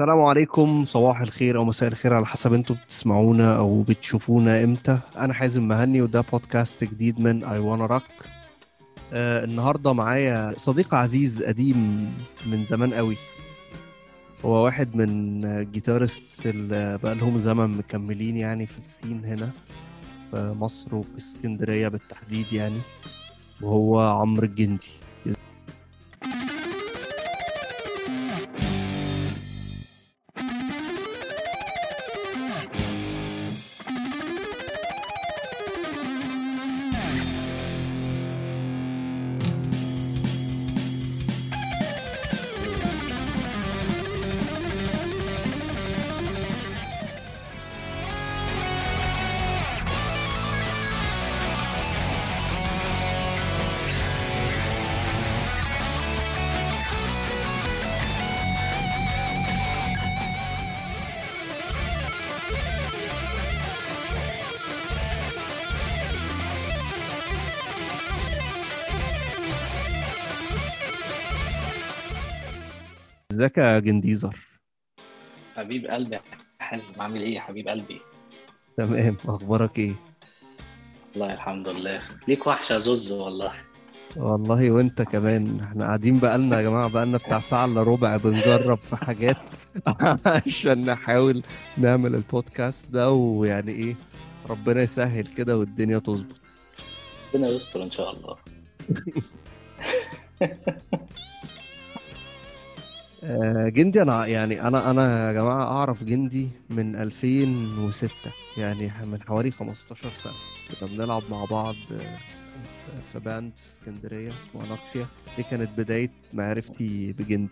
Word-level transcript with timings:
السلام 0.00 0.22
عليكم. 0.22 0.84
صباح 0.84 1.20
الخير 1.20 1.56
أو 1.56 1.64
مساء 1.64 1.88
الخير 1.88 2.14
على 2.14 2.26
حسب 2.26 2.52
أنتوا 2.52 2.76
بتسمعونا 2.76 3.56
أو 3.58 3.82
بتشوفونا 3.82 4.64
إمتى. 4.64 4.98
أنا 5.16 5.34
حازم 5.34 5.68
مهني 5.68 6.02
وده 6.02 6.20
بودكاست 6.20 6.84
جديد 6.84 7.20
من 7.20 7.44
اي 7.44 7.58
وأنا 7.58 7.86
راك 7.86 8.02
آه 9.12 9.44
النهارده 9.44 9.92
معايا 9.92 10.52
صديق 10.56 10.94
عزيز 10.94 11.42
قديم 11.42 12.10
من 12.46 12.64
زمان 12.64 12.94
قوي. 12.94 13.16
هو 14.44 14.64
واحد 14.64 14.96
من 14.96 15.40
جيتارست 15.72 16.46
اللي 16.46 16.98
بقى 17.02 17.14
لهم 17.14 17.38
زمن 17.38 17.70
مكملين 17.70 18.36
يعني 18.36 18.66
في 18.66 18.78
السين 18.78 19.24
هنا 19.24 19.50
في 20.30 20.54
مصر 20.60 20.94
وفي 20.94 21.18
اسكندرية 21.18 21.88
بالتحديد 21.88 22.52
يعني. 22.52 22.80
وهو 23.62 24.00
عمرو 24.00 24.46
الجندي. 24.46 24.88
يا 73.78 73.82
جنديزر 73.82 74.36
حبيب 75.56 75.86
قلبي 75.86 76.14
يا 76.14 76.20
حازم 76.60 77.02
عامل 77.02 77.20
إيه 77.22 77.34
يا 77.34 77.40
حبيب 77.40 77.68
قلبي؟ 77.68 78.00
تمام 78.76 79.16
أخبارك 79.28 79.78
إيه؟ 79.78 79.94
والله 81.14 81.34
الحمد 81.34 81.68
لله. 81.68 82.02
ليك 82.28 82.46
وحشة 82.46 82.72
يا 82.72 82.78
زوز 82.78 83.12
والله. 83.12 83.52
والله 84.16 84.70
وانت 84.70 85.02
كمان. 85.02 85.60
إحنا 85.60 85.84
قاعدين 85.84 86.18
بقالنا 86.18 86.56
يا 86.56 86.62
جماعة 86.62 86.88
بقالنا 86.88 87.18
بتاع 87.18 87.40
ساعة 87.40 87.64
إلا 87.64 87.82
ربع 87.82 88.16
بنجرب 88.16 88.78
في 88.78 88.96
حاجات 88.96 89.36
عشان 90.46 90.84
نحاول 90.90 91.42
نعمل 91.76 92.14
البودكاست 92.14 92.90
ده 92.90 93.10
ويعني 93.10 93.72
إيه 93.72 93.96
ربنا 94.50 94.82
يسهل 94.82 95.26
كده 95.26 95.58
والدنيا 95.58 95.98
تظبط. 95.98 96.36
ربنا 97.34 97.48
يستر 97.48 97.82
إن 97.82 97.90
شاء 97.90 98.10
الله. 98.14 98.36
جندي 103.68 104.02
أنا 104.02 104.26
يعني 104.26 104.62
أنا 104.62 104.90
أنا 104.90 105.28
يا 105.28 105.32
جماعة 105.32 105.64
أعرف 105.64 106.04
جندي 106.04 106.48
من 106.70 106.96
2006 106.96 108.10
يعني 108.56 108.92
من 109.12 109.22
حوالي 109.22 109.50
15 109.50 110.10
سنة. 110.10 110.32
كنا 110.80 110.88
بنلعب 110.88 111.22
مع 111.30 111.44
بعض 111.44 111.74
آه، 111.92 111.96
في- 111.96 113.02
في 113.12 113.18
band 113.18 113.52
في 113.56 113.62
اسكندرية 113.66 114.30
اسمه 114.30 114.64
اناكسيا 114.64 115.06
دي 115.36 115.42
كانت 115.42 115.70
بداية 115.78 116.10
معرفتي 116.32 117.12
بجندي. 117.12 117.48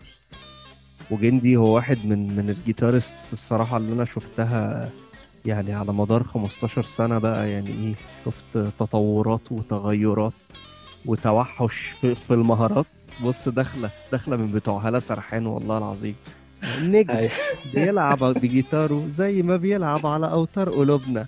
وجندي 1.11 1.55
هو 1.57 1.75
واحد 1.75 2.05
من 2.05 2.35
من 2.35 2.49
ال 2.49 2.57
guitarists 2.57 3.33
الصراحة 3.33 3.77
اللي 3.77 3.93
أنا 3.93 4.05
شفتها 4.05 4.89
يعني 5.45 5.73
على 5.73 5.93
مدار 5.93 6.23
15 6.23 6.81
سنة 6.83 7.17
بقى. 7.19 7.51
يعني 7.51 7.69
إيه 7.69 7.93
شفت 8.25 8.57
تطورات 8.79 9.51
وتغيرات 9.51 10.33
وتوحش 11.05 11.81
في, 12.01 12.15
في 12.15 12.33
المهارات. 12.33 12.85
بص 13.23 13.47
داخلة 13.49 13.89
داخلة 14.11 14.35
من 14.37 14.51
بتوع 14.51 14.81
هلا 14.89 14.99
سرحان 14.99 15.45
والله 15.45 15.77
العظيم. 15.77 16.15
النجم 16.77 17.11
أيوة. 17.11 17.31
بيلعب 17.73 18.23
بجيتاره 18.23 19.07
زي 19.09 19.41
ما 19.41 19.57
بيلعب 19.57 20.07
على 20.07 20.31
أوتار 20.31 20.69
قلوبنا. 20.69 21.27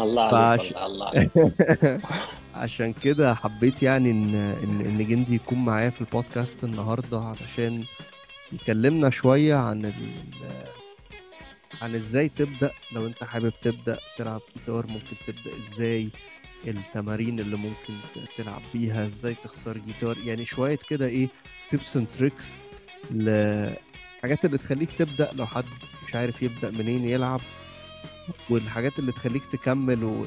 الله 0.00 0.22
عليك 0.36 0.76
الله 0.76 1.06
عليك. 1.08 1.30
عشان 2.54 2.92
كده 2.92 3.34
حبيت 3.34 3.82
يعني 3.82 4.10
ان 4.10 4.34
ان 4.34 4.80
إن 4.86 5.06
جندي 5.08 5.34
يكون 5.34 5.64
معايا 5.64 5.90
في 5.90 6.00
البودكاست 6.00 6.64
النهارده 6.64 7.18
علشان 7.20 7.84
يكلمنا 8.52 9.10
شوية 9.10 9.54
عن 9.54 9.84
ال 9.84 9.92
عن 11.82 11.94
إزاي 11.94 12.28
تبدأ. 12.28 12.70
لو 12.92 13.06
أنت 13.06 13.24
حابب 13.24 13.52
تبدأ 13.62 13.98
تلعب 14.18 14.40
جيتار 14.56 14.86
ممكن 14.86 15.16
تبدأ 15.26 15.50
إزاي؟ 15.74 16.08
التمارين 16.66 17.40
اللي 17.40 17.56
ممكن 17.56 17.94
تلعب 18.36 18.62
بيها 18.74 19.04
إزاي 19.04 19.34
تختار 19.44 19.78
جيتار 19.78 20.18
يعني 20.18 20.44
شوية 20.44 20.78
كده 20.88 21.06
إيه 21.06 21.28
tips 21.70 21.96
and 21.96 22.06
tricks 22.18 22.50
الحاجات 23.10 24.44
اللي 24.44 24.58
تخليك 24.58 24.90
تبدأ 24.98 25.28
لو 25.34 25.46
حد 25.46 25.64
مش 26.08 26.14
عارف 26.14 26.42
يبدأ 26.42 26.70
منين 26.70 27.04
يلعب 27.04 27.40
والحاجات 28.50 28.98
اللي 28.98 29.12
تخليك 29.12 29.42
تكمل 29.52 30.24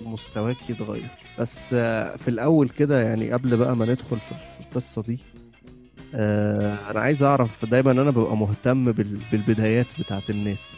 ومستواك 0.00 0.70
يتغير. 0.70 1.08
بس 1.38 1.60
آه، 1.74 2.16
في 2.16 2.28
الأول 2.28 2.68
كده 2.68 3.02
يعني 3.02 3.32
قبل 3.32 3.56
بقى 3.56 3.76
ما 3.76 3.86
ندخل 3.86 4.18
في 4.20 4.34
القصة 4.60 5.02
دي 5.02 5.18
آه، 6.14 6.90
أنا 6.90 7.00
عايز 7.00 7.22
أعرف 7.22 7.64
دايما 7.64 7.92
أنا 7.92 8.10
ببقى 8.10 8.36
مهتم 8.36 8.92
بال- 8.92 9.20
بالبدايات 9.32 10.00
بتاعت 10.00 10.30
الناس. 10.30 10.72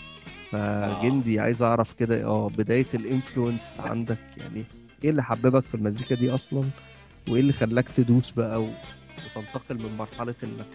فجندي 0.50 1.40
عايز 1.40 1.62
أعرف 1.62 1.92
كده 1.92 2.24
آه 2.24 2.48
بداية 2.58 2.86
الانفلونس 2.94 3.76
عندك 3.78 4.18
يعني 4.36 4.64
إيه 5.04 5.10
اللي 5.10 5.22
حببك 5.22 5.62
في 5.64 5.74
المزيكا 5.74 6.14
دي 6.14 6.34
أصلا؟ 6.34 6.62
وإيه 7.28 7.40
اللي 7.40 7.52
خلاك 7.52 7.88
تدوس 7.88 8.30
بقى 8.30 8.62
و- 8.62 8.70
وتنتقل 9.36 9.74
من 9.82 9.96
مرحلة 9.96 10.34
إنك 10.42 10.66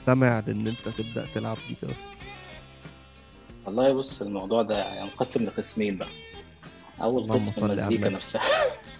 مستمع 0.00 0.38
لأن 0.46 0.66
أنت 0.68 0.88
تبدأ 0.98 1.26
تلعب 1.34 1.56
جيتار؟ 1.68 1.94
والله 3.66 3.92
بص 3.92 4.22
الموضوع 4.22 4.62
ده 4.62 5.00
ينقسم 5.02 5.44
لقسمين 5.44 5.96
بقى. 5.98 6.08
أول 7.02 7.32
قسم 7.32 7.64
المزيكا. 7.64 8.08
نفسها. 8.08 8.42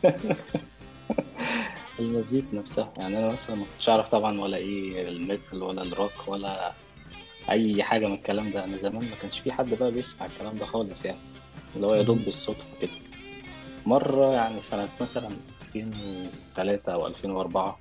المزيكا 1.98 2.46
نفسها. 2.56 2.92
يعني 2.96 3.18
أنا 3.18 3.28
مثلا 3.28 3.56
ما 3.56 3.64
كنتش 3.72 3.88
أعرف 3.88 4.08
طبعا 4.08 4.40
ولا 4.40 4.56
إيه 4.56 5.08
ال 5.08 5.17
metal 5.17 5.62
ولا 5.62 5.82
الروك 5.82 6.12
ولا 6.28 6.72
أي 7.50 7.82
حاجة 7.82 8.06
من 8.06 8.14
الكلام 8.14 8.50
ده. 8.50 8.64
أنا 8.64 8.78
زمان 8.78 9.04
ما 9.10 9.16
كانش 9.22 9.38
في 9.38 9.52
حد 9.52 9.74
بقى 9.74 9.90
بيسمع 9.90 10.26
الكلام 10.26 10.58
ده 10.58 10.66
خالص 10.66 11.04
يعني. 11.04 11.18
اللي 11.76 11.86
هو 11.86 11.94
يا 11.94 12.02
دوب 12.02 12.18
بالصدفة 12.18 12.66
كده. 12.82 12.90
مرة 13.86 14.32
يعني 14.32 14.62
سنة 14.62 14.88
مثلا 15.00 15.30
2003 15.74 16.92
أو 16.92 17.06
2004 17.06 17.78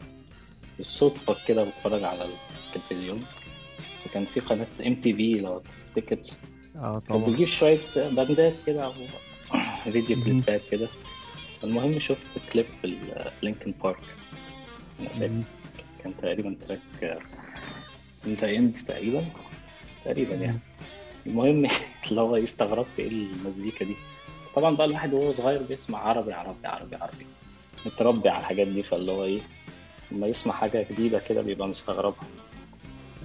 بالصدفة 0.77 1.35
كده 1.47 1.63
بتفرج 1.63 2.03
على 2.03 2.29
التلفزيون 2.75 3.25
وكان 4.05 4.25
في 4.25 4.39
قناة 4.39 4.67
MTV 4.87 5.33
لو 5.39 5.61
تفتكر. 5.87 6.17
آه 6.75 6.99
كان 7.07 7.17
طبعا. 7.19 7.25
بيجيب 7.29 7.47
شوية 7.47 7.79
باندات 7.95 8.53
كده 8.67 8.85
أو 8.85 8.93
فيديو. 9.83 10.23
كليبات 10.23 10.61
كده. 10.71 10.87
المهم 11.63 11.99
شفت 11.99 12.39
كليب 12.53 12.65
Linkin 13.43 13.73
Park. 13.83 13.97
أنا 14.99 15.09
فاكر. 15.09 15.31
كان 16.03 16.17
تقريبا 16.17 16.55
track 16.67 17.21
In 18.27 18.34
the 18.34 18.43
End 18.43 18.77
تقريبا. 18.87 19.25
تقريبا 20.05 20.35
يعني. 20.35 20.59
المهم 21.25 21.65
اللي 22.09 22.21
هو 22.21 22.35
استغربت 22.35 22.99
إيه 22.99 23.07
المزيكا 23.07 23.85
دي. 23.85 23.95
طبعا 24.55 24.75
بقى 24.75 24.85
الواحد 24.87 25.13
وهو 25.13 25.31
صغير 25.31 25.61
بيسمع 25.63 25.99
عربي 25.99 26.33
عربي 26.33 26.67
عربي 26.67 26.95
عربي. 26.95 27.25
متربي 27.85 28.29
على 28.29 28.39
الحاجات 28.39 28.67
دي 28.67 28.83
فاللي 28.83 29.11
هو 29.11 29.23
إيه 29.23 29.41
لما 30.11 30.27
يسمع 30.27 30.53
حاجة 30.53 30.87
جديدة 30.91 31.19
كده 31.19 31.41
بيبقى 31.41 31.67
مستغربها. 31.67 32.27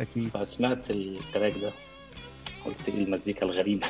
أكيد. 0.01 0.29
فسمعت 0.29 0.91
ال 0.91 1.01
track 1.01 1.53
ده 1.59 1.73
قلت 2.65 2.89
إيه 2.89 2.95
المزيكا 3.05 3.47
الغريبة 3.47 3.87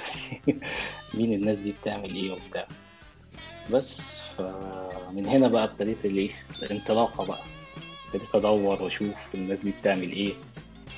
دي؟ 0.47 0.57
مين 1.15 1.33
الناس 1.33 1.59
دي 1.59 1.75
بتعمل 1.83 2.15
إيه 2.15 2.33
وبتاع. 2.33 2.69
بس 3.71 4.23
فمن 4.23 5.27
هنا 5.27 5.49
بقى 5.49 5.65
ابتديت 5.65 6.05
الايه 6.05 6.31
الانطلاقة 6.63 7.25
بقى. 7.25 7.43
ابتديت 8.07 8.35
أدور 8.35 8.83
وأشوف 8.83 9.15
الناس 9.35 9.65
دي 9.65 9.75
بتعمل 9.81 10.13
إيه. 10.13 10.35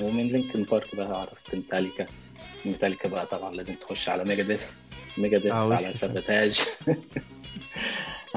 ومن 0.01 0.23
Linkin 0.23 0.63
Park 0.63 0.97
بقى 0.97 1.21
عرفت 1.21 1.55
Metallica, 1.55 2.07
Metallica 2.65 3.09
بقى 3.09 3.27
طبعا 3.27 3.55
لازم 3.55 3.75
تخش 3.75 4.09
على 4.09 4.25
Megadeth. 4.25 4.73
Megadeth 5.23 5.53
آه، 5.53 5.65
على 5.75 5.77
كده. 5.83 5.93
سابوتاج 5.93 6.61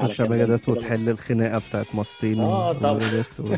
مش 0.00 0.20
Megadeth 0.20 0.68
وتحل 0.68 1.08
الخناقة 1.08 1.58
بتاعت 1.68 1.94
Mustaine 1.94 2.40
آه، 2.40 2.72
طبعا. 2.72 2.94
و... 3.38 3.54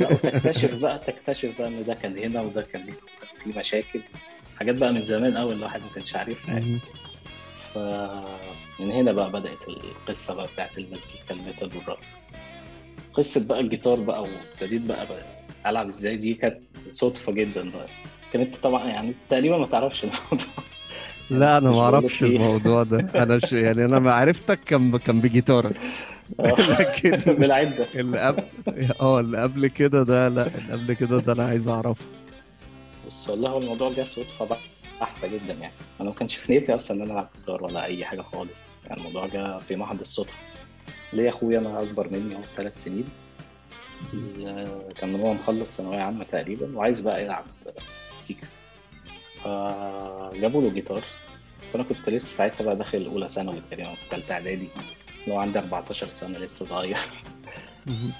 لا 0.00 0.12
وتكتشف 0.12 0.78
بقى 0.78 0.98
تكتشف 0.98 1.58
بقى 1.58 1.68
إن 1.68 1.84
ده 1.84 1.94
كان 1.94 2.18
هنا 2.18 2.40
وده 2.42 2.62
كان 2.62 2.82
هنا. 2.82 2.92
في 3.44 3.58
مشاكل. 3.58 4.00
حاجات 4.58 4.76
بقى 4.76 4.92
من 4.92 5.06
زمان 5.06 5.36
قوي 5.36 5.52
الواحد 5.54 5.80
ما 5.80 5.88
كانش 5.94 6.16
عارفها 6.16 6.54
يعني. 6.54 6.78
فمن 7.74 8.90
هنا 8.90 9.12
بقى 9.12 9.30
بدأت 9.32 9.68
القصة 9.68 10.36
بقى 10.36 10.46
بتاعت 10.54 10.78
المزيكا 10.78 11.34
ال 11.34 11.40
metal 11.40 11.70
وال 11.76 11.83
rock 11.83 11.98
قصة 13.14 13.48
بقى 13.48 13.60
الجيتار 13.60 14.00
بقى 14.00 14.22
وابتديت 14.22 14.82
بقى, 14.82 15.06
بقى 15.06 15.24
ألعب 15.66 15.86
إزاي. 15.86 16.16
دي 16.16 16.34
كانت 16.34 16.58
صدفة 16.90 17.32
جدا 17.32 17.70
بقى. 17.70 17.86
كانت 18.32 18.56
طبعا 18.56 18.84
يعني 18.88 19.14
تقريبا 19.30 19.58
ما 19.58 19.66
تعرفش 19.66 20.04
الموضوع. 20.04 20.64
لا 21.38 21.58
أنا 21.58 21.70
ما 21.70 21.80
أعرفش. 21.80 22.22
الموضوع 22.22 22.82
ده. 22.82 23.22
أنا 23.22 23.38
ش... 23.38 23.52
يعني 23.52 23.84
أنا 23.84 23.98
ما 23.98 24.14
عرفتك 24.14 24.60
كان 24.64 24.96
كان 24.98 25.20
بجيتارك 25.20 25.76
آه. 26.40 26.54
لكن 26.80 27.10
بالعده 27.40 27.86
اللي 27.94 28.20
قبل 28.20 28.42
آه 29.00 29.20
اللي 29.20 29.42
قبل 29.42 29.66
كده 29.66 30.02
ده 30.02 30.28
لا 30.28 30.46
اللي 30.46 30.72
قبل 30.72 30.92
كده 30.94 31.18
ده 31.18 31.32
أنا 31.32 31.44
عايز 31.46 31.68
أعرفه. 31.68 32.04
بص 33.06 33.28
والله 33.30 33.50
هو 33.50 33.58
الموضوع 33.58 33.92
جه 33.92 34.04
صدفة 34.04 34.44
بقى 34.44 34.58
بحتة 35.00 35.28
جدا 35.28 35.52
يعني. 35.54 35.72
أنا 36.00 36.08
ما 36.08 36.14
كانش 36.14 36.36
في 36.36 36.52
نيتي 36.52 36.74
أصلا 36.74 36.96
إن 36.96 37.02
أنا 37.02 37.12
ألعب 37.12 37.28
جيتار 37.38 37.64
ولا 37.64 37.84
أي 37.84 38.04
حاجة 38.04 38.20
خالص. 38.20 38.64
يعني 38.86 39.00
الموضوع 39.00 39.26
جه 39.26 39.58
في 39.58 39.76
محض 39.76 40.00
الصدفة. 40.00 40.38
ليا 41.12 41.28
أخويا؟ 41.30 41.58
أنا 41.58 41.82
أكبر 41.82 42.08
مني 42.12 42.36
هو 42.36 42.40
بثلاث 42.54 42.84
سنين. 42.84 43.04
ال- 44.14 44.92
كان 44.96 45.20
هو 45.20 45.34
مخلص 45.34 45.76
ثانوية 45.76 45.98
عامة 46.00 46.24
تقريبا 46.32 46.76
وعايز 46.76 47.00
بقى 47.00 47.24
يلعب 47.24 47.44
سيكا 48.10 48.46
فجابوا 49.44 50.62
له 50.62 50.70
جيتار. 50.70 51.02
فأنا 51.72 51.84
كنت 51.84 52.08
لسه 52.08 52.36
ساعتها 52.36 52.64
بقى 52.64 52.76
داخل 52.76 53.06
أولى 53.06 53.28
ثانوي 53.28 53.56
تقريبا 53.70 53.94
في 53.94 54.08
ثالثه 54.10 54.34
إعدادي. 54.34 54.68
لو 55.26 55.36
عندي 55.38 55.58
14 55.58 56.08
سنة 56.08 56.38
لسه 56.38 56.66
صغير. 56.66 56.96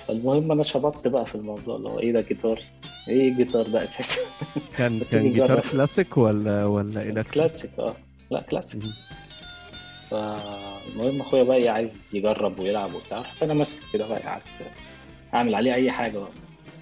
فالمهم 0.09 0.53
أنا 0.53 0.63
شبطت 0.63 1.09
بقى 1.09 1.27
في 1.27 1.35
الموضوع 1.35 1.77
اللي 1.77 1.89
هو 1.89 1.99
إيه 1.99 2.13
ده 2.13 2.21
جيتار؟ 2.21 2.61
إيه 3.09 3.29
الجيتار 3.29 3.67
ده 3.69 3.85
أساسا؟ 3.85 4.21
كان 4.79 5.01
كان 5.11 5.33
جيتار. 5.33 5.61
كلاسيك 5.61 6.17
ولا 6.17 6.65
ولا 6.65 7.03
electric 7.03 7.27
classic 7.35 7.71
آه. 7.79 7.95
لا 8.31 8.41
كلاسيك. 8.41 8.83
مهم. 8.83 8.93
فالمهم 10.11 11.21
أخويا 11.21 11.43
بقى 11.43 11.57
إيه 11.57 11.71
عايز 11.71 12.11
يجرب 12.17 12.59
ويلعب 12.59 12.95
وبتاع. 12.95 13.19
رحت 13.21 13.43
أنا 13.43 13.55
ماسكه 13.55 13.83
كده 13.93 14.07
بقى 14.07 14.21
قعدت 14.23 14.45
أعمل 15.35 15.55
عليه 15.55 15.75
أي 15.75 15.91
حاجة 15.91 16.19
بقى. 16.19 16.31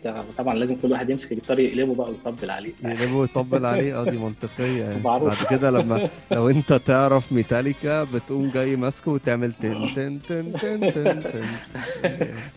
بتاع- 0.01 0.25
طبعا 0.39 0.55
لازم 0.55 0.77
كل 0.83 0.93
واحد 0.93 1.11
يمسك 1.11 1.33
الجيتار 1.33 1.59
يقلبه 1.59 1.95
بقى 1.95 2.11
ويطبل 2.11 2.51
عليه. 2.51 2.73
يجيبه 2.85 3.25
يطبل 3.25 3.67
عليه. 3.67 4.01
آه 4.01 4.05
دي 4.05 4.19
منطقية 4.19 4.83
يعني. 4.85 5.03
بعد 5.25 5.37
كده 5.51 5.71
لما 5.71 6.09
لو 6.31 6.51
أنت 6.51 6.73
تعرف 6.73 7.33
ميتاليكا 7.33 8.05
بتقوم 8.05 8.51
جاي 8.51 8.77
ماسكه 8.77 9.11
وتعمل 9.11 9.53
تن 9.53 9.95
تن 9.95 10.21
تن 10.29 10.53
تن 10.53 10.93
تن 10.93 11.23
تن 11.23 11.47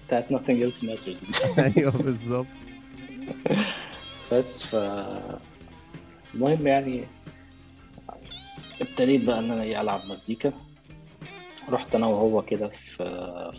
بتاعت 0.08 0.26
nothing 0.34 0.64
else 0.72 0.84
matters. 0.88 1.60
أيوه 1.78 1.92
بالظبط. 1.92 2.46
بس 4.32 4.66
ف 4.66 4.76
المهم 6.36 6.68
يعني 6.68 7.04
ابتديت 8.82 9.24
بقى 9.24 9.40
إن 9.40 9.52
أنا 9.52 9.64
إيه 9.64 9.82
ألعب 9.82 10.02
مزيكا. 10.10 10.54
رحت 11.70 11.96
أنا 11.96 12.08
وهو 12.08 12.42
كده 12.42 12.68
في 12.68 13.04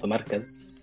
في 0.01 0.07
مركز. 0.07 0.74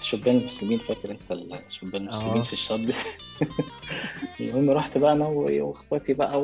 شبان 0.00 0.36
المسلمين 0.36 0.78
فاكر 0.78 1.10
أنت 1.10 1.32
الشبان 1.66 2.02
المسلمين 2.02 2.38
آه. 2.38 2.42
في 2.42 2.52
الشاطبي 2.52 2.94
المهم 4.40 4.70
رحت 4.70 4.98
بقى 4.98 5.12
أنا 5.12 5.26
وإخواتي 5.26 6.12
بقى 6.12 6.40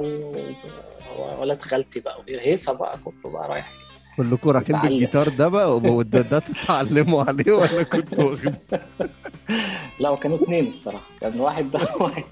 وولاد 1.19 1.63
خالتي 1.63 2.01
بقى 2.01 2.23
هيصه 2.29 2.79
بقى 2.79 2.99
كله 3.05 3.33
بقى 3.33 3.49
رايح. 3.49 3.69
كلكم 4.17 4.51
رايحين. 4.51 4.81
بالجيتار 4.81 5.29
ده 5.29 5.49
بقى 5.49 5.77
وده 5.77 6.21
ده 6.21 6.39
تتعلموا 6.39 7.25
عليه 7.25 7.53
ولا 7.53 7.83
كنتوا 7.83 8.25
واخدين؟ 8.25 8.55
لا 10.01 10.11
وكانوا 10.11 10.37
اتنين 10.43 10.69
الصراحة 10.69 11.07
كان 11.21 11.41
واحد 11.41 11.71
ده 11.71 11.81
وواحد 12.01 12.25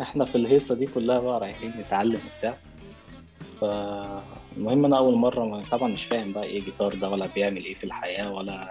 إحنا 0.00 0.24
في 0.24 0.34
الهيصة 0.34 0.74
دي 0.74 0.86
كلها 0.86 1.20
بقى 1.20 1.40
رايحين 1.40 1.72
نتعلم 1.80 2.20
وبتاع. 2.34 2.58
فالمهم 3.60 4.84
أنا 4.84 4.98
أول 4.98 5.18
ما- 5.18 5.62
طبعا 5.70 5.88
مش 5.88 6.04
فاهم 6.04 6.32
بقى 6.32 6.44
إيه 6.44 6.60
جيتار 6.60 6.94
ده 6.94 7.08
ولا 7.10 7.26
بيعمل 7.34 7.64
إيه 7.64 7.74
في 7.74 7.84
الحياة 7.84 8.32
ولا 8.32 8.70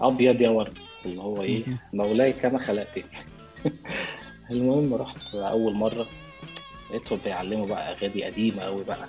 أبيض 0.00 0.42
يا 0.42 0.48
ورد 0.50 0.78
اللي 1.06 1.20
هو 1.22 1.42
إيه 1.42 1.64
مولاي 1.92 2.32
كما 2.32 2.58
خلقتني. 2.58 3.04
المهم 4.50 4.94
رحت 4.94 5.34
أول 5.34 5.74
مرة 5.74 6.06
لقيتهم 6.90 7.18
بيعلموا 7.24 7.66
بقى 7.66 7.92
أغاني 7.92 8.24
قديمة 8.24 8.62
قوي 8.62 8.84
بقى 8.84 9.08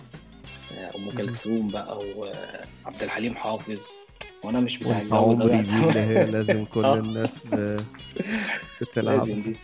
أم 0.96 1.10
كلثوم 1.18 1.68
بقى 1.68 1.98
وعبد 2.18 3.04
الحليم 3.04 3.36
حافظ 3.36 3.88
وأنا 4.44 4.60
مش 4.60 4.78
بتاع 4.80 5.02
الجو 5.02 5.34
ده 5.90 6.04
هي 6.04 6.26
لازم 6.32 6.66
كل 6.66 6.86
آه. 6.86 6.96
الناس. 7.00 7.44
بتلعب 8.82 9.14
لازم 9.18 9.42
دي. 9.42 9.56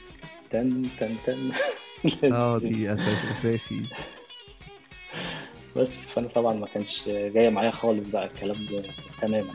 تن 0.51 0.88
تن 1.00 1.16
تن. 1.25 1.51
آه 2.36 2.57
دي 2.57 2.94
أساس 2.94 3.25
أساسي. 3.25 3.81
بس 5.75 6.06
فأنا 6.09 6.27
طبعا 6.27 6.53
ما 6.53 6.67
كانش 6.67 7.09
جاي 7.09 7.50
معايا 7.50 7.71
خالص 7.71 8.09
بقى 8.09 8.25
الكلام 8.25 8.57
ده 8.71 8.83
تماما 9.21 9.53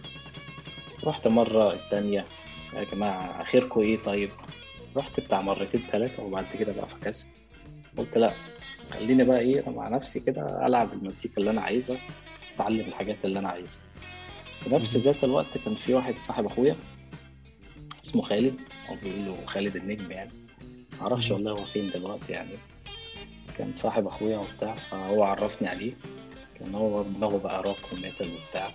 رحت 1.05 1.29
مرة 1.29 1.73
التانية 1.73 2.25
يا 2.75 2.85
جماعة 2.85 3.43
آخركم 3.43 3.81
إيه 3.81 4.03
طيب؟ 4.03 4.31
رحت 4.97 5.21
بتاع 5.21 5.41
مرتين 5.41 5.83
تلاتة 5.93 6.23
وبعد 6.23 6.47
كده 6.59 6.73
بقى 6.73 6.89
فكست 6.89 7.31
قلت 7.99 8.19
لأ 8.19 8.33
خليني 8.91 9.25
بقى 9.25 9.61
أنا 9.61 9.71
مع 9.71 9.89
نفسي 9.89 10.21
كده 10.21 10.67
ألعب 10.67 10.93
المزيكا 10.93 11.35
اللي 11.39 11.51
أنا 11.51 11.61
عايزها 11.61 11.99
أتعلم 12.55 12.81
الحاجات 12.81 13.25
اللي 13.25 13.39
أنا 13.39 13.49
عايزها 13.49 13.83
في 14.61 14.71
نفس. 14.71 14.97
ذات 14.97 15.25
الوقت 15.25 15.59
كان 15.59 15.75
في 15.75 15.95
واحد 15.95 16.15
صاحب 16.21 16.47
أخويا 16.47 16.77
اسمه 18.03 18.23
خالد 18.23 18.57
أو 18.89 18.97
بيقولوا 19.03 19.37
خالد 19.47 19.77
النجم 19.77 20.11
يعني 20.11 20.31
معرفش. 21.01 21.31
والله 21.31 21.51
هو 21.53 21.57
فين 21.65 21.91
دلوقتي 21.91 22.33
يعني 22.33 22.51
كان 23.59 23.75
صاحب 23.75 24.07
أخويا 24.07 24.39
وبتاع 24.39 24.75
فهو 24.75 25.23
عرفني 25.25 25.69
عليه. 25.69 25.93
كان 26.61 26.75
هو 26.75 27.03
دماغه 27.03 27.39
بقى 27.39 27.63
rock 27.63 27.77
و 27.93 27.99
metal 27.99 28.29
وبتاع. 28.35 28.71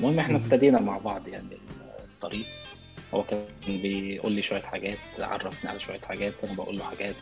المهم 0.00 0.18
إحنا. 0.18 0.36
ابتدينا 0.36 0.80
مع 0.80 0.98
بعض 0.98 1.28
يعني 1.28 1.44
الطريق. 2.04 2.46
هو 3.14 3.22
كان 3.22 3.44
بيقول 3.66 4.32
لي 4.32 4.42
شوية 4.42 4.62
حاجات 4.62 4.98
عرفني 5.18 5.70
على 5.70 5.80
شوية 5.80 6.00
حاجات 6.00 6.44
أنا 6.44 6.52
بقول 6.54 6.78
له 6.78 6.84
حاجات. 6.84 7.14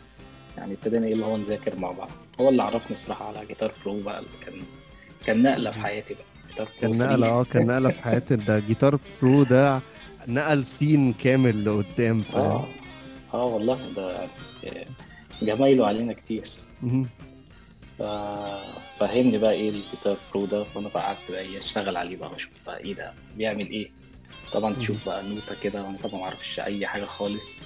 يعني 0.57 0.73
ابتدينا 0.73 1.07
إيه 1.07 1.13
اللي 1.13 1.25
هو 1.25 1.37
نذاكر 1.37 1.75
مع 1.75 1.91
بعض. 1.91 2.09
هو 2.39 2.49
اللي 2.49 2.63
عرفني 2.63 2.95
صراحة 2.95 3.27
على 3.27 3.45
Guitar 3.45 3.71
Pro 3.85 4.01
بقى 4.01 4.19
اللي 4.19 4.29
كان 4.45 4.53
كان 5.25 5.43
نقلة 5.43 5.71
في 5.71 5.81
حياتي 5.81 6.13
بقى. 6.13 6.23
جيتار 6.49 6.67
برو 6.81 6.91
كان 6.91 6.91
3. 6.91 7.11
نقلة 7.11 7.27
آه 7.27 7.43
كان 7.43 7.67
نقلة 7.67 7.89
في 7.89 8.01
حياتي. 8.01 8.35
ده 8.35 8.59
Guitar 8.59 8.99
Pro 9.21 9.43
ده 9.43 9.81
نقل 10.27 10.65
scene 10.65 11.13
كامل 11.13 11.65
لقدام 11.65 12.23
آه. 12.35 12.65
آه 13.33 13.45
والله 13.45 13.79
ده 13.95 14.27
جمايله 15.41 15.87
علينا 15.87 16.13
كتير. 16.13 16.43
مهم. 16.83 17.05
ف- 17.99 18.99
فهمني 18.99 19.37
بقى 19.37 19.51
إيه 19.51 19.69
ال 19.69 19.76
Guitar 19.76 20.17
Pro 20.33 20.45
ده 20.45 20.63
فانا 20.63 20.89
قعدت 20.89 21.31
بقى 21.31 21.41
إيه 21.41 21.57
أشتغل 21.57 21.97
عليه 21.97 22.15
بقى 22.17 22.29
وأشوف 22.31 22.51
بقى 22.65 22.77
إيه 22.79 22.93
ده 22.93 23.13
بيعمل 23.37 23.67
إيه. 23.69 23.89
طبعا 24.53 24.73
تشوف 24.75 25.05
بقى 25.05 25.23
نوتة 25.23 25.55
كده 25.63 25.83
وأنا 25.83 25.97
طبعا 26.03 26.15
ما 26.19 26.23
أعرفش 26.25 26.59
أي 26.59 26.87
حاجة 26.87 27.05
خالص. 27.05 27.59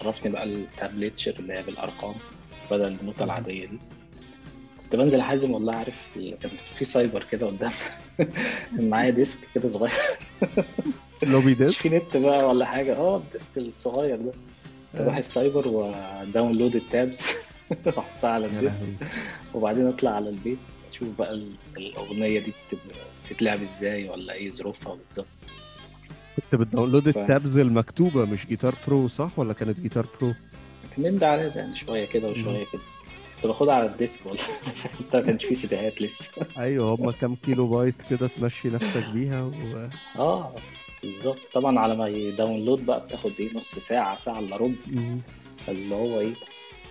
عرفني 0.00 0.32
بقى 0.32 0.44
ال 0.44 0.53
tablature 0.53 1.34
اللي 1.38 1.52
هي 1.52 1.62
بالأرقام 1.62 2.14
بدل 2.70 2.86
النوتة 3.00 3.24
العادية 3.24 3.66
دي. 3.66 3.78
كنت 4.82 4.96
بنزل 4.96 5.22
حازم 5.22 5.50
والله 5.50 5.74
عارف 5.74 6.10
كان 6.42 6.50
في 6.74 6.84
سايبر 6.84 7.24
كده 7.24 7.46
قدام. 7.46 7.72
معايا 8.72 9.10
disk 9.10 9.52
كده 9.54 9.68
صغير. 9.68 9.92
فلوبي 11.22 11.58
ديسك؟ 11.58 11.80
في 11.80 11.88
نت 11.88 12.16
بقى 12.16 12.48
ولا 12.48 12.66
حاجة 12.66 12.96
آه 12.96 13.16
ال 13.16 13.24
disk 13.24 13.58
الصغير 13.58 14.16
ده. 14.16 14.32
أروح 14.94 15.16
ال 15.16 15.25
cyber 15.25 15.68
و 15.68 15.80
download 15.80 16.76
ال 16.76 16.86
tabs 16.86 17.26
وأحطها 17.86 18.30
على 18.30 18.46
ال 18.46 18.53
disk. 18.53 18.86
وبعدين 19.54 19.86
اطلع 19.86 20.10
على 20.10 20.28
البيت 20.28 20.58
أشوف 20.90 21.08
بقى 21.18 21.32
ال- 21.32 21.52
الأغنية 21.76 22.40
دي 22.40 22.52
بتتلعب 23.30 23.60
إزاي 23.62 24.08
ولا 24.08 24.32
إيه 24.32 24.50
ظروفها 24.50 24.94
بالظبط. 24.94 25.26
كنت 26.36 26.60
بت 26.60 26.70
download 26.70 27.10
ف- 27.10 27.18
ال 27.18 27.26
tabs 27.26 27.58
المكتوبة 27.58 28.24
مش 28.24 28.46
Guitar 28.46 28.74
Pro 28.86 29.08
صح؟ 29.08 29.38
ولا 29.38 29.52
كانت 29.52 29.80
جيتار 29.80 30.06
برو؟ 30.20 30.34
من 30.98 31.18
ده 31.18 31.28
على 31.30 31.48
ده 31.50 31.60
يعني 31.60 31.76
شوية 31.76 32.04
كده 32.06 32.28
وشوية 32.28 32.64
كده. 32.72 32.82
كنت 33.36 33.46
باخدها 33.46 33.74
على 33.74 33.86
ال 33.86 33.94
disk 33.94 34.26
والله. 34.26 34.42
ما 35.14 35.20
كانش 35.20 35.44
فيه 35.44 35.54
سيديهات 35.54 36.02
لسه. 36.02 36.46
أيوه 36.58 36.94
هما 36.94 37.12
كام 37.12 37.34
كيلو 37.36 37.66
بايت 37.68 37.94
كده 38.10 38.28
تمشي 38.28 38.68
نفسك 38.68 39.04
بيها 39.14 39.42
و... 39.42 39.52
آه. 40.18 40.54
بالظبط. 41.06 41.38
طبعا 41.54 41.78
على 41.78 41.96
ما 41.96 42.08
ي 42.08 42.17
download 42.17 42.86
بقى 42.86 43.00
بتاخد 43.06 43.32
إيه 43.40 43.54
نص 43.56 43.74
ساعة 43.78 44.18
ساعة 44.18 44.38
إلا 44.38 44.56
ربع. 44.56 44.74
اللي 45.68 45.94
هو 45.94 46.20
إيه 46.20 46.32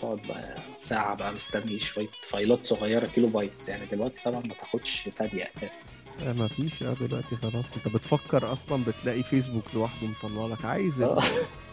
تقعد 0.02 0.20
بقى 0.30 0.58
ساعة 0.78 1.16
بقى 1.16 1.34
مستني 1.34 1.80
شوية 1.80 2.08
file 2.22 2.57
ات 2.57 2.66
صغيرة 2.66 3.06
kilobytes. 3.08 3.70
يعني 3.70 3.86
دلوقتي 3.92 4.22
طبعا 4.26 4.40
ما 4.48 4.54
تاخدش 4.54 5.10
ثانية 5.10 5.52
أساسا. 5.56 5.84
آه، 6.28 6.34
ما 6.34 6.48
فيش. 6.48 6.84
آه 6.84 6.94
دلوقتي 7.02 7.36
خلاص. 7.36 7.66
أنت 7.76 7.96
بتفكر 7.96 8.54
أصلا 8.54 8.84
بتلاقي 8.88 9.24
فيسبوك 9.24 9.64
لوحده 9.74 10.08
مطلع 10.08 10.46
لك 10.46 10.66
عايز 10.66 11.02
آه. 11.02 11.20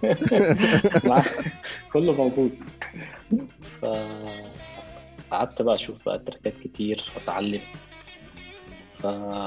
كله 1.93 2.13
موجود. 2.13 2.51
ف 3.81 3.85
قعدت 5.31 5.63
بقى 5.63 5.75
أشوف 5.75 5.97
بقى 6.07 6.19
تركات 6.19 6.55
كتير 6.65 7.05
واتعلم 7.17 7.61
ف 8.99 9.05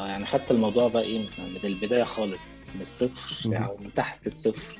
يعني 0.07 0.25
خدت 0.25 0.51
الموضوع 0.51 0.87
بقى 0.87 1.03
إيه 1.03 1.19
من 1.19 1.59
البداية 1.63 2.03
خالص. 2.03 2.43
من 2.75 2.81
الصفر 2.81 3.57
أو 3.65 3.77
من 3.77 3.93
تحت 3.93 4.27
الصفر. 4.27 4.77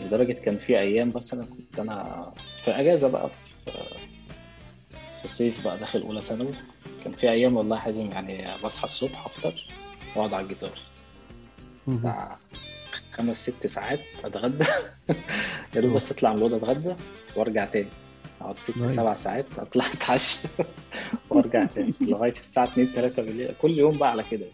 لدرجة 0.00 0.32
كان 0.32 0.56
في 0.56 0.78
أيام 0.78 1.12
مثلا 1.14 1.44
كنت 1.46 1.78
أنا 1.80 2.30
في 2.64 2.70
أجازة 2.70 3.08
بقى 3.10 3.28
في 3.64 3.72
في 5.22 5.28
صيف 5.28 5.64
بقى 5.64 5.78
داخل 5.78 6.02
أولى 6.02 6.22
ثانوي. 6.22 6.52
كان 7.04 7.12
في 7.12 7.30
أيام 7.30 7.56
والله 7.56 7.76
حازم 7.78 8.06
يعني 8.10 8.62
بصحى 8.64 8.84
الصبح 8.84 9.26
أفطر 9.26 9.66
وأقعد 10.16 10.34
على 10.34 10.42
الجيتار. 10.42 10.78
بتاع 11.86 12.38
خمس 13.12 13.50
ست 13.50 13.66
ساعات 13.66 14.00
أتغدى. 14.24 14.64
يا 15.74 15.80
دوب 15.80 15.92
بس 15.92 16.12
أطلع 16.12 16.32
من 16.32 16.36
الأوضة 16.36 16.56
أتغدى 16.56 16.94
وأرجع 17.36 17.64
تاني. 17.64 17.88
أقعد 18.40 18.56
ست. 18.60 18.86
سبع 18.86 19.14
ساعات 19.14 19.46
أطلع 19.58 19.84
أتعشى 19.86 20.48
وأرجع 21.30 21.64
تاني. 21.66 21.92
لغاية 22.00 22.30
الساعة 22.32 22.64
2 22.64 22.86
3 22.86 23.22
بالليل. 23.22 23.54
كل 23.62 23.78
يوم 23.78 23.98
بقى 23.98 24.10
على 24.10 24.24
كده. 24.30 24.46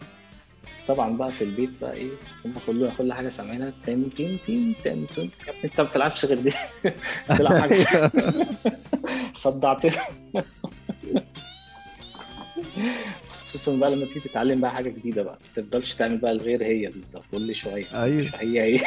طبعا 0.87 1.17
بقى 1.17 1.31
في 1.31 1.43
البيت 1.43 1.81
بقى 1.81 1.93
إيه 1.93 2.09
هم 2.45 2.53
كلهم 2.67 2.91
كل 2.97 3.13
حاجة 3.13 3.29
سامعينها 3.29 3.71
تن 3.85 4.09
تن 4.17 4.37
تن 4.47 4.73
تن 4.83 5.05
تن 5.15 5.29
أنت 5.63 5.81
ما 5.81 5.87
بتلعبش 5.87 6.25
غير 6.25 6.39
دي. 6.39 6.51
تلعب 7.37 7.57
حاجة. 7.59 8.11
صدعتني. 9.33 9.91
خصوصا 13.47 13.75
بقى 13.77 13.91
لما 13.91 14.05
تيجي 14.05 14.19
تتعلم 14.19 14.61
بقى 14.61 14.71
حاجة 14.71 14.89
جديدة 14.89 15.23
بقى. 15.23 15.37
ما 15.57 15.63
تفضلش 15.63 15.93
تعمل 15.93 16.17
بقى 16.17 16.31
الغير 16.31 16.63
هي 16.63 16.87
بالظبط 16.87 17.23
كل 17.31 17.55
شوية. 17.55 18.03
أيوه. 18.03 18.29
هي 18.39 18.61
هي. 18.61 18.79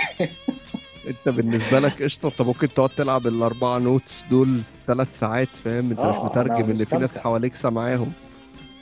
أنت 1.09 1.29
بالنسبة 1.29 1.81
لك 1.81 2.03
قشطة. 2.03 2.29
أنت 2.29 2.43
ممكن 2.43 2.75
تقعد 2.75 2.91
تلعب 2.91 3.27
الاربعه 3.27 3.79
نوتس 3.79 4.25
دول 4.31 4.63
ثلاث 4.87 5.19
ساعات 5.19 5.57
فاهم؟ 5.57 5.91
أنت 5.91 5.99
آه، 6.01 6.11
مش 6.11 6.17
أنا 6.17 6.25
مترجم 6.25 6.71
إن 6.71 6.75
في 6.75 6.97
ناس. 6.97 7.19
حواليك 7.19 7.55
سامعاهم. 7.55 8.13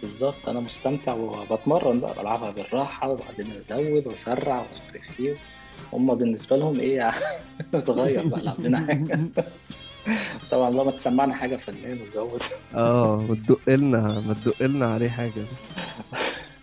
بالظبط 0.02 0.48
أنا 0.48 0.60
مستمتع 0.60 1.14
وبتمرن 1.14 2.00
بقى 2.00 2.14
بلعبها 2.14 2.50
بالراحة 2.50 3.10
وبعدين 3.10 3.52
أزود 3.52 4.06
وأسرع 4.06 4.60
ومش 4.60 4.80
عارف 4.92 5.20
إيه. 5.20 5.34
هم 5.92 6.14
بالنسبة 6.14 6.56
لهم 6.56 6.80
إيه 6.80 7.10
اتغير 7.74 8.28
بقى 8.28 8.42
لعب 8.42 8.60
لنا 8.60 8.86
حاجة. 8.86 9.20
طبعا 10.50 10.70
لما 10.70 10.90
تسمعنا 10.90 11.34
حاجة 11.34 11.56
فنان 11.56 12.00
والجو 12.00 12.36
ده. 12.36 12.44
آه 12.74 13.16
ما 13.28 13.34
تدق 13.34 13.60
لنا 13.68 13.98
ما 14.26 14.34
تدق 14.34 14.62
لنا 14.62 14.86
عليه 14.86 15.08
حاجة. 15.08 15.44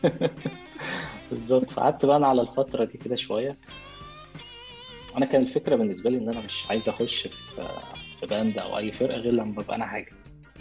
بالظبط 1.31 1.69
فقعدت 1.69 2.05
بقى 2.05 2.17
أنا 2.17 2.27
على 2.27 2.41
الفترة 2.41 2.85
دي 2.85 2.97
كده 2.97 3.15
شوية. 3.15 3.57
أنا 5.17 5.25
كان 5.25 5.41
الفكرة 5.41 5.75
بالنسبة 5.75 6.09
لي 6.09 6.17
إن 6.17 6.29
أنا 6.29 6.39
مش 6.41 6.65
عايز 6.69 6.89
أخش 6.89 7.27
في 7.27 7.37
في 8.19 8.25
band 8.25 8.57
أو 8.57 8.77
أي 8.77 8.91
فرقة 8.91 9.17
غير 9.17 9.33
لما 9.33 9.51
ببقى 9.61 9.75
أنا 9.75 9.85
حاجة. 9.85 10.11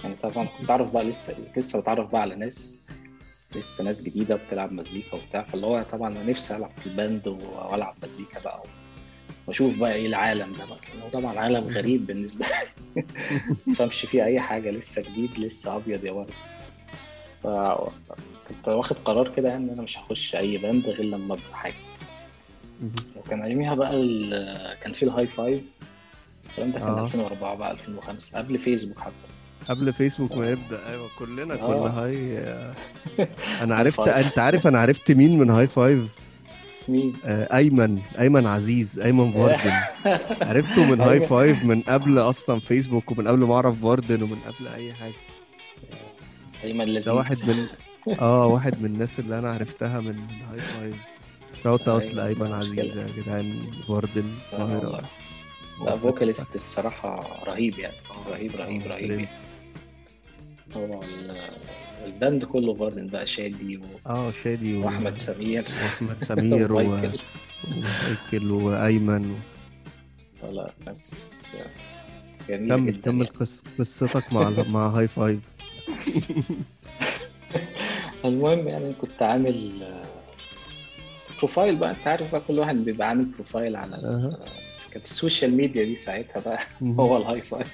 يعني 0.04 0.14
طبعا 0.16 0.46
كنت 0.58 0.70
اعرف 0.70 0.90
بقى 0.90 1.04
لسه 1.04 1.37
لسه 1.56 1.80
بتعرف 1.80 2.11
بقى 2.12 2.20
على 2.20 2.34
ناس 2.37 2.80
لسه 3.54 3.84
ناس 3.84 4.02
جديدة 4.02 4.34
بتلعب 4.37 4.72
مزيكا 4.72 5.16
وبتاع 5.16 5.42
فاللي 5.42 5.66
هو 5.66 5.82
طبعا 5.82 6.08
أنا 6.12 6.22
نفسي 6.22 6.56
ألعب 6.56 6.70
في 6.80 6.87
ال 6.87 6.95
band 6.95 7.28
وألعب 7.28 7.94
مزيكا 8.04 8.40
بقى 8.40 8.62
وأشوف 9.46 9.76
بقى 9.78 9.94
إيه 9.94 10.06
العالم 10.06 10.52
ده 10.52 10.64
بقى. 10.64 10.78
لأنه 10.94 11.08
طبعا 11.12 11.38
عالم 11.38 11.68
غريب 11.68 12.06
بالنسبة 12.06 12.46
لي. 12.46 13.04
ما 13.66 13.75
فهمش 13.75 14.00
فيه 14.00 14.25
أي 14.25 14.40
حاجة 14.40 14.70
لسه 14.70 15.02
جديد 15.02 15.38
لسه 15.38 15.76
أبيض 15.76 16.04
يا 16.04 16.12
ورد 16.12 16.30
فكنت 17.42 18.68
واخد 18.68 18.96
قرار 19.04 19.34
كده 19.34 19.56
إن 19.56 19.70
أنا 19.70 19.82
مش 19.82 19.99
هخش 19.99 20.34
أي 20.37 20.58
band 20.58 20.87
غير 20.87 21.02
لما 21.04 21.34
أبقى 21.34 21.56
حاجة. 21.56 21.75
وكان 23.16 23.42
اياميها 23.42 23.75
بقى 23.75 23.94
ال- 23.94 24.78
كان 24.80 24.92
في 24.92 25.02
الهاي 25.02 25.26
فايف. 25.26 25.62
الكلام 26.50 26.70
ده 26.72 26.78
كان 26.78 26.88
آه. 26.88 27.02
2004 27.04 27.54
بقى 27.54 27.70
2005 27.72 28.38
قبل 28.38 28.58
فيسبوك 28.58 28.99
حتى. 28.99 29.12
قبل 29.69 29.92
فيسبوك 29.92 30.33
ما 30.37 30.50
يبدأ 30.50 30.88
أيوه 30.90 31.09
كلنا 31.19 31.54
آه. 31.54 31.57
كنا 31.57 31.99
hi 32.04 32.38
أنا 33.61 33.75
hi 33.75 33.78
عرفت. 33.81 34.09
أنت 34.09 34.38
عارف 34.38 34.66
أنا 34.66 34.81
عرفت 34.81 35.11
مين 35.11 35.38
من 35.38 35.50
هاي 35.50 35.66
فايف 35.66 36.00
مين؟ 36.88 37.12
آه، 37.25 37.57
أيمن 37.57 37.99
أيمن 38.21 38.47
عزيز 38.47 38.99
أيمن 39.00 39.33
فاردن 39.37 39.73
عرفته 40.42 40.90
من 40.90 41.00
hi 41.00 41.12
أيوة. 41.12 41.26
five 41.26 41.64
من 41.64 41.81
قبل 41.83 42.19
أصلا 42.19 42.61
فيسبوك 42.61 43.11
ومن 43.12 43.28
قبل 43.28 43.38
ما 43.38 43.54
أعرف 43.54 43.83
فاردن 43.83 44.23
ومن 44.23 44.38
قبل 44.47 44.69
أي 44.69 44.92
حاجة 44.95 45.14
أيمن 46.64 46.85
لذيذ 46.85 47.04
ده 47.07 47.14
واحد 47.14 47.37
من 47.49 47.66
آه 48.21 48.47
واحد 48.47 48.78
من 48.83 48.87
الناس 48.87 49.19
اللي 49.19 49.38
أنا 49.38 49.52
عرفتها 49.52 50.00
من 50.00 50.16
hi5 50.50 50.58
shout 50.61 51.88
out 51.88 52.02
أيوة، 52.02 52.14
لأيمن. 52.14 52.52
عزيز 52.52 52.97
يا 52.97 53.07
جدعان 53.16 53.61
فاردن 53.88 54.25
آه 54.52 54.57
القاهره. 54.57 55.04
لا 55.87 55.97
vocalist 55.96 56.56
الصراحة 56.57 57.26
رهيب 57.47 57.78
يعني 57.78 57.95
رهيب 58.31 58.57
رهيب 58.57 58.87
رهيب 58.87 59.11
يعني. 59.11 59.28
ال- 60.76 61.36
ال 62.04 62.12
band 62.12 62.44
كله 62.44 62.74
باردن 62.74 63.06
بقى 63.06 63.26
شادي 63.26 63.76
و... 63.76 63.80
آه 64.06 64.30
شادي 64.44 64.76
و... 64.76 64.84
وأحمد 64.84 65.18
سمير. 65.18 65.64
وأحمد 65.82 66.24
سمير 66.28 66.72
و... 66.72 66.80
ومايكل. 66.80 67.18
ومايكل 67.68 68.50
وأيمن 68.50 69.40
لا 70.50 70.72
ناس 70.86 71.46
جميلة 72.48 72.76
كمل 72.76 73.00
كمل 73.04 73.24
يعني. 73.24 73.36
قص... 73.38 73.62
قصتك 73.78 74.32
مع 74.32 74.50
مع 74.68 74.88
هاي 74.88 75.08
فايف 75.08 75.38
المهم 78.24 78.68
يعني 78.68 78.92
كنت 78.92 79.22
عامل 79.22 79.82
آه، 79.82 80.02
profile 81.38 81.76
بقى. 81.76 81.90
أنت 81.90 82.06
عارف 82.06 82.32
بقى 82.32 82.40
كل 82.48 82.58
واحد 82.58 82.76
بيبقى 82.76 83.08
عامل 83.08 83.24
profile 83.25 83.76
على. 83.76 83.96
بس 84.74 84.86
كانت 84.90 85.04
ال 85.04 85.12
social 85.12 85.56
media 85.56 85.84
دي 85.84 85.96
ساعتها 85.96 86.40
بقى 86.40 86.58
هو 86.82 87.16
الهاي 87.16 87.42
فايف 87.42 87.72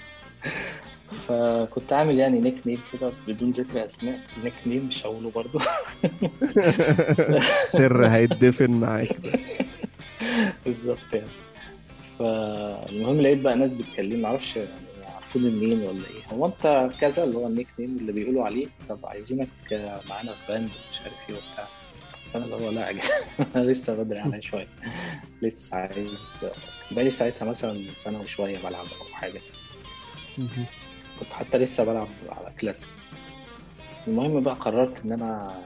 فكنت 1.28 1.92
عامل 1.92 2.18
يعني 2.18 2.40
nickname 2.40 2.80
كده 2.92 3.12
بدون 3.26 3.50
ذكر 3.50 3.84
أسماء. 3.84 4.20
nickname 4.44 4.86
مش 4.86 5.06
هقوله 5.06 5.30
برضو. 5.30 5.58
سر 7.64 8.06
هيتدفن 8.06 8.70
معاك. 8.70 9.16
بالظبط 10.66 11.12
يعني. 11.12 11.28
فالمهم 12.18 13.20
لقيت 13.20 13.40
بقى 13.40 13.56
ناس 13.56 13.74
بتكلمني 13.74 14.22
معرفش 14.22 14.56
يعني 14.56 14.70
عارفوني 15.14 15.50
منين 15.50 15.80
ولا 15.80 16.06
إيه. 16.06 16.22
هو 16.32 16.46
أنت 16.46 16.90
كذا 17.00 17.24
اللي 17.24 17.36
هو 17.36 17.46
ال 17.46 17.68
nickname 17.78 17.96
اللي 18.00 18.12
بيقولوا 18.12 18.44
عليه؟ 18.44 18.66
طب 18.88 18.98
عايزينك 19.04 19.48
معانا 20.08 20.32
في 20.32 20.52
band 20.52 20.70
مش 20.92 21.00
عارف 21.00 21.30
إيه 21.30 21.36
وبتاع. 21.36 21.68
فأنا 22.32 22.44
اللي 22.44 22.56
هو 22.56 22.70
لا 22.70 22.90
أنا 23.56 23.64
لسه 23.64 24.02
بدري 24.02 24.18
عليا 24.18 24.40
شوية. 24.40 24.68
لسه 25.42 25.76
عايز 25.76 26.44
بقالي 26.90 27.10
ساعتها 27.10 27.46
مثلا 27.46 27.84
سنة 27.94 28.20
وشوية 28.20 28.58
بلعب 28.58 28.86
أو 29.00 29.14
حاجة. 29.14 29.40
كنت 31.20 31.32
حتى 31.32 31.58
لسه 31.58 31.84
بلعب 31.84 32.08
على 32.28 32.52
كلاسيك. 32.60 32.90
المهم 34.08 34.40
بقى 34.40 34.54
قررت 34.54 35.04
إن 35.04 35.12
أنا 35.12 35.62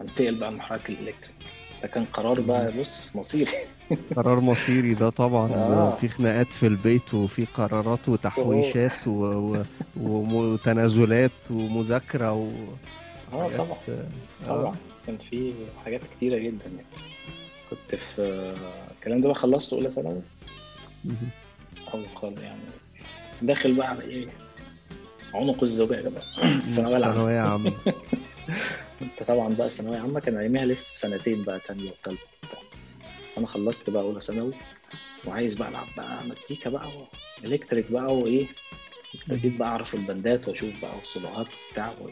أنتقل 0.00 0.34
بقى 0.34 0.50
لمرحلة 0.50 0.80
ال 0.88 0.93
electric. 0.93 1.34
ده 1.82 1.88
كان 1.88 2.04
قرار 2.04 2.40
بقى 2.40 2.72
بص 2.80 3.16
مصيري. 3.16 3.50
قرار 4.16 4.40
مصيري 4.40 4.94
ده 4.94 5.10
طبعا 5.10 5.52
آه. 5.52 5.94
في 6.00 6.08
خناقات 6.08 6.52
في 6.52 6.66
البيت 6.66 7.14
وفي 7.14 7.44
قرارات 7.44 8.08
وتحويشات 8.08 9.06
و... 9.08 9.10
و... 9.12 9.62
وتنازلات 10.00 11.30
ومذاكرة 11.50 12.32
و... 12.32 12.50
آه 13.32 13.42
حاجات- 13.42 13.56
طبعا. 13.58 13.76
آه. 13.88 14.46
طبعا. 14.46 14.74
كان 15.06 15.18
في 15.18 15.52
حاجات 15.84 16.00
كتيرة 16.16 16.38
جدا 16.38 16.64
يعني. 16.64 16.86
كنت 17.70 17.94
في 18.00 18.22
الكلام 18.96 19.20
ده 19.20 19.26
بقى 19.28 19.34
خلصت 19.34 19.72
أولى 19.72 19.90
ثانوي. 19.90 20.20
أو 21.94 22.00
خل 22.14 22.34
يعني. 22.42 22.60
داخل 23.42 23.74
بقى 23.74 23.88
على 23.88 24.00
إيه؟ 24.02 24.26
عنق 25.34 25.62
الزجاجه 25.62 26.08
بقى 26.08 26.54
الثانوية 26.56 26.96
العامة. 26.96 27.20
ثانوية 27.20 27.40
عامة. 27.40 27.72
انت 29.02 29.22
طبعا 29.22 29.54
بقى 29.54 29.70
ثانويه 29.70 29.98
عامة 29.98 30.20
كان 30.20 30.36
ايامها 30.36 30.64
لسه 30.64 30.94
سنتين 30.94 31.44
بقى 31.44 31.60
تانية 31.68 31.90
وتالتة. 31.90 32.22
وبتاع. 32.42 32.58
أنا 33.38 33.46
خلصت 33.46 33.90
بقى 33.90 34.02
أولى 34.02 34.20
ثانوي 34.20 34.52
وعايز 35.26 35.54
بقى 35.54 35.68
ألعب 35.68 35.86
بقى 35.96 36.24
مزيكا 36.24 36.70
بقى 36.70 36.88
electric 37.44 37.92
بقى 37.92 38.16
وايه 38.16 38.46
ابتديت 39.14 39.56
بقى 39.56 39.68
أعرف 39.68 39.94
ال 39.94 40.03
band 40.03 40.39
ات 40.39 40.48
وأشوف 40.48 40.70
بقى 40.82 40.98
الصداعات 41.00 41.46
بتاع 41.72 41.90
و- 42.00 42.10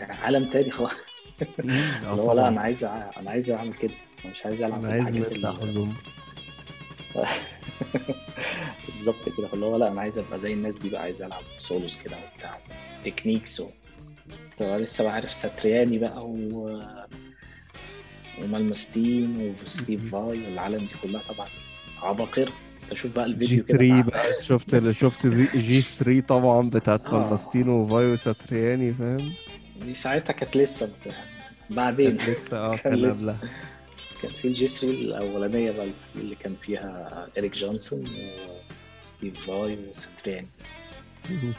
عالم 0.00 0.50
تاني 0.50 0.70
خالص. 0.70 0.92
اللي 1.58 2.22
هو 2.22 2.32
لا. 2.32 2.48
أنا 2.48 2.60
عايز 2.60 2.84
أنا 2.84 3.30
عايز 3.30 3.50
أعمل 3.50 3.74
كده. 3.74 3.92
مش 4.32 4.46
عايز 4.46 4.62
ألعب 4.62 4.84
أنا 4.84 4.92
عايز 5.04 5.04
بالحاجات 5.16 5.38
نطلع 5.38 5.50
اللي- 5.62 5.92
بالظبط 8.88 9.28
كده. 9.38 9.48
اللي 9.54 9.66
هو 9.66 9.76
لا 9.76 9.88
أنا 9.92 10.00
عايز 10.00 10.18
أبقى 10.18 10.40
زي 10.40 10.52
الناس 10.52 10.78
دي 10.78 10.88
بقى 10.90 11.02
عايز 11.02 11.22
ألعب 11.22 11.42
solos 11.58 11.96
كده 12.02 12.16
وبتاع. 12.16 12.58
techniques 13.04 13.60
و... 13.60 13.66
طبعا 14.58 14.78
لسه 14.78 15.04
بقى 15.04 15.12
عارف 15.12 15.32
Satriani 15.32 15.98
بقى 15.98 16.26
و... 16.26 16.80
ومالمستين 18.42 19.54
وستيف 19.62 20.10
فاي 20.12 20.20
والعالم 20.44 20.78
دي 20.86 20.94
كلها 21.02 21.22
طبعا. 21.28 21.48
عباقرة. 22.02 22.52
تشوف 22.90 23.12
بقى 23.12 23.24
الفيديو 23.24 23.64
كده 23.64 23.78
3 23.78 24.02
بتاع- 24.02 24.20
بقى. 24.22 24.42
شفت 24.42 24.90
شفت 24.90 25.26
جي 25.56 25.80
3 25.80 26.20
طبعا 26.20 26.70
بتاعت 26.70 27.06
آه. 27.06 27.12
مالماستينو 27.18 27.72
وفايو 27.82 28.16
ساترياني 28.16 28.92
فاهم؟ 28.94 29.32
دي 29.82 29.94
ساعتها 29.94 30.32
كانت 30.32 30.56
لسه 30.56 30.86
بت... 30.86 31.14
بعدين. 31.70 32.16
كانت 32.16 32.28
لسه 32.30 32.56
آه 32.56 32.76
كان. 32.84 32.92
قبلها. 32.92 33.38
كان 34.22 34.30
في 34.32 34.48
الجيسري 34.48 34.90
الأولانية 34.90 35.70
بقى 35.70 35.88
اللي 36.16 36.34
كان 36.34 36.56
فيها 36.62 37.28
إريك 37.38 37.52
جونسون 37.56 38.08
وستيف 38.98 39.46
فاي 39.46 39.78
وساترياني 39.90 40.48
مهم. 41.30 41.54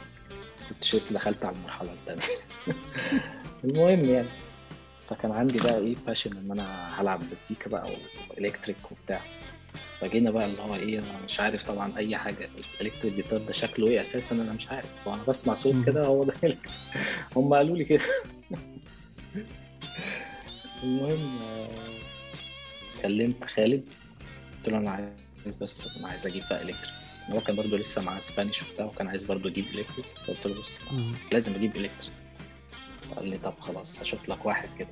كنتش 0.68 0.94
لسه 0.94 1.14
دخلت 1.14 1.44
على 1.44 1.56
المرحلة 1.56 1.92
الثانية 1.92 2.22
المهم 3.64 4.04
يعني 4.04 4.28
فكان 5.08 5.32
عندي 5.32 5.58
بقى 5.58 5.78
إيه 5.78 5.96
passion 6.06 6.36
إن 6.36 6.50
أنا 6.50 7.00
هلعب 7.00 7.20
مزيكا 7.30 7.70
بقى 7.70 7.90
و 8.30 8.35
electric 8.35 8.76
وبتاع. 8.92 9.20
فجينا 10.00 10.30
بقى 10.30 10.44
اللي 10.46 10.62
هو 10.62 10.74
إيه 10.74 10.98
أنا 10.98 11.18
مش 11.24 11.40
عارف 11.40 11.62
طبعا 11.64 11.92
أي 11.96 12.16
حاجة. 12.16 12.48
ال 12.80 12.84
electric 12.84 13.14
guitar 13.14 13.40
ده 13.40 13.52
شكله 13.52 13.86
إيه 13.86 14.00
أساسا؟ 14.00 14.34
أنا 14.34 14.52
مش 14.52 14.68
عارف. 14.68 14.86
وأنا 15.06 15.22
بسمع 15.28 15.54
صوت. 15.54 15.86
كده 15.86 16.06
هو 16.06 16.24
ده 16.24 16.34
هم 17.36 17.54
قالوا 17.54 17.76
لي 17.76 17.84
كده. 17.84 18.00
المهم 20.82 21.38
آه، 21.42 21.68
كلمت 23.02 23.44
خالد 23.44 23.82
قلت 24.58 24.68
له 24.68 24.78
أنا 24.78 24.90
عايز 24.90 25.54
بس 25.56 25.88
أنا 25.96 26.08
عايز 26.08 26.26
أجيب 26.26 26.42
بقى 26.50 26.62
electric. 26.62 26.94
هو 27.30 27.40
كان 27.40 27.56
برضه 27.56 27.76
لسه 27.78 28.02
معاه 28.02 28.20
Spanish 28.20 28.62
وبتاع 28.62 28.84
وكان 28.86 29.08
عايز 29.08 29.24
برضه 29.24 29.48
يجيب 29.50 29.64
electric 29.64 30.06
قلت 30.28 30.46
له 30.46 30.60
بص. 30.60 30.78
لازم 31.32 31.54
أجيب 31.54 31.76
electric. 31.76 32.12
قال 33.16 33.28
لي 33.28 33.38
طب 33.38 33.54
خلاص 33.60 34.02
هشوف 34.02 34.28
لك 34.28 34.46
واحد 34.46 34.68
كده. 34.78 34.88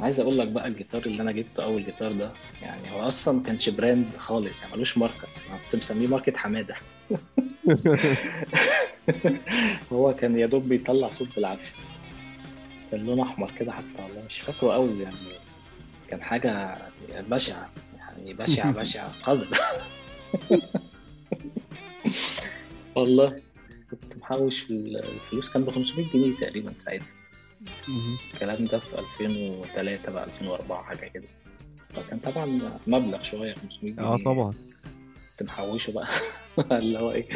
عايز 0.00 0.20
أقول 0.20 0.38
لك 0.38 0.48
بقى 0.48 0.66
الجيتار 0.68 1.02
اللي 1.06 1.22
أنا 1.22 1.32
جبته 1.32 1.64
أول 1.64 1.84
جيتار 1.84 2.12
ده 2.12 2.30
يعني 2.62 2.90
هو 2.92 3.08
أصلا 3.08 3.38
ما 3.38 3.42
كانش 3.44 3.68
brand 3.68 4.06
خالص 4.16 4.62
يعني 4.62 4.74
ملوش 4.74 4.98
ماركه 4.98 5.28
أنا 5.50 5.58
كنت 5.64 5.76
مسميه 5.76 6.06
ماركه 6.06 6.36
حمادة. 6.36 6.74
هو 9.92 10.14
كان 10.14 10.38
يا 10.38 10.46
دوب 10.46 10.68
بيطلع 10.68 11.10
صوت 11.10 11.28
بالعافية. 11.36 11.74
كان 12.90 13.06
لونه 13.06 13.22
أحمر 13.22 13.50
كده 13.58 13.72
حتى 13.72 14.02
والله 14.02 14.22
مش 14.26 14.40
فاكره 14.40 14.72
قوي 14.72 15.02
يعني 15.02 15.16
كان 16.08 16.22
حاجة 16.22 16.78
بشعه 17.10 17.70
يعني 17.98 18.34
بشعه 18.34 18.72
بشعه 18.80 19.12
قذره 19.22 19.58
والله 22.96 23.40
كنت 23.90 24.16
محوش 24.16 24.66
الفلوس 24.70 25.50
كان 25.50 25.64
ب 25.64 25.70
500 25.70 26.06
جنيه 26.14 26.36
تقريبا 26.36 26.72
ساعتها. 26.76 27.06
الكلام 28.34 28.64
ده 28.64 28.78
في 28.78 28.98
2003 28.98 30.12
بقى 30.12 30.24
2004 30.24 30.82
حاجة 30.82 31.06
كده. 31.08 31.24
فكان 31.90 32.18
طبعا 32.18 32.60
مبلغ 32.86 33.22
شوية 33.22 33.54
500 33.54 33.92
جنيه. 33.94 34.06
آه 34.06 34.16
طبعا. 34.24 34.52
كنت 35.38 35.48
محوشه 35.48 35.92
بقى. 35.92 36.08
اللي 36.78 36.98
هو 36.98 37.12
إيه 37.12 37.28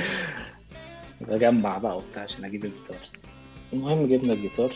بجمع 1.21 1.79
بقى 1.79 1.97
وبتاع 1.97 2.23
عشان 2.23 2.45
أجيب 2.45 2.65
الجيتار. 2.65 2.97
المهم 3.73 4.07
جبنا 4.07 4.33
الجيتار. 4.33 4.75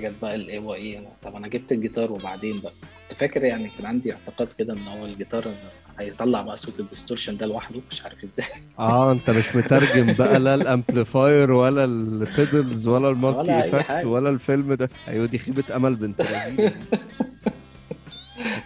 جت 0.00 0.14
بقى 0.22 0.34
الايه 0.34 0.58
هو 0.58 0.74
إيه 0.74 0.98
أنا- 1.00 1.24
طب 1.24 1.36
أنا 1.36 1.48
جبت 1.48 1.72
الجيتار 1.72 2.12
وبعدين 2.12 2.60
بقى؟ 2.60 2.72
كنت 3.08 3.18
فاكر 3.20 3.44
يعني 3.44 3.70
كان 3.78 3.86
عندي 3.86 4.12
اعتقاد 4.12 4.52
كده 4.58 4.72
إن 4.72 4.88
هو 4.88 5.04
الجيتار 5.06 5.54
هيطلع 5.98 6.42
بقى 6.42 6.56
صوت 6.56 6.80
ال 6.80 6.85
distortion 6.85 7.36
ده 7.36 7.46
لوحده 7.46 7.80
مش 7.90 8.02
عارف 8.04 8.22
إزاي. 8.24 8.46
آه 8.78 9.12
أنت 9.12 9.30
مش 9.30 9.56
مترجم 9.56 10.12
بقى 10.18 10.40
لا 10.40 10.54
ال 10.54 10.64
amplifier 10.64 11.52
ولا 11.52 11.84
ال 11.84 11.99
pedals 11.99 12.88
ولا 12.88 13.08
ال 13.08 13.15
multi 13.15 13.52
effect. 13.60 14.04
ولا 14.04 14.30
الفيلم 14.30 14.74
ده. 14.74 14.90
أيوه 15.08 15.26
دي 15.26 15.38
خيبة 15.38 15.76
أمل 15.76 15.94
بنت 15.96 16.18
بقى 16.30 16.52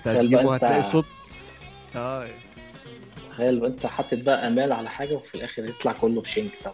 هتجيبه 0.07 0.55
هتلاقي 0.55 0.83
صوت. 0.83 1.05
آه. 1.97 2.27
تخيل 3.31 3.65
أنت 3.65 3.87
حاطط 3.87 4.19
بقى 4.27 4.47
آمال 4.49 4.73
على 4.73 4.91
حاجة 4.91 5.15
وفي 5.15 5.35
الآخر 5.35 5.65
يطلع 5.65 5.93
كله 5.93 6.21
في 6.21 6.31
شنك 6.31 6.51
طب 6.65 6.73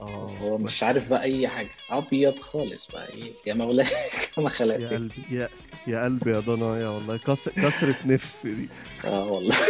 آه 0.00 0.36
هو 0.40 0.58
مش 0.58 0.82
عارف 0.82 1.08
بقى 1.08 1.22
أي 1.22 1.48
حاجة. 1.48 1.70
أبيض 1.90 2.38
خالص 2.40 2.90
بقى 2.90 3.08
إيه؟ 3.08 3.32
يا 3.46 3.54
مولاي 3.54 3.86
كما 4.36 4.44
يا 4.44 4.48
خلقت 4.48 4.82
قلبي 4.82 5.14
يا 5.30 5.48
يا 5.86 6.04
قلبي 6.04 6.30
يا 6.30 6.40
ضنايا 6.40 6.88
والله. 6.88 7.16
كسر 7.16 7.50
كسرة 7.50 7.96
نفس 8.04 8.46
دي. 8.46 8.68
آه 9.04 9.24
والله. 9.26 9.56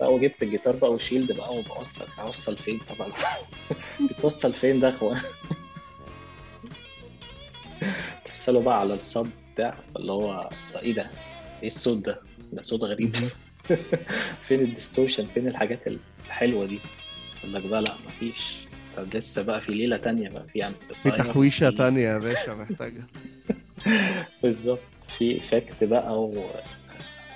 بقى 0.00 0.14
وجبت 0.14 0.42
الجيتار 0.42 0.76
بقى 0.76 0.92
و 0.92 0.98
shield 0.98 1.32
بقى 1.36 1.54
وبوصل 1.56 2.06
أوصل 2.18 2.56
فين 2.56 2.80
طبعا؟ 2.88 3.12
بتوصل 4.10 4.52
فين 4.52 4.80
ده 4.80 4.88
يا 4.88 4.92
أخوان؟ 4.94 5.20
توصله 8.24 8.60
بقى 8.62 8.80
على 8.80 8.94
ال 8.94 9.02
sub 9.02 9.26
بتاع 9.54 9.74
اللي 9.96 10.12
هو 10.12 10.48
إيه 10.76 10.94
ده؟ 10.94 11.10
إيه 11.62 11.66
الصوت 11.66 11.98
ده؟ 12.06 12.20
ده 12.52 12.62
صوت 12.62 12.82
غريب. 12.82 13.16
فين 14.48 14.60
ال 14.60 14.65
distortion؟ 14.65 15.26
فين 15.34 15.48
الحاجات 15.48 15.84
الحلوة 16.26 16.66
دي؟ 16.66 16.78
يقول 17.44 17.54
لك 17.54 17.62
بقى 17.66 17.82
لا 17.82 17.94
مفيش. 18.06 18.64
طب 18.96 19.16
لسه 19.16 19.46
بقى 19.46 19.60
في 19.60 19.72
ليلة 19.74 19.96
تانية 19.96 20.28
بقى 20.28 20.44
في 20.52 20.72
في 21.02 21.10
تحويشة 21.10 21.70
في- 21.70 21.76
تانية 21.76 22.08
يا 22.08 22.18
باشا 22.18 22.50
محتاجة. 22.50 23.06
بالظبط 24.42 25.04
في 25.18 25.36
effect 25.38 25.84
بقى 25.84 26.30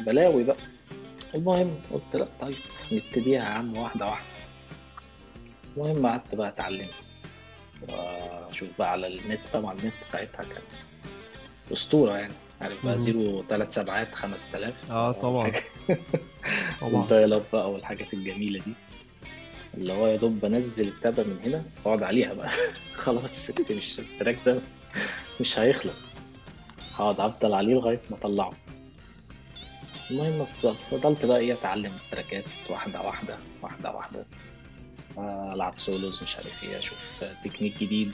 وبلاوي 0.01 0.45
بقى. 0.45 0.57
المهم 1.35 1.75
قلت 1.93 2.17
لا 2.17 2.29
طيب 2.41 2.57
نبتديها 2.93 3.41
يا 3.45 3.49
عم 3.49 3.77
واحدة 3.77 4.07
واحدة. 4.07 4.27
المهم 5.77 6.07
قعدت 6.07 6.35
بقى 6.35 6.49
أتعلم. 6.49 6.87
وأشوف 7.89 8.69
بقى 8.79 8.91
على 8.93 9.07
النت 9.07 9.49
طبعا 9.49 9.73
النت 9.79 9.95
ساعتها 10.01 10.43
كان 10.45 10.63
أسطورة 11.73 12.17
يعني. 12.17 12.33
عارف 12.61 12.87
بقى. 12.87 12.99
zero 12.99 13.45
ثلاث 13.49 13.75
سبعات 13.75 14.15
5000 14.15 14.91
آه 14.91 15.13
طبعا. 15.13 15.53
طبعا. 16.81 16.93
وال 16.93 17.06
dial 17.06 17.33
up 17.33 17.43
بقى 17.53 17.71
والحاجات 17.73 18.15
الجميلة 18.15 18.61
دي. 18.65 18.73
اللي 19.77 19.93
هو 19.93 20.07
يا 20.07 20.17
دوب 20.17 20.41
بنزل 20.41 20.89
التابة 20.89 21.23
من 21.23 21.39
هنا 21.45 21.65
واقعد 21.85 22.03
عليها 22.03 22.35
بقى. 22.35 22.51
خلاص 22.95 23.51
مش 23.71 23.99
ال 24.01 24.07
track 24.07 24.39
ده 24.47 24.61
مش 25.41 25.59
هيخلص. 25.59 26.01
هقعد 26.95 27.21
أفضل 27.21 27.55
عليه 27.55 27.75
لغاية 27.75 28.01
ما 28.11 28.17
أطلعه. 28.17 28.53
المهم 30.11 30.47
فضلت 30.91 31.25
بقى 31.27 31.39
إيه 31.39 31.53
أتعلم 31.53 31.93
التراكات 32.07 32.45
واحدة 32.71 33.01
واحدة 33.03 33.39
واحدة 33.63 34.25
آه، 35.19 35.55
ألعب 35.55 35.75
solos 35.79 36.23
مش 36.23 36.37
عارف 36.37 36.63
إيه 36.63 36.79
أشوف 36.79 37.25
تكنيك 37.45 37.79
جديد. 37.79 38.13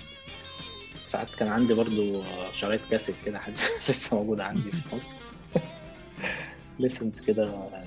ساعات 1.04 1.34
كان 1.34 1.48
عندي 1.48 1.74
برضو 1.74 2.22
شرايط 2.54 2.80
كاسيت 2.90 3.16
كده 3.24 3.40
لسه 3.88 4.16
موجودة 4.16 4.44
عندي 4.44 4.70
في 4.72 4.96
مصر. 4.96 5.16
ليسنز 6.78 7.20
كده 7.20 7.44
يعني. 7.72 7.86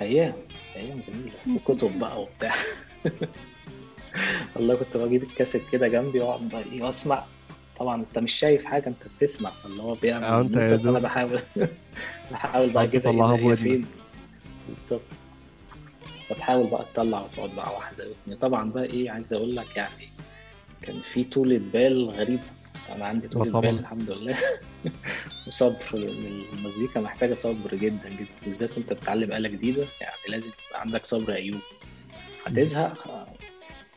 أيام 0.00 0.34
أيام 0.76 1.00
جميلة. 1.08 1.56
وكتب 1.56 1.98
بقى 1.98 2.22
وبتاع. 2.22 2.54
والله 4.56 4.74
كنت 4.74 4.96
بجيب 4.96 5.22
الكاسيت 5.22 5.70
كده 5.72 5.88
جنبي 5.88 6.20
وأقعد 6.20 6.54
إيه 6.72 6.82
وأسمع. 6.82 7.24
طبعا 7.78 8.00
أنت 8.00 8.18
مش 8.18 8.32
شايف 8.32 8.64
حاجة 8.64 8.86
أنت 8.86 9.02
بتسمع. 9.16 9.50
اللي 9.66 9.82
هو 9.82 9.94
بيعمل 9.94 10.24
آه، 10.24 10.40
أنت 10.40 10.56
أنا 10.56 10.98
بحاول 10.98 11.40
بحاول 12.32 12.70
بقى 12.70 12.88
كده 12.88 13.10
إيه. 13.10 13.54
فين 13.54 13.86
بالظبط. 14.68 15.00
فتحاول 16.28 16.66
بقى 16.66 16.86
تطلع 16.94 17.20
وتقعد 17.20 17.50
بقى 17.50 17.74
واحدة. 17.74 18.06
طبعا 18.40 18.70
بقى 18.70 18.84
إيه 18.84 19.10
عايز 19.10 19.32
أقول 19.32 19.56
لك 19.56 19.76
يعني 19.76 20.08
كان 20.82 21.00
في 21.00 21.24
طولة 21.24 21.60
بال 21.72 22.10
غريبة. 22.10 22.42
أنا 22.88 23.04
عندي 23.06 23.28
طولة 23.28 23.50
طبعا. 23.50 23.60
بال 23.60 23.78
الحمد 23.78 24.10
لله 24.10 24.36
وصبر 25.46 25.94
المزيكا 25.94 27.00
محتاجة 27.00 27.34
صبر 27.34 27.74
جدا 27.74 28.08
جدا 28.08 28.28
بالذات 28.44 28.76
وأنت 28.76 28.92
بتتعلم 28.92 29.32
آلة 29.32 29.48
جديدة 29.48 29.84
يعني 30.00 30.16
لازم 30.28 30.50
يبقى 30.68 30.80
عندك 30.80 31.06
صبر 31.06 31.34
أيوب 31.34 31.60
هتزهق 32.46 33.08
آه، 33.08 33.26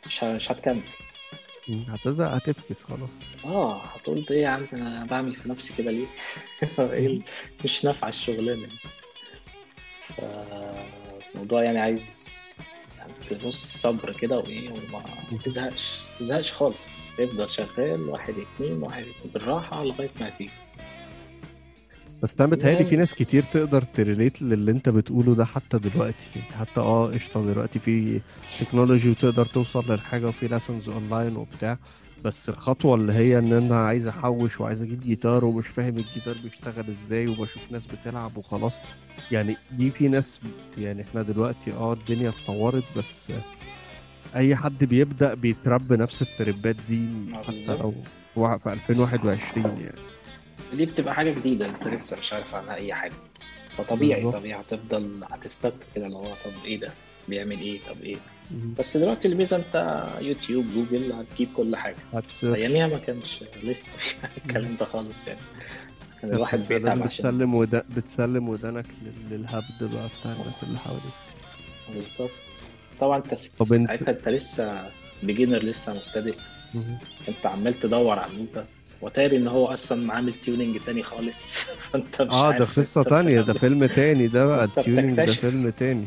مش 0.06 0.24
مش 0.24 0.52
هتكمل 0.52 0.82
هتزهق 1.88 2.32
هتفكس 2.32 2.84
خلاص 2.84 3.10
آه 3.46 3.82
هتقول 3.86 4.26
إيه 4.32 4.42
يا 4.44 4.48
عم 4.48 4.68
أنا 4.74 5.06
بعمل 5.06 5.34
في 5.34 5.50
نفسي 5.50 5.74
كده 5.84 5.92
ليه؟ 5.92 6.08
إيه 6.94 7.20
مش 7.64 7.86
نافعه 7.86 8.10
الشغلانة 8.10 8.68
دي. 8.68 8.78
فالموضوع 10.16 11.64
يعني 11.64 11.80
عايز 11.80 12.34
يعني 13.08 13.14
تبص 13.30 13.78
صبر 13.82 14.12
كده 14.22 14.38
وإيه 14.38 14.70
وما 14.70 15.04
ما 15.32 15.38
تزهقش. 15.44 16.02
تزهقش 16.20 16.52
خالص. 16.52 16.88
تفضل 17.18 17.50
شغال 17.50 18.10
واحد 18.10 18.34
اتنين 18.56 18.84
واحد 18.84 19.02
اتنين 19.04 19.34
بالراحة 19.34 19.84
لغاية 19.84 20.10
ما 20.22 20.30
تيجي 20.30 20.50
بس 22.24 22.30
أنا 22.40 22.50
بتهيألي 22.50 22.86
في 22.86 22.96
ناس 22.96 23.14
كتير 23.14 23.44
تقدر 23.44 23.82
ت 23.82 23.90
relate 23.90 24.42
للي 24.42 24.72
أنت 24.72 24.90
بتقوله 24.90 25.36
ده 25.36 25.46
حتى 25.46 25.78
دلوقتي. 25.78 26.28
يعني 26.36 26.48
حتى 26.60 26.80
آه 26.82 27.08
قشطة 27.08 27.46
دلوقتي 27.46 27.80
في 27.80 28.22
technology 28.60 29.10
وتقدر 29.10 29.46
توصل 29.46 29.92
للحاجة 29.92 30.28
وفي 30.28 30.48
lessons 30.48 30.90
online 30.90 31.36
وبتاع. 31.36 31.78
بس 32.24 32.50
الخطوة 32.50 32.96
اللي 32.96 33.14
هي 33.14 33.40
إن 33.40 33.54
أنا 33.54 33.86
عايز 33.86 34.08
أحوش 34.08 34.60
وعايز 34.62 34.82
أجيب 34.82 35.00
جيتار 35.00 35.46
ومش 35.46 35.68
فاهم 35.68 35.98
الجيتار 35.98 36.36
بيشتغل 36.44 36.86
إزاي 36.90 37.28
وبشوف 37.28 37.62
ناس 37.72 37.86
بتلعب 37.88 38.38
وخلاص 38.38 38.76
يعني 39.32 39.58
دي 39.72 39.92
في 39.92 40.08
ناس 40.08 40.40
يعني 40.78 41.02
إحنا 41.02 41.22
دلوقتي 41.22 41.72
آه 41.74 41.94
الدنيا 41.94 42.30
اتطورت 42.30 42.84
بس 42.98 43.32
أي 44.36 44.56
حد 44.56 44.84
بيبدأ 44.84 45.34
بيتربى 45.34 45.98
نفس 45.98 46.22
التربات 46.22 46.76
دي 46.90 47.08
آه، 47.36 47.44
حتى. 47.44 47.78
لو 47.78 47.94
في 48.36 48.74
2021 48.74 49.66
يعني 49.82 50.00
دي 50.74 50.86
بتبقى 50.86 51.14
حاجة 51.16 51.32
جديدة 51.32 51.66
أنت 51.70 51.88
لسه 51.88 52.20
مش 52.20 52.34
عارف 52.34 52.56
عنها 52.56 52.76
أي 52.76 52.94
حاجة 52.94 53.14
فطبيعي. 53.78 54.32
طبيعي 54.32 54.62
هتفضل 54.62 55.24
هتستك 55.32 55.74
كده 55.96 56.06
اللي 56.06 56.18
هو 56.18 56.24
طب 56.24 56.52
إيه 56.66 56.80
ده 56.80 56.92
بيعمل 57.28 57.60
إيه 57.60 57.80
طب 57.90 58.02
إيه. 58.04 58.16
بس 58.80 58.98
دلوقتي 58.98 59.28
الميزة 59.28 59.58
أنت 59.58 60.06
يوتيوب 60.22 60.66
جوجل 60.76 61.12
هتجيب 61.14 61.48
كل 61.56 61.76
حاجة. 61.76 61.96
أياميها 62.56 62.88
ما 62.88 62.98
كانش 62.98 63.44
لسه 63.64 63.98
في 63.98 64.16
الكلام 64.38 64.76
ده 64.80 64.86
خالص 64.86 65.28
يعني. 65.28 65.40
كان 66.22 66.34
الواحد 66.34 66.60
بيتعب 66.70 67.04
عشان 67.04 67.30
بتسلم 67.30 67.56
ودا... 67.56 67.84
بتسلم 67.98 68.50
ودانك 68.50 68.86
لل- 69.02 69.38
للهبد 69.38 69.80
بقى 69.94 70.08
بتاع 70.20 70.32
الناس 70.32 70.64
اللي 70.64 70.80
حواليك. 70.80 71.04
بالظبط. 71.96 72.32
طبعا 73.00 73.18
أنت 73.18 73.34
ساعتها 73.88 74.10
أنت 74.12 74.30
لسه 74.30 74.90
beginner 75.24 75.58
لسه 75.64 75.94
مبتدئ. 76.08 76.36
أنت 77.30 77.46
عمال 77.46 77.80
تدور 77.80 78.20
على 78.20 78.32
النوتة 78.32 78.66
وتاري 79.02 79.38
إن 79.38 79.48
هو 79.48 79.66
أصلا 79.68 80.14
عامل 80.14 80.34
tuning 80.34 80.78
تاني 80.86 81.04
خالص. 81.04 81.64
فأنت 81.92 82.22
مش 82.22 82.34
آه 82.34 82.52
ده 82.52 82.66
أنت 82.78 83.00
تانية 83.10 83.36
ده 83.42 83.54
بتعمل- 83.54 83.60
فيلم 83.60 83.86
تاني 83.86 84.28
ده 84.28 84.46
بقى 84.46 84.64
انت 84.64 84.78
ال 84.78 84.83
tuning 84.83 85.18
ده. 85.18 85.26
فيلم 85.26 85.70
تاني. 85.70 86.06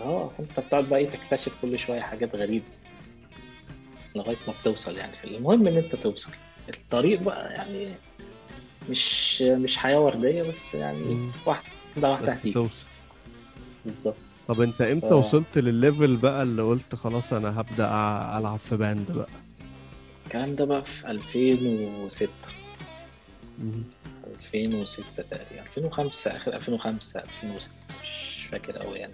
آه 0.00 0.30
انت 0.40 0.60
بتقعد 0.60 0.84
بقى 0.88 0.98
إيه 0.98 1.08
تكتشف 1.08 1.52
كل 1.62 1.78
شوية 1.78 2.00
حاجات 2.00 2.34
غريبة 2.36 2.64
لغاية 4.16 4.36
ما 4.48 4.54
بتوصل 4.60 4.96
يعني 4.96 5.12
في 5.12 5.24
المهم 5.24 5.66
إن 5.66 5.76
أنت 5.76 5.96
توصل. 5.96 6.30
الطريق 6.68 7.20
بقى 7.22 7.52
يعني 7.52 7.94
مش 8.90 9.42
مش 9.42 9.76
حياة 9.76 10.00
وردية 10.00 10.42
بس 10.42 10.74
يعني. 10.74 11.30
واحدة 11.46 12.10
واحدة 12.10 12.32
هتيجي. 12.32 12.54
توصل. 12.54 12.86
بالظبط. 13.84 14.14
طب 14.46 14.60
أنت 14.60 14.80
إمتى 14.82 15.08
ف- 15.08 15.12
وصلت 15.12 15.58
للل 15.58 15.80
level 15.80 16.16
بقى 16.16 16.42
اللي 16.42 16.62
قلت 16.62 16.94
خلاص 16.94 17.32
أنا 17.32 17.60
هبدأ 17.60 17.86
أ- 17.86 18.36
ألعب 18.36 18.58
في 18.58 18.76
band 18.76 19.12
بقى؟ 19.12 19.28
الكلام 20.26 20.54
ده 20.56 20.64
بقى 20.64 20.84
في 20.84 21.10
2006 21.10 22.28
مم. 23.58 23.82
2006 24.26 25.22
تقريبا. 25.30 25.62
2005 25.76 26.36
آخر 26.36 26.54
2005 26.56 27.20
2006 27.42 27.72
مش 28.02 28.46
فاكر 28.50 28.78
قوي 28.78 28.98
يعني. 28.98 29.12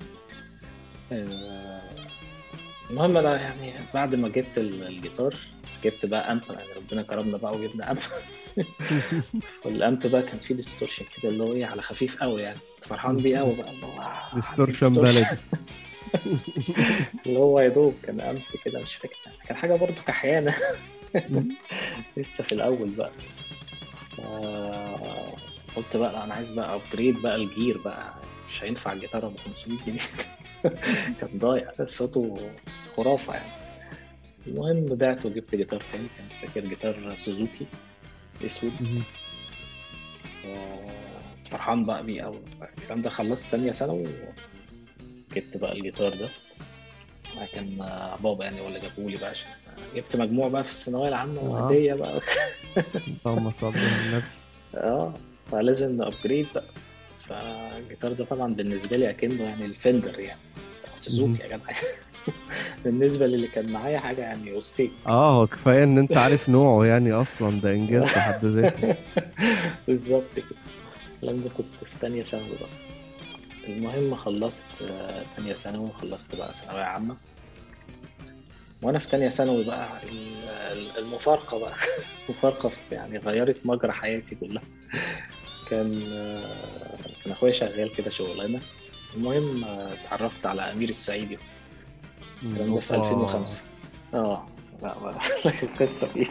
المهم 2.90 3.17
أنا 3.17 3.40
يعني 3.40 3.75
بعد 3.95 4.14
ما 4.14 4.29
جبت 4.29 4.59
ال- 4.59 4.87
الجيتار 4.87 5.37
جبت 5.85 6.07
بقى 6.07 6.33
amp 6.33 6.42
يعني 6.51 6.69
ربنا 6.77 7.03
كرمنا 7.03 7.37
بقى 7.37 7.53
وجبنا 7.55 7.90
amp 7.90 7.99
وال 9.64 9.81
amp 9.81 10.07
بقى 10.07 10.23
كان 10.23 10.38
فيه 10.38 10.55
distortion 10.55 11.05
كده 11.17 11.29
اللي 11.33 11.43
هو 11.43 11.53
إيه 11.53 11.67
على 11.67 11.83
خفيف 11.83 12.17
قوي 12.23 12.43
يعني 12.43 12.59
كنت 12.75 12.85
فرحان 12.85 13.17
بيه 13.17 13.38
قوي 13.38 13.57
بقى. 13.57 13.71
اللي 13.71 13.87
هو 13.87 14.23
distortion. 14.35 14.99
بلدي. 14.99 15.27
اللي 17.27 17.38
هو 17.38 17.61
يا 17.61 17.69
دوب 17.69 17.95
كان 18.03 18.21
amp 18.20 18.42
كده 18.64 18.81
مش 18.81 18.95
فاكر. 18.95 19.17
كان 19.49 19.57
حاجة 19.57 19.75
برضو 19.75 19.95
كحيانة. 20.07 20.55
لسه 22.17 22.45
في 22.45 22.53
الأول 22.53 22.90
بقى. 22.90 23.11
قلت 25.77 25.97
بقى 25.97 26.25
أنا 26.25 26.35
عايز 26.35 26.53
بقى 26.53 26.75
upgrade 26.75 27.23
بقى 27.23 27.37
ال 27.37 27.45
gear 27.45 27.79
بقى. 27.79 28.14
مش 28.49 28.64
هينفع 28.64 28.93
الجيتار 28.93 29.29
ب 29.29 29.37
500 29.38 29.79
جنيه. 29.87 29.99
كان 31.20 31.29
ضايع. 31.37 31.70
صوته 31.87 32.50
خرافة 32.96 33.35
يعني. 33.35 33.53
المهم 34.46 34.87
بعت 34.87 35.27
وجبت 35.27 35.55
جيتار 35.55 35.83
تاني. 35.92 36.05
كان 36.18 36.48
فاكر 36.48 36.66
جيتار 36.68 37.16
سوزوكي 37.16 37.66
أسود. 38.44 38.72
آه، 40.46 40.87
كنت 41.37 41.48
فرحان 41.48 41.85
بقى 41.85 42.03
بيه 42.05 42.22
قوي 42.22 42.40
الكلام 42.79 43.03
ده 43.03 43.11
خلصت 43.11 43.50
تانية 43.50 43.72
ثانوي 43.72 44.05
وجبت 45.33 45.57
بقى 45.57 45.72
الجيتار 45.72 46.11
ده. 46.11 46.29
كان 47.53 47.81
آه، 47.83 48.16
بابا 48.16 48.44
يعني 48.44 48.61
هو 48.61 48.68
اللي 48.68 48.81
جابهولي 48.81 49.16
بقى 49.16 49.31
عشان 49.31 49.48
جبت 49.96 50.16
مجموع 50.16 50.48
بقى 50.48 50.64
في 50.64 50.70
الثانوية 50.70 51.09
العامة 51.09 51.40
آه. 51.40 51.44
وهدية 51.44 51.94
بقى. 51.94 52.20
اللهم 53.27 53.53
صل 53.53 53.66
على 53.66 53.77
النبي. 54.09 54.24
آه 54.74 55.14
فلازم 55.50 56.03
upgrade 56.03 56.47
بقى. 56.55 56.64
فالجيتار 57.29 58.13
ده 58.13 58.25
طبعا 58.25 58.55
بالنسبة 58.55 58.97
لي 58.97 59.11
أكنه 59.11 59.45
يعني 59.45 59.65
الفندر 59.65 60.21
يعني. 60.21 60.41
سوزوكي 60.95 61.43
يا 61.43 61.47
جدع 61.57 61.67
بالنسبة 62.85 63.27
للي 63.27 63.47
كان 63.49 63.73
معايا 63.73 63.99
حاجة 63.99 64.21
يعني 64.21 64.53
وستيك 64.53 64.93
آه 65.07 65.41
هو 65.41 65.47
كفاية 65.47 65.85
إن 65.85 65.99
أنت 65.99 66.17
عارف 66.17 66.49
نوعه 66.49 66.87
يعني 66.87 67.13
أصلا 67.13 67.61
ده 67.61 67.73
إنجاز 67.73 68.05
في 68.05 68.21
حد 68.21 68.45
ذاته. 68.45 68.95
بالظبط 69.89 70.35
كده. 70.37 70.45
لما 71.23 71.49
كنت 71.49 71.85
في 71.93 71.99
تانية 72.01 72.23
ثانوي 72.23 72.49
بقى. 72.61 72.69
المهم 73.69 74.15
خلصت 74.15 74.67
آه، 74.83 75.25
تانية 75.37 75.55
ثانوي 75.55 75.85
وخلصت 75.87 76.37
بقى 76.39 76.53
ثانوية 76.53 76.83
عامة. 76.85 77.17
وأنا 78.83 78.99
في 78.99 79.09
تانية 79.09 79.29
ثانوي 79.29 79.65
بقى 79.65 80.03
ال- 80.03 80.49
ال- 80.49 80.99
المفارقة 80.99 81.59
بقى. 81.59 81.75
المفارقة 82.29 82.71
يعني 82.93 83.19
غيرت 83.19 83.57
مجرى 83.65 83.93
حياتي 83.93 84.35
كلها. 84.35 84.63
كان 85.67 86.13
كان 87.25 87.33
أخويا 87.33 87.53
شغال 87.53 87.93
كده 87.97 88.11
شغلانة. 88.11 88.61
المهم 89.17 89.65
اتعرفت 89.65 90.47
على 90.47 90.73
أمير 90.73 90.89
السعيدي. 90.89 91.39
الكلام 92.43 92.75
ده 92.75 92.81
في 92.81 92.95
أوبا. 92.95 93.05
2005 93.13 93.63
آه. 94.15 94.47
لا 94.83 94.95
لك 95.47 95.63
القصة 95.65 96.09
دي. 96.15 96.29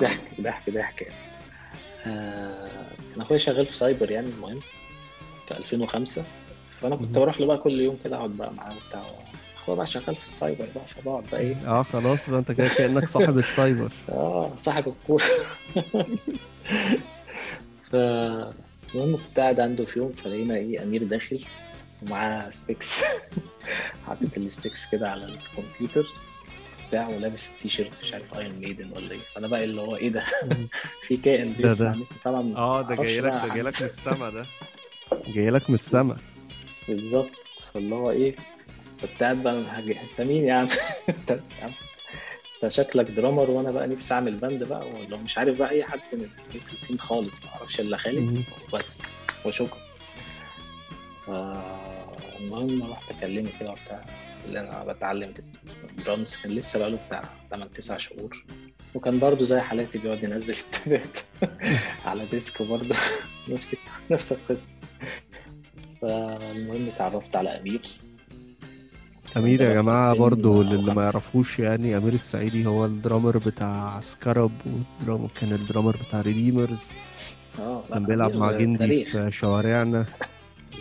ضحك 0.00 0.20
ضحك 0.40 0.70
ضحك. 0.70 1.02
يعني 1.02 1.14
آه، 2.06 2.86
كان 3.12 3.20
أخويا 3.20 3.38
شغال 3.38 3.66
في 3.66 3.76
سايبر 3.76 4.10
يعني 4.10 4.26
المهم 4.28 4.60
في 5.48 5.56
2005 5.56 6.24
فأنا 6.80 6.96
كنت. 6.96 7.18
بروح 7.18 7.40
له 7.40 7.46
بقى 7.46 7.58
كل 7.58 7.80
يوم 7.80 7.98
كده 8.04 8.16
أقعد 8.16 8.30
بقى 8.30 8.52
معاه 8.54 8.74
وبتاع. 8.76 9.02
أخويا 9.56 9.76
بقى 9.76 9.86
شغال 9.86 10.16
في 10.16 10.24
السايبر 10.24 10.66
بقى 10.74 10.84
فبقعد 10.86 11.24
بقى 11.32 11.40
إيه. 11.40 11.56
آه 11.66 11.82
خلاص 11.82 12.30
بقى 12.30 12.38
أنت 12.38 12.52
كده 12.52 12.68
كأنك 12.68 13.08
صاحب 13.08 13.38
السايبر. 13.44 13.92
آه 14.08 14.50
صاحب 14.56 14.88
الكورة. 14.88 15.24
فالمهم 18.92 19.16
كنت 19.16 19.40
قاعد 19.40 19.60
عنده 19.60 19.84
في 19.84 19.98
يوم 19.98 20.12
فلقينا 20.12 20.54
إيه 20.54 20.82
أمير 20.82 21.04
داخل 21.04 21.44
ومعاه 22.02 22.50
sticks 22.50 23.04
حاطط 24.06 24.36
ال 24.36 24.44
sticks 24.44 24.90
كده 24.90 25.10
على 25.10 25.24
الكمبيوتر 25.24 26.06
بتاعه 26.88 27.08
ولابس 27.16 27.56
تي 27.56 27.68
شيرت 27.68 27.92
مش 28.02 28.14
عارف 28.14 28.34
Iron 28.34 28.54
Maiden 28.58 28.90
ولا 28.96 29.10
إيه. 29.10 29.18
فأنا 29.18 29.46
بقى 29.46 29.64
اللي 29.64 29.80
هو 29.80 29.96
إيه 29.96 30.08
ده؟ 30.08 30.24
في 31.06 31.16
كائن 31.16 31.52
بيسمع. 31.52 31.96
طبعا. 32.24 32.56
آه 32.56 32.82
ده 32.82 32.94
جاي 32.94 33.20
لك 33.20 33.32
ده 33.32 33.54
جاي 33.54 33.62
لك 33.62 33.80
من 33.82 33.86
السما 33.86 34.30
ده. 34.30 34.46
جاي 35.34 35.50
لك 35.50 35.70
من 35.70 35.74
السما. 35.74 36.16
بالظبط. 36.88 37.30
فاللي 37.74 37.94
هو 37.94 38.10
إيه 38.10 38.36
كنت 39.02 39.22
قاعد 39.22 39.42
بقى 39.42 39.64
أنت 39.78 40.20
مين 40.20 40.44
يا 40.44 40.54
عم؟ 40.54 40.68
انت 41.08 41.30
يا 41.30 41.64
عم 41.64 41.72
انت 42.62 42.72
شكلك 42.72 43.10
drummer 43.10 43.50
وأنا 43.50 43.70
بقى 43.70 43.86
نفسي 43.86 44.14
اعمل 44.14 44.36
band 44.36 44.62
بقى 44.64 44.86
ولو 44.88 45.16
مش 45.16 45.38
عارف 45.38 45.58
بقى 45.58 45.70
اي 45.70 45.84
حد 45.84 46.00
من 46.12 46.28
ال 46.72 46.77
team 46.77 46.98
خالص 46.98 47.44
ما 47.44 47.50
أعرفش 47.54 47.80
إلا 47.80 47.96
خالد 47.96 48.18
مم. 48.32 48.42
بس 48.74 49.02
وشكرا. 49.46 49.78
المهم 52.40 52.90
رحت 52.92 53.10
اكلمه 53.10 53.50
كده 53.60 53.70
وبتاع 53.70 54.04
اللي 54.46 54.60
أنا 54.60 54.84
بتعلم 54.84 55.34
درامز 56.04 56.36
كان 56.36 56.52
لسه 56.52 56.78
بقاله 56.78 56.98
بتاع 57.06 57.22
8 57.50 57.70
9 57.72 57.98
شهور. 57.98 58.44
وكان 58.94 59.18
برضه 59.18 59.44
زي 59.44 59.60
حالاتي 59.60 59.98
بيقعد 59.98 60.24
ينزل 60.24 60.54
التابات 60.64 61.18
على 62.04 62.26
disk 62.26 62.62
برضه. 62.62 62.94
نفس 63.48 63.76
نفس 64.10 64.32
القصة. 64.32 64.76
فالمهم 66.02 66.88
اتعرفت 66.88 67.36
على 67.36 67.60
أمير. 67.60 67.82
أمير 69.36 69.60
يا 69.60 69.74
جماعة 69.74 70.14
برضو 70.14 70.62
للي 70.62 70.94
ما. 70.94 71.04
يعرفوش 71.04 71.58
يعني 71.58 71.96
أمير 71.96 72.12
السعيدي 72.12 72.66
هو 72.66 72.84
ال 72.84 72.91
drummer 72.91 73.38
بتاع 73.38 74.00
Scarab 74.00 74.52
وال 74.66 74.80
drummer 74.80 75.28
كان 75.40 75.52
ال 75.52 75.58
drummer 75.58 75.96
بتاع 76.08 76.20
Redeemers. 76.20 76.78
آه 77.58 77.82
لا، 77.88 77.94
كان 77.94 78.06
بيلعب 78.06 78.34
مع 78.34 78.52
جندي. 78.52 79.04
في 79.04 79.30
شوارعنا. 79.30 80.06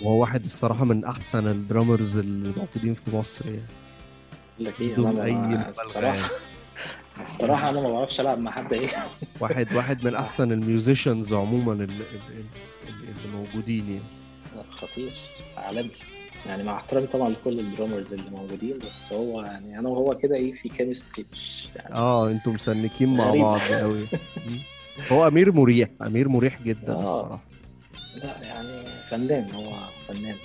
وهو 0.01 0.21
واحد 0.21 0.43
الصراحة 0.43 0.85
من 0.85 1.05
أحسن 1.05 1.47
ال 1.47 1.55
drummers 1.55 2.17
اللي 2.17 2.53
موجودين 2.57 2.93
في 2.93 3.15
مصر 3.15 3.45
يعني. 3.45 3.61
لك 4.59 4.81
إيه 4.81 4.95
أنا 4.97 5.09
مبالغة 5.11 5.69
الصراحه 5.69 6.15
يعني. 6.15 6.27
الصراحة 7.23 7.69
أنا 7.69 7.81
ما 7.81 7.89
بعرفش 7.91 8.21
ألعب 8.21 8.39
مع 8.39 8.51
حد 8.51 8.73
إيه. 8.73 8.87
واحد 9.39 9.75
واحد 9.75 10.05
من 10.05 10.15
أحسن 10.23 10.51
ال 10.51 10.59
musicians 10.59 11.33
عموما 11.33 11.73
اللي, 11.73 12.03
موجودين 13.33 13.89
يعني. 13.89 14.63
خطير. 14.71 15.13
عالمي. 15.57 15.91
يعني 16.45 16.63
مع 16.63 16.75
احترامي 16.77 17.07
طبعا 17.07 17.29
لكل 17.29 17.59
ال 17.59 17.65
drummers 17.65 18.13
اللي 18.13 18.29
موجودين 18.29 18.77
بس 18.77 19.13
هو 19.13 19.41
يعني 19.41 19.79
أنا 19.79 19.89
وهو 19.89 20.17
كده 20.17 20.35
إيه 20.35 20.53
في 20.53 20.69
chemistry 20.69 21.25
مش 21.33 21.69
يعني 21.75 21.95
آه 21.95 22.31
أنتوا 22.31 22.53
مسنكين 22.53 23.15
مع. 23.17 23.31
بعض 23.31 23.59
قوي 23.59 24.07
هو 25.11 25.27
أمير 25.27 25.51
مريح 25.51 25.89
أمير 26.01 26.29
مريح 26.29 26.61
جدا 26.61 26.93
آه. 26.93 26.99
الصراحة. 26.99 27.39
لا 28.15 28.37
يعني 28.43 28.85
فنان 28.85 29.51
هو 29.51 29.77
فنان. 30.07 30.35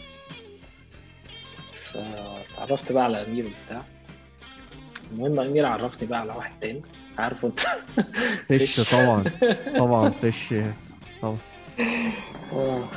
فتعرفت 1.92 2.92
بقى 2.92 3.04
على 3.04 3.22
أمير 3.26 3.46
وبتاع. 3.46 3.82
المهم 5.12 5.40
أمير 5.40 5.66
عرفني 5.66 6.08
بقى 6.08 6.20
على 6.20 6.32
واحد 6.32 6.52
تاني. 6.60 6.82
عارفه 7.18 7.48
أنت؟ 7.48 7.60
فيش. 8.48 8.90
طبعا. 8.90 9.24
طبعا 9.78 10.10
فيش. 10.20 10.54
طبعا. 11.22 11.36
آه. 12.52 12.88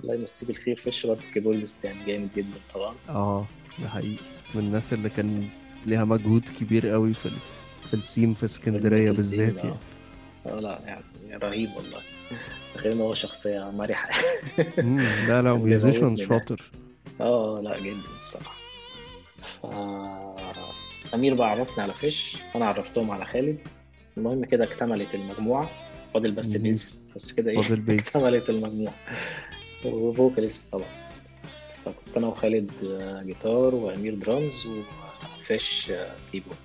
الله 0.00 0.14
يمسيه 0.14 0.46
بالخير 0.46 0.76
فيش 0.76 1.06
برضه 1.06 1.20
كيبوردست 1.34 1.84
يعني 1.84 2.04
جامد 2.06 2.28
جدا 2.36 2.56
طبعا 2.74 2.94
آه 3.08 3.46
ده 3.78 3.88
حقيقي 3.88 4.22
من 4.54 4.60
الناس 4.60 4.92
اللي 4.92 5.08
كان 5.08 5.48
ليها 5.86 6.04
مجهود 6.04 6.42
كبير 6.60 6.86
قوي 6.88 7.14
في. 7.14 7.30
في 7.90 7.94
السيم 7.94 8.34
في 8.34 8.44
اسكندرية 8.44 9.10
بالذات 9.10 9.48
سين، 9.60 9.68
يعني 9.68 9.76
آه. 10.46 10.50
آه، 10.56 10.60
لا 10.60 10.80
يعني 10.86 11.36
رهيب 11.36 11.70
والله 11.76 12.00
غير 12.76 12.92
إن 12.92 13.00
هو 13.00 13.14
شخصية 13.14 13.70
مرحة 13.70 14.08
لا 15.28 15.42
لا 15.42 15.54
musician. 15.64 16.16
شاطر 16.16 16.70
آه 17.20 17.60
لا 17.64 17.78
جدا 17.80 18.16
الصراحة 18.16 18.56
ف... 19.62 19.66
أمير 21.14 21.34
بقى 21.34 21.50
عرفني 21.50 21.82
على 21.84 21.94
فيش 21.94 22.36
وأنا 22.54 22.66
عرفتهم 22.66 23.10
على 23.10 23.24
خالد 23.24 23.58
المهم 24.16 24.44
كده 24.44 24.64
اكتملت 24.64 25.14
المجموعة 25.14 25.70
فاضل 26.14 26.30
بس. 26.32 26.56
bass 26.56 27.10
بس 27.16 27.32
كده 27.32 27.50
إيه. 27.50 27.58
اكتملت 27.98 28.50
المجموعة 28.50 28.94
و 29.94 30.03
vocalist 30.03 30.72
طبعا. 30.72 30.88
فكنت 31.84 32.16
أنا 32.16 32.26
وخالد 32.26 32.70
آه، 32.84 33.22
جيتار 33.22 33.74
وأمير 33.74 34.14
درامز 34.14 34.68
وفيش 35.40 35.90
آه، 35.90 36.14
keyboard. 36.32 36.56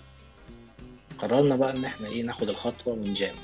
قررنا 1.20 1.56
بقى 1.56 1.72
إن 1.78 1.86
إحنا 1.86 2.08
إيه 2.08 2.24
ناخد 2.24 2.50
الخطوة 2.50 2.94
ونجام 2.94 3.36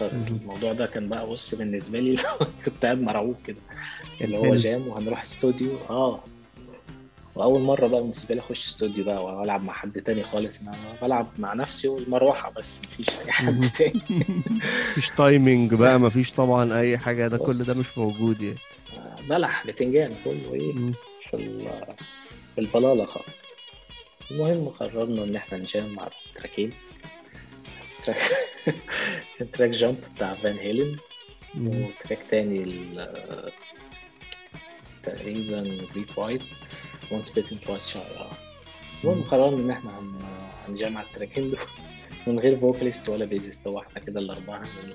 مهم. 0.00 0.26
الموضوع 0.40 0.72
ده 0.72 0.86
كان 0.86 1.08
بقى 1.08 1.26
بص 1.26 1.54
بالنسبة 1.54 1.98
لي 1.98 2.16
كنت 2.64 2.84
قاعد 2.84 3.00
مرعوب 3.00 3.36
كده. 3.46 3.56
اللي 4.20 4.38
هو. 4.38 4.54
jam 4.54 4.88
وهنروح 4.88 5.20
استوديو. 5.20 5.78
آه. 5.90 6.24
وأول 7.34 7.60
مرة 7.62 7.86
بقى 7.86 8.00
بالنسبة 8.00 8.34
لي 8.34 8.40
أخش 8.40 8.66
استوديو 8.66 9.04
بقى 9.04 9.24
وألعب 9.24 9.64
مع 9.64 9.72
حد 9.72 10.00
تاني 10.02 10.22
خالص. 10.24 10.60
أنا 10.60 10.72
بلعب 11.02 11.26
مع 11.38 11.54
نفسي 11.54 11.88
والمروحة 11.88 12.50
بس 12.50 12.80
مفيش 12.84 13.08
أي 13.10 13.32
حد 13.32 13.64
تاني. 13.78 14.00
مفيش 14.90 15.08
timing 15.16 15.74
بقى 15.74 16.00
مفيش 16.00 16.32
طبعا 16.32 16.78
أي 16.80 16.98
حاجة. 16.98 17.28
ده 17.28 17.38
كل 17.38 17.58
ده 17.58 17.74
مش 17.74 17.98
موجود 17.98 18.42
يعني. 18.42 18.58
بلح 19.28 19.66
بتنجان 19.66 20.14
كله 20.24 20.54
إيه. 20.54 20.72
في 21.30 21.68
في 22.54 22.60
البلالة 22.60 23.04
خالص. 23.06 23.42
المهم 24.30 24.68
قررنا 24.68 25.24
إن 25.24 25.36
إحنا 25.36 25.58
نجام 25.58 25.92
مع 25.94 26.08
التراكين 26.28 26.72
track 28.04 28.18
track 29.52 29.70
Jump 29.70 30.04
بتاع 30.16 30.34
Van 30.34 30.56
Halen. 30.58 30.96
و 31.58 31.68
track 31.68 32.18
تاني 32.30 32.64
تقريبا 35.02 35.86
Great 35.94 36.18
White. 36.18 36.42
Once 37.10 37.30
Bitten 37.38 37.60
Twice 37.60 37.88
Shy 37.88 38.02
آه 38.02 38.30
المهم. 39.04 39.22
قررنا 39.22 39.56
إن 39.58 39.70
إحنا 39.70 39.98
هن- 39.98 40.48
هنجام 40.68 41.02
التراكين 41.02 41.50
دول 41.50 41.58
من 42.26 42.38
غير 42.38 42.56
vocalist 42.60 43.08
ولا 43.08 43.24
bassist 43.24 43.66
هو 43.66 43.78
إحنا 43.78 44.00
كده 44.00 44.20
الأربعة 44.20 44.58
هن- 44.62 44.94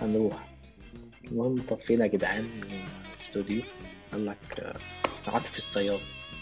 هنروح. 0.00 0.48
المهم 1.24 1.62
طفينا 1.68 2.04
يا 2.04 2.10
جدعان. 2.10 2.48
استوديو. 3.24 3.62
قال 4.12 4.26
لك 4.26 4.36
آه، 4.60 5.30
عاطف 5.30 5.56
الصياد. 5.56 6.00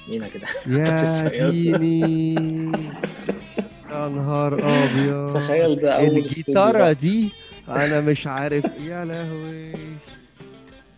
مين 0.08 0.22
يا 0.22 0.28
جدعان 0.28 0.54
عاطف 0.80 0.92
يا 0.92 1.02
الصياد. 1.02 1.82
يا 3.92 4.08
نهار 4.08 4.54
أبيض. 4.54 5.34
تخيل 5.34 5.76
ده 5.76 5.92
أول 5.96 6.16
الجيتارة. 6.18 6.92
دي 6.92 7.30
أنا 7.68 8.00
مش 8.00 8.26
عارف. 8.26 8.64
يا 8.80 9.04
لهوي. 9.04 9.72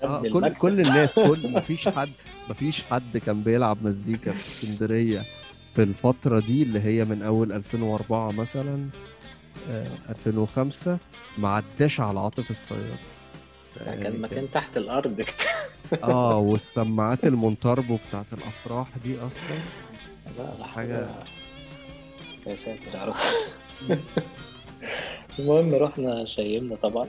آه 0.03 0.23
كل. 0.33 0.55
كل 0.55 0.81
الناس 0.81 1.15
كل 1.15 1.49
مفيش 1.57 1.89
حد 1.89 2.11
مفيش 2.51 2.83
حد 2.83 3.17
كان 3.27 3.43
بيلعب 3.43 3.79
مزيكا 3.87 4.31
في 4.33 4.65
اسكندرية 4.65 5.23
في 5.75 5.83
الفترة 5.83 6.41
دي 6.41 6.63
اللي 6.63 6.81
هي 6.81 7.05
من 7.05 7.23
أول 7.23 7.53
2004 7.53 8.33
مثلا 8.33 8.89
آه، 9.71 9.87
2005 10.09 10.99
ما 11.39 11.49
عداش 11.49 12.01
على 12.01 12.21
عاطف 12.21 12.51
الصياد. 12.51 12.97
كان 13.79 14.03
يعني 14.03 14.19
مكان 14.19 14.51
تحت 14.51 14.77
الأرض. 14.77 15.23
آه 16.03 16.37
والسماعات 16.37 17.25
ال 17.25 17.33
Montarbo 17.33 17.99
بتاعت 18.09 18.33
الأفراح 18.33 18.89
دي 19.05 19.19
أصلا. 19.19 19.59
لا 20.59 20.67
حاجة. 20.67 21.09
يا 22.47 22.55
ساتر 22.55 22.95
يا 22.95 23.05
رب. 23.05 23.15
المهم 25.39 25.75
رحنا 25.75 26.25
جامنا 26.25 26.77
طبعا. 26.77 27.09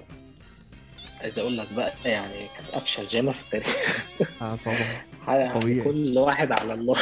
عايز 1.22 1.40
أقول 1.40 1.58
لك 1.58 1.74
بقى 1.74 1.94
يعني 2.06 2.48
كانت 2.58 2.70
افشل 2.74 3.06
جامة 3.06 3.34
في 3.34 3.44
التاريخ. 3.44 4.10
آه 4.42 4.58
طبعا. 4.66 4.78
حاجة 5.26 5.60
طبيعي. 5.60 5.82
كل 5.82 6.18
واحد 6.18 6.52
على 6.52 6.74
الله. 6.74 6.96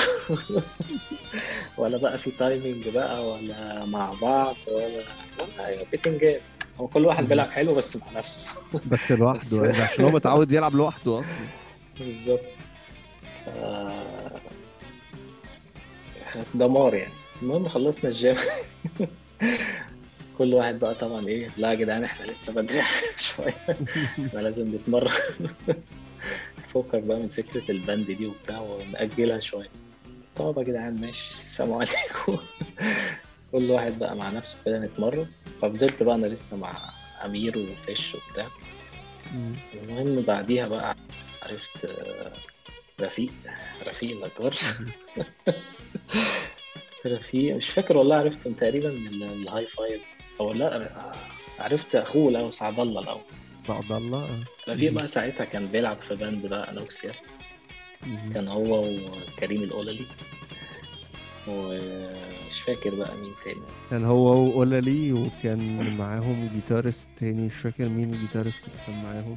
ولا 1.78 1.97
بقى 1.97 2.17
في 2.17 2.32
timing 2.32 2.89
بقى 2.89 3.32
ولا 3.32 3.86
مع 3.86 4.13
بعض 4.21 4.56
ولا 4.67 5.04
بتنجان 5.93 6.39
هو 6.80 6.88
كل 6.88 7.06
واحد. 7.06 7.28
بيلعب 7.28 7.50
حلو 7.50 7.76
بس 7.76 7.98
مع 7.98 8.20
نفسه. 8.20 8.46
بس 8.92 9.12
لوحده 9.12 9.66
يعني 9.66 9.82
عشان 9.82 10.06
هو 10.06 10.12
متعود 10.12 10.52
يلعب 10.52 10.76
لوحده 10.76 11.20
أصلا. 11.20 11.32
بالظبط. 12.00 12.40
دمار 16.54 16.94
يعني. 16.94 17.14
المهم 17.42 17.68
خلصنا 17.70 18.10
الجيم. 18.10 18.36
كل 20.38 20.54
واحد 20.54 20.80
بقى 20.80 20.96
طبعا 20.96 21.28
إيه 21.28 21.50
لا 21.58 21.70
يا 21.70 21.76
جدعان 21.76 22.04
إحنا 22.04 22.26
لسه 22.26 22.54
بدري 22.54 22.82
شوية. 23.18 23.56
إحنا 24.28 24.40
لازم 24.40 24.76
نتمرن. 24.76 25.10
فكك 26.74 27.04
بقى 27.04 27.20
من 27.20 27.30
فكرة 27.30 27.72
البند 27.72 28.12
دي 28.12 28.28
وبتاع 28.28 28.60
ونأجلها 28.60 29.40
شوية. 29.40 29.70
طب 30.36 30.58
يا 30.58 30.64
جدعان 30.64 31.02
ماشي. 31.02 31.34
السلام 31.38 31.74
عليكم. 31.74 32.38
كل 33.52 33.72
واحد 33.72 34.00
بقى 34.00 34.16
مع 34.16 34.30
نفسه 34.30 34.58
كده 34.66 34.80
نتمرن. 34.80 35.28
ففضلت 35.63 36.04
بقى 36.04 36.15
أنا 36.15 36.28
لسه 36.28 36.58
مع 36.58 36.71
أمير 37.26 37.58
وفيش 37.58 38.15
وبتاع. 38.15 38.47
المهم 39.73 40.21
بعديها 40.21 40.67
بقى 40.67 40.95
عرفت 41.43 41.86
آه، 41.86 42.32
رفيق 43.02 43.32
رفيق 43.88 44.12
النجار 44.12 44.58
رفيق 47.06 47.56
مش 47.56 47.69
فاكر 47.69 47.97
والله 47.97 48.15
عرفته 48.15 48.52
تقريبا 48.52 48.89
من 48.89 49.08
ال- 49.08 49.23
الهاي 49.23 49.67
فايف 49.67 50.02
أو 50.39 50.52
لا 50.54 50.97
آه، 50.99 51.15
عرفت 51.60 51.95
أخوه 51.95 52.30
الأول 52.30 52.54
سعد 52.54 52.80
الله 52.80 53.02
الأول 53.02 53.21
بعد 53.69 53.91
الله 53.91 54.23
آه. 54.23 54.71
رفيق. 54.73 54.91
بقى 54.91 55.08
ساعتها 55.08 55.45
كان 55.45 55.67
بيلعب 55.67 56.02
في 56.02 56.15
band 56.15 56.46
بقى 56.45 56.71
Anoxia. 56.72 57.12
كان 58.34 58.47
هو 58.47 58.86
وكريم 58.88 59.63
الأوللي 59.63 60.06
ومش 61.47 62.62
فاكر 62.62 62.95
بقى 62.95 63.15
مين 63.17 63.32
تاني. 63.45 63.62
كان 63.89 64.06
هو 64.06 64.43
وأولالي 64.45 65.13
وكان 65.13 65.97
معاهم 65.97 66.49
جيتارست 66.53 67.10
تاني 67.19 67.45
مش 67.45 67.53
فاكر 67.56 67.89
مين 67.89 68.13
الجيتارست 68.13 68.62
اللي 68.63 68.77
كان 68.88 69.03
معاهم. 69.03 69.36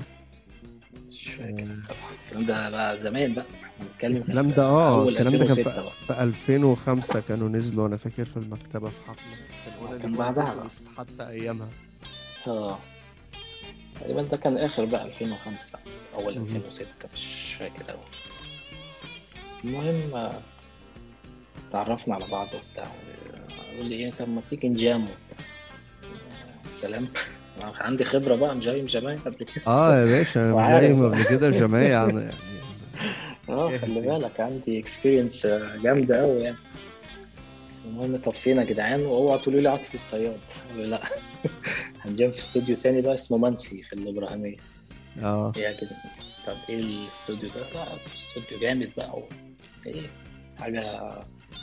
مش 1.11 1.29
فاكر 1.29 1.63
الصراحة. 1.63 2.09
الكلام 2.27 2.45
ده 2.47 2.71
بقى 2.71 3.01
زمان 3.01 3.35
بقى. 3.35 3.45
بنتكلم 3.81 4.23
في 4.23 4.29
الكلام 4.29 4.51
ده 4.51 4.63
آه 4.65 5.09
الكلام 5.09 5.33
ده 5.33 5.39
كان 5.39 5.43
2006 5.51 5.73
في, 5.83 5.91
في 6.07 6.23
2005 6.23 7.21
كانوا 7.21 7.49
نزلوا 7.49 7.87
أنا 7.87 7.97
فاكر 7.97 8.25
في 8.25 8.37
المكتبة 8.37 8.89
في 8.89 8.95
حفلة. 9.09 9.99
كان 9.99 10.13
برضه 10.13 10.19
بعدها. 10.19 10.69
حتى 10.99 11.29
أيامها. 11.29 11.69
آه. 12.47 12.79
تقريبا 14.01 14.23
ده 14.23 14.37
كان 14.37 14.59
آخر 14.59 14.85
بقى 14.85 15.07
2005 15.07 15.79
أول 16.15 16.35
مهم. 16.35 16.45
2006 16.45 16.87
مش 17.15 17.55
فاكر 17.55 17.93
أوي. 17.93 18.01
المهم 19.65 20.15
آه، 20.15 20.41
تعرفنا 21.73 22.15
على 22.15 22.25
بعض 22.33 22.47
وبتاع. 22.47 22.93
قول 23.77 23.87
لي 23.87 23.95
إيه 23.95 24.11
طب 24.11 24.29
ما 24.29 24.41
تيجي 24.51 24.69
نجام 24.69 25.03
وبتاع. 25.03 25.47
آه، 26.85 26.99
أنا 27.65 27.73
عندي 27.87 28.05
خبرة 28.05 28.35
بقى 28.37 28.57
مجاي 28.57 28.83
مجامعي 28.83 29.17
قبل 29.17 29.37
كده. 29.37 29.67
آه 29.67 30.01
يا 30.01 30.05
باشا 30.05 30.41
جاي. 30.43 30.93
قبل 30.93 31.25
كده 31.25 31.51
جماعي 31.51 31.89
يعني. 31.91 32.21
يعني 32.21 32.33
آه 33.49 33.79
خلي. 33.79 34.01
بالك 34.01 34.41
عندي 34.41 34.79
اكسبيرينس 34.79 35.47
جامدة 35.83 36.21
قوي 36.21 36.43
يعني. 36.43 36.57
المهم 37.87 38.17
طفينا 38.17 38.63
يا 38.63 38.67
جدعان 38.67 39.01
واوعوا 39.01 39.37
تقولوا 39.41 39.61
لي 39.61 39.69
عاطف 39.69 39.95
الصياد. 39.95 40.41
لا. 40.77 41.03
هنجيب 42.05 42.33
في 42.33 42.39
استوديو 42.39 42.77
تاني 42.77 43.01
بقى 43.01 43.15
اسمه 43.15 43.39
منسي 43.39 43.83
في 43.83 43.93
الإبراهيمية. 43.93 44.57
آه. 45.23 45.53
يا 45.57 45.73
كده 45.73 45.91
طب 46.47 46.57
إيه 46.69 46.77
الاستوديو 46.77 47.49
ده؟ 47.51 47.87
استوديو 48.13 48.59
جامد 48.59 48.91
بقى. 48.97 49.11
و... 49.19 49.29
إيه؟ 49.87 50.11
حاجة 50.61 51.01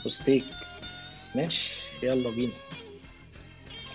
وستيك 0.06 0.44
ماشي 1.34 1.82
يلا 2.02 2.30
بينا. 2.30 2.52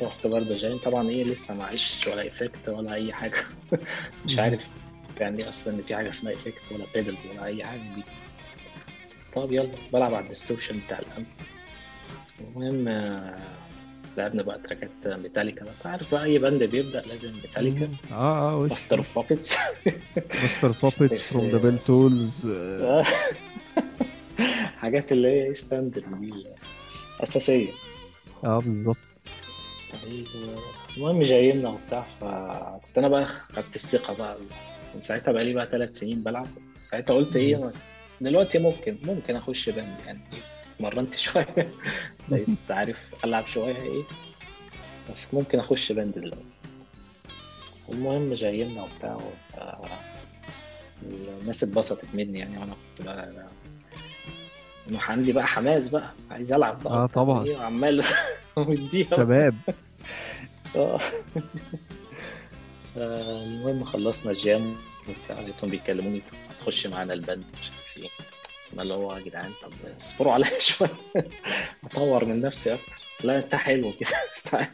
رحت 0.01 0.27
برضه 0.27 0.57
جاي. 0.57 0.77
طبعا 0.79 1.09
إيه 1.09 1.23
لسه 1.23 1.55
معيش 1.55 2.07
ولا 2.07 2.27
effect 2.27 2.69
ولا 2.69 2.93
أي 2.93 3.13
حاجة. 3.13 3.37
مش. 4.25 4.39
عارف 4.39 4.69
يعني 5.19 5.49
أصلا 5.49 5.73
إن 5.73 5.81
في 5.81 5.95
حاجة 5.95 6.09
اسمها 6.09 6.33
effect 6.33 6.71
ولا 6.71 6.85
pedals 6.95 7.25
ولا 7.27 7.45
أي 7.45 7.63
حاجة 7.65 7.79
دي. 7.95 8.03
طب 9.35 9.51
يلا 9.51 9.69
بلعب 9.93 10.13
على 10.13 10.23
ال 10.23 10.28
distortion 10.28 10.79
بتاع 10.87 10.99
ال 10.99 11.10
amp 11.10 11.43
المهم 12.41 12.87
آه، 12.87 13.39
لعبنا 14.17 14.43
بقى 14.43 14.59
تراكات 14.59 14.89
ميتاليكا 15.05 15.65
بقى 15.65 15.91
عارف 15.91 16.11
بقى 16.11 16.23
أي 16.23 16.37
band 16.39 16.63
بيبدأ 16.63 17.01
لازم 17.01 17.33
ميتاليكا. 17.33 17.89
آه 18.11 18.51
آه 18.51 18.57
وش. 18.57 18.69
Master 18.69 18.97
of 18.97 19.15
Puppets 19.19 19.57
Master 20.41 20.71
Puppets 20.71 21.21
For 21.21 21.33
Whom 21.33 21.49
the 21.49 21.57
Bell 21.57 21.77
Tolls 21.79 22.45
حاجات 24.77 25.11
اللي 25.11 25.27
هي 25.49 25.53
standard 25.53 26.19
دي 26.21 26.33
أساسية. 27.23 27.71
آه 28.43 28.59
بالظبط. 28.59 28.97
المهم 30.97 31.21
جامنا 31.21 31.69
وبتاع 31.69 32.05
فكنت 32.21 32.97
أنا 32.97 33.07
بقى 33.07 33.25
خدت 33.27 33.75
الثقة 33.75 34.13
بقى. 34.13 34.37
من 34.95 35.01
ساعتها 35.01 35.31
بقى 35.31 35.43
لي 35.43 35.53
بقى 35.53 35.67
ثلاث 35.71 35.97
سنين 35.99 36.23
بلعب. 36.23 36.47
ساعتها 36.79 37.13
قلت 37.15 37.35
إيه 37.35 37.71
دلوقتي 38.21 38.59
ممكن 38.59 38.97
ممكن 39.03 39.35
أخش 39.35 39.69
band 39.69 39.97
يعني 40.05 40.19
اتمرنت 40.75 41.15
شوية. 41.25 41.73
بقيت 42.29 42.47
عارف 42.69 43.15
ألعب 43.25 43.47
شوية 43.47 43.75
إيه؟ 43.81 44.03
بس 45.13 45.33
ممكن 45.33 45.59
أخش 45.59 45.91
band 45.91 46.13
دلوقتي. 46.19 46.43
المهم 47.89 48.31
جاينا 48.31 48.83
وبتاع 48.83 49.17
الناس 51.41 51.63
اتبسطت 51.63 52.05
مني 52.13 52.39
يعني 52.39 52.57
وأنا 52.57 52.73
كنت 52.73 53.05
بقى 53.05 53.33
انه 54.89 55.01
عندي 55.01 55.33
بقى 55.33 55.47
حماس 55.47 55.89
بقى 55.89 56.11
عايز 56.31 56.53
ألعب 56.53 56.83
بقى. 56.83 56.93
آه 56.93 57.05
طبعا. 57.05 57.45
إيه، 57.45 57.57
وعمال 57.57 58.03
مديها. 58.57 59.07
شباب. 59.17 59.55
آه. 60.75 60.99
المهم 62.97 63.83
خلصنا 63.83 64.31
الجام 64.31 64.75
وبتاع 65.09 65.39
لقيتهم 65.39 65.69
بيكلموني 65.69 66.21
تخش 66.59 66.87
معانا 66.87 67.13
البند 67.13 67.45
مش 67.61 67.69
عارف 67.69 67.97
إيه. 67.97 68.09
أنا 68.73 68.81
اللي 68.81 68.93
هو 68.93 69.15
يا 69.15 69.19
جدعان 69.21 69.51
طب 69.63 69.71
اصبروا 69.97 70.33
عليا 70.33 70.59
شوية. 70.59 70.89
أطور 71.83 72.25
من 72.25 72.41
نفسي 72.41 72.73
أكتر. 72.73 72.99
لا 73.23 73.37
انت 73.37 73.55
حلو 73.55 73.93
كده. 73.99 74.69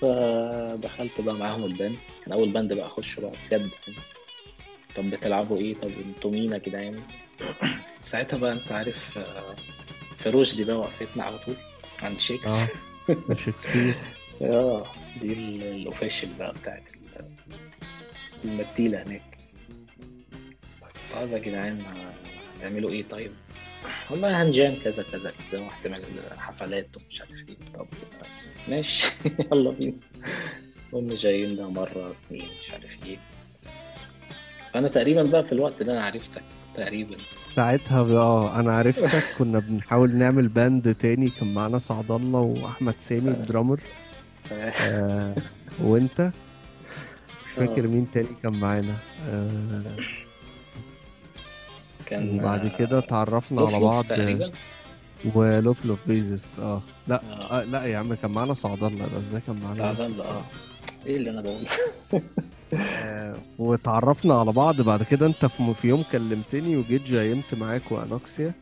فدخلت 0.00 1.20
بقى 1.20 1.34
معاهم 1.34 1.64
البند. 1.64 1.96
كان 2.24 2.32
أول 2.32 2.48
بند 2.52 2.72
بقى 2.72 2.86
اخشه 2.86 3.20
بقى 3.20 3.32
بجد. 3.50 3.70
طب 4.96 5.10
بتلعبوا 5.10 5.56
إيه؟ 5.58 5.74
طب 5.74 5.90
أنتوا 6.06 6.30
مين 6.30 6.52
يا 6.52 6.58
جدعان؟ 6.58 7.02
ساعتها 8.02 8.38
بقى 8.38 8.52
انت 8.52 8.72
عارف 8.72 9.18
آه، 9.18 9.56
فروش 10.18 10.54
دي 10.56 10.64
بقى 10.64 10.76
وقفتنا 10.78 11.24
على 11.24 11.38
طول 11.38 11.54
عند 12.02 12.20
شيكس. 12.20 12.50
آه 12.50 12.68
شكسبير 13.46 13.94
آه 14.42 14.86
دي 15.20 15.32
ال- 15.32 15.62
الاوفيشال 15.62 16.28
بقى 16.38 16.52
بتاعت 16.52 16.82
ال- 16.94 17.30
المديلة 18.44 19.02
هناك. 19.02 19.22
طيب 21.14 21.30
يا 21.32 21.38
جدعان 21.38 21.82
هتعملوا 22.58 22.90
إيه؟ 22.90 23.08
طيب؟ 23.08 23.32
والله 24.10 24.42
هنجام 24.42 24.76
كذا 24.84 25.02
كذا 25.12 25.30
كذا 25.50 25.60
واحتمال 25.60 26.04
حفلات 26.38 26.88
ومش 26.96 27.20
عارف 27.20 27.48
إيه. 27.48 27.56
طب 27.74 27.86
ماشي. 28.68 29.06
يلا 29.52 29.70
بينا. 29.70 29.92
قمنا 30.92 31.14
جايين 31.14 31.56
ده 31.56 31.68
مرة 31.70 32.14
اتنين 32.26 32.48
مش 32.64 32.70
عارف 32.70 32.96
إيه. 33.06 33.18
فأنا 34.74 34.88
تقريبا 34.88 35.22
بقى 35.22 35.44
في 35.44 35.52
الوقت 35.52 35.82
ده 35.82 35.92
أنا 35.92 36.04
عرفتك 36.04 36.42
تقريبا. 36.74 37.16
ساعتها 37.56 38.00
آه 38.00 38.60
أنا 38.60 38.76
عرفتك. 38.76 39.24
كنا 39.38 39.58
بنحاول 39.58 40.16
نعمل 40.16 40.48
باند 40.48 40.94
تاني. 40.94 41.30
كان 41.30 41.54
معانا 41.54 41.78
سعد 41.78 42.10
الله 42.10 42.40
وأحمد 42.40 42.94
سامي 42.98 43.30
الدرامر. 43.30 43.80
آه. 44.52 45.34
وأنت؟ 45.82 46.20
مش 46.20 47.52
فاكر 47.56 47.84
آه. 47.84 47.88
مين 47.88 48.06
تاني 48.14 48.28
كان 48.42 48.52
معانا؟ 48.60 48.96
آه 49.28 49.82
كان 52.06 52.38
وبعد 52.40 52.72
كده 52.78 52.98
اتعرفنا 52.98 53.60
على 53.62 53.80
بعض. 53.80 54.04
تقريبا. 54.04 54.50
ولوف 55.34 55.84
لوف 55.86 55.98
بيزس 56.06 56.50
آه. 56.58 56.82
لا 57.08 57.22
آه. 57.22 57.60
آه 57.60 57.64
لا 57.64 57.84
يا 57.84 57.98
عم 57.98 58.14
كان 58.14 58.30
معانا 58.30 58.54
سعد 58.54 58.84
الله 58.84 59.06
بس 59.06 59.24
ده 59.32 59.40
كان 59.46 59.56
معانا 59.60 59.74
سعد 59.74 60.00
الله 60.00 60.24
آه. 60.24 60.42
إيه 61.06 61.16
اللي 61.16 61.30
أنا 61.30 61.40
بقوله؟ 61.40 61.68
واتعرفنا 63.58 64.34
على 64.34 64.52
بعض 64.52 64.80
بعد 64.80 65.02
كده. 65.02 65.26
انت 65.26 65.46
في 65.46 65.88
يوم 65.88 66.02
كلمتني 66.12 66.76
وجيت 66.76 67.02
جايمت 67.02 67.54
معاك 67.54 67.92
وأنوكسيا. 67.92 68.52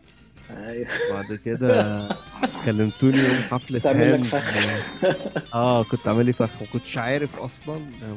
أيوه. 0.51 0.87
بعد 1.12 1.35
كده 1.44 2.09
كلمتوني 2.66 3.16
يوم 3.18 3.37
حفلة 3.51 3.79
تعمل 3.79 4.12
لك 4.20 4.25
فخ. 4.25 4.57
آه 5.55 5.85
كنت 5.85 6.09
عامل 6.09 6.27
لي 6.27 6.33
فخ. 6.33 6.51
ما 6.61 6.66
كنتش 6.72 6.98
عارف 6.98 7.37
أصلا 7.38 7.77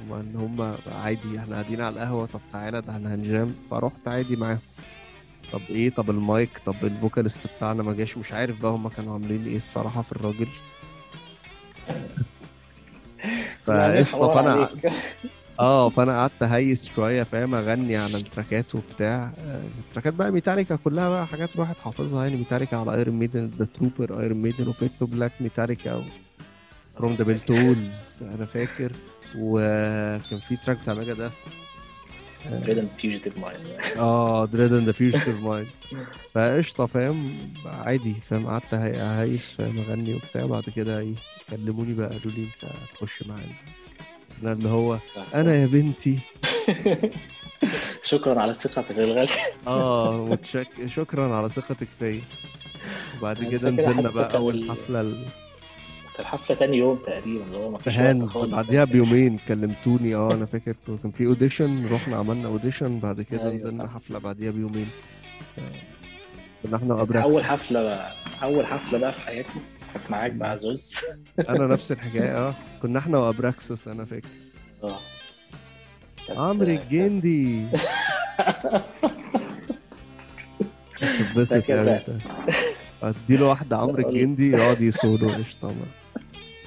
إن 0.10 0.34
هم 0.36 0.76
عادي 0.92 1.40
إحنا 1.40 1.56
قاعدين 1.56 1.82
على 1.82 1.94
القهوة. 1.96 2.26
طب 2.26 2.40
تعالى 2.54 2.82
ده 2.82 2.94
إحنا 2.94 3.16
هنجام 3.16 3.56
فرحت 3.72 4.08
عادي 4.08 4.36
معاهم. 4.36 4.60
طب 5.54 5.62
إيه؟ 5.70 5.90
طب 5.90 6.10
المايك؟ 6.10 6.50
طب 6.66 6.76
ال 6.84 6.91
vocalist 6.91 7.48
بتاعنا 7.58 7.84
ما 7.84 7.94
جاش. 7.94 8.18
مش 8.18 8.32
عارف 8.34 8.62
بقى 8.62 8.72
هم 8.72 8.88
كانوا 8.88 9.14
عاملين 9.14 9.46
إيه 9.48 9.56
الصراحة 9.56 10.02
في 10.02 10.12
الراجل. 10.12 10.48
حوار 14.06 14.44
فأنا. 14.44 14.70
آه 15.60 15.90
فأنا 15.90 16.20
قعدت 16.20 16.44
أهيس 16.44 16.86
شوية 16.96 17.24
فاهم؟ 17.24 17.56
أغني 17.56 17.98
على 17.98 18.18
التراكات 18.18 18.76
وبتاع. 18.76 19.34
التراكات 19.88 20.14
بقى 20.14 20.32
ميتاليكا 20.32 20.76
كلها 20.76 21.10
بقى 21.10 21.28
حاجات 21.28 21.50
الواحد 21.56 21.76
حافظها 21.76 22.24
يعني. 22.24 22.38
ميتاليكا 22.38 22.78
على 22.78 22.96
Iron 22.96 23.16
Maiden 23.16 23.52
The 23.60 23.66
Trooper 23.66 24.20
Iron 24.22 24.38
Maiden 24.42 24.68
و 24.68 24.73
Fade 24.73 24.95
to 24.95 25.06
Black 25.06 25.32
Metallica 25.40 26.04
For 26.98 27.05
Whom 27.05 27.14
the 27.14 27.24
Bell 27.24 27.40
Tolls 27.40 28.20
أنا 28.22 28.46
فاكر. 28.46 28.92
وكان 29.38 30.40
في 30.40 30.56
track 30.66 30.78
بتاع 30.78 30.94
Megadeth 30.94 31.34
Dread 32.46 32.78
and 32.78 33.02
Fugitive 33.02 33.38
Mind. 33.44 33.98
آه 33.98 34.46
Dread 34.46 34.74
and 34.74 34.86
the 34.86 34.92
Fugitive 34.92 35.36
Mind 35.36 35.68
فقشطة 36.34 36.86
فاهم؟ 36.86 37.38
عادي 37.66 38.14
فاهم؟ 38.14 38.48
قعدت 38.48 38.74
أهيس 38.74 39.52
فاهم؟ 39.54 39.78
أغني 39.80 40.14
وبتاع. 40.14 40.46
بعد 40.46 40.64
كده 40.76 41.00
إيه 41.00 41.14
كلموني 41.50 41.94
بقى 41.94 42.08
قالوا 42.10 42.32
لي 42.32 42.44
أنت 42.44 42.72
هتخش 42.72 43.24
معانا. 43.28 43.54
اللي 44.44 44.70
هو 44.70 45.00
أنا 45.34 45.56
يا 45.56 45.66
بنتي. 45.66 46.20
شكرا 48.04 48.42
على 48.42 48.54
ثقتك 48.54 48.92
الغالية 49.00 49.32
آه 49.68 50.26
متشك... 50.26 50.68
شكرا 50.86 51.36
على 51.36 51.50
ثقتك 51.50 51.88
فيا. 52.00 52.22
وبعد 53.20 53.44
كده 53.44 53.70
نزلنا 53.70 54.10
بقى 54.10 54.38
أول 54.38 54.70
حفله 54.70 55.02
ال- 55.02 55.26
كانت 56.06 56.20
الحفلة 56.20 56.56
تاني 56.56 56.78
يوم 56.78 56.98
تقريبا 56.98 57.44
اللي 57.46 57.58
هو 57.58 57.70
ما 57.72 57.78
في 57.78 57.84
فيش 57.84 58.00
خالص. 58.28 58.52
بعديها 58.56 58.84
بيومين 58.84 59.40
كلمتوني. 59.48 60.16
آه 60.16 60.34
أنا 60.34 60.46
فاكر 60.46 60.76
كان 60.88 61.12
في 61.12 61.26
audition 61.26 61.86
رحنا 61.92 62.18
عملنا 62.18 62.48
audition 62.48 63.00
بعد 63.00 63.22
كده 63.22 63.42
أيوة 63.42 63.54
نزلنا. 63.56 63.88
حفلة 63.88 64.20
بعديها 64.20 64.52
بيومين. 64.52 64.90
ف- 65.56 65.60
كنا 66.64 66.78
إحنا 66.78 66.94
أول 67.24 67.44
حفلة 67.52 67.84
بقى 67.84 68.14
أول 68.44 68.66
حفلة 68.66 69.00
بقى 69.00 69.14
في 69.14 69.22
حياتي. 69.22 69.60
كانت 69.96 70.12
معاك 70.12 70.32
بقى 70.32 70.58
زوز. 70.58 70.96
أنا 71.50 71.68
نفس 71.68 71.92
الحكاية 71.92 72.38
آه. 72.48 72.56
كنا 72.82 73.00
إحنا 73.00 73.18
وابراكسس 73.18 73.88
أنا 73.88 74.06
فاكر. 74.06 74.28
آه. 74.84 74.96
عمرو 76.30 76.68
الجندي. 76.68 77.68
تتبسط 81.02 81.50
فاكر 81.54 81.76
يعني. 81.76 81.92
انت 81.92 82.10
أديله 83.04 83.50
واحدة 83.50 83.78
عمرو 83.78 84.10
الجندي 84.10 84.52
يقعد 84.52 84.82
يسولو 84.90 85.30
قشطة. 85.30 85.68
ما- 85.68 86.22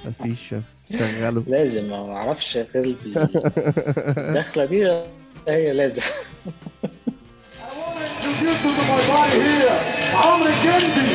مفيش 0.05 0.55
شغله. 0.99 1.43
لازم 1.47 1.89
ما 1.89 2.15
أعرفش 2.15 2.57
غير 2.57 2.83
ال- 2.85 3.29
الدخلة 4.17 4.65
دي 4.65 5.03
هي 5.47 5.73
لازم. 5.73 6.01
Introducing 8.21 8.75
to 8.77 8.83
my 8.89 9.01
body 9.09 9.37
here, 9.45 10.15
عمرو 10.15 10.45
الجندي. 10.49 11.09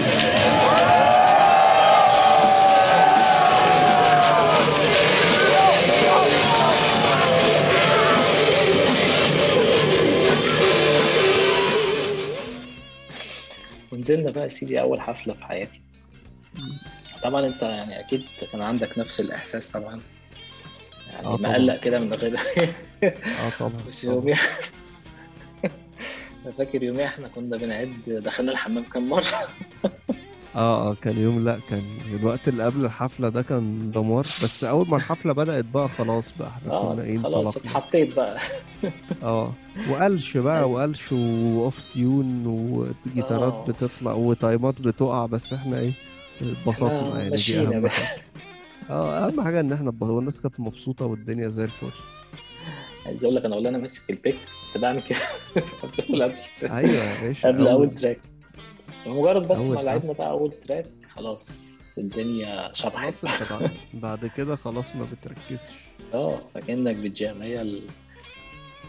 ونزلنا 14.04 14.30
بقى 14.30 14.44
يا 14.44 14.48
سيدي 14.48 14.80
أول 14.80 15.00
حفلة 15.00 15.34
في 15.34 15.44
حياتي 15.44 15.82
طبعا 17.22 17.46
أنت 17.46 17.62
يعني 17.62 18.00
أكيد 18.00 18.24
كان 18.52 18.62
عندك 18.62 18.98
نفس 18.98 19.20
الإحساس 19.20 19.70
طبعا 19.72 20.00
يعني 21.10 21.26
آه. 21.26 21.36
مقلق 21.36 21.80
كده 21.80 21.98
من 21.98 22.12
غير 22.12 22.38
آه 23.04 23.50
طبعا 23.58 23.82
بس. 23.86 24.04
يوميها 24.04 24.38
أنا 26.44 26.52
فاكر 26.58 26.82
يوميها 26.82 27.06
إحنا 27.06 27.28
كنا 27.28 27.56
بنعد 27.56 27.94
دخلنا 28.06 28.52
الحمام 28.52 28.84
كام 28.84 29.08
مرة 29.08 29.24
آه 30.56 30.90
آه 30.90 30.94
كان 30.94 31.18
يوم 31.18 31.44
لأ 31.44 31.58
كان 31.70 31.82
الوقت 32.14 32.48
اللي 32.48 32.64
قبل 32.64 32.84
الحفلة 32.84 33.28
ده 33.28 33.42
كان 33.42 33.90
دمار. 33.94 34.26
بس 34.42 34.64
أول 34.64 34.88
ما 34.88 34.96
الحفلة 34.96 35.32
بدأت 35.32 35.64
بقى 35.64 35.88
خلاص 35.88 36.38
بقى 36.38 36.48
إحنا 36.48 36.72
آه 36.72 36.94
كنا 36.94 37.02
إيه 37.02 37.18
خلاص 37.22 37.56
اتحطيت 37.56 38.16
بقى. 38.16 38.38
آه 39.22 39.52
وقلش 39.90 40.36
بقى 40.36 40.60
لازم. 40.62 40.74
وقلش 40.74 41.12
و 41.12 41.30
off 41.30 41.82
tune 41.92 42.46
وجيتارات 42.46 43.52
آه. 43.54 43.64
بتطلع 43.68 44.12
وتايمات 44.12 44.80
بتقع. 44.80 45.26
بس 45.26 45.52
إحنا 45.52 45.78
إيه 45.78 45.92
اتبسطنا 46.42 47.08
يعني 47.18 47.24
دي 47.24 47.30
باشا 47.30 47.70
حاجة. 47.90 47.90
آه 48.90 49.26
أهم 49.26 49.40
حاجة 49.40 49.60
إن 49.60 49.72
إحنا 49.72 49.88
اتبسطنا. 49.90 50.12
والناس 50.12 50.40
كانت 50.42 50.60
مبسوطة 50.60 51.06
والدنيا 51.06 51.48
زي 51.48 51.64
الفل. 51.64 51.90
عايز 53.06 53.24
أقول 53.24 53.36
لك 53.36 53.44
أنا 53.44 53.54
والله 53.54 53.70
أنا 53.70 53.78
ماسك 53.78 54.10
ال 54.10 54.15
pick 54.15 54.36
كنت 54.72 54.82
بعمل 54.82 55.02
كده 55.02 55.18
قبل 56.08 56.22
قبل 56.22 56.34
أيوه 56.70 56.90
يا 56.92 57.26
باشا 57.28 57.48
قبل 57.48 57.68
أول 57.68 57.94
track 57.94 58.20
مجرد 59.06 59.48
بس 59.48 59.60
أول 59.60 59.74
ما. 59.76 59.80
لعبنا 59.80 60.12
بقى 60.12 60.30
أول 60.30 60.52
track 60.52 60.86
خلاص 61.14 61.74
الدنيا 61.98 62.70
شطحت. 62.72 63.24
بعد- 63.94 64.26
كده 64.26 64.56
خلاص 64.56 64.96
ما 64.96 65.06
بتركزش. 65.12 65.74
آه 66.14 66.40
فكأنك 66.54 66.96
بت 66.96 67.14
jam 67.14 67.42
هي 67.42 67.60
ال- 67.62 67.86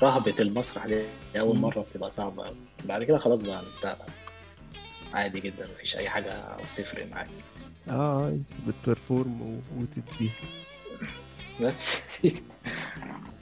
رهبة 0.02 0.36
المسرح 0.40 0.86
دي 0.86 1.06
أول 1.40 1.56
مم. 1.56 1.62
مرة 1.62 1.82
بتبقى 1.82 2.10
صعبة 2.10 2.46
بعد 2.86 3.04
كده 3.04 3.18
خلاص 3.18 3.42
بقى 3.44 3.62
انت 3.84 3.98
عادي 5.14 5.40
جدا 5.40 5.68
مفيش 5.76 5.98
أي 5.98 6.10
حاجة 6.10 6.44
بتفرق 6.76 7.08
معاك. 7.12 7.28
آه 7.90 8.38
بت 8.68 8.84
perform 8.84 9.42
و- 9.42 9.82
وتديها. 9.82 10.34
بس. 11.62 12.02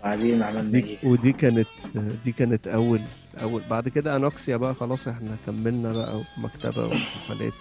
بعدين 0.03 0.43
عملنا 0.43 0.77
إيه؟ 0.79 0.97
ودي 1.03 1.31
كانت 1.33 1.67
دي 2.25 2.31
كانت 2.31 2.67
اول 2.67 3.01
أول. 3.41 3.61
بعد 3.69 3.89
كده 3.89 4.15
أنوكسيا 4.15 4.57
بقى 4.57 4.73
خلاص 4.75 5.07
إحنا 5.07 5.35
كملنا 5.45 5.93
بقى 5.93 6.21
مكتبه 6.37 6.85
وحفلات. 6.87 7.53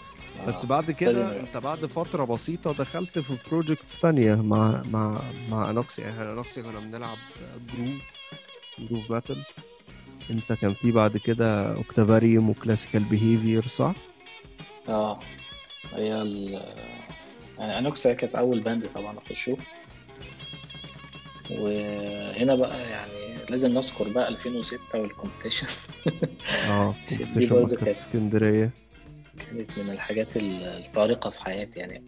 بس 0.48 0.64
آه. 0.64 0.66
بعد 0.66 0.90
كده 0.90 1.24
ابتدينا. 1.26 1.46
أنت 1.48 1.56
بعد 1.56 1.86
فترة 1.86 2.24
بسيطة 2.24 2.72
دخلت 2.72 3.18
في 3.18 3.36
projects 3.50 3.96
ثانية 3.96 4.34
مع 4.34 4.82
مع 4.92 5.20
مع 5.50 5.70
أنوكسيا. 5.70 6.04
يعني 6.04 6.16
إحنا 6.16 6.32
أنوكسيا 6.32 6.62
كنا 6.62 6.80
بنلعب 6.80 7.16
groove 7.76 8.02
groove 8.78 9.08
metal 9.12 9.36
أنت 10.30 10.52
كان 10.52 10.74
في 10.74 10.92
بعد 10.92 11.16
كده 11.16 11.74
Octavarium 11.76 12.50
و 12.50 12.56
Classical 12.56 13.04
Behavior 13.04 13.66
صح؟ 13.66 13.94
آه. 14.88 15.20
هي 15.94 16.22
ال 16.22 16.62
يعني 17.58 17.78
أنوكسيا 17.78 18.12
كانت 18.14 18.34
أول 18.34 18.60
band 18.60 18.86
طبعا 18.94 19.14
اخشه 19.18 19.56
وهنا 21.58 22.54
بقى 22.54 22.90
يعني 22.90 23.36
لازم 23.50 23.74
نذكر 23.74 24.08
بقى 24.08 24.28
2006 24.28 24.78
وال 24.94 25.05
competition. 25.05 25.66
آه 26.68 26.94
دي 27.34 27.46
برضه 27.46 27.76
كانت- 27.76 27.98
اسكندرية. 27.98 28.70
كانت 29.38 29.78
من 29.78 29.90
الحاجات 29.90 30.36
ال- 30.36 30.64
الفارقة 30.64 31.30
في 31.30 31.42
حياتي 31.42 31.78
يعني 31.80 32.02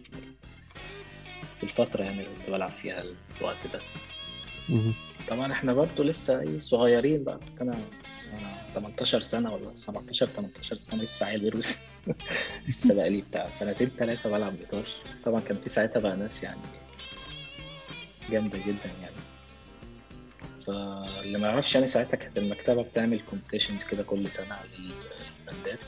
في 1.57 1.63
الفترة 1.63 2.03
يعني 2.03 2.19
اللي 2.23 2.35
كنت 2.39 2.49
بلعب 2.49 2.69
فيها 2.69 3.03
الوقت 3.41 3.67
ده. 3.73 3.79
طبعا 5.29 5.51
إحنا 5.51 5.73
برضو 5.73 6.03
لسه 6.03 6.39
إيه 6.41 6.59
صغيرين 6.59 7.23
بقى. 7.23 7.39
كنت 7.49 7.61
أنا 7.61 7.73
آه، 8.33 8.73
18 8.75 9.19
سنة 9.21 9.53
ولا 9.53 9.73
17 9.73 10.25
18 10.25 10.75
سنة 10.77 11.03
لسه 11.03 11.25
عيل 11.25 11.39
بيرو 11.41 11.59
لسه 12.67 12.95
بقى 12.95 13.09
لي 13.09 13.21
بتاع 13.21 13.51
سنتين 13.51 13.91
ثلاثة 13.97 14.29
بلعب 14.29 14.57
جيتار. 14.59 14.85
طبعا 15.25 15.41
كان 15.41 15.57
في 15.57 15.69
ساعتها 15.69 15.99
بقى 15.99 16.15
ناس 16.17 16.43
يعني 16.43 16.59
جامدة 18.31 18.57
جدا 18.67 18.89
يعني. 19.01 19.15
فاللي 20.65 21.37
ما 21.37 21.47
يعرفش 21.47 21.75
يعني 21.75 21.87
ساعتها 21.87 22.17
كانت 22.17 22.37
المكتبة 22.37 22.81
بتعمل 22.81 23.19
competitions 23.29 23.83
كده 23.83 24.03
كل 24.03 24.31
سنة 24.31 24.53
على 24.53 24.69
الباندات 25.49 25.79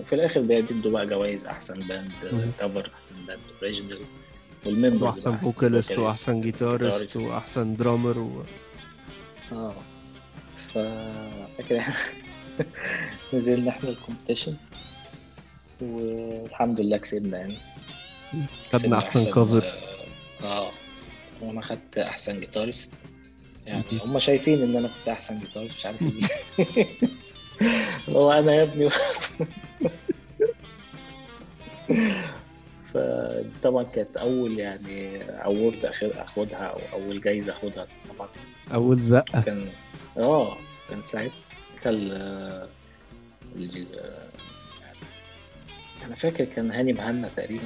وفي 0.00 0.14
الآخر 0.14 0.40
بيدوا 0.40 0.92
بقى 0.92 1.06
جوائز 1.06 1.44
أحسن 1.44 1.80
band. 1.80 2.12
cover 2.60 2.90
أحسن 2.94 3.14
band 3.26 3.40
original 3.62 4.00
و 4.66 4.71
members 4.71 5.02
واحسن 5.02 5.36
vocalist 5.36 5.98
وأحسن 5.98 6.40
guitarist. 6.40 7.16
وأحسن 7.16 7.76
drummer 7.76 8.18
و... 8.18 8.44
آه. 9.52 9.74
ف 10.74 10.78
فاكر 11.58 11.74
يعني 11.74 11.94
نزلنا 13.34 13.70
إحنا 13.70 13.88
ال 13.90 13.96
competition 13.96 14.56
والحمد 15.80 16.80
لله 16.80 16.96
كسبنا 16.96 17.38
يعني. 17.38 17.56
خدنا 18.72 18.98
أحسن 18.98 19.30
cover 19.30 19.72
آه. 20.44 20.70
وأنا 21.40 21.60
خدت 21.60 21.98
أحسن 21.98 22.40
guitarist 22.40 22.92
يعني. 23.66 23.84
هم 24.04 24.18
شايفين 24.18 24.62
إن 24.62 24.76
أنا 24.76 24.88
كنت 24.88 25.08
أحسن 25.08 25.38
guitarist 25.40 25.74
مش 25.76 25.86
عارف 25.86 26.02
إزاي. 26.02 26.30
هو 28.16 28.32
أنا 28.32 28.54
يا 28.54 28.62
ابني 28.62 28.88
فطبعا 32.94 33.82
كانت 33.82 34.16
أول 34.16 34.58
يعني 34.58 35.22
award 35.44 35.84
أخدها 36.02 36.56
أو 36.66 36.78
أول 36.92 37.20
جايزة 37.20 37.52
أخدها 37.52 37.86
طبعا. 38.16 38.28
أول 38.74 38.98
زقة. 38.98 39.40
كان 39.40 39.66
آه 40.18 40.56
كان 40.90 41.04
ساعتها 41.04 41.32
ال 41.86 42.12
ال- 43.56 43.86
أنا 46.06 46.14
فاكر 46.14 46.44
كان 46.44 46.70
هاني 46.70 46.92
مهنا 46.92 47.30
تقريبا 47.36 47.62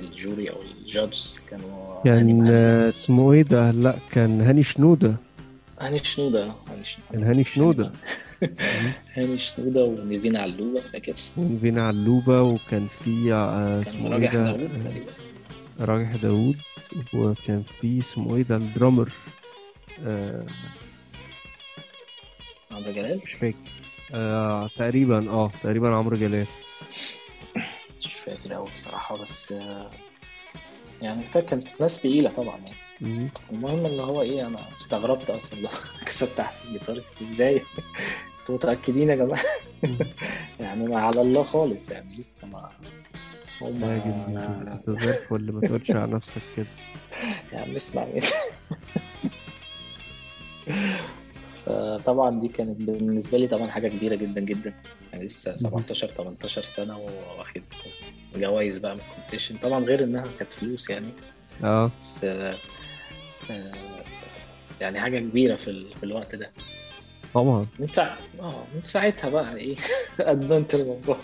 ال 0.00 0.10
jury 0.10 0.50
أو 0.50 0.62
ال 0.62 0.74
judges 0.74 1.46
كانوا 1.50 2.02
كان 2.04 2.46
آه، 2.50 2.88
اسمه 2.88 3.32
إيه 3.32 3.42
ده؟ 3.42 3.70
لا 3.70 3.98
كان 4.10 4.40
هاني 4.40 4.62
شنودة. 4.62 5.14
هاني 5.80 5.98
شنودة 5.98 6.44
هاني 6.68 6.84
شنودة. 6.84 7.12
كان 7.12 7.22
هاني 7.24 7.44
شنودة. 7.44 7.92
هاني 9.16 9.38
شنودة 9.38 9.84
ونيفين 9.84 10.36
علوبة 10.36 10.80
فاكر؟ 10.80 11.14
وفينا 11.36 11.86
علوبة 11.86 12.42
وكان 12.42 12.86
في 13.04 13.32
آه، 13.32 13.80
اسمه 13.80 14.06
إيه 14.06 14.12
راجح 14.12 14.34
ده 14.34 14.50
آه، 14.50 14.58
راجح 15.80 16.16
داوود 16.16 16.56
وكان 17.14 17.62
في 17.80 17.98
اسمه 17.98 18.36
إيه 18.36 18.42
ده؟ 18.42 18.56
الدرامر. 18.56 19.08
آه 20.06 20.46
عمرو 22.70 22.92
جلال؟ 22.92 23.20
مش 23.24 23.32
فاكر. 23.32 23.56
آه 24.14 24.70
تقريبا 24.78 25.30
آه 25.30 25.50
تقريبا 25.62 25.88
عمرو 25.94 26.16
جلال. 26.16 26.46
مش 28.06 28.14
فاكر 28.14 28.56
أوي 28.56 28.68
بصراحة 28.70 29.16
بس 29.16 29.54
يعني 31.02 31.22
فاكر 31.22 31.46
كانت 31.46 31.80
ناس 31.80 32.00
تقيلة 32.00 32.30
طبعا 32.30 32.56
يعني. 32.56 32.76
مم. 33.00 33.30
المهم 33.52 33.86
إن 33.86 34.00
هو 34.00 34.22
إيه 34.22 34.46
أنا 34.46 34.74
استغربت 34.74 35.30
أصلا 35.30 35.60
لو 35.60 35.68
كسبت 36.06 36.40
أحسن 36.40 36.72
جيتارست. 36.72 37.22
إزاي؟ 37.22 37.62
أنتوا 38.40 38.54
متأكدين 38.54 39.10
يا 39.10 39.14
جماعة. 39.14 39.42
يعني 40.60 40.86
أنا 40.86 41.00
على 41.00 41.20
الله 41.20 41.42
خالص 41.42 41.90
يعني 41.90 42.16
لسه 42.16 42.46
ما 42.46 42.70
هم 43.60 43.84
انت 43.84 44.90
زي 45.02 45.10
الفل 45.10 45.52
ما 45.52 45.60
تقولش 45.68 45.90
على 45.90 46.12
نفسك 46.12 46.42
كده. 46.56 46.66
يا 47.52 47.58
عم 47.58 47.76
اسمع 47.76 48.06
فطبعا 51.66 52.40
دي 52.40 52.48
كانت 52.48 52.80
بالنسبة 52.80 53.38
لي 53.38 53.46
طبعا 53.46 53.70
حاجة 53.70 53.88
كبيرة 53.88 54.14
جدا 54.14 54.40
جدا. 54.40 54.74
يعني 55.12 55.24
لسه 55.24 55.56
17 55.56 56.06
18 56.06 56.62
سنة 56.62 56.98
واخد 57.38 57.62
جوائز 58.36 58.78
بقى 58.78 58.94
من 58.94 59.00
الكومبيتيشن 59.00 59.56
طبعا 59.56 59.84
غير 59.84 60.04
إنها 60.04 60.24
كانت 60.38 60.52
فلوس 60.52 60.90
يعني. 60.90 61.08
آه. 61.64 61.90
بس 62.00 62.24
آه، 62.24 62.56
آه، 63.50 63.72
يعني 64.80 65.00
حاجة 65.00 65.18
كبيرة 65.18 65.56
في, 65.56 65.68
ال... 65.70 65.92
في 65.92 66.02
الوقت 66.04 66.34
ده. 66.34 66.50
طبعا. 67.34 67.66
من 67.78 67.88
ساعة 67.88 68.18
آه 68.40 68.64
من 68.74 68.80
ساعتها 68.84 69.30
بقى 69.30 69.56
إيه 69.56 69.76
أدمنت 70.20 70.74
الموضوع. 70.74 71.16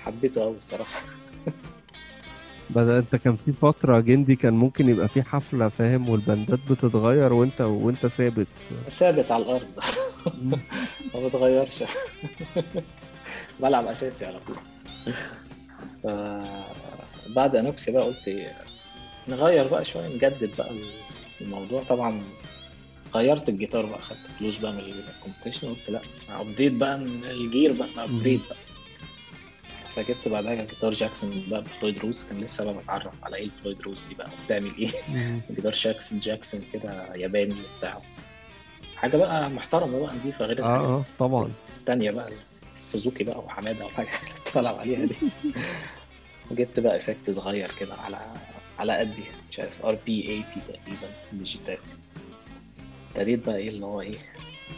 حبيته 0.00 0.40
قوي 0.42 0.56
الصراحة. 0.56 1.00
بدأ 2.70 2.98
أنت 2.98 3.16
كان 3.16 3.36
في 3.36 3.52
فترة 3.52 4.00
جندي 4.00 4.36
كان 4.36 4.52
ممكن 4.54 4.88
يبقى 4.88 5.08
في 5.08 5.22
حفلة 5.22 5.68
فاهم؟ 5.68 6.08
والبندات 6.08 6.58
بتتغير 6.70 7.32
وأنت 7.32 7.60
وأنت 7.60 8.06
ثابت. 8.06 8.46
ثابت 8.88 9.30
على 9.30 9.42
الأرض. 9.44 9.68
ما 11.14 11.28
بتغيرش. 11.28 11.84
بلعب 13.60 13.86
أساسي 13.86 14.26
على 14.26 14.40
طول. 14.46 14.56
ف- 16.02 17.28
بعد 17.28 17.56
انوكسي 17.56 17.92
بقى 17.92 18.02
قلت 18.04 18.46
نغير 19.28 19.68
بقى 19.68 19.84
شوية 19.84 20.08
نجدد 20.08 20.56
بقى 20.58 20.70
الموضوع. 21.40 21.82
طبعا 21.82 22.22
غيرت 23.14 23.48
الجيتار 23.48 23.86
بقى 23.86 24.02
خدت 24.02 24.26
فلوس 24.38 24.58
بقى 24.58 24.72
من 24.72 24.78
ال 24.80 24.87
competition 24.87 25.68
قلت 25.68 25.90
لأ 25.90 26.00
update 26.30 26.72
بقى 26.72 26.94
ال 27.30 27.38
gear 27.38 27.72
بقى 27.72 28.04
upgrade 28.04 28.40
بقى. 28.48 28.58
فجبت 29.94 30.28
بعدها 30.28 30.54
جيتار 30.54 30.92
جاكسون 30.92 31.44
بقى 31.50 31.62
ب 31.62 31.68
Floyd 31.68 31.98
Rose 31.98 32.24
كان 32.24 32.40
لسه 32.40 32.64
بقى 32.72 32.82
بتعرف 32.82 33.24
على 33.24 33.36
إيه 33.36 33.44
ال 33.44 33.50
Floyd 33.50 33.82
Rose 33.82 34.04
دي 34.08 34.14
بقى 34.14 34.28
وبتعمل 34.42 34.72
إيه. 34.78 34.90
جيتار 35.56 35.72
جاكسون 35.72 36.18
جاكسون 36.18 36.60
كده 36.72 37.14
ياباني 37.14 37.54
وبتاع. 37.76 37.98
حاجة 38.96 39.16
بقى 39.16 39.50
محترمة 39.50 40.00
بقى 40.00 40.14
نضيفه 40.14 40.44
غير 40.44 40.64
آه 40.64 40.66
آه 40.66 41.04
طبعا. 41.18 41.52
التانية 41.78 42.10
بقى. 42.10 42.32
السوزوكي 42.78 43.24
بقى 43.24 43.38
وحماده 43.38 43.86
وحاجة 43.86 44.08
اللي 44.22 44.34
كنت 44.34 44.58
بلعب 44.58 44.78
عليها 44.78 45.04
دي. 45.06 45.16
وجبت 46.50 46.80
بقى 46.80 46.96
effect 46.96 47.30
صغير 47.30 47.72
كده 47.80 47.94
على 47.94 48.18
على 48.78 48.96
قدي 48.98 49.24
مش 49.50 49.60
عارف 49.60 49.84
RP 49.86 50.22
80 50.52 50.64
تقريبا 50.66 51.08
DigiTech 51.32 51.78
ابتديت 53.10 53.46
بقى 53.46 53.56
إيه 53.56 53.68
اللي 53.68 53.86
هو 53.86 54.00
إيه 54.00 54.14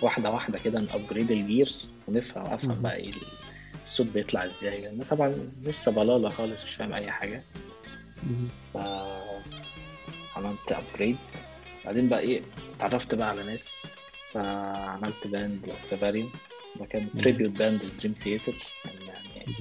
واحدة 0.03 0.30
واحدة 0.30 0.59
كده 0.59 0.80
ن 0.81 0.87
upgrade 0.87 1.31
ال 1.31 1.39
gear 1.39 1.72
ونفهم 2.09 2.46
أفهم. 2.46 2.82
بقى 2.82 2.96
إيه 2.96 3.12
الصوت 3.84 4.07
بيطلع 4.07 4.44
إزاي. 4.44 4.80
لأن 4.80 5.03
طبعا 5.11 5.34
لسه 5.62 5.92
بلالة 5.92 6.28
خالص 6.28 6.64
مش 6.64 6.74
فاهم 6.74 6.92
أي 6.92 7.11
حاجة. 7.11 7.42
ف 8.74 8.76
عملت 10.36 10.72
upgrade 10.72 11.16
بعدين 11.84 12.09
بقى 12.09 12.20
إيه 12.20 12.42
اتعرفت 12.76 13.14
بقى 13.14 13.28
على 13.28 13.42
ناس. 13.42 13.86
فعملت 14.32 15.26
band 15.26 15.68
Octavarium 15.68 16.31
ده 16.77 16.87
كان. 16.87 17.09
tribute 17.18 17.51
band 17.51 17.85
ل 17.85 17.89
Dream 17.89 18.12
Theater 18.14 18.55
يعني. 18.85 19.55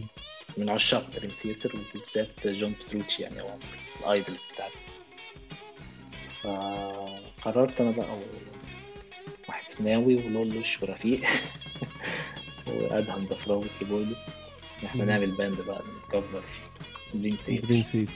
من 0.58 0.70
عشاق 0.70 1.10
Dream 1.16 1.32
Theater 1.32 1.72
وبالذات 1.76 2.48
جون 2.48 2.72
بتروتشي 2.72 3.24
يعني 3.24 3.42
هو 3.42 3.58
ال 4.00 4.08
idols 4.08 4.48
بتاعتي 4.54 4.76
فقررت 6.44 7.82
أنا 7.82 7.92
بقى 7.92 8.18
وحكناوي 9.50 10.16
ولولوش 10.16 10.84
ورفيق 10.84 11.22
وأدهم 12.68 13.26
ضفراوي 13.26 13.66
keyboardist 13.80 14.30
ان 14.82 14.88
إحنا. 14.88 15.06
نعمل 15.06 15.32
band 15.32 15.62
بقى 15.62 15.82
نت 16.04 16.15
cover 16.15 16.44
Dream 17.14 17.38
Dream 17.68 17.82
Theater 17.84 18.12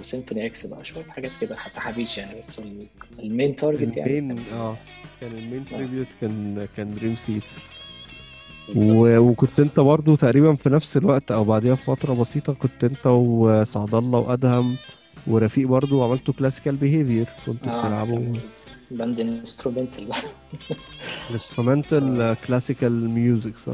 و 0.00 0.05
Symphony 0.05 0.46
X 0.46 0.66
بقى 0.66 0.84
شوية 0.84 1.04
حاجات 1.04 1.30
كده 1.40 1.56
حتى 1.56 1.80
حبيش 1.80 2.18
يعني 2.18 2.38
بس 2.38 2.58
ال- 2.58 2.86
المين 3.18 3.56
تارجت 3.56 3.96
يعني 3.96 4.18
المين 4.18 4.44
آه 4.52 4.76
كان 5.20 5.32
المين 5.32 5.64
آه. 5.68 5.76
تريبيوت 5.76 6.06
كان 6.20 6.68
كان 6.76 6.94
دريم 6.94 7.16
سيت 7.16 7.42
بالظبط. 8.68 8.90
و... 8.96 9.18
وكنت 9.18 9.60
أنت 9.60 9.80
برضو 9.80 10.16
تقريبا 10.16 10.54
في 10.54 10.68
نفس 10.70 10.96
الوقت 10.96 11.30
أو 11.30 11.44
بعديها 11.44 11.74
بفترة 11.74 12.14
بسيطة 12.14 12.52
كنت 12.54 12.84
أنت 12.84 13.06
وسعد 13.06 13.94
الله 13.94 14.18
وأدهم 14.18 14.76
ورفيق 15.26 15.68
برضو 15.68 16.04
عملتوا 16.04 16.34
Classical 16.34 16.76
Behavior 16.76 17.26
كنتوا 17.46 17.72
آه 17.72 17.80
بتلعبوا 17.86 18.34
band 18.90 19.20
instrumental 19.20 20.04
بقى 20.06 20.18
instrumental 21.30 22.36
classical 22.46 23.10
music 23.10 23.56
صح؟ 23.66 23.72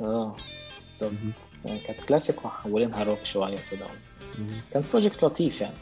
آه 0.00 0.36
بالظبط. 1.00 1.12
يعني 1.64 1.78
كانت 1.78 2.00
كلاسيك 2.08 2.44
وحولينها 2.44 3.04
روك 3.04 3.24
شوية 3.24 3.58
كده. 3.70 3.86
كان 4.72 4.84
project 4.92 5.24
لطيف 5.24 5.60
يعني. 5.60 5.74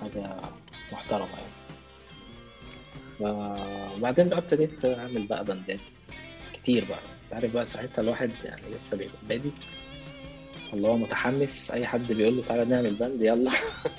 حاجة 0.00 0.30
محترمه 0.92 1.28
يعني. 1.32 1.50
وبعدين 3.20 4.28
بقى 4.28 4.38
ابتديت 4.38 4.84
أعمل 4.84 5.26
بقى 5.26 5.44
band 5.44 5.73
ات 5.73 5.80
كتير 6.52 6.84
بقى. 6.84 6.98
انت 6.98 7.34
عارف 7.34 7.52
بقى 7.52 7.64
ساعتها 7.66 8.02
الواحد 8.02 8.30
يعني 8.44 8.74
لسه 8.74 8.96
بيبقى 8.96 9.16
بادئ 9.28 9.52
اللي 10.72 10.88
هو 10.88 10.96
متحمس. 10.96 11.70
أي 11.70 11.86
حد 11.86 12.12
بيقول 12.12 12.36
له 12.36 12.42
تعالى 12.48 12.64
نعمل 12.64 12.94
band 12.94 13.22
يلا. 13.22 13.50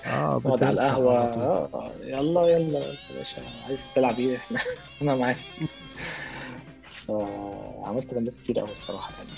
آه 0.06 0.42
نقعد 0.46 0.64
على. 0.64 0.82
آه 0.82 1.70
آه، 1.74 1.92
يلا 2.04 2.48
يلا. 2.48 2.80
يا 2.80 2.96
باشا 3.18 3.42
عايز 3.68 3.94
تلعب 3.94 4.20
إيه؟ 4.20 4.38
إحنا 4.38 4.60
أنا 5.02 5.16
معاك. 5.16 5.38
فعملت 7.08 8.14
band 8.14 8.30
ات 8.30 8.34
كتير 8.44 8.60
قوي 8.60 8.72
الصراحة 8.72 9.14
يعني. 9.18 9.30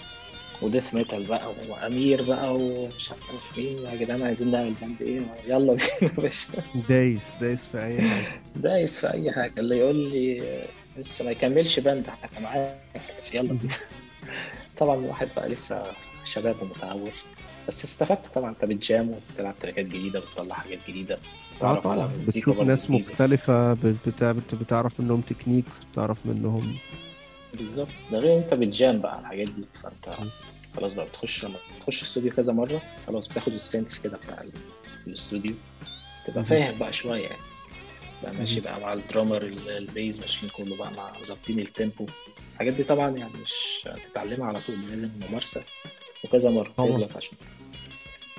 و 0.62 0.67
death 0.67 0.94
metal 0.94 1.24
بقى 1.24 1.54
وأمير 1.70 2.24
بقى 2.28 2.56
ومش 2.56 3.12
عارف 3.12 3.58
مين 3.58 3.78
يا 3.78 3.96
جدعان 3.96 4.24
عايزين 4.24 4.52
نعمل 4.52 4.74
band 4.82 5.02
إيه؟ 5.02 5.20
يلا 5.48 5.74
بينا 5.74 5.84
يا 6.02 6.08
باشا. 6.22 6.48
دايس 6.90 7.24
دايس 7.42 7.70
في 7.70 7.84
أي 7.86 8.02
حاجة. 8.02 8.42
دايس 8.56 9.00
في 9.06 9.14
أي 9.14 9.32
حاجة 9.32 9.54
اللي 9.58 9.78
يقول 9.78 9.96
لي 9.96 10.44
لسه 10.98 11.26
ما 11.26 11.32
يكملش 11.32 11.80
band 11.80 12.08
حتى 12.08 12.40
معاك 12.40 12.78
يلا 13.34 13.48
بينا. 13.54 13.74
طبعا 14.78 14.96
الواحد 14.96 15.28
بقى 15.36 15.50
لسه 15.50 15.84
شباب 16.26 16.62
ومتهور 16.62 17.12
بس 17.68 17.84
استفدت 17.84 18.28
طبعا 18.28 18.50
أنت 18.50 18.66
بت 18.66 18.83
jam 18.83 19.10
وبتلعب 19.10 19.56
track 19.60 19.82
ات 19.82 19.86
جديدة 19.86 20.20
بتطلع 20.20 20.56
حاجات 20.56 20.80
جديدة 20.88 21.16
آه 21.16 21.56
بتتعرف 21.56 21.88
على 21.88 22.08
طبعا. 22.08 22.18
بتشوف 22.18 22.60
ناس 22.60 22.86
بت- 22.92 24.56
بتعرف 24.56 25.00
منهم 25.00 25.22
techniques 25.22 25.80
بتعرف 25.94 26.18
منهم 26.26 26.76
بالظبط. 27.54 27.88
ده 28.12 28.18
غير 28.20 28.38
انت 28.38 28.54
بت 28.54 28.73
jam 28.73 29.02
بقى 29.02 29.12
على 29.14 29.22
الحاجات 29.22 29.48
دي 29.50 29.66
فانت 29.84 30.18
خلاص 30.76 30.94
بقى 30.94 31.06
بتخش 31.06 31.46
لما 31.46 31.56
تخش 31.80 31.98
الاستوديو 32.02 32.32
كذا 32.34 32.54
مرة 32.54 32.82
خلاص 33.08 33.28
بتاخد 33.28 33.54
ال 33.54 33.62
sense 33.62 34.00
كده 34.08 34.18
بتاع 34.18 34.42
ال- 34.42 34.52
الاستوديو. 35.08 35.54
تبقى. 36.26 36.46
فاهم 36.46 36.78
بقى 36.78 36.94
شوية 36.94 37.24
يعني. 37.28 37.42
بقى 38.24 38.34
ماشي. 38.34 38.60
بقى 38.60 38.82
مع 38.82 38.94
ال 38.94 39.00
drummer 39.00 39.42
ال- 39.42 39.72
ال 39.72 39.81
bass 39.81 40.20
ماشيين 40.22 40.52
كله 40.58 40.76
بقى 40.78 40.92
مع 40.98 41.22
ظابطين 41.24 41.60
ال 41.60 41.66
tempo. 41.66 42.06
الحاجات 42.54 42.74
دي 42.74 42.84
طبعا 42.84 43.18
يعني 43.18 43.34
مش 43.44 43.88
هتتعلمها 43.88 44.48
على 44.48 44.60
طول 44.60 44.88
لازم 44.88 45.10
ممارسة. 45.30 45.66
وكذا 46.24 46.50
مرة. 46.50 46.74
تغلط 46.78 47.18
عشان 47.18 47.38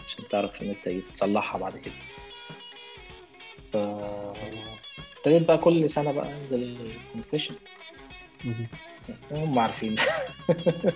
عشان 0.06 0.28
تعرف 0.30 0.62
ان 0.62 0.68
انت 0.68 0.88
تصلحها 1.12 1.60
بعد 1.60 1.76
كده. 1.76 1.94
ف 3.72 3.76
ابتديت 5.16 5.48
بقى 5.48 5.58
كل 5.58 5.90
سنة 5.90 6.12
بقى 6.12 6.32
انزل 6.42 6.62
الكومبيتيشن 6.62 7.54
هم 9.32 9.58
عارفين. 9.58 9.96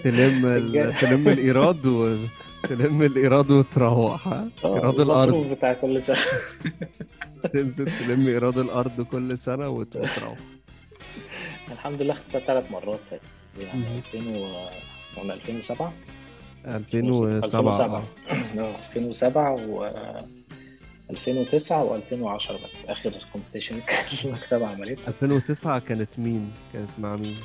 تلم. 0.04 0.42
تلم 1.00 1.28
الإيراد 1.28 1.86
و... 1.86 2.16
تلم 2.68 3.02
الإيراد 3.02 3.50
وتروح. 3.50 4.28
ها 4.28 4.48
إيراد 4.64 5.00
الأرض. 5.00 5.20
المصروف 5.34 5.46
بتاع 5.46 5.72
كل 5.72 6.02
سنة. 6.02 6.16
تلم 7.52 8.26
إيراد 8.28 8.58
الأرض 8.58 9.00
كل 9.00 9.36
وت- 9.68 9.96
وتروح. 9.96 10.38
الحمد 11.72 12.02
لله 12.02 12.14
خدتها 12.14 12.40
ثلاث 12.40 12.70
مرات 12.70 13.00
يعني 13.60 13.80
مهم. 13.80 14.00
2000 14.14 14.28
و 14.38 14.68
قلنا 15.20 15.34
2007 15.34 15.92
2007 16.66 17.44
2007 17.44 17.98
آه 17.98 18.02
2007 18.80 19.52
و 19.54 19.84
2009 21.10 21.84
و2010 22.00 22.52
بقى. 22.52 22.92
آخر 22.92 23.12
competition 23.32 23.80
المكتبة 24.24 24.66
عملتها. 24.66 25.08
2009 25.08 25.78
كانت 25.78 26.08
مين؟ 26.18 26.50
كانت 26.72 26.90
مع 26.98 27.16
مين؟ 27.16 27.36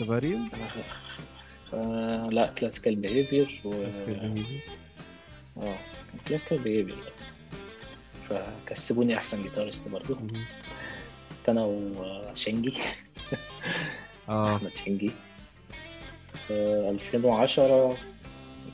تبارين؟ 0.00 0.48
ف... 1.70 1.74
لا 2.30 2.46
Classical 2.58 2.96
Behavior 2.96 3.60
و 3.64 3.72
آه 3.72 5.64
كان 5.66 6.18
Classical 6.28 6.58
Behavior 6.58 6.96
بس. 7.08 7.26
فكسبوني 8.28 9.16
أحسن 9.16 9.42
guitarist 9.42 9.88
برضه 9.88 10.14
كنت 10.14 11.48
أنا 11.48 11.64
وشنجي 11.64 12.74
آه. 14.28 14.56
أحمد 14.56 14.76
شنجي 14.76 15.10
في 16.48 16.52
2010 16.90 17.96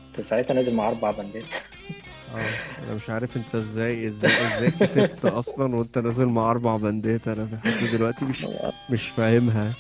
كنت 0.07 0.21
ساعتها 0.21 0.55
نازل 0.55 0.75
مع 0.77 0.89
أربع 0.89 1.11
بندات. 1.11 1.55
آه. 2.35 2.85
أنا 2.85 2.95
مش 2.95 3.11
عارف 3.11 3.37
أنت 3.37 3.55
إزاي 3.55 4.09
إزاي 4.09 4.31
إزاي 4.31 4.71
كسبت 4.71 5.25
أصلا 5.25 5.77
وأنت 5.77 5.99
نازل 5.99 6.27
مع 6.27 6.51
أربع 6.51 6.77
بندات. 6.77 7.29
أنا 7.29 7.49
لحد 7.65 7.87
دلوقتي 7.93 8.25
مش 8.25 8.47
مش 8.91 9.09
فاهمها. 9.09 9.75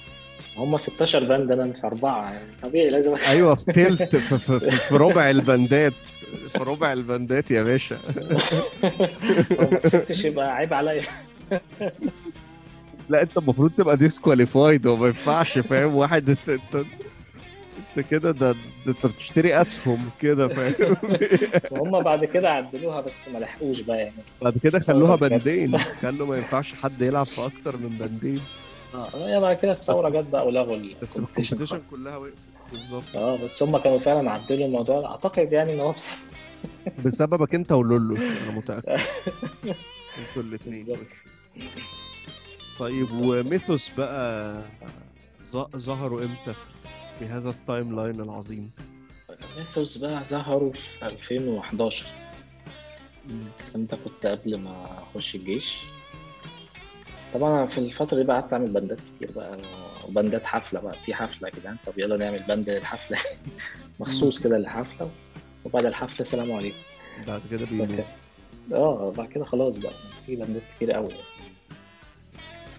هم 0.57 0.79
16 0.79 1.25
بند 1.25 1.51
أنا 1.53 1.73
في 1.73 1.87
أربعة 1.87 2.33
يعني 2.33 2.51
طبيعي 2.63 2.91
لازم 2.91 3.15
أيوه 3.31 3.55
في 3.55 3.65
تلت 3.73 4.17
في, 4.17 4.39
في, 4.39 4.59
في, 4.61 4.71
في 4.71 4.97
ربع 4.97 5.31
البندات. 5.31 5.93
في 6.53 6.59
ربع 6.59 6.93
البندات 6.93 7.51
يا 7.51 7.63
باشا. 7.63 7.99
ما 9.51 9.65
كسبتش 9.85 10.25
يبقى 10.25 10.55
عيب 10.57 10.75
عليا. 10.75 11.03
لا 13.09 13.23
أنت 13.23 13.37
المفروض 13.39 13.71
تبقى 13.79 13.97
ديسكواليفايد 13.97 14.87
وما 14.87 15.07
ينفعش 15.07 15.59
فاهم؟ 15.59 15.95
واحد 15.97 16.31
انت 16.31 16.49
انت 16.49 16.87
أنت 17.97 18.07
كده 18.11 18.31
ده 18.31 18.55
أنت 18.87 19.07
بتشتري 19.07 19.61
أسهم 19.63 20.11
كده 20.21 20.49
فاهم؟ 20.49 20.97
وهم 21.71 22.01
بعد 22.03 22.25
كده 22.25 22.51
عدلوها 22.51 23.01
بس 23.01 23.29
ما 23.29 23.39
لحقوش 23.39 23.81
بقى 23.81 23.99
يعني. 23.99 24.13
بعد 24.43 24.59
كده 24.63 24.79
خلوها. 24.79 25.17
بندين. 25.17 25.77
خلوا 25.79 26.27
ما 26.27 26.37
ينفعش 26.37 26.83
حد 26.83 27.01
يلعب 27.01 27.27
في 27.27 27.47
أكتر 27.47 27.77
من 27.77 27.89
بندين. 27.99 28.41
آه 28.95 29.39
بعد 29.39 29.57
كده 29.57 29.71
الثورة 29.71 30.09
جت 30.09 30.27
بقى 30.29 30.47
ولغوا 30.47 30.77
بس 31.03 31.19
الكومبيتيشن 31.19 31.83
كلها 31.91 32.17
وقفت 32.17 32.35
بالظبط. 32.73 33.17
آه 33.17 33.37
بس 33.37 33.63
هم 33.63 33.77
كانوا 33.79 33.99
فعلا 33.99 34.31
عدلوا 34.31 34.67
الموضوع 34.67 35.05
أعتقد 35.11 35.53
يعني 35.53 35.75
إن 35.75 35.81
هو 35.81 35.93
بسبب 35.93 36.17
بسببك 37.05 37.55
أنت 37.55 37.73
ولولو 37.73 38.17
أنا 38.17 38.57
متأكد. 38.57 38.89
أنتوا 40.19 40.43
الاثنين. 40.43 40.97
طيب. 42.79 43.09
وميثوس 43.13 43.91
بقى 43.99 44.63
ظهروا 45.77 46.23
إمتى 46.23 46.55
في 47.19 47.25
هذا 47.25 47.49
ال 47.51 47.97
timeline 48.01 48.21
العظيم؟ 48.21 48.71
Mythos 49.59 49.97
بقى 49.99 50.25
ظهروا 50.25 50.73
في 50.73 51.07
2011 51.07 52.07
أنت 53.75 53.95
كنت 53.95 54.27
قبل 54.27 54.57
ما 54.59 55.03
أخش 55.03 55.35
الجيش. 55.35 55.85
طبعا 57.35 57.51
أنا 57.59 57.67
في 57.67 57.79
الفترة 57.79 58.17
دي 58.19 58.25
بقى 58.25 58.41
قعدت 58.41 58.53
أعمل 58.53 58.69
band 58.69 58.93
ات 58.93 58.99
كتير 59.17 59.31
بقى 59.37 59.59
و 60.09 60.15
band 60.15 60.40
ات 60.40 60.47
حفلة 60.47 60.81
بقى 60.81 60.95
في 61.07 61.15
حفلة 61.15 61.49
يا 61.49 61.53
جدعان. 61.61 61.77
طب 61.87 61.93
يلا 61.99 62.17
نعمل 62.17 62.43
band 62.43 62.71
للحفلة. 62.71 63.19
مخصوص 64.01 64.39
كده 64.45 64.59
للحفلة 64.59 65.11
وبعد 65.65 65.85
الحفلة 65.87 66.25
سلام 66.25 66.53
عليكم. 66.53 66.77
بعد 67.27 67.43
كده 67.51 67.67
فك- 67.67 68.05
آه 68.73 69.11
بعد 69.11 69.29
كده 69.29 69.45
خلاص 69.45 69.77
بقى. 69.77 69.93
في 70.27 70.37
band 70.37 70.57
ات 70.57 70.63
كتير 70.77 70.93
قوي 70.93 71.13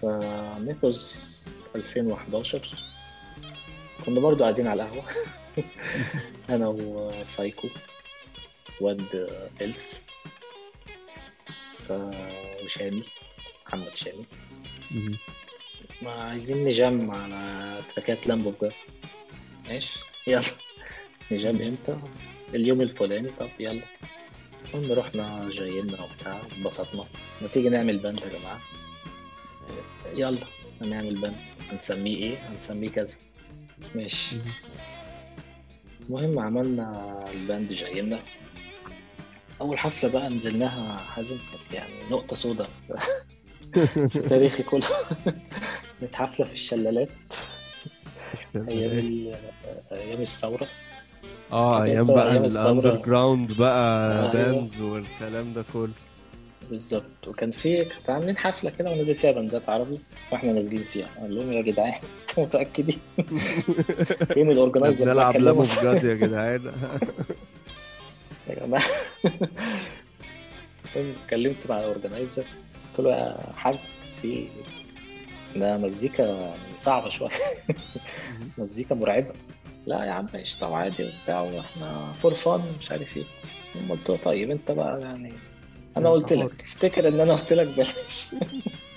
فميثوس 0.02 1.42
2011 1.76 2.84
كنا 4.06 4.20
برضو 4.20 4.42
قاعدين 4.42 4.66
على 4.66 4.82
القهوة. 4.82 5.04
أنا 6.50 6.68
وسايكو. 6.68 7.68
واد 8.80 9.28
إلس. 9.60 10.04
وشامي. 12.64 13.02
محمد 13.72 13.96
شامي. 13.96 14.26
ما 16.02 16.10
عايزين 16.10 16.64
نجام 16.64 17.10
على 17.10 17.78
تراكات 17.94 18.26
لامبو 18.26 18.50
بجد. 18.50 18.72
ماشي 19.68 20.00
يلا. 20.26 20.42
نجام 21.32 21.62
إمتى؟ 21.62 21.96
اليوم 22.54 22.80
الفلاني. 22.80 23.30
طب 23.40 23.48
يلا. 23.60 23.82
المهم 24.74 24.92
رحنا 24.98 25.50
جايين 25.50 25.94
وبتاع 25.94 26.40
انبسطنا 26.58 27.04
ما 27.42 27.48
تيجي 27.48 27.68
نعمل 27.68 27.98
band 27.98 28.24
يا 28.24 28.38
جماعة؟ 28.38 28.60
يلا 30.14 30.46
هنعمل 30.80 31.20
band 31.20 31.36
هنسميه 31.70 32.16
إيه؟ 32.16 32.48
هنسميه 32.48 32.88
كذا. 32.88 33.16
ماشي. 33.94 34.36
المهم 36.08 36.38
عملنا 36.38 37.16
ال 37.34 37.42
band 37.42 37.72
jam 37.72 38.02
نا. 38.02 38.22
أول 39.60 39.78
حفلة 39.78 40.10
بقى 40.10 40.28
نزلناها 40.28 40.98
حازم 41.04 41.38
كانت 41.38 41.72
يعني 41.74 42.10
نقطة 42.10 42.36
سوداء 42.36 42.70
في 44.08 44.18
تاريخي 44.28 44.62
كله 44.62 44.86
كانت 46.00 46.14
حفلة 46.14 46.46
في 46.46 46.52
الشلالات. 46.52 47.08
أيام 48.56 48.98
ال- 48.98 49.34
أيام 49.92 50.20
الثورة. 50.22 50.66
آه 51.52 51.82
أيام 51.84 52.04
بقى. 52.04 52.36
ال 52.36 52.46
under 52.46 52.96
ground 52.96 53.52
بقى 53.52 54.12
أيوة. 54.12 54.32
bands 54.32 54.80
والكلام 54.80 55.52
ده 55.52 55.64
كله. 55.72 55.90
بالظبط. 56.70 57.28
وكان 57.28 57.50
في 57.50 57.84
كانت 57.84 58.10
عاملين 58.10 58.36
حفلة 58.36 58.70
كده 58.70 58.90
ونزل 58.90 59.14
فيها 59.14 59.32
band 59.32 59.61
ات 59.61 59.68
عربي 59.68 59.98
وإحنا 60.32 60.52
نازلين 60.52 60.84
فيها. 60.92 61.08
قال 61.20 61.34
لهم 61.36 61.52
يا 61.52 61.62
جدعان 61.62 61.94
أنتوا 62.30 62.44
متأكدين؟ 62.44 62.98
فين 64.34 64.50
ال 64.50 64.57
organizer 64.57 65.22
هكلمه؟ 65.30 65.44
لامو 65.44 65.62
بجد 65.62 66.04
يا 66.04 66.14
جدعان. 66.14 66.62
يا 68.48 68.54
جماعة. 68.54 68.84
كلمت 71.30 71.70
مع 71.70 71.78
ال 71.78 71.85
organizer 71.85 72.44
قلت 72.92 73.00
له 73.00 73.10
يا 73.10 73.36
حاج 73.56 73.78
في 74.22 74.46
ده 75.56 75.76
مزيكا 75.76 76.38
صعبة 76.76 77.08
شوية. 77.08 77.30
مزيكا 78.58 78.94
مرعبة. 78.94 79.32
لا 79.86 80.04
يا 80.04 80.10
عم 80.10 80.26
قشطه 80.34 80.74
عادي 80.76 81.04
وبتاع 81.04 81.40
وإحنا 81.40 82.12
for 82.12 82.34
fun 82.34 82.72
مش 82.80 82.90
عارف 82.90 83.16
إيه. 83.16 83.24
قلت 83.90 84.10
له 84.10 84.16
طيب 84.16 84.50
انت 84.50 84.70
بقى 84.70 85.00
يعني 85.00 85.32
أنا 85.96 86.10
قلت. 86.10 86.32
لك 86.32 86.62
افتكر 86.62 87.08
إن 87.08 87.20
أنا 87.20 87.32
قلت 87.34 87.52
لك 87.52 87.66
بلاش. 87.66 88.26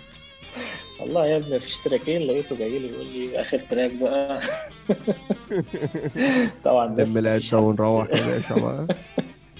والله 0.99 1.25
يا 1.27 1.37
ابني 1.37 1.55
مفيش 1.55 1.77
track 1.77 2.09
ين 2.09 2.21
لقيته 2.21 2.55
جاي 2.55 2.79
لي 2.79 2.87
يقول 2.87 3.05
لي 3.05 3.41
آخر 3.41 3.59
track 3.59 3.91
بقى. 3.95 4.39
طبعا 6.65 6.85
العده 6.85 7.01
حد- 7.57 7.63
ونروح 7.63 8.07
يا 8.07 8.25
باشا 8.25 8.55
بقى. 8.55 8.87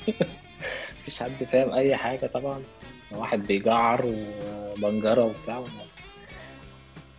مفيش 1.00 1.24
حد 1.24 1.44
فاهم 1.44 1.74
أي 1.74 1.96
حاجة 1.96 2.26
طبعا. 2.28 2.64
واحد 3.12 3.48
بيجعر 3.48 4.02
وبنجرة 4.06 5.24
وبتاع. 5.24 5.64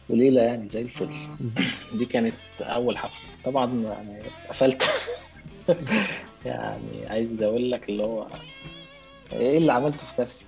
وليلة 0.08 0.42
يعني 0.42 0.68
زي 0.68 0.82
الفل. 0.82 1.08
دي 1.92 2.04
كانت 2.04 2.34
أول 2.60 2.98
حفلة. 2.98 3.28
طبعا 3.44 3.82
يعني 3.82 4.22
اتقفلت. 4.26 4.84
يعني 6.46 7.06
عايز 7.06 7.42
أقول 7.42 7.70
لك 7.70 7.88
اللي 7.88 8.02
هو 8.02 8.26
إيه 9.32 9.58
اللي 9.58 9.72
عملته 9.72 10.06
في 10.06 10.20
نفسي؟ 10.22 10.46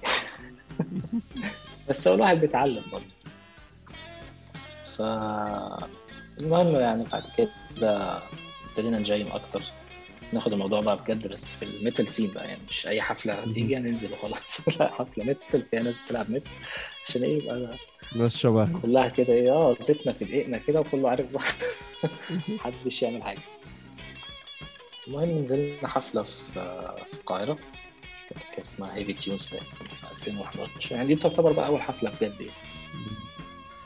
بس 1.88 2.08
هو 2.08 2.14
الواحد 2.14 2.40
بيتعلم 2.40 2.82
برضه. 2.92 3.04
ف 4.84 5.02
المهم 6.40 6.76
يعني 6.76 7.04
بعد 7.04 7.22
كده 7.36 8.18
ابتدينا 8.70 8.98
ن 8.98 9.05
jam 9.05 9.26
أكتر. 9.32 9.62
ناخد 10.32 10.52
الموضوع 10.52 10.80
بقى 10.80 10.96
بجد 10.96 11.28
بس 11.28 11.54
في 11.54 11.64
ال 11.78 11.83
metal 11.83 12.08
scene 12.08 12.30
بقى 12.34 12.48
يعني 12.48 12.60
مش 12.68 12.86
أي 12.86 13.02
حفلة 13.02 13.44
تيجي 13.52 13.76
ننزل 13.76 14.12
وخلاص. 14.12 14.68
لا 14.80 14.92
حفلة 14.92 15.24
metal 15.24 15.62
فيها 15.70 15.80
ناس 15.82 15.98
بتلعب 15.98 16.30
metal 16.30 16.50
عشان 17.06 17.22
إيه 17.22 17.42
يبقى 17.42 17.76
ناس 18.16 18.36
شبه 18.36 18.80
كلها 18.82 19.08
كده 19.08 19.32
إيه 19.32 19.52
آه 19.52 19.76
زيتنا 19.80 20.12
في 20.12 20.24
دقيقنا 20.24 20.58
كده 20.58 20.80
وكله 20.80 21.10
عارف 21.10 21.32
بقى. 21.32 21.42
محدش 22.48 23.02
يعمل 23.02 23.22
حاجة. 23.22 23.40
المهم 25.08 25.38
نزلنا 25.38 25.88
حفلة 25.88 26.22
في 26.22 26.52
في 27.08 27.14
القاهرة. 27.14 27.58
كانت 28.30 28.58
اسمها 28.66 28.94
Heavy 28.96 29.12
Tunes 29.12 29.48
في 29.48 29.58
2011 30.26 30.94
يعني 30.94 31.08
دي 31.14 31.20
تعتبر 31.20 31.52
بقى 31.52 31.66
أول 31.66 31.82
حفلة 31.82 32.10
بجد 32.10 32.40
يعني. 32.40 32.52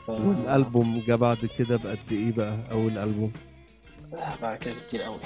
ف... 0.07 0.09
والألبوم 0.09 1.03
جه 1.07 1.15
بعد 1.15 1.49
كده 1.57 1.75
بقد 1.77 1.99
إيه 2.11 2.31
بقى؟ 2.31 2.57
أول 2.71 2.97
ألبوم؟ 2.97 3.33
آه، 4.13 4.35
بعد 4.41 4.57
كده 4.57 4.73
كتير 4.87 5.01
قوي 5.01 5.19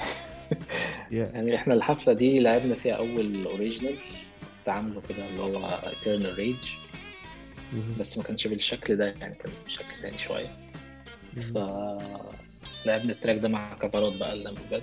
يعني 1.10 1.56
إحنا 1.56 1.74
الحفلة 1.74 2.12
دي 2.12 2.40
لعبنا 2.40 2.74
فيها 2.74 2.94
أول 2.94 3.44
original 3.46 3.96
كنت 4.40 4.68
عامله 4.68 5.02
كده 5.08 5.26
اللي 5.26 5.42
هو 5.42 5.80
Eternal 5.82 6.36
Rage. 6.38 6.68
بس 7.98 8.18
ما 8.18 8.24
كانش 8.24 8.46
بالشكل 8.46 8.96
ده 8.96 9.04
يعني 9.20 9.34
كان 9.34 9.52
بشكل 9.66 10.02
تاني 10.02 10.18
شوية. 10.18 10.56
ف 11.40 11.56
لعبنا 12.86 13.12
ال 13.12 13.16
track 13.16 13.38
ده 13.38 13.48
مع 13.48 13.74
cover 13.74 14.06
ات 14.06 14.12
بقى 14.12 14.32
اللي 14.32 14.54
بجد 14.70 14.82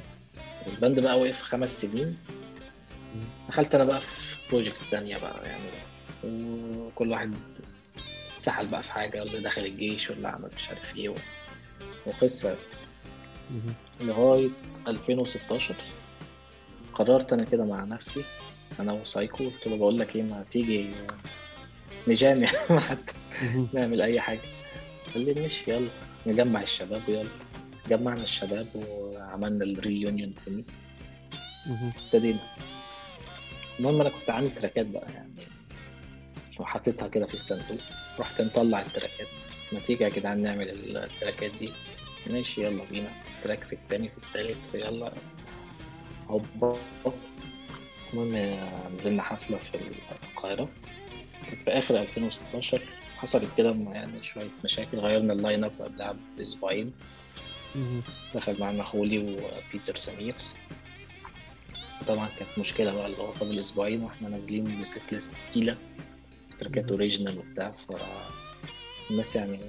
ال 0.67 0.74
band 0.74 0.99
بقى 0.99 1.19
وقف 1.19 1.41
خمس 1.41 1.81
سنين. 1.81 2.17
دخلت 3.47 3.75
أنا 3.75 3.83
بقى 3.83 4.01
في 4.01 4.37
projects 4.51 4.89
تانية 4.89 5.17
بقى 5.17 5.45
يعني 5.45 5.69
وكل 6.23 7.11
واحد 7.11 7.35
اتسحل 8.37 8.67
بقى 8.67 8.83
في 8.83 8.91
حاجة 8.93 9.19
واللي 9.23 9.39
دخل 9.39 9.65
الجيش 9.65 10.09
واللي 10.09 10.27
عمل 10.27 10.49
مش 10.55 10.69
عارف 10.69 10.95
إيه 10.97 11.09
و... 11.09 11.15
لغاية 14.01 14.49
2016 14.87 15.75
قررت 16.93 17.33
أنا 17.33 17.43
كده 17.43 17.65
مع 17.69 17.83
نفسي. 17.83 18.23
أنا 18.79 18.93
وسايكو. 18.93 19.37
قلت 19.37 19.67
له 19.67 19.77
بقول 19.77 19.99
لك 19.99 20.15
إيه 20.15 20.23
ما 20.23 20.45
تيجي 20.51 20.89
نجامع 22.07 22.47
حتى 22.89 23.13
نعمل 23.73 24.01
أي 24.01 24.21
حاجة. 24.21 24.41
قال 25.13 25.25
لي 25.25 25.41
ماشي 25.41 25.71
يلا. 25.71 25.89
نجمع 26.27 26.61
الشباب 26.61 27.01
ويلا 27.09 27.29
جمعنا 27.89 28.23
الشباب 28.23 28.67
وعملنا 28.75 29.65
الريونيون 29.65 30.33
تاني. 30.45 30.63
ابتدينا. 32.05 32.39
المهم 33.79 34.01
أنا 34.01 34.09
كنت 34.09 34.29
عامل 34.29 34.51
تراكات 34.51 34.87
بقى 34.87 35.07
يعني. 35.13 35.29
وحطيتها 36.59 37.07
كده 37.07 37.25
في 37.25 37.33
الصندوق. 37.33 37.81
رحت 38.19 38.41
مطلع 38.41 38.81
التراكات. 38.81 39.27
ما 39.71 39.79
تيجي 39.79 40.03
يا 40.03 40.09
جدعان 40.09 40.41
نعمل 40.41 40.69
ال 40.97 41.05
track 41.05 41.43
ات 41.43 41.51
دي. 41.59 41.71
ماشي 42.27 42.63
يلا 42.63 42.83
بينا. 42.83 43.11
track 43.43 43.63
في 43.63 43.73
التاني 43.73 44.09
في 44.09 44.17
التالت 44.17 44.65
في 44.65 44.77
يلا. 44.81 45.13
هوبا. 46.29 46.77
المهم 48.13 48.59
نزلنا 48.95 49.23
حفلة 49.23 49.57
في 49.57 49.75
القاهرة. 50.23 50.69
كانت 51.49 51.61
في 51.65 51.71
آخر 51.71 52.01
2016 52.01 52.81
حصلت 53.17 53.57
كده 53.57 53.75
يعني 53.91 54.23
شوية 54.23 54.49
مشاكل. 54.63 54.97
غيرنا 54.97 55.33
ال 55.33 55.63
lineup 55.63 55.71
قبلها 55.79 56.15
بأسبوعين. 56.37 56.93
دخل 58.35 58.57
معانا 58.59 58.83
خولي 58.83 59.19
وبيتر 59.19 59.95
سمير. 59.95 60.35
طبعا 62.07 62.29
كانت 62.39 62.59
مشكلة 62.59 62.91
بقى 62.91 63.05
اللي 63.05 63.17
هو 63.17 63.33
فاضل 63.33 63.59
أسبوعين 63.59 64.03
وإحنا 64.03 64.29
نازلين 64.29 64.81
بست 64.81 65.13
list 65.13 65.33
تقيلة. 65.47 65.77
تراكات 66.59 66.89
original 66.89 67.37
وبتاع. 67.39 67.71
ف 67.71 67.91
الناس 69.11 69.35
يعني 69.35 69.59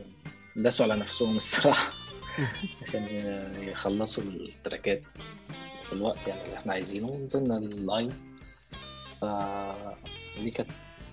داسوا 0.57 0.87
على 0.87 0.97
نفسهم 0.97 1.37
الصراحة. 1.37 1.93
عشان 2.83 3.07
يخلصوا 3.59 4.25
التراكات 4.25 5.03
في 5.87 5.93
الوقت 5.93 6.27
يعني 6.27 6.45
اللي 6.45 6.57
إحنا 6.57 6.73
عايزينه. 6.73 7.13
ونزلنا 7.13 7.57
ال 7.59 7.70
live 7.70 8.15
ف 9.21 9.25
دي 10.41 10.51
كانت 10.51 10.71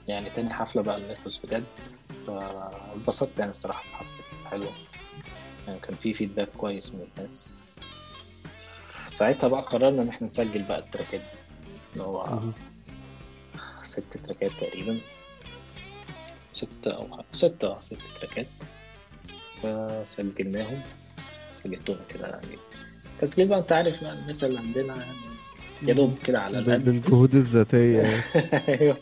يعني 0.08 0.30
تاني 0.30 0.54
حفلة 0.54 0.82
بقى 0.82 0.98
الميثوس 0.98 1.38
بجد. 1.46 1.64
فاتبسطت 2.28 3.40
يعني 3.40 3.52
الصراحة 3.52 3.84
الحفلة. 3.90 4.50
حلوة. 4.50 4.72
يعني 5.68 5.80
كان 5.80 5.96
في 5.96 6.14
feedback 6.14 6.50
كويس 6.58 6.96
من 6.96 7.08
الناس. 7.16 7.54
ساعتها 9.08 9.48
بقى 9.48 9.62
قررنا 9.62 10.02
إن 10.02 10.10
إحنا 10.10 10.28
نسجل 10.28 10.64
بقى 10.64 10.80
التراكات 10.80 11.22
دي. 11.22 11.38
اللي 11.94 12.04
هو 12.04 12.40
ست 13.84 14.18
تراكات 14.18 14.52
تقريبا. 14.52 15.00
ستة 16.52 16.92
أو 16.92 17.24
ستة 17.32 17.68
آه 17.68 17.80
ست 17.80 17.98
تراكات. 18.20 18.48
فسجلناهم. 19.64 20.82
سجلتهم 21.64 21.98
كده 22.10 22.28
يعني. 22.28 22.58
تسجيل 23.22 23.48
بقى 23.48 23.60
انت 23.60 23.72
عارف 23.72 24.04
بقى 24.04 24.14
ال 24.14 24.20
metal 24.20 24.50
اللي 24.50 24.60
عندنا 24.60 24.96
يعني 24.96 25.18
يا 25.82 25.94
دوب 25.94 26.18
كده 26.26 26.40
على 26.40 26.60
القد 26.60 26.86
بالجهود 26.86 27.36
الذاتية. 27.36 28.04
أيوه. 28.82 28.98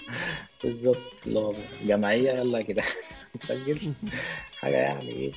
بالظبط. 0.64 0.97
اللي 1.28 1.39
هو 1.39 1.53
جماعية 1.86 2.32
يلا 2.32 2.62
جدعان. 2.62 2.89
نسجل. 3.36 3.93
حاجة 4.59 4.76
يعني 4.76 5.09
إيه 5.09 5.32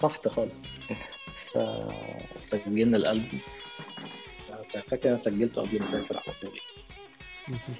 تحت 0.00 0.28
خالص. 0.28 0.64
فسجلنا 2.40 2.96
الألبوم. 2.96 3.40
بس 4.60 4.76
فاكر 4.76 5.08
أنا 5.08 5.16
سجلته 5.16 5.60
قبل 5.62 5.78
ما 5.78 5.84
أسافر 5.84 6.16
على 6.16 6.34
طول. 6.42 6.60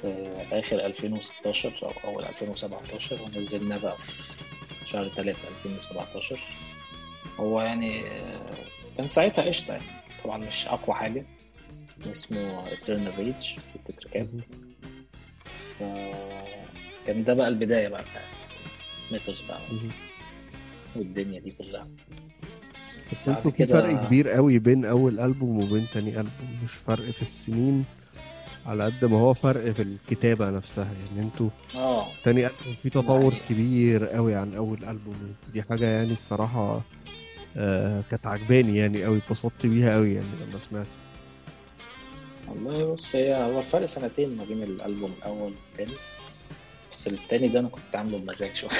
في 0.02 0.32
آخر 0.52 0.86
2016 0.86 1.72
أو 1.82 2.10
أول 2.10 2.24
2017 2.24 3.18
ونزلناه 3.22 3.78
بقى 3.78 3.96
في 4.80 4.88
شهر 4.88 5.08
3 5.08 5.48
2017 5.48 6.40
هو 7.40 7.60
يعني 7.60 8.04
كان 8.96 9.08
ساعتها 9.08 9.44
قشطة 9.44 9.72
يعني. 9.74 9.86
طبعا 10.24 10.38
مش 10.38 10.66
أقوى 10.68 10.96
حاجة. 10.96 11.24
اسمه 12.10 12.64
Eternal 12.70 13.12
Rage 13.18 13.60
ست 13.64 13.90
تراكات 13.96 14.26
كان 17.06 17.24
ده 17.24 17.34
بقى 17.34 17.48
البداية 17.48 17.88
بقى 17.88 18.04
بتاعت 18.10 18.24
ميثوس 19.12 19.42
بقى. 19.42 19.60
والدنيا 20.96 21.40
دي 21.40 21.50
كلها. 21.50 21.86
بس 23.12 23.28
أنتوا 23.28 23.50
في 23.50 23.66
فرق 23.66 24.06
كبير 24.06 24.28
قوي 24.30 24.58
بين 24.58 24.84
أول 24.84 25.20
ألبوم 25.20 25.58
وبين 25.58 25.86
تاني 25.94 26.08
ألبوم. 26.10 26.58
مش 26.64 26.72
فرق 26.72 27.10
في 27.10 27.22
السنين 27.22 27.84
على 28.66 28.84
قد 28.84 29.04
ما 29.04 29.18
هو 29.18 29.34
فرق 29.34 29.70
في 29.72 29.82
الكتابة 29.82 30.50
نفسها. 30.50 30.84
يعني 31.08 31.26
أنتوا 31.26 31.48
آه. 31.74 32.06
تاني 32.24 32.46
ألبوم 32.46 32.74
فيه 32.82 32.88
تطور 32.90 33.30
حقيقة. 33.30 33.48
كبير 33.48 34.06
قوي 34.06 34.34
عن 34.34 34.54
أول 34.54 34.84
ألبوم. 34.84 35.34
دي 35.52 35.62
حاجة 35.62 35.84
يعني 35.86 36.12
الصراحة 36.12 36.80
آه 37.56 38.02
كانت 38.10 38.26
عجباني 38.26 38.76
يعني 38.78 39.04
قوي 39.04 39.18
اتبسطت 39.18 39.66
بيها 39.66 39.94
قوي 39.94 40.14
يعني 40.14 40.26
لما 40.46 40.58
سمعت 40.58 40.86
والله 42.48 42.92
بص 42.92 43.16
هي 43.16 43.34
هو 43.34 43.58
الفرق 43.60 43.86
سنتين 43.86 44.36
ما 44.36 44.44
بين 44.44 44.62
الألبوم 44.62 45.12
الأول 45.18 45.52
والتاني. 45.68 45.92
بس 46.92 47.08
التاني 47.08 47.48
ده 47.48 47.60
أنا 47.60 47.68
كنت 47.68 47.96
عامله 47.96 48.18
بمزاج 48.18 48.56
شوية. 48.56 48.70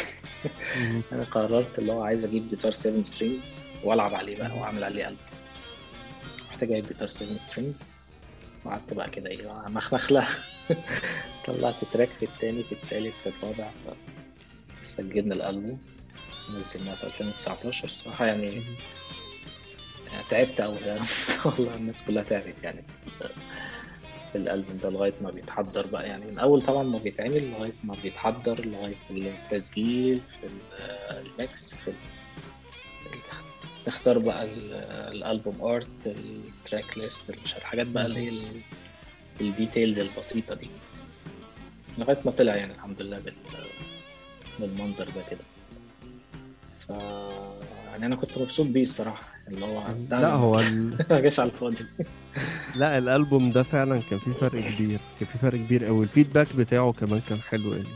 أنا 1.13 1.23
قررت 1.23 1.79
اللي 1.79 1.93
هو 1.93 2.03
عايز 2.03 2.25
أجيب 2.25 2.49
جيتار 2.49 2.73
7 2.73 3.03
strings 3.03 3.67
وألعب 3.85 4.15
عليه 4.15 4.37
بقى 4.37 4.59
وأعمل 4.59 4.85
عليه 4.85 5.09
ألبوم. 5.09 5.27
رحت 6.49 6.65
جايب 6.65 6.87
جيتار 6.87 7.09
7 7.09 7.39
strings 7.39 7.97
وقعدت 8.65 8.93
بقى 8.95 9.11
كده 9.11 9.31
إيه 9.31 9.69
مخمخ 9.69 10.13
لها. 10.13 10.29
طلعت 11.47 11.85
track 11.93 12.11
في 12.19 12.23
التاني 12.27 12.63
في 12.63 12.73
التالت 12.73 13.15
في 13.25 13.29
الرابع 13.29 13.71
سجلنا 14.83 15.35
الألبوم. 15.35 15.79
نزلناه 16.51 16.95
في 16.95 17.05
2019 17.05 17.89
صراحة 17.89 18.27
يعني 18.27 18.63
تعبت 20.29 20.61
أوي 20.61 20.77
يعني. 20.77 21.07
والله 21.45 21.75
الناس 21.75 22.03
كلها 22.03 22.23
تعبت 22.23 22.55
يعني. 22.63 22.83
في 24.33 24.39
الألبوم 24.39 24.79
ده 24.79 24.91
لغاية 24.91 25.15
ما 25.21 25.31
بيتحضر 25.31 25.87
بقى 25.87 26.07
يعني. 26.09 26.27
من 26.27 26.39
أول 26.39 26.63
طبعا 26.63 26.83
ما 26.83 26.99
بيتعمل 26.99 27.51
لغاية 27.51 27.73
ما 27.85 27.95
بيتحضر 28.03 28.67
لغاية 28.67 28.95
التسجيل 29.11 30.21
في 30.41 30.49
الميكس 31.11 31.75
في 31.75 31.93
تختار 33.85 34.19
بقى 34.19 34.45
ال 35.13 35.21
album 35.21 35.61
art 35.65 36.07
ال 36.07 36.22
track 36.22 36.99
list 36.99 37.31
الحاجات 37.31 37.87
بقى 37.87 38.07
اللي 38.07 38.31
هي 38.31 38.53
ال 39.41 39.48
details 39.48 40.01
البسيطة 40.01 40.55
دي. 40.55 40.69
لغاية 41.99 42.19
ما 42.25 42.31
طلع 42.31 42.57
يعني 42.57 42.73
الحمد 42.73 43.03
لله 43.03 43.19
بال 43.19 43.35
بالمنظر 44.59 45.05
ده 45.05 45.23
كده. 45.31 45.56
ف 46.89 46.91
يعني 47.91 48.07
أنا 48.07 48.17
كنت 48.17 48.39
مبسوط 48.39 48.67
بيه 48.67 48.83
الصراحة 48.83 49.23
اللي 49.49 49.67
هو 49.67 49.83
لا 50.11 50.29
هو 50.33 50.61
ال... 50.61 50.99
ما 51.11 51.21
جاش 51.21 51.41
على 51.41 51.51
الفاضي. 51.51 51.87
لا 52.77 52.99
الألبوم 52.99 53.51
ده 53.53 53.63
فعلا 53.63 54.01
كان 54.11 54.19
فيه 54.19 54.33
فرق 54.33 54.63
كبير 54.63 55.01
كان 55.21 55.29
فيه 55.29 55.39
فرق 55.39 55.59
كبير 55.59 55.85
قوي 55.85 56.05
ال 56.05 56.10
feedback 56.10 56.53
بتاعه 56.57 56.93
كمان 56.93 57.21
كان 57.29 57.39
حلو 57.39 57.73
يعني. 57.73 57.89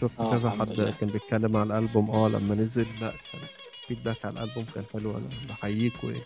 شفت 0.00 0.20
آه، 0.20 0.38
كذا 0.38 0.50
حد 0.50 0.70
لله. 0.72 0.92
كان 1.00 1.08
بيتكلم 1.08 1.56
على 1.56 1.78
الألبوم 1.78 2.10
آه 2.10 2.28
لما 2.28 2.54
نزل 2.54 2.86
لا 3.00 3.10
كان 3.10 3.40
ال 3.82 3.87
feedback 3.87 4.24
على 4.24 4.34
الألبوم 4.34 4.64
كان 4.74 4.84
حلو 4.92 5.10
أنا 5.10 5.28
بحييكوا 5.48 6.10
يعني. 6.10 6.24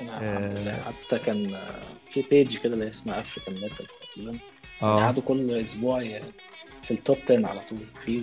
الحمد 0.00 0.54
لله. 0.54 0.70
آه. 0.72 0.82
حتى 0.92 1.18
كان 1.18 1.54
آه، 1.54 1.82
في 2.10 2.22
page 2.30 2.56
كده 2.56 2.74
اللي 2.74 2.90
اسمها 2.90 3.20
African 3.20 3.54
Metal 3.54 3.86
تقريبا. 3.86 4.38
قعدوا 4.80 5.22
كل 5.22 5.50
أسبوع 5.50 6.20
في 6.84 6.90
ال 6.90 6.97
top 6.97 7.16
10 7.30 7.46
على 7.46 7.60
طول. 7.60 7.78
في. 8.04 8.20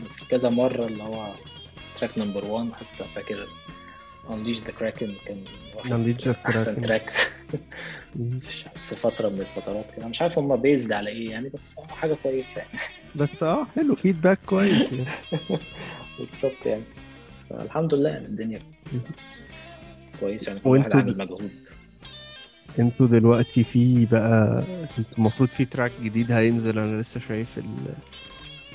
في 0.00 0.24
كذا 0.30 0.48
مرة 0.50 0.86
اللي 0.86 1.02
هو 1.02 1.32
track 1.96 2.18
number 2.18 2.44
1 2.44 2.72
حتى 2.72 3.04
فاكر. 3.14 3.48
Unleash 4.30 4.58
the 4.58 4.72
Kraken 4.80 5.10
كان 5.26 5.44
أحسن. 6.46 6.80
تراك. 6.80 7.12
في 8.88 8.94
فترة 8.96 9.28
من 9.28 9.40
الفترات 9.40 9.90
كده. 9.90 10.08
مش 10.08 10.22
عارف 10.22 10.38
هم 10.38 10.56
based 10.56 10.92
على 10.92 11.10
إيه 11.10 11.30
يعني 11.30 11.48
بس 11.48 11.76
حاجة 11.80 12.16
كويسة 12.22 12.58
يعني. 12.58 12.78
بس 13.14 13.42
آه 13.42 13.66
حلو. 13.76 13.94
feedback 13.94 14.38
كويس 14.42 14.92
يعني. 14.92 15.06
بالظبط 16.18 16.66
يعني. 16.66 16.82
فالحمد 17.50 17.94
لله 17.94 18.10
يعني 18.10 18.26
الدنيا. 18.26 18.60
كويسة 20.20 20.48
يعني 20.48 20.60
كل 20.60 20.68
واحد 20.68 20.92
عامل 20.92 21.18
مجهود. 21.18 21.50
أنتوا 22.78 23.06
دلوقتي 23.06 23.64
في 23.64 24.06
بقى 24.06 24.64
أنتوا 24.98 25.04
المفروض 25.18 25.48
في 25.48 25.64
track 25.64 25.92
جديد 26.02 26.32
هينزل 26.32 26.78
أنا 26.78 27.00
لسه 27.00 27.20
شايف 27.20 27.58
ال... 27.58 27.64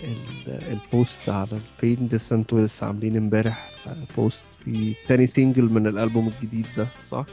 ال... 0.04 0.62
ال 0.72 0.83
post 0.83 1.30
على 1.30 1.50
ال 1.82 1.88
page 1.88 2.14
لسه 2.14 2.36
أنتوا 2.36 2.66
لسه 2.66 2.88
عاملين 2.88 3.18
امبارح 3.18 3.70
post 4.18 4.46
في 4.66 4.94
تاني 5.08 5.28
single 5.28 5.64
من 5.64 5.88
الألبوم 5.88 6.28
الجديد 6.28 6.66
ده 6.78 6.88
صح؟ 7.10 7.26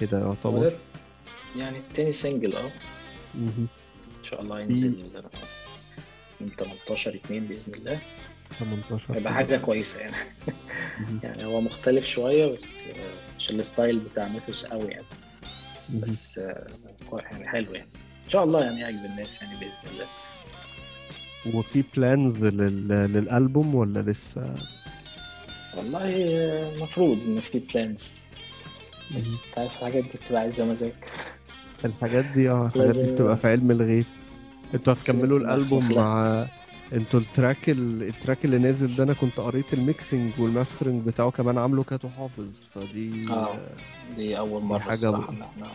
كده 0.00 0.18
يعتبر 0.20 0.72
يعني 1.56 1.78
التاني 1.78 2.12
single 2.12 2.56
آه. 2.56 2.70
إن 3.34 3.66
شاء 4.22 4.42
الله 4.42 4.60
ينزل 4.60 4.98
يوم 6.40 6.50
18 6.58 7.14
2 7.14 7.44
بإذن 7.46 7.74
الله 7.74 8.00
18 8.58 9.14
هيبقى 9.14 9.34
حاجة 9.34 9.56
كويسة 9.56 10.00
يعني. 10.00 10.16
يعني 11.22 11.44
هو 11.44 11.60
مختلف 11.60 12.06
شوية 12.06 12.46
بس 12.46 12.64
مش 13.38 13.50
ال 13.50 13.58
style 13.58 13.98
بتاع 13.98 14.28
ميثوس 14.28 14.64
قوي 14.64 14.88
يعني. 14.90 15.06
بس 15.94 16.38
آه، 16.38 16.66
يعني 17.32 17.48
حلو 17.48 17.74
يعني 17.74 17.88
إن 18.24 18.30
شاء 18.30 18.44
الله 18.44 18.64
يعني 18.64 18.80
يعجب 18.80 19.04
الناس 19.04 19.42
يعني 19.42 19.58
بإذن 19.60 19.78
الله 19.92 20.06
وفي 21.58 21.84
plans 21.96 22.44
لل... 22.44 22.88
للالبوم 22.88 23.74
ولا 23.74 24.00
لسه؟ 24.00 24.54
والله 25.76 26.14
آه، 26.24 26.74
المفروض 26.74 27.18
إن 27.18 27.40
في 27.40 27.58
plans 27.58 28.26
بس. 29.16 29.42
أنت 29.48 29.58
عارف 29.58 29.72
الحاجات 29.72 30.02
دي 30.04 30.08
بتبقى 30.18 30.40
عايزة 30.40 30.70
مزاج 30.70 30.92
الحاجات 31.84 32.24
دي 32.24 32.50
آه 32.50 32.66
الحاجات 32.66 32.98
دي 33.00 33.12
بتبقى 33.12 33.36
في 33.36 33.48
علم 33.48 33.70
الغيب 33.70 34.04
أنتوا 34.74 34.92
هتكملوا 34.92 35.38
الالبوم. 35.38 35.92
مع 35.94 36.46
أنتوا 36.92 37.20
ال 37.20 37.28
track 37.28 37.70
ال... 37.70 38.02
ال 38.02 38.09
track 38.09 38.44
اللي 38.44 38.58
نازل 38.58 38.96
ده 38.96 39.04
أنا 39.04 39.12
كنت 39.12 39.40
قريت 39.40 39.74
ال 39.74 39.82
mixing 39.82 40.32
وال 40.40 40.52
mastering 40.52 41.06
بتاعه 41.06 41.30
كمان 41.30 41.58
عامله 41.58 41.82
كاتو 41.82 42.08
حافظ 42.08 42.48
فدي 42.74 43.12
آه 43.32 43.58
دي 44.16 44.38
أول 44.38 44.62
مرة 44.62 44.90
الصراحة 44.90 45.32
ب- 45.32 45.42
إحنا 45.42 45.72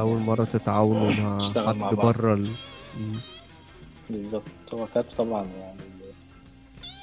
أول 0.00 0.18
مرة 0.18 0.44
تتعاونوا 0.44 1.10
مع 1.10 1.88
حد. 1.88 1.94
بره 1.94 2.34
ال... 2.34 2.50
بالظبط 4.10 4.74
هو 4.74 4.86
كاتو 4.94 5.04
طبعا 5.04 5.44
يعني 5.60 5.80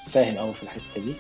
فاهم 0.08 0.38
قوي 0.38 0.54
في 0.54 0.64
الحتة 0.64 1.02
دي 1.02 1.16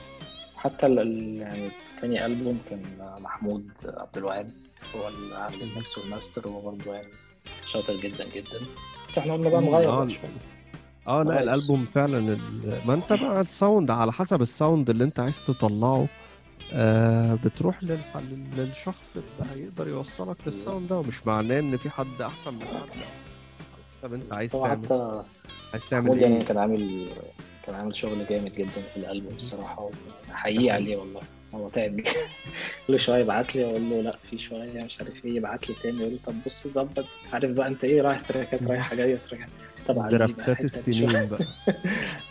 حتى 0.56 0.86
ال- 0.88 1.38
يعني 1.41 1.70
تاني 1.97 2.26
ألبوم 2.26 2.60
كان 2.70 2.82
محمود 3.20 3.70
عبد 3.84 4.18
الوهاب 4.18 4.52
هو 4.95 5.08
اللي 5.08 5.36
عامل 5.36 5.62
ال 5.62 5.70
mix 5.70 5.97
وال 5.97 6.10
master 6.10 6.47
وهو 6.47 6.62
برضه 6.72 6.93
يعني 6.93 7.08
شاطر 7.66 7.95
جدا 7.95 8.30
جدا 8.30 8.60
بس 9.10 9.18
إحنا 9.18 9.34
قلنا 9.34 9.49
بقى 9.49 9.62
نغير 9.62 9.91
بقى 9.95 10.10
شوية. 10.10 10.30
آه 11.08 11.18
لا 11.24 11.24
كويس. 11.24 11.41
الألبوم 11.41 11.86
فعلا 11.86 12.18
ال... 12.18 12.82
ما 12.86 12.93
أنت 12.93 13.14
بقى 13.14 13.41
ال 13.41 13.50
sound 13.50 13.91
على 13.91 14.12
حسب 14.12 14.41
ال 14.41 14.49
sound 14.49 14.89
اللي 14.89 15.04
أنت 15.04 15.20
عايز 15.20 15.45
تطلعه 15.47 16.08
آه 16.74 17.38
بتروح 17.45 17.84
لل... 17.84 17.99
لل- 18.16 18.47
للشخص 18.58 19.04
اللي 19.16 19.52
هيقدر 19.64 19.88
يوصلك 19.88 20.38
لل 20.45 20.58
sound 20.58 20.89
ده 20.89 20.97
ومش 20.99 21.28
معناه 21.28 21.60
إن 21.60 21.78
في 21.78 21.89
حد 21.89 22.22
أحسن 22.22 22.54
من 22.54 22.66
حد. 22.68 22.74
طب 24.04 24.14
أنت 24.14 24.34
عايز 24.34 24.52
تعمل 24.52 24.70
حتى 24.86 25.24
عايز 25.74 25.86
تعمل 25.89 26.04
محمود 26.06 26.22
يعني 26.22 26.38
إيه 26.38 26.43
كان 26.45 26.58
عامل 26.58 27.08
كان 27.66 27.76
عامل 27.76 27.95
شغل 27.95 28.26
جامد 28.30 28.52
جدا 28.52 28.82
في 28.93 28.97
الألبوم 28.97 29.36
الصراحة 29.36 29.89
وأحييه 30.30 30.72
عليه 30.72 30.97
والله. 30.97 31.22
هو 31.56 31.70
تعب. 31.70 32.02
كل 32.88 32.99
شوية 32.99 33.18
يبعت 33.22 33.56
لي 33.56 33.66
أقول 33.66 33.89
له 33.89 34.02
لأ 34.02 34.18
في 34.24 34.38
شوية 34.38 34.84
مش 34.86 35.02
عارف 35.02 35.26
إيه 35.26 35.36
يبعت 35.36 35.70
لي 35.70 35.76
تاني 35.84 35.97
يقول 35.99 36.12
لي 36.12 36.18
طب 36.28 36.34
بص 36.45 36.68
ظبط. 36.68 37.06
عارف 37.34 37.52
بقى 37.52 37.68
أنت 37.68 37.84
إيه 37.84 38.02
رايح 38.02 38.20
تراكات 38.20 38.64
رايحة 38.64 38.95
جاية 38.95 39.16
تراكات. 39.16 39.49
طب 39.88 39.99
عليه 39.99 40.17
بقى 40.17 40.27
draft 40.28 40.53
ات. 40.53 40.64
السنين 40.63 41.25
بقى. 41.27 41.45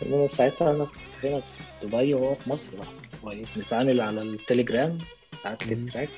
إنما 0.05 0.27
ساعتها 0.27 0.71
أنا 0.71 0.85
كنت 0.85 1.25
هنا 1.25 1.41
في 1.41 1.87
دبي 1.87 2.13
وهو 2.13 2.35
في 2.35 2.49
مصر. 2.49 2.77
بقى 2.77 2.87
كويس. 3.21 3.57
نتعامل 3.57 4.01
على 4.01 4.21
التليجرام 4.21 4.97
بعت 5.45 5.67
لي. 5.67 5.73
ال 5.73 5.79
track 5.79 6.09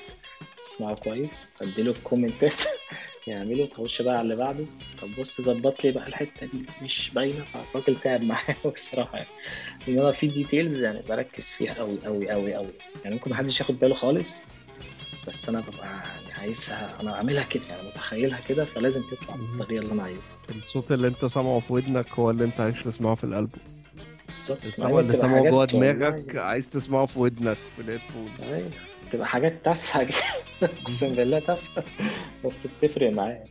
اسمعه 0.66 0.96
كويس. 0.96 1.58
اديله 1.62 1.92
ال 1.92 1.98
comment 1.98 2.41
ات. 2.41 2.54
يعمله. 3.28 3.66
تخش 3.66 4.02
بقى 4.02 4.14
على 4.14 4.22
اللي 4.22 4.36
بعده. 4.36 4.66
طب 5.02 5.08
بص 5.20 5.42
ظبط 5.42 5.84
لي 5.84 5.92
بقى 5.92 6.08
الحتة 6.08 6.46
دي. 6.46 6.66
مش 6.82 7.12
باينة. 7.16 7.46
فالراجل 7.54 7.96
تعب 8.02 8.22
معايا 8.22 8.56
بصراحة. 8.76 9.18
يعني 9.18 9.28
انما 9.88 10.12
في 10.12 10.28
details 10.28 10.84
يعني 10.84 11.02
بركز 11.10 11.46
فيها 11.52 11.74
قوي 11.74 12.00
قوي 12.06 12.30
قوي 12.30 12.54
قوي 12.56 12.70
يعني 13.04 13.16
ممكن 13.16 13.32
محدش 13.32 13.60
ياخد 13.60 13.80
باله 13.80 13.96
خالص. 13.96 14.44
بس 15.28 15.50
أنا 15.50 15.60
ببقى 15.60 15.86
يعني 15.88 16.34
عايزها 16.40 17.02
أنا 17.02 17.16
عاملها 17.16 17.44
كده 17.44 17.64
يعني 17.70 17.88
متخيلها 17.88 18.40
كده 18.40 18.66
فلازم 18.66 19.02
تطلع. 19.08 19.36
بالطريقة 19.36 19.82
اللي 19.82 19.94
أنا 19.94 20.04
عايزها. 20.04 20.36
الصوت 20.50 20.92
اللي 20.92 21.08
أنت 21.08 21.26
سامعه 21.26 21.60
في 21.60 21.74
ودنك 21.74 22.10
هو 22.12 22.30
اللي 22.30 22.44
أنت 22.44 22.60
عايز 22.60 22.80
تسمعه 22.80 23.16
في 23.16 23.24
الألبوم. 23.24 23.62
بالظبط. 24.36 24.60
هي 24.80 25.00
اللي 25.00 25.18
سامعه 25.18 25.42
جوه 25.50 25.60
والله- 25.60 25.92
دماغك 25.92 26.36
عايز 26.36 26.70
تسمعه 26.70 27.06
في 27.06 27.20
ودنك 27.20 27.58
في 27.76 27.82
ال 27.82 27.86
headphone. 27.86 28.30
بتبقى 29.08 29.28
حاجات 29.28 29.66
تافهة 29.66 30.08
أقسم 30.64 31.10
بالله 31.10 31.40
تافهة. 31.40 31.84
بس 32.46 32.68
بتفرق 32.68 33.14
معايا. 33.14 33.44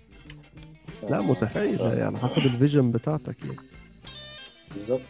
لا 1.11 1.21
متخيل 1.21 1.81
يعني 1.81 2.19
حسب 2.19 2.39
ال 2.39 2.46
vision 2.46 2.91
بتاعتك 2.93 3.37
يعني. 3.45 3.57
بالظبط. 4.75 5.01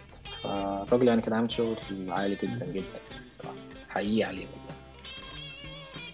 فالراجل 0.43 1.09
يعني 1.09 1.23
كان 1.23 1.33
عامل 1.35 1.53
شغل 1.53 1.77
عالي 2.09 2.35
جدا 2.43 2.67
جدا 2.73 2.85
الصراحة. 3.21 3.55
حقيقي 3.89 4.25
عليه. 4.25 4.47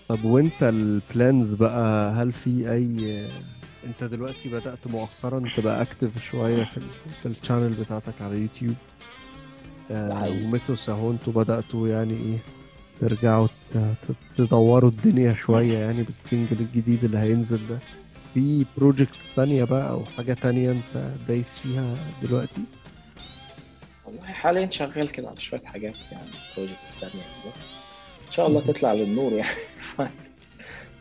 طب 0.08 0.24
وانت 0.24 0.62
ال 0.62 0.78
plans 0.78 1.54
بقى 1.54 2.12
هل 2.12 2.32
في 2.32 2.72
أي 2.72 3.26
انت 3.86 4.04
دلوقتي 4.04 4.48
بدأت 4.48 4.86
مؤخرا 4.86 5.50
تبقى 5.56 5.82
active 5.82 6.24
شوية 6.24 6.64
في 6.64 6.76
ال... 6.78 6.82
في 7.22 7.28
ال 7.28 7.34
channel 7.34 7.74
بتاعتك 7.74 8.22
على 8.22 8.36
يوتيوب 8.38 8.74
ده 9.90 9.96
آه 9.96 10.20
حقيقي. 10.20 10.44
وميثوس 10.44 10.88
اهو 10.90 11.10
أنتوا 11.10 11.32
بدأتوا 11.32 11.88
يعني 11.88 12.14
إيه 12.14 12.38
ترجعوا 13.00 13.48
تدوروا 14.38 14.90
الدنيا 14.90 15.34
شوية 15.34 15.78
يعني 15.78 16.02
بال 16.02 16.17
single 16.17 16.60
الجديد 16.60 17.04
اللي 17.04 17.18
هينزل 17.18 17.66
ده. 17.68 17.78
في 18.34 18.64
project 18.78 19.14
تانية 19.36 19.64
بقى 19.64 19.90
أو 19.90 20.04
حاجة 20.04 20.32
تانية 20.32 20.70
انت 20.72 21.10
دايس 21.28 21.58
فيها 21.58 21.96
دلوقتي؟ 22.22 22.60
والله 24.06 24.26
حاليا 24.26 24.70
شغال 24.70 25.12
كده 25.12 25.28
على 25.28 25.40
شوية 25.40 25.60
حاجات 25.64 25.94
يعني 26.12 26.30
project 26.56 26.92
تانية 27.00 27.22
كده. 27.44 27.52
إن 28.28 28.32
شاء 28.32 28.46
الله 28.46 28.60
تطلع 28.60 28.92
للنور 28.92 29.32
يعني. 29.32 29.50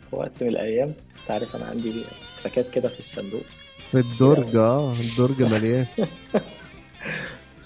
في 0.10 0.16
وقت- 0.16 0.44
من 0.44 0.50
الأيام. 0.50 0.94
انت 1.22 1.32
عارف 1.32 1.56
أنا 1.56 1.66
عندي 1.66 2.04
تراكات 2.44 2.70
كده 2.70 2.90
في 2.90 3.00
الصندوق. 3.00 3.44
في 3.92 3.98
الدرج 4.00 4.56
آه 4.56 4.94
الدرج 4.94 5.42
مليان. 5.54 5.86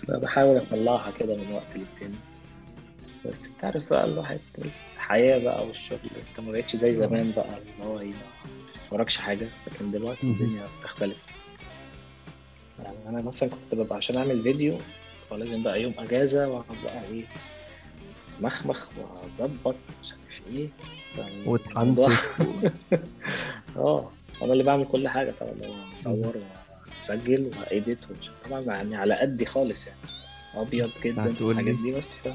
فبحاول 0.08 0.58
أطلعها 0.58 1.12
كده 1.12 1.36
من 1.36 1.52
وقت 1.54 1.76
للتاني. 1.78 2.16
بس 3.26 3.48
انت 3.48 3.64
عارف 3.66 3.90
بقى 3.90 4.06
الواحد 4.06 4.40
الحياة 4.96 5.38
بقى 5.40 5.68
والشغل 5.68 6.00
أنت 6.30 6.40
ما 6.46 6.52
بقتش 6.52 6.76
زي 6.76 6.94
زمان 6.94 7.32
بقى 7.36 7.46
اللي 7.46 7.90
هو 7.90 8.00
إيه 8.00 8.12
وراكش 8.92 9.18
حاجة. 9.18 9.48
لكن 9.68 9.92
دلوقتي. 9.92 10.28
الدنيا 10.28 10.68
بتختلف. 10.80 11.18
يعني 12.84 12.98
أنا 13.10 13.22
مثلا 13.22 13.50
كنت 13.50 13.76
ببقى 13.76 13.98
عشان 13.98 14.18
أعمل 14.18 14.42
فيديو 14.42 14.78
ولازم 15.32 15.64
بقى 15.64 15.82
يوم 15.82 15.94
أجازة 15.98 16.48
وأقعد 16.50 16.78
بقى 16.84 17.04
إيه 17.12 17.24
مخمخ 18.42 18.88
واظبط 18.98 19.76
مش 20.04 20.12
عارف 20.12 20.42
إيه. 20.58 20.68
الموضوع- 21.18 21.52
واتحنتف 21.52 22.42
آه 23.78 24.12
أنا 24.42 24.54
اللي 24.54 24.64
بعمل 24.64 24.86
كل 24.86 25.08
حاجة 25.08 25.34
طبعا 25.40 25.52
هو 25.66 25.74
أصور 25.96 26.34
وأسجل 26.98 27.52
وايديت 27.60 27.98
ومش- 28.10 28.30
طبعا 28.50 28.62
يعني 28.62 28.96
على 28.96 29.14
قدي 29.16 29.46
خالص 29.46 29.88
يعني. 29.88 30.00
أبيض 30.56 30.90
جدا؟ 31.04 31.26
الحاجات 31.26 31.76
دي 31.76 31.92
بس. 31.92 32.22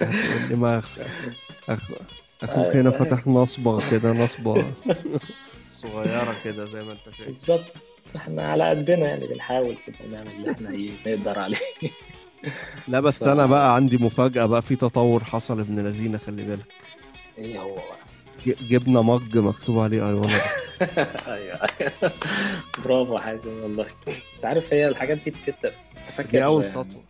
هتقول 0.00 0.56
ما 0.56 0.78
أخ... 0.78 0.98
أخوك 2.42 2.66
أيوة. 2.66 2.74
هنا 2.80 2.90
فاتح 2.90 3.26
نصبة 3.26 3.90
كده 3.90 4.12
نصبة. 4.12 4.66
صغيرة 5.82 6.36
كده 6.44 6.64
زي 6.66 6.82
ما 6.82 6.92
أنت 6.92 7.14
شايف. 7.16 7.28
بالظبط 7.28 7.64
إحنا 8.16 8.42
على 8.42 8.70
قدنا 8.70 9.06
يعني 9.08 9.26
بنحاول 9.26 9.76
كده 9.86 9.96
نعمل 10.12 10.30
اللي 10.30 10.50
إحنا 10.52 10.70
إيه 10.70 10.90
نقدر 11.06 11.38
عليه. 11.38 11.58
لا 12.88 13.00
بس 13.00 13.18
ف- 13.18 13.22
أنا 13.28 13.46
بقى 13.46 13.74
عندي 13.74 13.98
مفاجأة 13.98 14.46
بقى 14.46 14.62
في 14.62 14.76
تطور 14.76 15.24
حصل 15.24 15.60
ابن 15.60 15.80
اللذينة 15.80 16.18
خلي 16.18 16.44
بالك. 16.44 16.66
إيه 17.38 17.58
هو؟ 17.60 17.76
جبنا 18.46 19.00
mug 19.00 19.38
مكتوب 19.38 19.78
عليه 19.78 20.08
أيوه. 20.08 20.26
أيوه. 21.34 21.58
برافو 22.84 23.18
حازم 23.18 23.60
والله. 23.62 23.86
أنت 24.36 24.44
عارف 24.44 24.74
هي 24.74 24.88
الحاجات 24.88 25.18
دي 25.18 25.30
بتبدا 25.30 25.70
تفكر 26.06 26.30
دي 26.30 26.44
أول 26.44 26.64
خطوة 26.72 27.02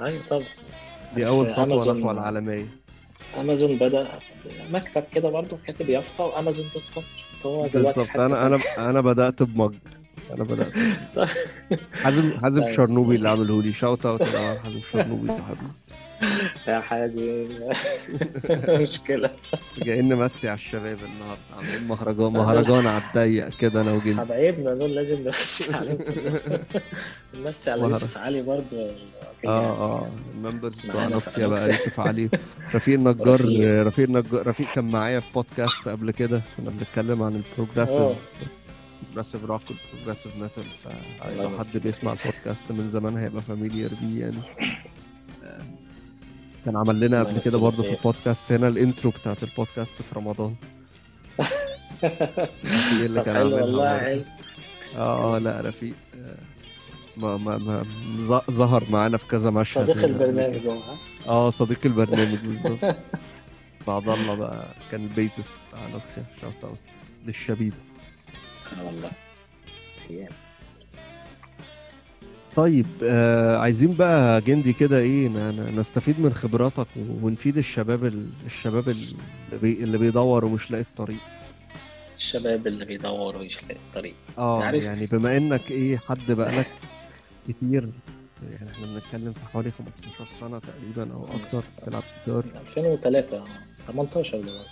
أيوه 0.00 0.22
طبعا. 0.30 0.44
دي 1.14 1.28
أول 1.28 1.54
أمازون- 1.54 1.88
نحو 1.88 2.10
العالمية. 2.10 2.66
امازون 3.40 3.76
بدأ 3.76 4.08
مكتب 4.70 5.04
كده 5.14 5.28
برضه 5.28 5.58
كاتب 5.66 5.90
يافطة 5.90 6.24
وامازون 6.24 6.66
dot 6.74 6.88
com 6.94 7.04
هو 7.46 7.66
دلوقتي 7.66 8.06
أنا. 8.14 8.46
أنا 8.46 8.58
أنا 8.78 9.00
بدأت 9.00 9.42
ب 9.42 9.48
mug. 9.48 9.74
أنا 10.30 10.44
بدأت 10.44 10.72
حازم 12.02 12.38
حازم 12.42 12.62
طيب. 12.64 12.72
شرنوبي 12.76 13.16
اللي 13.16 13.28
عمله 13.28 13.62
لي 13.62 13.72
shout 13.72 14.06
out 14.06 14.22
حازم 14.62 14.80
شرنوبي 14.92 15.28
صاحبنا 15.28 15.70
يا 16.68 16.80
حازم 16.80 17.46
مشكلة 18.82 19.30
جايين 19.78 20.08
نمسي 20.08 20.48
على 20.48 20.54
الشباب 20.54 20.98
النهارده 21.04 21.42
عاملين 21.56 21.88
مهرجان 21.88 22.32
مهرجان 22.32 22.86
على 22.86 23.02
الضيق 23.08 23.48
كده 23.58 23.80
أنا 23.80 23.92
وجندي 23.92 24.20
حبايبنا 24.20 24.74
دول 24.74 24.94
لازم 24.94 25.20
نمسي 25.24 25.76
عليهم. 25.76 25.98
نمسي 27.34 27.70
على. 27.70 27.82
يوسف 27.82 28.18
علي 28.18 28.42
برضه 28.42 28.90
آه 29.46 29.48
آه 29.48 30.08
ال 30.34 30.39
members 30.39 30.78
بتوع 30.78 31.06
نوكسيا 31.08 31.46
بقى. 31.46 31.66
يوسف 31.66 32.00
علي 32.00 32.30
رفيق 32.74 32.94
النجار 32.94 33.34
رفيق. 33.86 34.04
النجار 34.06 34.46
رفيق 34.46 34.66
كان 34.74 34.84
معايا 34.90 35.20
في 35.20 35.32
بودكاست 35.34 35.88
قبل 35.88 36.10
كده 36.10 36.42
كنا 36.56 36.70
بنتكلم 36.70 37.22
عن. 37.22 37.42
ال 37.58 37.63
progressive 37.63 38.16
progressive 39.14 39.44
rock 39.44 39.62
وال 39.70 39.81
progressive 39.81 40.42
metal 40.42 40.64
فلو 40.64 41.50
حد 41.58 41.82
بيسمع 41.82 42.12
البودكاست 42.12 42.72
من 42.72 42.88
زمان 42.90 43.16
هيبقى 43.16 43.42
familiar 43.42 43.90
بيه 44.02 44.20
يعني 44.20 44.38
آه، 45.44 45.58
كان 46.64 46.76
عمل 46.76 47.00
لنا 47.00 47.22
قبل 47.24 47.40
كده 47.40 47.58
برضه 47.58 47.82
في. 47.82 47.90
البودكاست 47.90 48.52
هنا 48.52 48.68
ال 48.68 48.75
intro 48.75 49.10
بتاعت 49.10 49.42
البودكاست 49.42 50.02
في 50.02 50.14
رمضان 50.16 50.54
اللي 52.92 53.22
كان 53.22 53.34
حلو 53.34 53.56
والله. 53.56 53.98
حلو 53.98 54.22
آه 54.96 55.36
آه 55.36 55.38
لا 55.38 55.60
رفيق 55.60 55.94
آه، 56.14 56.36
ما 57.16 57.36
ما 57.36 57.58
ما 58.18 58.42
ظهر 58.50 58.84
معانا 58.90 59.16
في 59.16 59.26
كذا 59.26 59.50
مشهد 59.50 59.90
صديق. 59.90 60.04
البرنامج 60.04 60.66
ها؟ 60.66 60.96
آه 61.26 61.50
صديق 61.50 61.78
البرنامج 61.86 62.38
بالظبط 62.46 62.96
عبد 63.86 64.08
الله 64.08 64.34
بقى 64.34 64.66
كان 64.90 65.04
ال 65.04 65.10
bassist 65.10 65.54
بتاع 65.68 65.86
نوكسيا 65.88 66.24
shout 66.40 66.64
out 66.64 66.78
للشبيب 67.26 67.72
والله 68.86 69.10
أيام. 70.10 70.28
طيب 72.56 72.86
آه 73.02 73.56
عايزين 73.58 73.94
بقى 73.94 74.40
جندي 74.40 74.72
كده 74.72 74.98
إيه 74.98 75.28
نستفيد 75.70 76.20
من 76.20 76.34
خبراتك 76.34 76.86
ونفيد 77.22 77.56
الشباب 77.58 78.04
ال- 78.04 78.30
الشباب 78.46 78.88
اللي, 78.88 79.06
بي 79.62 79.72
اللي 79.72 79.98
بيدور 79.98 80.44
ومش 80.44 80.70
لاقي 80.70 80.82
الطريق. 80.82 81.18
الشباب 82.16 82.66
اللي 82.66 82.84
بيدوروا 82.84 83.42
يلاقي 83.42 83.76
الطريق. 83.88 84.14
آه 84.38 84.62
عارف. 84.64 84.84
يعني 84.84 85.06
بما 85.06 85.36
إنك 85.36 85.70
إيه 85.70 85.98
حد 85.98 86.32
بقالك 86.32 86.66
كتير 87.48 87.88
يعني 88.52 88.70
إحنا 88.70 88.86
بنتكلم 88.86 89.32
في 89.32 89.40
حوالي 89.52 89.70
15 89.70 90.30
سنة 90.40 90.58
تقريبا 90.58 91.14
أو 91.14 91.26
أكتر 91.44 91.62
بتلعب 91.82 92.02
جيتار. 92.26 92.44
2003 92.76 93.44
18 93.86 94.40
دلوقتي. 94.40 94.68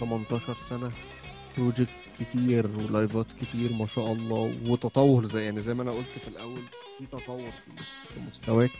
18 0.00 0.54
سنة. 0.54 0.90
project 1.58 1.88
كتير 2.20 2.66
و 2.66 2.76
live 2.76 3.16
ات 3.16 3.26
كتير 3.40 3.72
ما 3.72 3.86
شاء 3.86 4.12
الله 4.12 4.54
وتطور 4.66 5.26
زي 5.26 5.44
يعني 5.44 5.62
زي 5.62 5.74
ما 5.74 5.82
أنا 5.82 5.90
قلت 5.92 6.18
في 6.22 6.28
الأول 6.28 6.60
في 6.98 7.06
تطور 7.06 7.50
في 7.50 7.70
مست- 7.76 8.12
في 8.14 8.20
مستواك. 8.30 8.70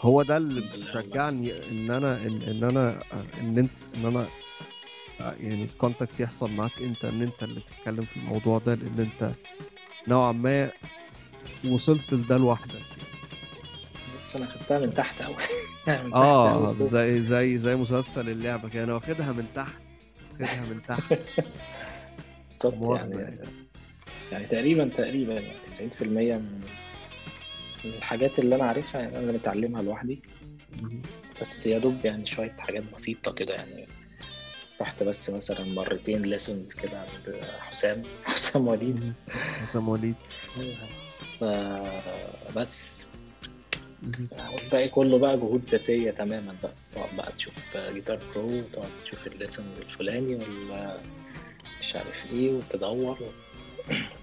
هو 0.00 0.22
ده 0.22 0.36
اللي 0.36 0.60
بيشجعني 0.60 1.68
إن 1.70 1.90
أنا 1.90 2.16
ان, 2.16 2.42
إن 2.42 2.64
أنا 2.64 3.02
إن 3.40 3.58
انت 3.58 3.70
إن 3.94 4.06
أنا 4.06 4.26
يعني 5.20 5.64
ال 5.64 5.71
contact 5.71 6.20
يحصل 6.20 6.50
معاك 6.50 6.82
أنت 6.82 7.04
إن 7.04 7.22
أنت 7.22 7.42
اللي 7.42 7.60
تتكلم 7.60 8.04
في 8.04 8.16
الموضوع 8.16 8.58
ده 8.58 8.74
لأن 8.74 8.98
أنت 9.22 9.32
نوعا 10.08 10.32
ما 10.32 10.70
وصلت 11.68 12.14
لده 12.14 12.36
لوحدك. 12.38 12.82
بص 14.18 14.36
أنا 14.36 14.46
خدتها 14.46 14.78
من 14.78 14.94
تحت 14.94 15.22
قوي 15.22 15.34
تحت 15.86 16.12
آه. 16.14 16.76
زي 16.80 17.20
زي 17.20 17.58
زي 17.58 17.76
مسلسل 17.76 18.28
اللعبة 18.28 18.68
كده. 18.68 18.84
أنا 18.84 18.94
واخدها 18.94 19.32
من 19.32 19.46
تحت 19.54 19.76
واخدها 20.32 20.60
من 20.70 20.80
تحت. 20.88 21.14
بالظبط 22.62 22.74
مؤاخذة 22.82 23.20
يعني 23.20 23.38
يعني 24.32 24.46
تقريبا 24.46 24.88
تقريبا 24.88 25.32
يعني 25.34 25.58
90% 25.66 26.02
من 26.02 26.60
من 27.84 27.90
الحاجات 27.90 28.38
اللي 28.38 28.54
أنا 28.54 28.64
عارفها 28.64 29.00
يعني 29.00 29.18
أنا 29.18 29.32
متعلمها 29.32 29.82
لوحدي. 29.82 30.22
بس 31.40 31.66
يا 31.66 31.78
دوب 31.78 32.04
يعني 32.04 32.26
شوية 32.26 32.56
حاجات 32.58 32.82
بسيطة 32.94 33.32
كده 33.32 33.52
يعني. 33.54 33.86
رحت 34.80 35.02
بس 35.02 35.30
مثلا 35.30 35.64
مرتين 35.64 36.22
ليسونز 36.22 36.74
كده 36.74 36.98
عند 37.00 37.40
حسام 37.58 38.02
حسام 38.24 38.68
وليد. 38.68 39.12
حسام 39.62 39.88
وليد. 39.88 40.14
بس. 42.56 43.04
والباقي 44.52 44.88
كله 44.88 45.18
بقى 45.18 45.36
جهود 45.36 45.64
ذاتية 45.68 46.10
تماما 46.10 46.56
بقى. 46.62 46.72
تقعد 46.94 47.16
بقى 47.16 47.32
تشوف 47.32 47.54
Guitar 47.76 48.20
Pro 48.34 48.58
وتقعد 48.58 48.90
تشوف 49.04 49.26
ال 49.26 49.32
lesson 49.32 49.66
الفلاني 49.78 50.34
ولا 50.34 50.96
مش 51.80 51.96
عارف 51.96 52.26
إيه 52.32 52.52
وتدور 52.52 53.18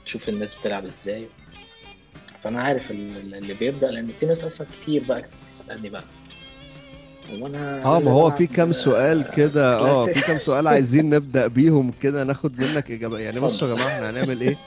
تشوف 0.05 0.29
الناس 0.29 0.55
بتلعب 0.55 0.85
إزاي. 0.85 1.27
فأنا 2.43 2.61
عارف 2.63 2.91
ال- 2.91 3.35
اللي 3.35 3.53
بيبدأ 3.53 3.91
لأن 3.91 4.09
في 4.19 4.25
ناس 4.25 4.43
أصلا 4.43 4.67
كتير 4.81 5.03
بقى 5.03 5.25
تسالني 5.51 5.89
بقى. 5.89 6.03
آه 7.31 7.99
ما 7.99 8.11
هو 8.11 8.31
في 8.31 8.47
كام 8.47 8.71
سؤال 8.71 9.23
آه، 9.27 9.31
كده 9.35 9.79
آه. 9.79 10.05
في 10.05 10.21
كام 10.21 10.37
سؤال 10.37 10.67
عايزين 10.67 11.09
نبدأ 11.09 11.47
بيهم 11.47 11.91
كده 12.01 12.23
ناخد 12.23 12.59
منك 12.61 12.91
إجابة. 12.91 13.19
يعني 13.19 13.39
بصوا 13.39 13.67
يا. 13.67 13.75
جماعة 13.75 13.87
إحنا 13.95 14.09
هنعمل 14.09 14.41
إيه؟ 14.41 14.57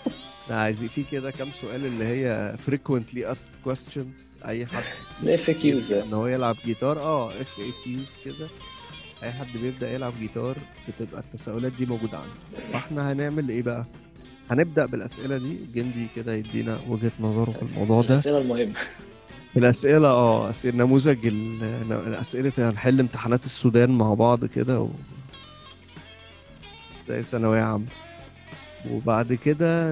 إحنا 0.44 0.60
عايزين 0.62 0.88
في 0.88 1.02
كده 1.02 1.30
كام 1.30 1.50
سؤال 1.60 1.86
اللي 1.86 2.04
هي 2.04 2.54
frequently 2.66 3.34
asked 3.36 3.68
questions. 3.70 4.44
أي 4.48 4.66
حد 4.66 4.82
ال 5.22 5.50
FAQs 5.50 5.92
إن 5.92 6.12
هو 6.12 6.26
يلعب 6.26 6.56
جيتار 6.64 6.98
آه 7.00 7.30
FAQs 7.30 8.18
كده. 8.24 8.48
اي 9.24 9.32
حد 9.32 9.46
بيبدأ 9.62 9.90
يلعب 9.92 10.12
جيتار 10.20 10.56
بتبقى 10.88 11.20
التساؤلات 11.20 11.72
دي 11.72 11.86
موجودة 11.86 12.18
عنده. 12.18 12.68
فاحنا 12.72 13.10
هنعمل 13.12 13.48
إيه 13.48 13.62
بقى؟ 13.62 13.84
هنبدأ 14.50 14.86
بالأسئلة 14.86 15.38
دي. 15.38 15.56
جندي 15.74 16.06
كده 16.16 16.34
يدينا 16.34 16.78
وجهة 16.88 17.12
نظره 17.20 17.50
في 17.50 17.62
الموضوع 17.62 18.00
ده. 18.02 18.08
الأسئلة 18.08 18.38
المهمة. 18.38 18.74
الأسئلة 19.56 20.08
آه 20.08 20.50
أسئلة 20.50 20.76
نموذج 20.76 21.26
ال- 21.26 22.14
أسئلة 22.14 22.52
هنحل 22.58 23.00
امتحانات 23.00 23.44
السودان 23.44 23.90
مع 23.90 24.14
بعض 24.14 24.44
كده 24.44 24.80
و... 24.80 24.88
زي 27.08 27.22
ثانوية 27.22 27.60
عامة. 27.62 27.86
وبعد 28.90 29.32
كده. 29.34 29.90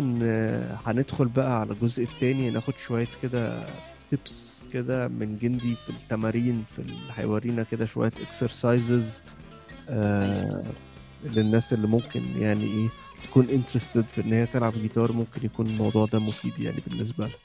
هندخل 0.87 1.29
بقى 1.29 1.61
على 1.61 1.73
الجزء 1.73 2.03
التاني 2.05 2.51
ناخد 2.51 2.75
شوية 2.87 3.09
كده 3.23 3.67
tips 4.11 4.52
كده 4.73 5.09
من 5.09 5.39
جندي 5.43 5.75
في 5.75 5.91
التمارين 5.91 6.65
في 6.77 6.83
هيورينا 7.17 7.63
كده 7.63 7.87
شوية 7.87 8.13
exercises 8.29 9.21
آه... 9.89 10.63
للناس 11.25 11.73
اللي 11.73 11.87
ممكن 11.87 12.23
يعني 12.39 12.65
إيه 12.65 12.89
تكون 13.25 13.49
interested 13.51 14.05
في 14.15 14.21
إن 14.21 14.33
هي 14.33 14.47
تلعب 14.47 14.73
جيتار 14.73 15.13
ممكن 15.13 15.47
يكون 15.47 15.67
الموضوع 15.67 16.07
ده 16.07 16.19
مفيد 16.19 16.59
يعني 16.59 16.83
بالنسبة 16.87 17.27
لها. 17.27 17.37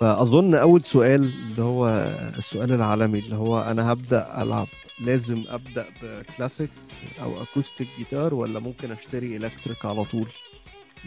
فأظن 0.00 0.54
أول 0.54 0.82
سؤال 0.82 1.24
اللي 1.24 1.62
هو 1.62 1.88
السؤال 2.38 2.72
العالمي 2.72 3.18
اللي 3.18 3.36
هو 3.36 3.60
أنا 3.62 3.92
هبدأ 3.92 4.42
ألعب 4.42 4.66
لازم 5.00 5.44
أبدأ 5.48 5.86
بكلاسيك 6.02 6.70
أو 7.22 7.42
acoustic 7.42 7.88
guitar 7.98 8.34
ولا 8.34 8.60
ممكن 8.60 8.92
أشتري 8.92 9.36
electric 9.36 9.84
على 9.84 10.04
طول؟ 10.04 10.28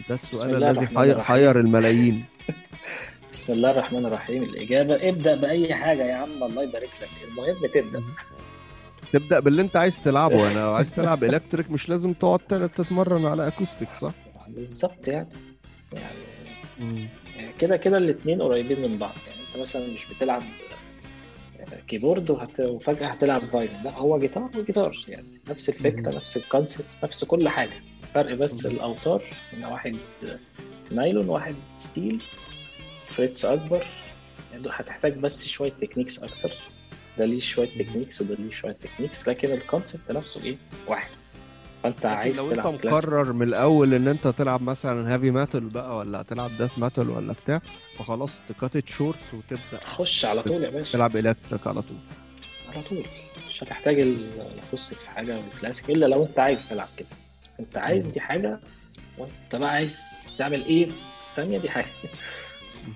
ده 0.08 0.14
السؤال 0.14 0.64
الذي 0.64 0.70
الرحمن 0.70 0.98
حي- 0.98 1.10
الرحيم. 1.10 1.36
حير 1.36 1.60
الملايين. 1.60 2.24
بسم 3.32 3.52
الله 3.52 3.70
الرحمن 3.70 4.06
الرحيم. 4.06 4.42
الإجابة 4.42 5.08
ابدأ 5.08 5.34
بأي 5.34 5.74
حاجة 5.74 6.02
يا 6.02 6.14
عم. 6.14 6.42
الله 6.42 6.62
يبارك 6.62 6.90
لك. 7.02 7.10
المهم 7.28 7.66
تبدأ. 7.66 8.02
تبدأ 9.12 9.40
باللي 9.40 9.62
انت 9.62 9.76
عايز 9.76 10.00
تلعبه. 10.00 10.52
أنا 10.52 10.58
لو 10.58 10.72
عايز 10.74 10.94
تلعب 10.94 11.24
electric 11.24 11.70
مش 11.70 11.88
لازم 11.88 12.12
تقعد 12.12 12.70
تتمرن 12.76 13.26
على 13.26 13.46
acoustic 13.46 13.88
صح؟ 14.00 14.12
بالظبط 14.48 15.08
يعني. 15.08 15.28
يعني 17.36 17.52
كده 17.58 17.76
كده 17.76 17.96
الاثنين 17.98 18.42
قريبين 18.42 18.82
من 18.90 18.98
بعض. 18.98 19.14
يعني 19.26 19.40
انت 19.48 19.62
مثلا 19.62 19.94
مش 19.94 20.06
بتلعب 20.06 20.42
keyboard 21.88 22.30
وهت... 22.30 22.60
وفجأة 22.60 23.06
هتلعب 23.06 23.42
violin 23.52 23.82
لا 23.84 23.98
هو 23.98 24.18
جيتار 24.18 24.50
وجيتار 24.58 25.04
يعني 25.08 25.40
نفس 25.50 25.68
الفكرة 25.68 26.10
مم. 26.10 26.16
نفس 26.16 26.36
ال 26.36 26.43
concept 26.43 26.88
نفس 27.04 27.24
كل 27.24 27.48
حاجة. 27.48 27.82
فرق 28.14 28.34
بس 28.34 28.66
مم. 28.66 28.72
الأوتار 28.72 29.22
إن 29.54 29.64
واحد 29.64 29.96
نايلون 30.90 31.28
واحد 31.28 31.54
steel 31.76 32.22
frets 33.08 33.44
أكبر. 33.44 33.86
يعني 34.52 34.68
هتحتاج 34.70 35.16
بس 35.18 35.46
شوية 35.46 35.72
techniques 35.80 36.18
أكتر. 36.22 36.50
ده 37.18 37.24
ليه 37.24 37.40
شوية 37.40 37.78
techniques 37.78 38.20
وده 38.20 38.34
ليه 38.34 38.50
شوية 38.50 38.72
techniques 38.72 39.28
لكن 39.28 39.52
ال 39.52 39.59
concept 39.59 40.12
نفسه 40.12 40.42
إيه؟ 40.44 40.56
واحد. 40.86 41.10
لكن 41.84 42.08
عايز 42.08 42.38
لو 42.40 42.44
أنت 42.46 42.52
تلعب 42.54 42.76
كلاسيك 42.76 43.08
مقرر 43.08 43.32
من 43.32 43.48
الأول 43.48 43.94
إن 43.94 44.08
أنت 44.08 44.28
تلعب 44.28 44.62
مثلا 44.62 45.14
heavy 45.14 45.30
metal 45.30 45.60
بقى 45.68 45.96
ولا 45.96 46.20
هتلعب 46.20 46.50
death 46.58 46.78
metal 46.78 47.10
ولا 47.10 47.32
بتاع 47.44 47.60
فخلاص 47.98 48.40
ت 48.48 48.55
cut 48.55 48.75
it 48.75 48.88
short 48.88 49.18
وتبدأ 49.32 49.84
خش 49.84 50.24
على 50.24 50.42
طول 50.42 50.62
يا 50.64 50.70
باشا. 50.70 50.92
تلعب 50.92 51.16
electric 51.16 51.66
على 51.66 51.82
طول. 51.82 51.96
على 52.68 52.82
طول. 52.82 53.04
مش 53.48 53.62
هتحتاج 53.62 54.00
ال 54.00 54.11
acoustic 54.11 54.98
في 54.98 55.10
حاجة 55.10 55.36
والكلاسيك 55.38 55.90
إلا 55.90 56.06
لو 56.06 56.24
أنت 56.24 56.40
عايز 56.40 56.68
تلعب 56.68 56.88
كده. 56.96 57.08
أنت 57.60 57.76
عايز 57.78 58.06
دي 58.08 58.20
حاجة 58.20 58.60
وأنت 59.18 59.56
بقى 59.56 59.70
عايز 59.70 60.28
تعمل 60.38 60.64
إيه؟ 60.64 60.88
التانية 61.30 61.58
دي 61.58 61.70
حاجة. 61.70 61.86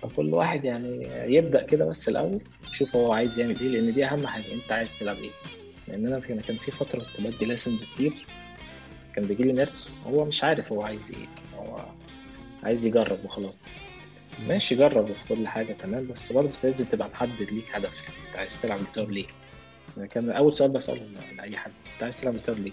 فكل 0.02 0.34
واحد 0.34 0.64
يعني 0.64 1.08
يبدأ 1.34 1.62
كده 1.62 1.84
بس 1.84 2.08
الأول 2.08 2.40
يشوف 2.70 2.96
هو 2.96 3.12
عايز 3.12 3.40
يعمل 3.40 3.60
إيه 3.60 3.68
لأن 3.68 3.92
دي 3.94 4.04
أهم 4.04 4.26
حاجة 4.26 4.52
أنت 4.52 4.72
عايز 4.72 4.98
تلعب 4.98 5.16
إيه 5.16 5.30
لأن 5.88 6.06
أنا 6.06 6.20
كان 6.20 6.56
في 6.56 6.70
فترة 6.70 6.98
كنت 7.16 7.26
بدي 7.26 7.46
lessons 7.46 7.84
كتير 7.84 8.12
كان 9.16 9.24
بيجي 9.24 9.42
لي 9.42 9.52
ناس 9.52 10.00
هو 10.06 10.24
مش 10.24 10.44
عارف 10.44 10.72
هو 10.72 10.82
عايز 10.82 11.12
إيه 11.12 11.26
هو 11.58 11.76
عايز 12.62 12.86
يجرب 12.86 13.24
وخلاص 13.24 13.64
ماشي 14.48 14.74
جرب 14.74 15.06
في 15.06 15.34
كل 15.34 15.48
حاجة 15.48 15.72
تمام 15.72 16.06
بس 16.06 16.32
برضه 16.32 16.52
لازم 16.64 16.84
تبقى 16.84 17.08
محدد 17.08 17.42
ليك 17.52 17.76
هدف 17.76 18.02
يعني 18.02 18.28
أنت 18.28 18.36
عايز 18.36 18.60
تلعب 18.62 18.78
جيتار 18.78 19.06
ليه؟ 19.08 19.26
يعني 19.96 20.08
كان 20.08 20.30
أول 20.30 20.54
سؤال 20.54 20.70
بسأله 20.70 21.06
لأي 21.36 21.56
حد 21.56 21.72
أنت 21.94 22.02
عايز 22.02 22.20
تلعب 22.20 22.34
جيتار 22.34 22.56
ليه؟ 22.56 22.72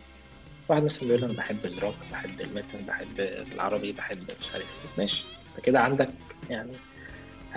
واحد 0.70 0.84
مثلا 0.84 1.08
بيقول 1.08 1.24
أنا 1.24 1.34
بحب 1.34 1.66
الروك 1.66 1.96
بحب 2.12 2.42
ال 2.42 2.49
metal 2.49 2.82
بحب 2.88 3.20
العربي 3.54 3.92
بحب 3.92 4.18
مش 4.42 4.52
عارف 4.54 4.66
إيه 4.84 4.90
ماشي 4.98 5.26
أنت 5.56 5.66
كده 5.66 5.80
عندك 5.80 6.10
يعني 6.50 6.72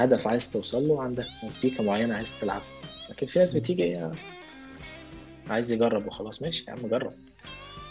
هدف 0.04 0.26
عايز 0.28 0.52
توصل 0.52 0.88
له 0.88 1.02
عندك 1.02 1.26
مزيكا 1.42 1.82
معينة 1.82 2.14
عايز 2.16 2.38
تلعبها 2.38 2.64
لكن 3.10 3.26
في 3.26 3.38
ناس 3.38 3.54
بتيجي 3.56 3.82
إيه 3.84 4.10
عايز 5.50 5.72
يجرب 5.72 6.06
وخلاص 6.06 6.42
ماشي 6.42 6.64
يا 6.68 6.72
عم 6.72 6.88
جرب. 6.88 7.12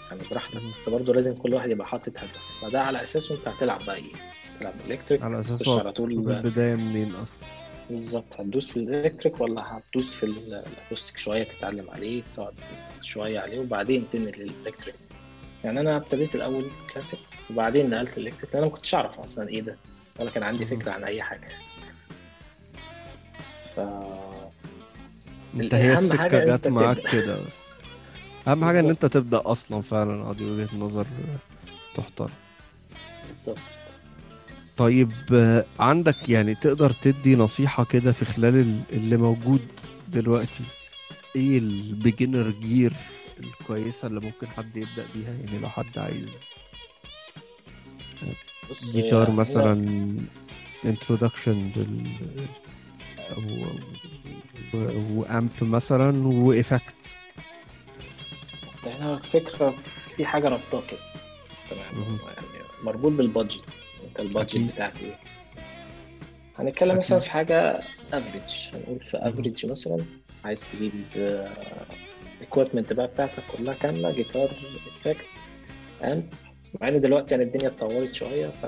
يعني 0.10 0.22
براحتك 0.32 0.62
بس 0.72 0.89
برضه 0.89 1.14
لازم 1.14 1.36
كل 1.36 1.53
واحد 1.53 1.72
يبقى 1.72 1.88
حاطط 1.88 2.18
هدف. 2.18 2.41
فده 2.62 2.82
على 2.82 3.03
أساسه 3.03 3.36
أنت 3.36 3.47
هتلعب 3.47 3.86
بقى 3.86 3.95
إيه؟ 3.95 4.12
تلعب 4.60 4.74
إلكتريك 4.88 5.22
على 5.24 5.39
أساس 5.39 5.60
تخش 5.60 5.80
على 5.80 5.91
طول. 5.91 6.12
البداية 6.12 6.76
منين 6.76 7.12
أصلا؟ 7.16 7.47
بالظبط. 7.89 8.34
هتدوس 8.39 8.70
في 8.72 8.78
الإلكتريك 8.78 9.41
ولا 9.41 9.78
هتدوس 9.78 10.16
في 10.16 10.24
ال- 10.26 10.53
الأكوستيك 10.78 11.18
شوية 11.18 11.43
تتعلم 11.43 11.89
عليه 11.89 12.24
تقعد 12.36 12.53
شوية 13.01 13.39
عليه 13.39 13.60
وبعدين 13.60 14.10
تنقل 14.10 14.39
للإلكتريك. 14.41 14.95
يعني 15.64 15.80
أنا 15.80 15.97
ابتديت 15.97 16.36
الأول 16.36 16.66
كلاسيك 16.93 17.20
وبعدين 17.49 17.89
نقلت 17.89 18.18
الإلكتريك 18.18 18.55
أنا 18.55 18.64
ما 18.66 18.70
كنتش 18.72 18.95
أعرف 18.95 19.20
أصلا 19.20 19.49
إيه 19.49 19.62
ده 19.62 19.76
ولا 20.20 20.30
كان 20.30 20.43
عندي. 20.43 20.66
فكرة 20.66 20.91
عن 20.91 21.03
أي 21.03 21.22
حاجة. 21.22 21.47
ف 23.76 23.80
انت 25.55 25.74
هي 25.74 25.93
السكة 25.93 26.39
جت 26.55 26.67
معاك. 26.67 26.99
كده 27.11 27.39
بس 27.41 27.57
أهم 28.47 28.65
حاجة 28.65 28.80
إن. 28.80 28.89
أنت 28.89 29.05
تبدأ 29.05 29.41
أصلا 29.45 29.82
فعلا 29.82 30.34
دي 30.34 30.45
وجهة 30.45 30.70
نظر 30.80 31.05
تحترم 31.95 32.30
بالظبط 33.30 33.57
طيب 34.78 35.11
آه، 35.34 35.65
عندك 35.80 36.30
يعني 36.30 36.55
تقدر 36.55 36.91
تدي 36.91 37.36
نصيحة 37.36 37.84
كده 37.84 38.11
في 38.11 38.26
خلال 38.26 38.55
ال- 38.55 38.82
اللي 38.91 39.17
موجود 39.17 39.67
دلوقتي 40.07 40.63
إيه 41.36 41.57
البيجنر 41.57 42.49
جير 42.49 42.93
الكويسة 43.39 44.07
اللي 44.07 44.20
ممكن 44.20 44.47
حد 44.47 44.78
يبدأ 44.78 45.05
بيها 45.15 45.34
يعني 45.45 45.57
لو 45.59 45.70
حد 45.70 45.97
عايز 45.97 46.28
جيتار 48.91 49.32
مثلا 49.32 49.74
لل. 51.78 52.07
و... 52.22 52.41
و 54.74 54.93
amp 54.93 55.49
مثلا 55.61 56.27
و 56.28 56.37
effect 56.37 56.95
هنا 58.86 59.13
الفكرة 59.17 59.75
في 60.15 60.25
حاجة 60.25 60.47
ربطاه 60.49 60.82
كده 60.89 60.99
تمام. 61.69 62.17
يعني 62.27 62.63
مربوط 62.84 63.11
بال 63.12 63.24
budget 63.24 63.64
انت 64.07 64.19
ال 64.20 64.26
budget. 64.26 64.72
بتاعك 64.73 64.93
إيه 65.01 65.15
هنتكلم 66.59 66.89
أكيد. 66.91 66.99
مثلا 66.99 67.19
في 67.19 67.32
حاجة 67.32 67.80
average 68.14 68.70
هنقول 68.73 68.99
في. 68.99 69.17
average 69.18 69.66
مثلا 69.65 70.05
عايز 70.45 70.71
تجيب 70.71 70.91
ال 72.41 72.47
equipment 72.47 72.93
بقى 72.93 73.07
بتاعتك 73.07 73.43
كلها 73.57 73.73
كاملة 73.73 74.11
جيتار 74.11 74.51
effect 75.05 75.26
amp 76.03 76.34
مع 76.82 76.88
إن 76.88 77.01
دلوقتي 77.01 77.36
يعني 77.36 77.45
الدنيا 77.47 77.67
اتطورت 77.67 78.13
شوية 78.15 78.47
ف 78.47 78.65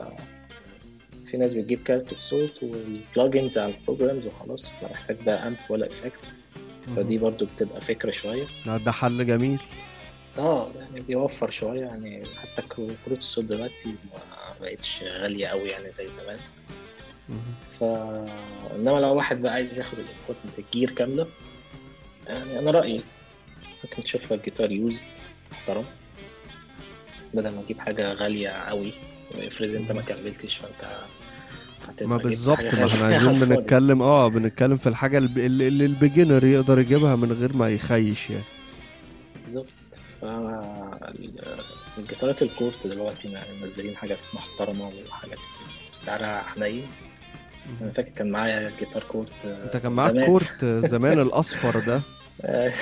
في 1.31 1.37
ناس 1.37 1.53
بتجيب 1.53 1.83
كارت 1.83 2.11
الصوت 2.11 2.63
وال 2.63 2.84
plugins 2.84 3.57
على 3.57 3.73
ال 3.73 3.79
programs 3.79 4.27
وخلاص 4.27 4.73
لا 4.83 4.89
محتاج 4.91 5.17
بقى 5.25 5.47
amp 5.47 5.57
ولا 5.69 5.87
effect 5.91 6.19
فدي 6.95 7.17
برضو 7.17 7.45
بتبقى 7.45 7.81
فكرة 7.81 8.11
شوية. 8.11 8.45
ده 8.65 8.77
ده 8.77 8.91
حل 8.91 9.25
جميل. 9.25 9.59
آه 10.37 10.71
يعني 10.79 10.99
بيوفر 11.01 11.49
شوية 11.49 11.79
يعني 11.81 12.23
حتى 12.41 12.67
كرو- 12.67 12.91
كروت 13.05 13.17
الصوت 13.17 13.45
دلوقتي 13.45 13.85
ما 13.87 14.19
بقتش 14.61 15.03
غالية 15.03 15.47
قوي 15.47 15.69
يعني 15.69 15.91
زي 15.91 16.09
زمان. 16.09 16.39
ف 17.79 17.83
إنما 18.75 18.99
لو 18.99 19.15
واحد 19.15 19.41
بقى 19.41 19.53
عايز 19.53 19.79
ياخد 19.79 19.97
ال 19.99 20.05
equipment 20.05 20.59
ال 20.59 20.65
gear 20.65 20.91
كاملة 20.91 21.27
يعني 22.27 22.59
أنا 22.59 22.71
رأيي 22.71 23.01
ممكن 23.83 24.03
تشوف 24.03 24.33
لك 24.33 24.45
جيتار 24.45 24.71
used 24.71 25.05
محترم. 25.51 25.85
بدل 27.33 27.49
ما 27.55 27.61
تجيب 27.61 27.79
حاجة 27.79 28.13
غالية 28.13 28.49
قوي 28.49 28.93
افرض 29.35 29.75
أنت 29.75 29.91
ما 29.91 30.01
كملتش 30.01 30.55
فأنت 30.55 30.91
ما 32.01 32.17
بالظبط 32.17 32.59
ما 32.59 32.85
إحنا 32.87 33.05
عايزين. 33.05 33.47
بنتكلم 33.49 34.01
آه 34.01 34.27
بنتكلم 34.27 34.77
في 34.77 34.89
الحاجة 34.89 35.17
الب- 35.17 35.37
اللي 35.37 35.85
ال 35.85 35.92
beginner 35.92 36.45
يقدر 36.45 36.79
يجيبها 36.79 37.15
من 37.15 37.31
غير 37.31 37.55
ما 37.57 37.69
يخيش 37.69 38.29
يعني. 38.29 38.43
بالظبط. 39.45 39.65
الجيتارات 41.97 42.41
ال 42.41 42.50
Cort 42.50 42.87
دلوقتي 42.87 43.37
منزلين 43.61 43.95
حاجات 43.97 44.17
محترمة 44.33 44.91
وحاجات 45.09 45.37
سعرها 45.91 46.41
حنين. 46.41 46.87
أنا 47.81 47.91
فاكر 47.91 48.09
كان 48.09 48.31
معايا 48.31 48.71
جيتار 48.79 49.03
Cort 49.03 49.31
آه، 49.45 49.63
أنت 49.65 49.77
كان 49.77 49.91
معاك. 49.91 50.25
Cort 50.25 50.65
زمان 50.65 51.19
الأصفر 51.27 51.79
ده؟ 51.79 52.01
آه، 52.41 52.73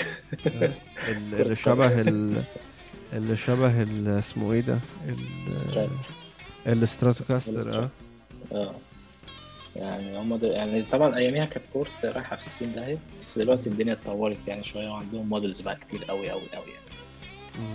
ال- 0.45 0.73
اللي 1.07 1.55
شبه 1.55 2.01
ال... 2.01 2.43
اللي 3.13 3.35
شبه. 3.35 3.83
اسمه 4.19 4.53
إيه 4.53 4.61
ده؟ 4.61 4.79
ال... 5.07 5.53
Strat. 5.53 5.89
ال 6.67 6.74
Stratocaster 6.74 7.53
آه. 7.53 7.57
ال 7.57 7.62
Strat. 7.62 7.89
آه. 8.51 8.71
يعني 9.75 10.17
هم 10.17 10.35
دل... 10.35 10.51
يعني 10.51 10.83
طبعا 10.83 11.17
أياميها 11.17 11.45
كانت 11.45 11.65
Cort 11.65 12.05
رايحة 12.05 12.35
في 12.35 12.43
60 12.43 12.71
داهية 12.73 12.97
بس 13.21 13.37
دلوقتي 13.39 13.69
الدنيا 13.69 13.93
اتطورت 13.93 14.47
يعني 14.47 14.63
شوية 14.63 14.89
وعندهم 14.89 15.29
models 15.29 15.61
بقى 15.61 15.75
كتير 15.75 16.03
قوي 16.03 16.29
قوي 16.29 16.41
قوي 16.53 16.65
يعني. 16.71 16.89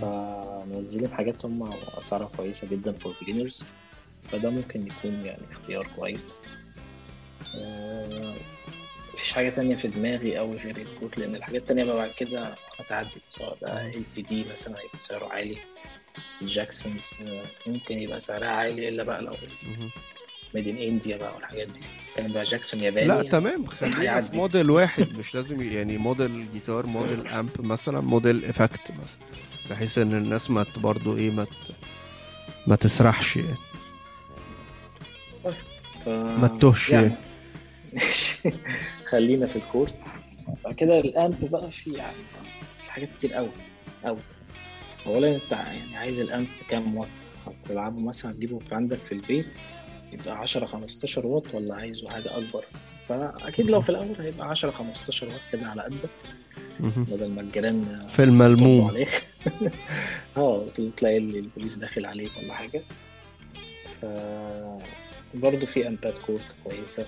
فمنزلين 0.01 1.13
حاجات 1.13 1.45
هم 1.45 1.69
أسعارها 1.97 2.29
كويسة 2.37 2.67
جدا 2.67 2.91
for 2.91 3.15
beginners 3.21 3.73
فده 4.31 4.49
ممكن 4.49 4.87
يكون 4.87 5.25
يعني 5.25 5.41
اختيار 5.51 5.87
كويس 5.95 6.43
آه، 7.55 8.33
مفيش 9.13 9.33
حاجة 9.33 9.49
تانية 9.49 9.75
في 9.75 9.87
دماغي 9.87 10.39
أوي 10.39 10.57
غير 10.57 10.77
ال 10.77 10.85
Cort 10.85 11.17
لأن 11.17 11.35
الحاجات 11.35 11.61
التانية 11.61 11.83
بقى 11.83 11.95
بعد 11.95 12.11
كده 12.17 12.55
هتعدي 12.79 13.09
سواء 13.29 13.57
بقى 13.61 13.87
ال 13.87 14.09
LTD 14.09 14.43
مثلا 14.51 14.79
هيبقى 14.79 14.99
سعره 14.99 15.25
عالي 15.25 15.57
ال 16.41 16.50
Jacksons 16.50 17.19
آه، 17.27 17.69
ممكن 17.69 17.99
يبقى 17.99 18.19
سعرها 18.19 18.47
عالي 18.49 18.89
إلا 18.89 19.03
بقى 19.03 19.21
لو. 19.21 19.33
made 20.55 20.67
in 20.67 20.77
India 20.77 21.17
بقى 21.17 21.35
والحاجات 21.35 21.67
دي 21.67 21.79
كان 22.15 22.31
بقى 22.31 22.43
Jackson 22.43 22.83
ياباني 22.83 23.07
لا 23.07 23.15
يعني. 23.15 23.29
تمام 23.29 23.65
خلينا 23.65 24.21
في. 24.21 24.37
موديل 24.37 24.69
واحد 24.69 25.13
مش 25.17 25.35
لازم 25.35 25.61
يعني 25.61 25.97
موديل 25.97 26.51
جيتار 26.53 26.85
موديل 26.85 27.27
amp 27.27 27.49
مثلا 27.59 28.01
موديل 28.01 28.45
effect 28.45 28.91
مثلا 28.91 29.19
بحيث 29.69 29.97
إن 29.97 30.13
الناس 30.13 30.51
ما 30.51 30.65
برضو 30.77 31.17
إيه 31.17 31.31
ما. 31.31 31.47
ما 32.67 32.75
تسرحش 32.75 33.37
يعني 33.37 33.57
ف... 36.05 36.09
ما 36.09 36.47
تتوهش 36.47 36.89
يعني. 36.89 37.15
خلينا 39.09 39.47
في 39.47 39.55
ال 39.55 39.63
Cort 39.63 39.95
بعد 40.63 40.75
كده 40.75 40.99
ال 40.99 41.12
amp 41.12 41.51
بقى 41.51 41.71
في 41.71 41.93
يعني 41.93 42.17
في 42.83 42.91
حاجات 42.91 43.09
كتير 43.17 43.33
قوي 43.33 43.49
قوي 44.05 44.17
اولا 45.05 45.35
أنت 45.35 45.51
يعني 45.51 45.97
عايز 45.97 46.19
ال 46.19 46.26
amp 46.26 46.47
كام 46.69 46.95
واط 46.97 47.07
هتلعبه 47.45 47.99
مثلا 47.99 48.33
تجيبه 48.33 48.59
عندك 48.71 48.97
في 48.97 49.11
البيت 49.11 49.45
يبقى 50.19 50.37
10 50.37 50.65
15 50.65 51.25
واط 51.27 51.55
ولا 51.55 51.75
عايزه 51.75 52.09
حاجة 52.09 52.37
أكبر؟ 52.37 52.65
فأكيد 53.09 53.69
لو 53.69 53.81
في 53.81 53.89
الأول 53.89 54.15
هيبقى 54.19 54.47
10 54.47 54.71
15 54.71 55.27
واط 55.27 55.41
كده 55.51 55.67
على 55.67 55.81
قدك. 55.81 56.09
بدل 56.79 57.29
ما 57.29 57.41
الجيران 57.41 57.99
يتلموا. 58.09 58.87
عليك. 58.87 59.27
آه 60.37 60.65
تلاقي 60.97 61.17
البوليس 61.17 61.77
داخل 61.77 62.05
عليك 62.05 62.31
ولا 62.43 62.53
حاجة. 62.53 62.81
ف 64.01 64.05
برضه 65.33 65.65
في 65.65 65.87
amp 65.87 66.10
ات 66.10 66.17
Cort 66.17 66.55
كويسة. 66.63 67.05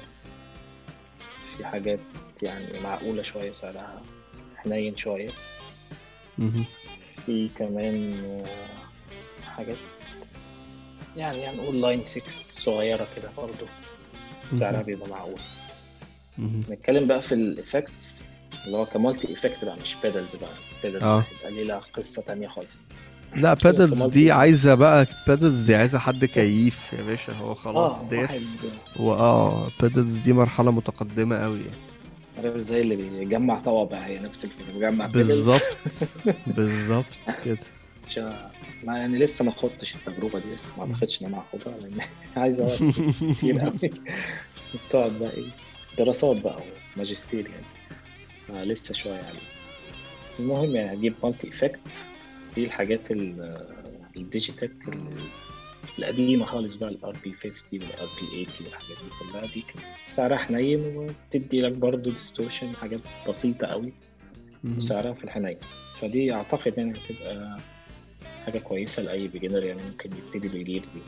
في 1.58 1.66
حاجات 1.66 2.00
يعني 2.44 2.80
معقولة 2.80 3.24
شوية 3.24 3.52
سعرها 3.52 4.02
حنين 4.58 4.98
شوية. 4.98 5.30
في 7.26 7.50
كمان 7.58 8.24
آه، 8.26 9.48
حاجات 9.56 9.78
يعني 11.18 11.48
هنقول 11.50 11.82
Line 11.82 12.06
6 12.06 12.30
صغيرة 12.62 13.08
كده 13.18 13.30
برضه 13.38 13.68
سعرها 14.52 14.82
بيبقى 14.82 15.10
معقول. 15.10 15.40
نتكلم 16.70 17.08
بقى 17.08 17.22
في 17.22 17.32
ال 17.36 17.47
effects 17.47 18.28
اللي 18.66 18.78
هو 18.78 18.86
ك 18.86 18.94
multi 18.94 19.34
effect 19.34 19.66
بقى 19.66 19.76
مش 19.82 19.96
pedals 20.04 20.36
بقى. 20.36 20.54
pedals 20.84 21.04
آه. 21.04 21.20
هتبقى 21.20 21.52
ليه 21.52 21.64
لها 21.64 21.82
قصة 21.94 22.22
تانية 22.22 22.48
خالص. 22.48 22.78
لا 23.36 23.54
بيدلز 23.54 24.06
دي 24.06 24.32
عايزة 24.32 24.76
بقى 24.76 25.08
pedals 25.28 25.62
دي 25.62 25.76
عايزة 25.76 26.00
حد 26.00 26.26
كيف 26.26 26.94
يا 26.94 27.02
باشا. 27.04 27.34
هو 27.34 27.56
خلاص 27.56 27.96
داس. 28.12 28.32
واحد 28.32 28.42
واه 29.00 29.72
pedals 29.82 30.18
دي 30.18 30.34
مرحلة 30.34 30.72
متقدمة 30.72 31.44
قوي 31.44 31.60
يعني. 31.60 31.78
عارف 32.38 32.58
زي 32.58 32.82
اللي 32.82 32.96
بيجمع 32.96 33.60
طوابع 33.60 33.98
هي 33.98 34.20
نفس 34.20 34.46
الفكرة 34.46 34.74
بيجمع. 34.74 35.08
بالظبط. 35.08 35.78
بالظبط 36.58 37.06
كده. 37.46 37.58
عشان 38.08 38.50
ما 38.84 38.98
يعني 38.98 39.18
لسه 39.20 39.46
ما 39.46 39.52
خدتش 39.52 39.96
التجربة 39.96 40.40
دي 40.40 40.54
لسه 40.54 40.78
ما 40.78 40.84
أعتقدش 40.94 41.22
إن 41.22 41.28
أنا 41.28 41.38
هاخدها 41.54 41.78
لأن 41.80 42.00
عايزه 42.44 42.64
وقت 42.64 42.84
كتير 43.38 43.60
قوي 43.60 43.80
بتقعد 44.88 45.14
بقى 45.20 45.32
إيه 45.34 45.50
دراسات 45.98 46.42
بقى 46.42 46.64
وماجستير 46.96 47.50
يعني. 47.50 47.66
فلسه 48.48 48.94
شوية 48.94 49.22
عليه 49.24 49.40
المهم 50.40 50.76
يعني 50.76 50.94
هجيب 51.00 51.14
multi 51.24 51.50
effect 51.50 51.80
دي 52.56 52.66
الحاجات 52.66 53.12
ال- 53.12 53.68
ال 54.18 54.24
digital 54.24 54.72
ال- 54.88 55.30
القديمة 56.00 56.46
خالص 56.46 56.76
بقى 56.76 56.90
ال 56.90 57.18
RP 57.24 57.32
50 57.32 57.54
وال 57.74 58.10
RP 58.22 58.46
80 58.46 58.68
والحاجات 58.68 58.98
دي 58.98 59.10
كلها 59.34 59.46
دي. 59.54 59.64
سعرها 60.08 60.38
حنين 60.38 60.80
وتدي 60.98 61.62
لك 61.62 61.72
برضه 61.72 62.12
distortion 62.12 62.76
حاجات 62.76 63.02
بسيطة 63.30 63.68
قوي. 63.68 63.94
وسعرها 64.78 65.14
في 65.14 65.24
الحنين. 65.24 65.58
فدي 66.02 66.34
أعتقد 66.34 66.78
يعني 66.78 66.94
هتبقى 67.00 67.58
حاجة 68.48 68.60
كويسة 68.60 69.04
لأي 69.04 69.28
beginner 69.28 69.64
يعني 69.64 69.82
ممكن 69.84 70.10
يبتدي 70.18 70.48
بال 70.48 70.59
gear 70.59 70.82
دي. 70.82 71.02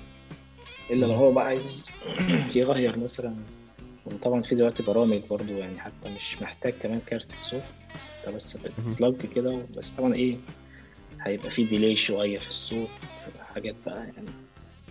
إلا 0.93 1.05
لو 1.05 1.11
هو 1.13 1.31
بقى 1.31 1.45
عايز 1.45 1.89
يغير 2.55 2.97
مثلا 2.99 3.35
وطبعا 4.05 4.41
في 4.41 4.55
دلوقتي 4.55 4.83
برامج 4.83 5.19
برضو 5.29 5.53
يعني 5.57 5.79
حتى 5.79 6.09
مش 6.09 6.41
محتاج 6.41 6.73
كمان 6.73 6.99
كارت 7.07 7.31
صوت 7.41 7.61
انت 8.25 8.35
بس. 8.35 8.57
بت 8.57 8.76
plug 8.76 9.15
كده 9.35 9.65
بس 9.77 9.91
طبعا 9.91 10.13
إيه 10.15 10.37
هيبقى 11.21 11.51
في 11.51 11.63
delay 11.63 11.95
شوية 11.95 12.39
في 12.39 12.49
الصوت 12.49 12.89
حاجات 13.55 13.75
بقى 13.85 13.97
يعني 14.03 14.27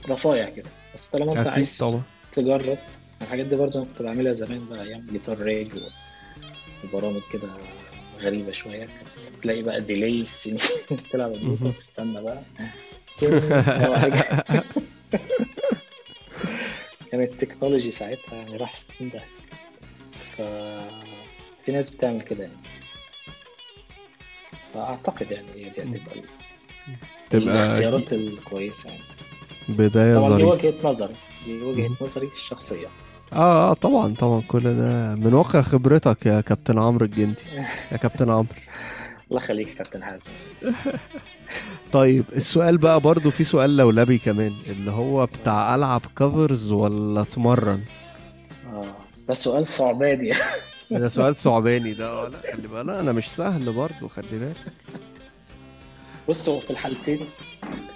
رفايع 0.08 0.48
كده. 0.48 0.70
بس 0.94 1.06
طالما 1.06 1.38
أنت 1.38 1.46
عايز 1.46 1.78
طبعا. 1.78 2.02
تجرب 2.32 2.78
الحاجات 3.22 3.46
دي 3.46 3.56
برضو 3.56 3.78
أنا 3.78 3.86
كنت 3.86 4.02
بعملها 4.02 4.32
زمان 4.32 4.66
بقى 4.70 4.82
أيام 4.82 5.06
Guitar 5.12 5.38
Rig 5.38 5.68
وبرامج 6.84 7.20
كده 7.32 7.48
غريبة 8.20 8.52
شوية. 8.52 8.78
كانت 8.86 9.24
تلاقي 9.42 9.62
بقى 9.62 9.80
delay 9.80 10.20
السنين. 10.20 10.58
تلعب 11.12 11.30
مهم. 11.30 11.58
وتستنى 11.66 12.22
بقى. 12.22 12.42
كان 17.10 17.20
التكنولوجي 17.20 17.90
ساعتها 17.90 18.34
يعني 18.36 18.56
راح 18.56 18.76
60 18.76 19.10
ده. 19.10 19.20
ف 20.36 20.42
في 21.64 21.72
ناس 21.72 21.90
بتعمل 21.90 22.22
كده 22.22 22.42
يعني. 22.44 22.56
فأعتقد 24.74 25.30
يعني 25.30 25.48
هي 25.54 25.68
دي 25.70 25.82
هتبقى 25.82 26.22
تبقى 27.30 27.46
الاختيارات 27.54 28.12
الكويسة 28.12 28.90
يعني. 28.90 29.02
بداية 29.68 30.14
طبعا 30.14 30.36
دي 30.36 30.44
وجهة 30.44 30.74
نظري. 30.84 31.14
دي 31.44 31.52
وجهة 31.62 31.88
مهم. 31.88 31.96
نظري 32.00 32.26
الشخصية. 32.26 32.88
آه 33.32 33.70
آه 33.70 33.74
طبعا 33.74 34.14
طبعا. 34.14 34.40
كل 34.48 34.62
ده 34.76 35.14
من 35.14 35.34
واقع 35.34 35.62
خبرتك 35.62 36.26
يا 36.26 36.40
كابتن 36.40 36.78
عمرو 36.78 37.06
الجندي. 37.06 37.42
يا 37.92 37.96
كابتن 37.96 38.30
عمرو. 38.30 38.46
الله 39.30 39.42
يخليك 39.42 39.68
يا 39.68 39.74
كابتن 39.74 40.04
حازم. 40.04 40.32
طيب 41.92 42.24
السؤال 42.36 42.78
بقى 42.78 43.00
برضو 43.00 43.30
في 43.30 43.44
سؤال 43.44 43.76
لولبي 43.76 44.18
كمان 44.18 44.54
اللي 44.66 44.90
هو 44.90 45.26
بتاع 45.26 45.74
ألعب 45.74 46.00
كفرز 46.16 46.72
ولا 46.72 47.20
أتمرن؟ 47.22 47.82
آه 48.72 48.96
ده 49.28 49.34
سؤال 49.34 49.66
صعباني. 49.66 50.32
ده 50.90 51.08
سؤال 51.18 51.36
صعباني 51.36 51.94
ده. 51.94 52.06
آه، 52.08 52.28
لا 52.28 52.38
خلي 52.52 52.68
بالك. 52.68 52.94
أنا 52.94 53.12
مش 53.12 53.28
سهل 53.30 53.72
برضو 53.72 54.08
خلي 54.08 54.38
بالك. 54.38 54.56
بص 56.28 56.48
هو 56.48 56.60
في 56.60 56.70
الحالتين 56.70 57.28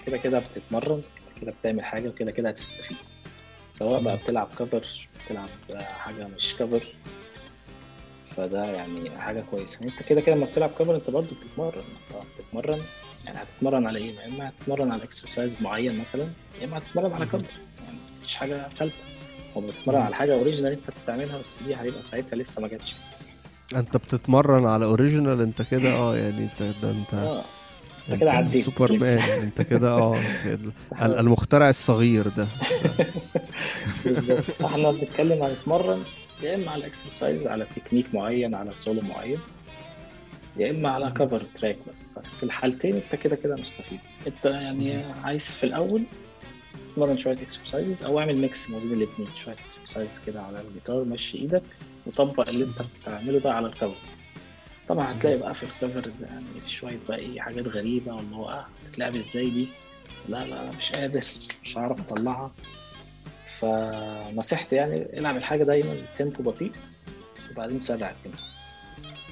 كده 0.07 0.17
كده 0.17 0.39
بتتمرن 0.39 1.03
كده 1.41 1.53
بتعمل 1.61 1.85
حاجة 1.85 2.09
وكده 2.09 2.31
كده 2.31 2.49
هتستفيد. 2.49 2.97
سواء 3.71 4.03
بقى 4.03 4.17
بتلعب 4.17 4.49
كفر 4.59 5.09
بتلعب 5.27 5.49
حاجة 5.93 6.27
مش 6.37 6.57
كفر 6.57 6.83
فده 8.37 8.65
يعني 8.65 9.11
حاجة 9.19 9.45
كويسة. 9.51 9.85
انت 9.87 10.03
كده 10.03 10.21
كده 10.21 10.35
لما 10.37 10.47
بتلعب 10.47 10.71
cover 10.79 10.97
انت 10.97 11.11
برضه 11.11 11.37
بتتمرن 11.37 11.83
انت 12.13 12.23
بتتمرن. 12.39 12.79
يعني 13.27 13.39
هتتمرن 13.39 13.87
على 13.87 13.99
إيه؟ 13.99 14.15
يا 14.15 14.27
إما 14.27 14.49
هتتمرن 14.49 14.93
على 14.93 15.05
exercise 15.05 15.63
معين 15.63 15.99
مثلا 16.01 16.29
يا 16.61 16.65
إما 16.65 16.79
هتتمرن 16.79 17.13
على 17.13 17.27
cover 17.27 17.47
يعني 17.87 17.99
مفيش 18.21 18.35
حاجة 18.37 18.69
ثالثة 18.69 18.97
هو 19.57 19.61
بتتمرن 19.61 20.01
على 20.01 20.15
حاجة 20.15 20.35
original 20.35 20.73
انت 20.73 20.83
بتعملها 21.05 21.39
بس 21.39 21.63
دي 21.63 21.77
هيبقى 21.77 22.03
ساعتها 22.03 22.37
لسه 22.37 22.63
ما 22.63 22.69
جاتش. 22.69 22.95
انت 23.77 23.97
بتتمرن 23.97 24.67
على 24.67 24.85
original 24.85 25.41
انت 25.41 25.63
كده 25.63 25.91
آه 25.99 26.17
يعني 26.17 26.45
انت 26.45 26.63
ده 26.83 26.91
انت 26.91 27.15
آه. 27.15 27.45
انت 28.09 28.21
كده 28.21 28.33
عديت. 28.33 28.65
سوبر. 28.71 28.93
مان 29.01 29.19
انت 29.43 29.63
كده 29.63 29.91
آه 29.91 30.17
المخترع 31.01 31.69
الصغير 31.69 32.29
ده. 32.29 32.49
بالظبط. 34.05 34.63
إحنا 34.65 34.91
بنتكلم 34.91 35.43
عن 35.43 35.51
نتمرن 35.53 36.03
يا 36.43 36.55
إما 36.55 36.71
على 36.71 36.87
exercise 36.87 37.47
على 37.47 37.67
تكنيك 37.77 38.15
معين 38.15 38.55
على 38.55 38.71
سولو 38.77 39.01
معين 39.01 39.39
يا 40.57 40.71
إما 40.71 40.91
على 40.91 41.11
cover 41.11 41.43
track 41.55 41.77
في 42.37 42.43
الحالتين 42.43 42.95
انت 42.95 43.15
كده 43.23 43.37
كده 43.37 43.57
مستفيد. 43.57 43.99
انت 44.27 44.45
يعني 44.47 45.05
عايز 45.25 45.51
في 45.51 45.65
الأول 45.65 46.03
تتمرن 46.93 47.19
شوية 47.19 47.35
exercises 47.43 48.03
أو 48.03 48.19
اعمل 48.21 48.37
mix 48.37 48.71
ما 48.71 48.79
بين 48.79 48.93
الاثنين 48.93 49.29
شوية 49.45 49.55
exercise 49.67 50.23
كده 50.27 50.43
على 50.43 50.61
الجيتار 50.61 51.05
مشي 51.05 51.39
إيدك 51.39 51.63
وطبق 52.07 52.49
اللي 52.49 52.65
انت 52.65 52.83
بتعمله 53.03 53.39
ده 53.39 53.53
على 53.53 53.67
ال 53.67 53.72
cover 53.72 53.95
طبعا 54.89 55.13
هتلاقي 55.19 55.37
بقى 55.39 55.55
في 55.55 55.63
ال 55.63 55.71
cover 55.71 56.13
يعني 56.21 56.47
شوية 56.67 56.99
بقى 57.09 57.19
إيه 57.19 57.41
حاجات 57.41 57.69
غريبة 57.69 58.15
واللي 58.15 58.37
هو 58.37 58.49
آه 58.49 58.67
بتتلعب 58.83 59.17
إزاي 59.17 59.51
دي؟ 59.51 59.69
لا 60.29 60.47
لا 60.47 60.71
مش 60.71 60.93
قادر 60.93 61.21
مش 61.65 61.79
هعرف 61.79 62.13
أطلعها. 62.13 62.53
فنصيحتي 63.59 64.77
يعني 64.77 64.95
العب 65.19 65.37
الحاجة 65.37 65.65
دايما 65.65 66.07
tempo 66.17 66.43
بطيء 66.43 66.73
وبعدين 67.51 67.81
سرع 67.81 68.11
ال 68.11 68.16
tempo 68.16 68.39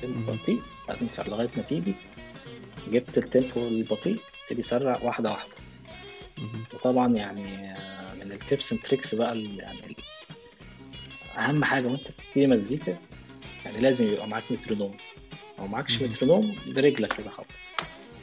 tempo. 0.00 0.32
بطيء 0.32 0.62
بعدين 0.88 1.08
سرع 1.08 1.26
لغاية 1.26 1.50
ما 1.56 1.62
تيجي 1.62 1.94
جبت 2.88 3.18
ال 3.18 3.27
tempo 3.27 3.68
البطيء 3.68 4.20
تبتدي 4.46 4.62
سرع 4.62 4.98
واحدة 5.02 5.30
واحدة. 5.30 5.52
وطبعا 6.74 7.14
يعني 7.16 7.70
آه، 7.72 8.14
من 8.14 8.32
ال 8.32 8.40
tips 8.40 8.72
and 8.72 8.82
tricks 8.82 9.14
بقى 9.14 9.40
يعني 9.42 9.96
أهم 11.38 11.64
حاجة 11.64 11.86
وأنت 11.86 12.08
بتبتدي 12.10 12.46
مزيكا 12.46 12.96
يعني 13.64 13.80
لازم 13.80 14.12
يبقى 14.12 14.28
معاك 14.28 14.44
مترونوم. 14.50 14.96
لو 15.60 15.66
معكش. 15.66 16.02
مترونوم 16.02 16.54
برجلك 16.66 17.12
كده 17.12 17.30
خبط 17.30 17.46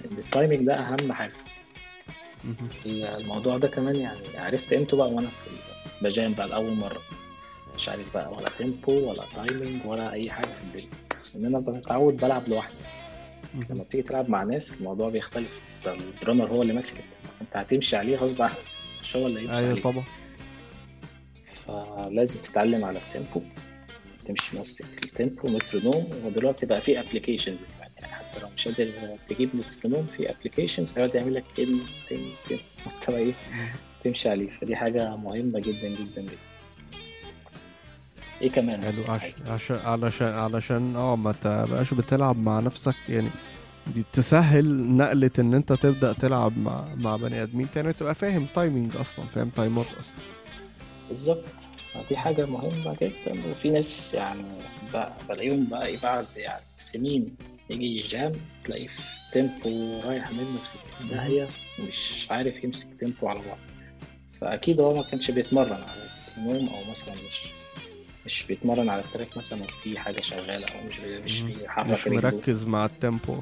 ال 0.05 0.14
timing 0.14 0.65
ده 0.65 0.73
أهم 0.73 1.13
حاجة. 1.13 1.33
الموضوع 2.85 3.57
ده 3.57 3.67
كمان 3.67 3.95
يعني 3.95 4.37
عرفت 4.37 4.73
إمتى 4.73 4.95
بقى 4.95 5.09
وأنا 5.09 5.27
في 5.27 5.49
ب 6.01 6.09
jam 6.09 6.33
بقى 6.33 6.47
لأول 6.47 6.73
مرة. 6.75 7.01
مش 7.75 7.89
عارف 7.89 8.13
بقى 8.13 8.31
ولا 8.33 8.45
tempo 8.57 9.09
ولا 9.09 9.23
timing 9.35 9.85
ولا 9.85 10.11
أي 10.13 10.29
حاجة 10.31 10.47
في 10.47 10.63
الدنيا. 10.63 10.87
إن 11.35 11.45
أنا 11.45 11.59
بتعود 11.59 12.17
بلعب 12.17 12.49
لوحدي. 12.49 12.75
لما. 13.69 13.83
بتيجي 13.83 14.03
تلعب 14.03 14.29
مع 14.29 14.43
ناس 14.43 14.73
الموضوع 14.79 15.09
بيختلف. 15.09 15.61
ال 15.87 15.95
drummer 15.95 16.47
هو 16.49 16.61
اللي 16.61 16.73
ماسك 16.73 17.03
أنت 17.41 17.57
هتمشي 17.57 17.95
عليه 17.95 18.17
غصب 18.17 18.41
عنك. 18.41 18.57
مش 19.03 19.15
هو 19.15 19.27
اللي 19.27 19.41
يمشي 19.41 19.53
أيوه 19.57 19.69
عليه 19.69 19.81
طبعا. 19.81 20.03
فلازم 21.65 22.41
تتعلم 22.41 22.85
على 22.85 22.99
ال 22.99 23.06
tempo 23.06 23.41
تمشي 24.27 24.57
ماسك 24.57 24.85
ال 25.03 25.11
tempo 25.11 25.47
metronome 25.49 26.09
ودلوقتي 26.25 26.65
بقى 26.65 26.81
في 26.81 26.99
applications 26.99 27.59
يعني 27.79 28.13
حتى 28.13 28.39
لو 28.39 28.49
مش 28.49 28.67
قادر 28.67 29.17
تجيب 29.29 29.49
مترونوم 29.53 30.07
في 30.17 30.29
applications 30.31 30.93
هيقعد 30.97 31.15
يعمل 31.15 31.33
لك 31.35 31.43
وانت 31.59 33.09
بقى 33.09 33.17
إيه. 33.17 33.33
تمشي 34.03 34.29
عليه. 34.29 34.49
فدي 34.49 34.75
حاجة 34.75 35.15
مهمة 35.15 35.59
جدا 35.59 35.87
جدا 35.89 36.21
جدا. 36.21 36.37
إيه 38.41 38.51
كمان؟ 38.51 38.81
يا 38.83 38.91
حلو. 38.91 38.91
أستاذ 38.91 39.11
عش... 39.13 39.19
حازم؟ 39.19 39.51
عشان 39.51 39.77
علشان 39.77 40.27
علشان 40.27 40.95
آه 40.95 41.15
ما 41.15 41.31
تبقاش 41.31 41.93
بتلعب 41.93 42.37
مع 42.37 42.59
نفسك. 42.59 42.95
يعني 43.09 43.29
بتسهل 43.95 44.65
نقلة 44.97 45.31
إن 45.39 45.53
أنت 45.53 45.73
تبدأ 45.73 46.13
تلعب 46.13 46.57
مع 46.57 46.95
مع 46.95 47.15
بني 47.15 47.43
آدمين 47.43 47.67
تاني 47.73 47.93
تبقى 47.93 48.15
فاهم 48.15 48.47
تايمينج 48.55 48.95
أصلا 48.97 49.25
فاهم 49.25 49.49
تايمات 49.49 49.85
أصلا. 49.85 50.15
بالظبط. 51.09 51.67
دي 52.09 52.17
حاجة 52.17 52.45
مهمة 52.45 52.97
جدا 53.01 53.51
وفي 53.51 53.69
ناس 53.69 54.13
يعني 54.13 54.43
بلاقيهم 55.29 55.65
بقى 55.65 55.87
إيه 55.87 55.97
بعد 56.03 56.25
يعني 56.35 56.63
سنين 56.77 57.35
يجي 57.69 57.85
يجام 57.95 58.31
تلاقيه 58.65 58.87
في 58.87 59.01
tempo 59.31 59.99
رايح 60.03 60.31
منه 60.31 60.57
في 60.59 60.67
60 60.67 60.79
داهية 61.09 61.47
ومش 61.79 62.27
عارف 62.31 62.63
يمسك 62.63 62.93
tempo 62.93 63.27
على 63.27 63.39
بعض. 63.39 63.57
فأكيد 64.41 64.81
هو 64.81 64.95
ما 64.95 65.03
كانش 65.03 65.31
بيتمرن 65.31 65.71
على 65.73 65.83
النوم 66.37 66.69
أو 66.69 66.91
مثلا 66.91 67.15
مش 67.29 67.47
مش 68.25 68.47
بيتمرن 68.47 68.89
على 68.89 69.01
ال 69.03 69.09
track 69.09 69.37
مثلا 69.37 69.63
وفي 69.63 69.99
حاجة 69.99 70.21
شغالة 70.21 70.65
أو 70.75 70.87
مش 70.87 70.99
بي- 70.99 71.19
مش. 71.19 71.41
بيحرك 71.41 71.89
مش 71.91 72.07
مركز 72.07 72.65
مع 72.65 72.85
ال 72.85 72.93
tempo 72.93 73.35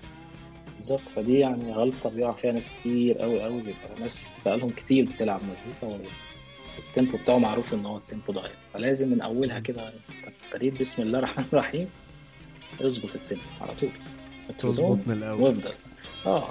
بالظبط 0.77 1.09
فدي 1.09 1.39
يعني 1.39 1.73
غلطة 1.73 2.09
بيقع 2.09 2.31
فيها 2.33 2.51
ناس 2.51 2.71
كتير 2.79 3.17
قوي 3.17 3.43
قوي 3.43 3.61
بيبقى 3.61 3.99
ناس 3.99 4.41
بقالهم 4.45 4.69
كتير 4.69 5.05
بتلعب 5.05 5.41
مزيكا 5.43 5.87
وال 6.77 6.89
tempo 6.89 7.17
بتاعه 7.17 7.37
معروف 7.37 7.73
إن 7.73 7.85
هو 7.85 7.97
ال 7.97 8.03
tempo 8.03 8.31
ضعيف 8.33 8.55
فلازم 8.73 9.09
من 9.11 9.21
أولها 9.21 9.59
كده 9.59 9.93
ابتديت 10.53 10.79
بسم 10.79 11.01
الله 11.01 11.19
الرحمن 11.19 11.45
الرحيم. 11.53 11.89
اظبط 12.81 13.15
ال 13.15 13.20
tempo 13.20 13.43
على 13.61 13.75
طول. 13.75 13.89
تظبط 14.59 15.07
من 15.07 15.13
الأول. 15.17 15.41
وافضل. 15.41 15.73
آه. 16.25 16.49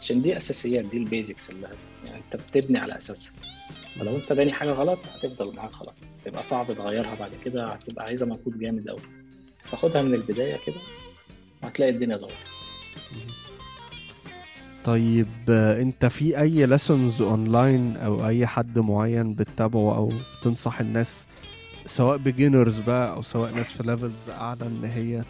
عشان 0.00 0.22
دي 0.22 0.36
أساسيات 0.36 0.84
دي 0.84 0.98
ال 0.98 1.05
basics 1.05 1.50
اللي 1.50 1.68
يعني 2.08 2.22
أنت 2.24 2.36
بتبني 2.42 2.78
على 2.78 2.98
أساسها. 2.98 3.32
فلو 3.98 4.16
أنت 4.16 4.32
باني 4.32 4.52
حاجة 4.52 4.70
غلط 4.70 4.98
هتفضل 5.14 5.54
معاك 5.56 5.74
غلط 5.74 5.94
تبقى 6.24 6.42
صعب 6.42 6.72
تغيرها 6.72 7.14
بعد 7.14 7.30
كده 7.44 7.66
هتبقى 7.66 8.04
عايزة 8.04 8.26
مجهود 8.26 8.58
جامد 8.58 8.88
قوي 8.88 8.98
فخدها 9.64 10.02
من 10.02 10.14
البداية 10.14 10.56
كده 10.66 10.76
وهتلاقي 11.62 11.92
الدنيا 11.92 12.16
ظبطت. 12.16 12.34
طيب 14.86 15.26
آه، 15.48 15.82
انت 15.82 16.06
في 16.06 16.40
اي 16.40 16.66
lessons 16.66 17.22
online 17.22 17.96
أو 17.96 18.28
اي 18.28 18.46
حد 18.46 18.78
معين 18.78 19.34
بتتابعه 19.34 19.96
أو 19.96 20.12
بتنصح 20.40 20.80
الناس 20.80 21.26
سواء 21.86 22.16
beginners 22.16 22.78
بقى 22.78 23.12
أو 23.12 23.22
سواء 23.22 23.50
ناس 23.54 23.72
في 23.72 23.82
levels 23.82 24.28
اعلى 24.28 24.66
ان 24.66 24.84
هي 24.84 25.24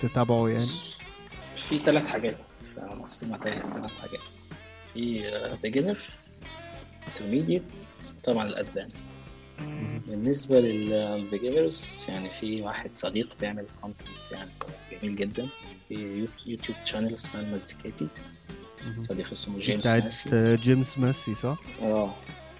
تتابعه 0.00 0.48
يعني؟ 0.48 0.60
في 0.60 0.96
في 1.56 1.78
ثلاث 1.78 2.08
حاجات 2.08 2.36
مقسمة 2.78 3.38
ثلاث 3.38 4.00
حاجات. 4.00 4.20
في 4.94 5.22
beginner 5.62 5.98
intermediate 7.08 7.62
طبعا 8.24 8.48
ال 8.48 8.54
advanced 8.54 9.06
بالنسبة 10.08 10.60
لل 10.60 10.86
beginners 10.86 12.04
يعني 12.08 12.30
في 12.40 12.62
واحد 12.62 12.90
صديق 12.94 13.36
بيعمل 13.40 13.66
content 13.82 14.08
يعني 14.32 14.50
جميل 14.92 15.16
جدا. 15.16 15.48
في 15.88 16.26
YouTube 16.46 16.76
channel 16.84 17.14
اسمها 17.14 17.42
المزيكاتي. 17.42 18.08
صديق 18.98 19.32
اسمه 19.32 19.58
جيمس 19.58 19.80
بتاعت 19.80 20.04
ماسي. 20.04 20.56
جيمس 20.56 20.98
ماسي 20.98 21.34
صح؟ 21.34 21.58
آه. 21.82 22.14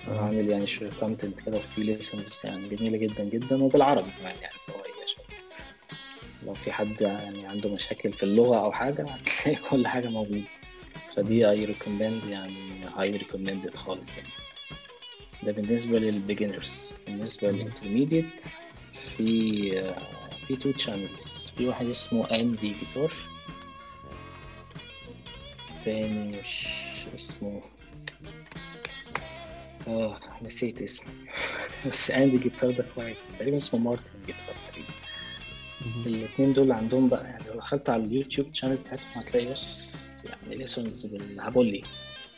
عامل 0.09 0.49
يعني 0.49 0.67
شوية 0.67 0.91
content 1.01 1.41
كده 1.41 1.57
وفي 1.57 1.83
lessons 1.83 2.41
يعني 2.45 2.69
جميلة 2.69 2.99
جدا 2.99 3.25
جدا 3.25 3.63
وبالعربي 3.63 4.11
كمان 4.21 4.33
يعني 4.41 4.55
هو 4.71 4.83
عشان 5.05 5.25
لو 6.47 6.55
في 6.55 6.73
حد 6.73 7.01
يعني 7.01 7.47
عنده 7.47 7.69
مشاكل 7.69 8.13
في 8.13 8.23
اللغة 8.23 8.57
أو 8.59 8.73
حاجة 8.73 9.07
هتلاقي 9.07 9.59
كل 9.71 9.87
حاجة 9.87 10.09
موجودة. 10.09 10.43
فدي 11.17 11.51
I 11.51 11.65
recommend 11.65 12.25
يعني 12.25 12.85
highly 12.97 13.11
recommended 13.11 13.77
خالص. 13.77 14.17
يعني 14.17 14.29
ده 15.43 15.53
بالنسبة 15.53 15.99
لل 15.99 16.16
beginners 16.16 16.93
بالنسبة 17.07 17.51
لل 17.51 17.64
intermediate 17.64 18.45
في 19.17 19.71
آه، 19.81 19.97
في 20.47 20.57
two 20.57 20.73
channels 20.73 21.53
في 21.57 21.69
واحد 21.69 21.87
اسمه 21.87 22.31
اندي 22.31 22.75
جيتار 22.81 23.13
تاني 25.85 26.41
مش 26.41 26.77
اسمه. 27.15 27.61
آه 29.89 30.21
نسيت 30.43 30.83
اسمه. 30.83 31.13
بس 31.87 32.11
اندي 32.11 32.39
جيتار 32.39 32.71
ده 32.71 32.85
كويس. 32.95 33.23
تقريبا 33.39 33.57
اسمه 33.59 33.81
مارتن 33.81 34.13
جيتار 34.27 34.55
تقريبا. 34.69 34.93
الاثنين 36.07 36.53
دول 36.53 36.73
عندهم 36.73 37.09
بقى 37.09 37.25
يعني 37.25 37.45
لو 37.49 37.55
دخلت 37.55 37.91
على 37.91 38.05
ال 38.05 38.10
YouTube 38.10 38.47
channel 38.55 38.77
بتاعتهم 38.77 39.09
هتلاقي 39.23 39.47
بس 39.53 40.25
يعني 40.25 40.57
lessons 40.57 41.07
بالهبل 41.07 41.81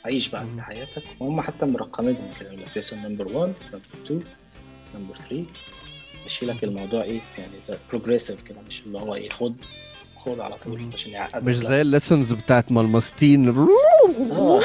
وعيش 0.04 0.28
بقى 0.28 0.42
انت 0.42 0.50
مم. 0.52 0.60
حياتك. 0.60 1.02
وهم 1.20 1.40
حتى 1.40 1.66
مرقمينهم 1.66 2.30
كده 2.40 2.48
يقول 2.48 2.62
لك 2.62 2.68
lesson 2.76 3.02
number 3.02 3.36
1 3.36 3.54
number 3.72 3.80
2 4.04 4.24
number 4.94 5.16
3 5.16 5.44
ماشي 6.22 6.46
لك 6.46 6.64
الموضوع 6.64 7.02
إيه؟ 7.02 7.20
يعني 7.38 7.52
progressive 7.92 8.42
كده 8.42 8.60
مش 8.68 8.80
اللي 8.86 8.98
هو 8.98 9.14
إيه 9.14 9.30
خد 9.30 9.56
خد 10.24 10.40
على 10.40 10.56
طول. 10.56 10.90
عشان 10.94 11.10
يعقدك 11.12 11.42
مش. 11.44 11.56
زي 11.56 11.80
ال 11.80 11.87
lessons 11.87 12.32
بتاعت 12.32 12.72
مالماستين 12.72 13.48
آه. 13.48 14.60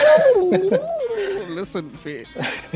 lesson 1.50 1.90
في 2.04 2.26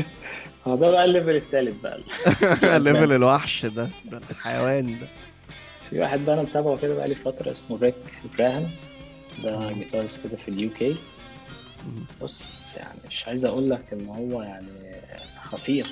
هو 0.66 0.76
ده 0.76 0.90
بقى 0.90 1.04
ال 1.04 1.09
level 1.09 1.36
الثالث 1.36 1.76
بقى. 1.80 2.00
level 2.84 3.12
الوحش 3.12 3.66
ده. 3.66 3.90
ده 4.04 4.20
الحيوان 4.30 5.00
ده. 5.00 5.08
في 5.90 5.98
واحد 6.00 6.20
بقى 6.24 6.34
أنا 6.34 6.42
متابعه 6.42 6.76
كده 6.76 6.94
بقى 6.94 7.08
لي 7.08 7.14
فترة 7.14 7.52
اسمه 7.52 7.78
ريك 7.82 7.94
جراهام 8.38 8.70
ده 9.44 9.72
guitarist 9.72 10.26
كده 10.26 10.36
في 10.36 10.48
ال 10.48 10.70
UK. 10.70 10.96
بص 12.22 12.74
يعني 12.76 12.98
مش 13.08 13.28
عايز 13.28 13.46
أقول 13.46 13.70
لك 13.70 13.82
إن 13.92 14.06
هو 14.08 14.42
يعني 14.42 14.66
خطير. 15.42 15.86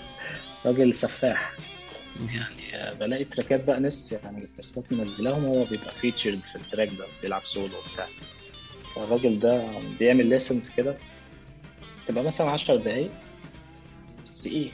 راجل 0.66 0.94
سفاح. 0.94 1.52
يعني 2.20 2.76
آه، 2.76 2.92
بلاقي 2.92 3.24
تراكات 3.24 3.66
بقى 3.66 3.80
ناس 3.80 4.12
يعني 4.24 4.38
جيتارستات 4.38 4.92
منزلاهم 4.92 5.44
هو 5.44 5.64
بيبقى 5.64 5.90
featured 5.90 6.42
في 6.42 6.56
ال 6.56 6.61
track 6.61 6.88
ده 6.88 7.06
بيلعب 7.22 7.44
سولو 7.44 7.78
وبتاع. 7.78 8.08
الراجل 8.96 9.38
ده 9.38 9.78
بيعمل 9.98 10.26
lessons 10.26 10.68
كده. 10.70 10.96
تبقى 12.06 12.24
مثلا 12.24 12.50
10 12.50 12.76
دقايق. 12.76 13.10
بس 14.24 14.46
إيه؟ 14.46 14.70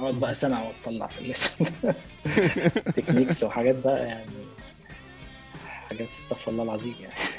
أقعد 0.00 0.14
بقى 0.14 0.34
سنة 0.34 0.64
واتطلع 0.68 1.06
في 1.06 1.18
ال 1.18 1.24
lesson. 1.24 1.66
techniques 2.96 3.44
وحاجات 3.44 3.74
بقى 3.74 4.06
يعني 4.06 4.30
حاجات 5.66 6.10
استغفر 6.10 6.50
الله 6.50 6.62
العظيم 6.62 6.94
يعني. 7.00 7.30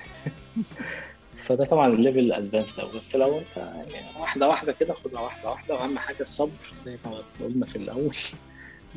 فده 1.38 1.66
طبعا 1.66 1.88
ال 1.88 1.93
level 1.93 2.20
ال 2.20 2.27
advanced 2.27 2.80
ده 2.80 2.86
بس 2.96 3.16
لو 3.16 3.40
أنت 3.40 3.58
يعني 3.58 4.20
واحدة 4.20 4.48
واحدة 4.48 4.72
كده 4.72 4.94
خدها 4.94 5.22
واحدة 5.22 5.50
واحدة. 5.50 5.74
وأهم 5.76 6.00
حاجة 6.00 6.22
الصبر 6.22 6.74
زي 6.86 6.98
ما 7.06 7.24
قلنا 7.40 7.66
في 7.66 7.76
الأول. 7.76 8.16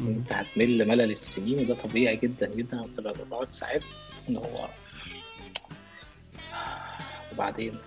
انت 0.09 0.32
هتمل 0.32 0.89
ملل 0.89 1.10
السنين 1.10 1.59
وده 1.59 1.74
طبيعي 1.74 2.16
جدا 2.16 2.55
جدا. 2.55 2.82
بتبقى 2.82 3.14
بقعد 3.31 3.51
ساعات 3.51 3.82
إن 4.28 4.36
هو 4.36 4.68
وبعدين 7.32 7.78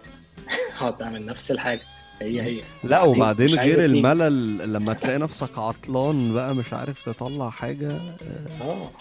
هقعد 0.77 1.01
أعمل 1.01 1.25
نفس 1.25 1.51
الحاجة. 1.51 1.81
هي 2.21 2.41
هي. 2.41 2.61
لا 2.83 3.01
وبعدين 3.01 3.49
غير. 3.59 3.85
الملل 3.85 4.73
لما 4.73 4.93
تلاقي 4.93 5.17
نفسك 5.19 5.57
عطلان 5.59 6.33
بقى 6.33 6.55
مش 6.55 6.73
عارف 6.73 7.05
تطلع 7.09 7.49
حاجة 7.49 7.91
آه، 7.91 8.61
آه. 8.61 8.91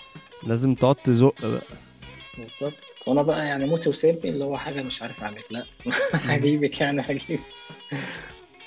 لازم 0.46 0.74
تقعد 0.74 0.94
تزق 0.94 1.46
بقى. 1.46 1.62
بالظبط. 2.38 2.72
وأنا 3.06 3.22
بقى 3.22 3.46
يعني 3.46 3.66
موتي 3.66 3.88
وسيبني 3.88 4.30
اللي 4.30 4.44
هو 4.44 4.56
حاجة 4.58 4.82
مش 4.82 5.02
عارف 5.02 5.22
أعمل. 5.22 5.42
لا. 5.50 5.64
هجيبك 6.14 6.80
يعني 6.80 7.00
هجيبك. 7.02 7.40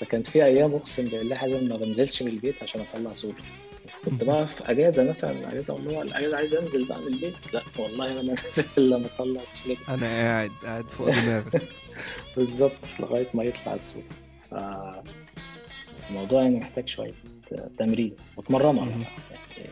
فكانت 0.00 0.26
في 0.26 0.44
أيام 0.44 0.74
أقسم 0.74 1.08
بالله 1.08 1.36
حاجة 1.36 1.60
ما 1.60 1.76
بنزلش 1.76 2.22
من 2.22 2.28
البيت 2.30 2.62
عشان 2.62 2.80
أطلع 2.80 3.12
صوت 3.14 3.34
كنت 4.06 4.24
بقى 4.24 4.46
في 4.46 4.70
أجازة 4.70 5.08
مثلا 5.08 5.52
أجازة 5.52 5.76
اللي 5.76 5.96
هو 5.96 6.02
الأجازة 6.02 6.36
عايز 6.36 6.54
أنزل 6.54 6.84
بقى 6.84 7.00
من 7.00 7.06
البيت. 7.06 7.34
لا 7.52 7.62
والله 7.78 8.12
أنا 8.12 8.22
ما 8.22 8.22
نازل 8.22 8.64
إلا 8.78 8.96
لما 8.96 9.06
اطلع 9.06 9.42
الصوت 9.42 9.76
أنا 9.88 10.06
قاعد 10.06 10.52
قاعد 10.64 10.84
فوق 10.84 11.10
دماغي. 11.10 11.60
بالظبط 12.36 13.00
لغاية 13.00 13.26
ما 13.34 13.44
يطلع 13.44 13.74
الصوت 13.74 14.04
ف 14.50 14.54
الموضوع 16.10 16.42
يعني 16.42 16.56
محتاج 16.56 16.88
شوية 16.88 17.12
تمرين. 17.78 18.16
يعني 18.50 19.04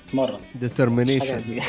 اتمرن 0.09 0.41
ديترمينيشن 0.55 1.61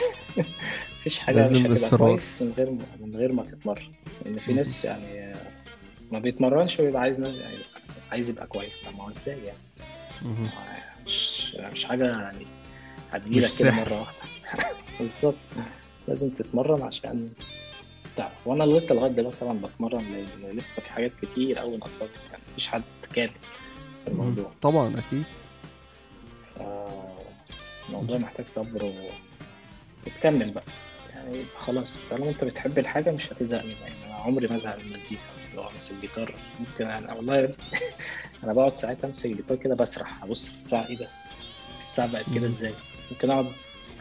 مفيش 1.00 1.20
حاجة 1.20 1.36
لازم 1.36 1.72
مش 1.72 1.80
هتبقى. 1.84 1.98
كويس 1.98 2.42
من 2.42 2.54
غير 2.58 2.70
من 3.02 3.16
غير 3.16 3.32
ما 3.32 3.44
تتمرن. 3.44 3.92
لأن 4.26 4.40
في. 4.40 4.54
ناس 4.54 4.86
يعني 4.86 5.36
ما 6.12 6.20
بيتمرنش 6.20 6.80
ويبقى 6.80 7.02
عايز 7.02 7.20
ناس 7.20 7.40
يعني 7.42 7.56
عايز 8.12 8.30
يبقى 8.30 8.48
كويس. 8.48 8.80
طب 8.80 8.98
ما 8.98 9.04
هو 9.04 9.10
إزاي 9.10 9.38
يعني؟ 9.38 9.58
مش 11.06 11.56
مش 11.56 11.86
حاجة 11.86 12.12
يعني 12.22 12.46
هتجيلك 13.12 13.50
كده. 13.60 13.72
مرة 13.72 14.00
واحدة. 14.00 14.70
بالظبط. 15.00 15.36
لازم 16.08 16.30
تتمرن 16.30 16.82
عشان 16.82 17.30
تعرف. 18.16 18.34
وأنا 18.48 18.64
لسه 18.64 18.96
لغاية 18.96 19.12
دلوقتي 19.12 19.38
طبعا 19.42 19.54
بتمرن 19.64 20.26
لأن 20.42 20.58
لسه 20.58 20.82
في 20.82 20.90
حاجات 20.92 21.12
كتير 21.22 21.60
قوي 21.60 21.78
ناقصاك 21.78 22.10
يعني 22.32 22.44
مفيش 22.52 22.68
حد 22.68 22.82
كامل 23.14 23.30
في 24.06 24.12
الموضوع. 24.12 24.52
طبعا 24.62 25.00
أكيد. 25.00 25.28
الموضوع 27.90 28.18
محتاج 28.18 28.48
صبر 28.48 28.86
و... 28.86 28.94
وتكمل 30.08 30.52
بقى. 30.52 30.64
يعني 31.16 31.46
خلاص 31.60 32.04
طالما 32.10 32.30
أنت 32.30 32.44
بتحب 32.44 32.78
الحاجة 32.80 33.12
مش 33.12 33.32
هتزهق 33.34 33.64
منها. 33.66 33.80
يعني 33.82 34.06
أنا 34.06 34.16
عمري 34.16 34.48
ما 34.48 34.56
أزهق 34.56 34.78
من 34.80 34.86
المزيكا 34.86 35.22
لو 35.56 35.70
امسك 35.70 35.96
الجيتار. 35.96 36.36
ممكن 36.60 36.86
أنا 36.86 37.14
والله 37.14 37.52
أنا 38.46 38.54
بقعد 38.54 38.78
ساعات 38.78 39.06
امسك 39.06 39.26
الجيتار 39.26 39.58
كده 39.58 39.76
بسرح 39.76 40.24
ابص 40.24 40.48
في 40.48 40.54
الساعة 40.54 40.88
إيه 40.88 40.98
ده 40.98 41.08
الساعة 41.80 42.12
بقت. 42.12 42.34
كده 42.34 42.48
إزاي 42.48 42.74
ممكن 43.12 43.30
اقعد 43.32 43.46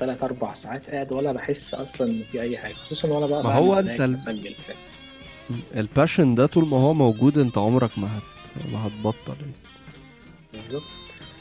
ثلاث 0.01 0.23
أربع 0.23 0.55
ساعات 0.55 0.91
قاعد 0.91 1.12
ولا 1.12 1.33
بحس 1.33 1.75
أصلا 1.75 2.11
إن 2.11 2.23
في 2.33 2.41
أي 2.43 2.59
حاجة 2.59 2.75
خصوصا 2.75 3.09
وأنا 3.09 3.27
بقى 3.27 3.45
ما 3.45 3.53
هو 3.53 3.79
أنت 3.79 4.01
ال-. 4.01 4.57
ال 5.77 5.84
passion 5.84 6.35
ده 6.35 6.47
طول 6.47 6.66
ما 6.69 6.77
هو 6.77 6.95
موجود 6.95 7.39
أنت 7.39 7.59
عمرك 7.59 7.99
ما 7.99 8.19
هت 8.19 8.23
ما 8.73 8.87
هتبطل 8.87 9.35
يعني. 9.41 9.53
بالظبط 10.53 10.83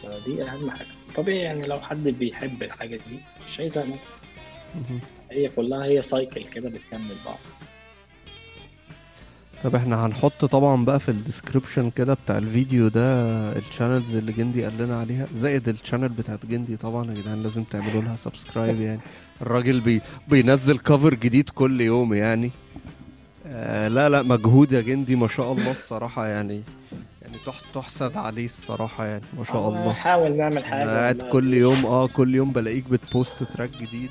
فدي 0.04 0.44
أهم 0.44 0.72
حاجة 0.72 0.88
طبيعي 1.16 1.40
يعني 1.40 1.68
لو 1.68 1.80
حد 1.82 2.04
بيحب 2.04 2.64
الحاجة 2.64 2.96
دي 2.96 3.18
مش 3.48 3.62
هيزهق. 3.62 3.86
هي 5.32 5.50
كلها 5.50 5.86
هي 5.86 6.02
cycle 6.02 6.44
كده 6.48 6.70
بتكمل 6.70 7.16
بعض 7.26 7.38
طب 9.64 9.76
إحنا 9.76 10.06
هنحط 10.06 10.46
طبعا 10.46 10.86
بقى 10.86 11.00
في 11.00 11.10
ال 11.10 11.16
description 11.16 11.90
كده 11.90 12.14
بتاع 12.14 12.38
الفيديو 12.38 12.88
ده 12.88 13.04
ال 13.58 13.64
channels 13.64 14.16
اللي 14.16 14.32
جندي 14.32 14.64
قال 14.64 14.78
لنا 14.78 15.00
عليها 15.00 15.28
زائد 15.36 15.70
ال 15.70 15.75
channel 15.75 16.10
بتاعت 16.10 16.46
جندي 16.46 16.78
طبعا 16.78 17.12
يا 17.14 17.22
جدعان 17.22 17.44
لازم 17.44 17.64
تعملوا 17.64 18.02
لها 18.02 18.16
subscribe 18.16 18.82
يعني. 18.82 19.00
الراجل 19.42 19.82
بي 19.82 20.02
بينزل 20.28 20.80
cover 20.80 21.14
جديد 21.14 21.50
كل 21.50 21.82
يوم 21.82 22.14
يعني. 22.14 22.52
آه 23.48 23.88
لا 23.88 24.10
لا 24.10 24.22
مجهود 24.22 24.72
يا 24.74 24.82
جندي 24.82 25.16
ما 25.16 25.28
شاء 25.28 25.52
الله 25.52 25.72
الصراحة 25.72 26.28
يعني 26.28 26.62
يعني 27.22 27.36
تح- 27.46 27.62
تحسد 27.74 28.18
عليه 28.18 28.46
الصراحة 28.46 29.06
يعني 29.06 29.24
ما 29.38 29.44
شاء 29.44 29.70
الله. 29.70 29.90
نحاول 29.90 30.38
نعمل 30.38 30.66
حاجة. 30.66 30.90
قاعد 30.90 31.22
كل 31.22 31.54
يوم 31.54 31.86
آه 31.86 32.08
كل 32.08 32.36
يوم 32.36 32.52
بلاقيك 32.52 32.90
بت 32.90 33.08
post 33.08 33.44
track 33.44 33.70
جديد. 33.82 34.10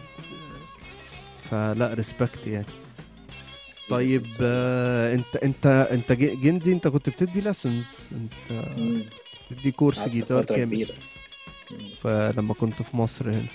فلا 1.51 1.95
respect 1.95 2.47
يعني. 2.47 2.67
طيب 3.93 4.25
آه 4.43 5.15
انت 5.15 5.37
انت 5.37 5.67
انت 5.67 6.13
جندي 6.13 6.73
انت 6.73 6.89
كنت 6.89 7.11
بتدي 7.11 7.41
lessons 7.41 7.85
انت. 8.13 8.65
بتدي 9.51 9.71
كورس 9.73 10.09
جيتار 10.09 10.45
كامل. 10.45 10.65
كبيرة. 10.65 10.95
فلما 12.01 12.55
كنت 12.55 12.83
في 12.83 12.97
مصر 12.97 13.31
هنا. 13.31 13.47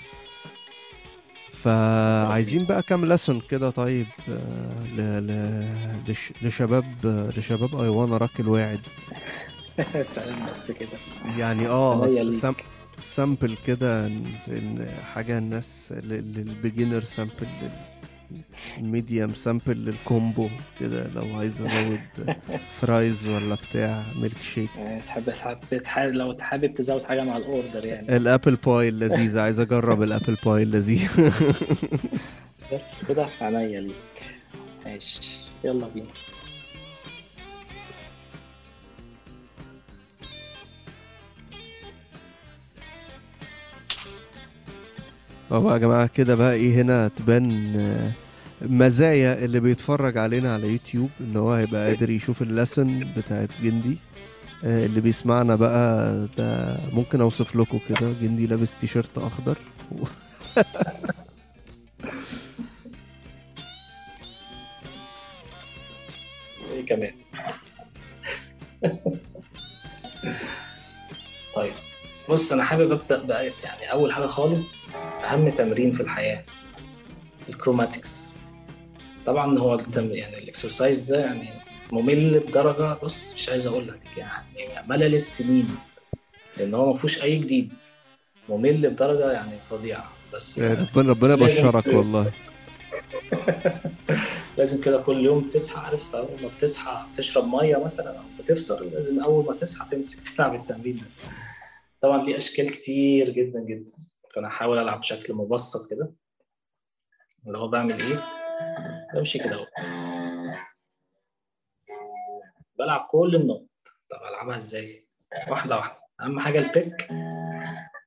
فعايزين 1.52 2.64
بقى 2.66 2.82
كام 2.82 3.04
lesson 3.06 3.40
كده 3.40 3.70
طيب 3.70 4.06
آه، 4.28 4.84
ل... 4.96 5.26
ل... 5.26 6.10
لش... 6.10 6.32
لشباب 6.42 6.84
لشباب 7.36 7.80
ايوان 7.80 8.12
راكل 8.12 8.48
واعد 8.48 8.80
سلام 10.04 10.50
بس 10.50 10.72
كده. 10.72 10.98
يعني 11.36 11.68
آه. 11.68 12.30
سام... 12.30 12.54
سامبل 13.00 13.56
كده 13.66 14.06
إن 14.06 14.86
حاجة 15.14 15.38
الناس 15.38 15.92
للبيجنر 16.02 17.00
سامبل 17.00 17.46
ميديم 18.80 19.34
سامبل 19.34 19.84
للكومبو 19.84 20.48
كده 20.80 21.06
لو 21.14 21.36
عايز 21.36 21.62
أزود 21.62 22.00
فرايز 22.70 23.28
ولا 23.28 23.54
بتاع 23.54 24.02
ميلك 24.16 24.42
شيك 24.42 24.70
حابب 25.86 26.14
لو 26.14 26.36
حابب 26.40 26.74
تزود 26.74 27.02
حاجة 27.02 27.22
مع 27.24 27.36
الأوردر 27.36 27.84
يعني. 27.84 28.16
الابل 28.16 28.56
باي 28.56 28.88
اللذيذ 28.88 29.38
عايز 29.38 29.60
أجرب 29.60 30.02
الابل 30.02 30.36
باي 30.44 30.62
اللذيذ 30.62 31.08
بس 32.72 33.04
كده 33.08 33.28
عينيا 33.40 33.80
ليك. 33.80 34.38
ماشي 34.84 35.48
يلا 35.64 35.88
بينا. 35.88 36.06
أهو 45.52 45.72
يا 45.72 45.78
جماعة 45.78 46.06
كده 46.06 46.34
بقى 46.34 46.52
إيه 46.54 46.74
هنا 46.82 47.08
تبان 47.08 47.76
آه، 47.76 48.12
مزايا 48.66 49.44
اللي 49.44 49.60
بيتفرج 49.60 50.18
علينا 50.18 50.54
على 50.54 50.68
يوتيوب 50.72 51.10
إن 51.20 51.36
هو 51.36 51.52
هيبقى 51.52 51.86
قادر 51.86 52.10
يشوف 52.10 52.42
اللسن 52.42 53.12
بتاعت 53.16 53.48
جندي 53.62 53.98
آه، 54.64 54.86
اللي 54.86 55.00
بيسمعنا 55.00 55.56
بقى 55.56 56.28
ده 56.38 56.76
ممكن 56.92 57.20
أوصف 57.20 57.56
لكم 57.56 57.78
كده 57.88 58.12
جندي 58.12 58.46
لابس 58.46 58.76
تيشيرت 58.76 59.18
أخضر. 59.18 59.58
إيه 66.72 66.86
كمان؟ 66.86 67.12
طيب. 71.54 71.74
بص 72.28 72.52
أنا 72.52 72.64
حابب 72.64 72.92
أبدأ 72.92 73.22
بقى 73.24 73.46
يعني 73.64 73.92
أول 73.92 74.12
حاجة 74.12 74.26
خالص 74.26 74.96
أهم 75.24 75.50
تمرين 75.50 75.92
في 75.92 76.00
الحياة 76.00 76.44
ال 77.48 77.56
chromatics 77.56 78.36
طبعا 79.26 79.58
هو 79.58 79.74
التم... 79.74 80.10
يعني 80.12 80.38
ال 80.38 80.45
exercise 80.45 81.00
ده 81.00 81.20
يعني 81.20 81.48
ممل 81.92 82.40
بدرجة 82.40 82.98
بص 83.02 83.34
مش 83.34 83.48
عايز 83.48 83.66
أقول 83.66 83.88
لك 83.88 84.00
يعني 84.16 84.88
ملل 84.88 85.14
السنين 85.14 85.68
لأن 86.56 86.74
هو 86.74 86.92
ما 86.92 86.98
فيهوش 86.98 87.22
أي 87.22 87.38
جديد. 87.38 87.72
ممل 88.48 88.90
بدرجة 88.90 89.32
يعني 89.32 89.52
فظيعة 89.70 90.10
بس 90.34 90.58
آه، 90.58 90.74
ربنا 90.96 91.12
ربنا 91.12 91.80
ت- 91.80 91.86
والله. 91.86 92.32
لازم 94.58 94.82
كده 94.82 95.00
كل 95.02 95.24
يوم 95.24 95.48
تصحى 95.48 95.80
عارف 95.86 96.14
أول 96.14 96.28
ما 96.42 96.48
بتصحى 96.48 97.04
تشرب 97.16 97.48
مية 97.48 97.84
مثلا 97.84 98.10
أو 98.18 98.22
بتفطر 98.44 98.84
لازم 98.84 99.22
أول 99.22 99.44
ما 99.46 99.52
تصحى 99.52 99.86
تمسك 99.90 100.36
تلعب 100.36 100.54
التمرين 100.54 100.96
ده. 100.96 101.30
طبعا 102.00 102.22
ليه 102.22 102.36
أشكال 102.36 102.70
كتير 102.70 103.30
جدا 103.30 103.60
جدا. 103.60 103.92
فأنا 104.34 104.48
هحاول 104.48 104.78
ألعب 104.78 105.00
بشكل 105.00 105.34
مبسط 105.34 105.90
كده. 105.90 106.12
اللي 107.46 107.58
هو 107.58 107.68
بعمل 107.68 108.02
إيه؟ 108.02 108.24
بمشي 109.14 109.38
كده 109.38 109.54
أهو. 109.54 109.66
بلعب 112.78 113.06
كل 113.10 113.34
النقط. 113.34 113.68
طب 114.10 114.18
ألعبها 114.30 114.56
إزاي؟ 114.56 115.08
واحدة 115.48 115.76
واحدة. 115.76 115.98
أهم 116.20 116.40
حاجة 116.40 116.58
ال 116.58 116.66
pick. 116.66 117.08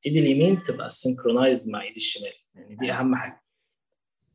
إيدي 0.05 0.19
اليمين 0.19 0.63
تبقى 0.63 0.89
synchronized 0.90 1.72
مع 1.72 1.81
إيدي 1.81 1.97
الشمال. 1.97 2.34
يعني 2.55 2.76
دي 2.76 2.91
أهم 2.91 3.15
حاجة. 3.15 3.41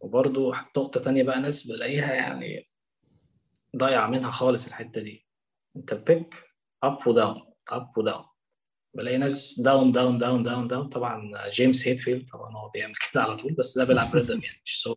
وبرضو 0.00 0.52
نقطة 0.76 1.00
تانية 1.00 1.22
بقى 1.22 1.40
ناس 1.40 1.66
بلاقيها 1.66 2.14
يعني 2.14 2.66
ضايعة 3.76 4.06
منها 4.06 4.30
خالص 4.30 4.66
الحتة 4.66 5.00
دي. 5.00 5.26
أنت 5.76 5.94
pick 5.94 6.34
up 6.82 7.06
و 7.06 7.15
down 7.15 7.52
up 7.68 7.98
و 7.98 8.03
down 8.03 8.24
بلاقي 8.96 9.16
ناس 9.18 9.60
down 9.60 9.92
down 9.92 10.18
down 10.18 10.42
down 10.42 10.68
down 10.68 10.88
طبعا 10.88 11.48
جيمس 11.50 11.88
هيتفيلد 11.88 12.28
طبعا 12.30 12.56
هو 12.56 12.68
بيعمل 12.68 12.94
كده 13.12 13.22
على 13.22 13.36
طول 13.36 13.52
بس 13.52 13.78
ده 13.78 13.84
بيلعب 13.84 14.14
rhythm 14.14 14.40
يعني 14.42 14.60
مش 14.64 14.82
so 14.82 14.94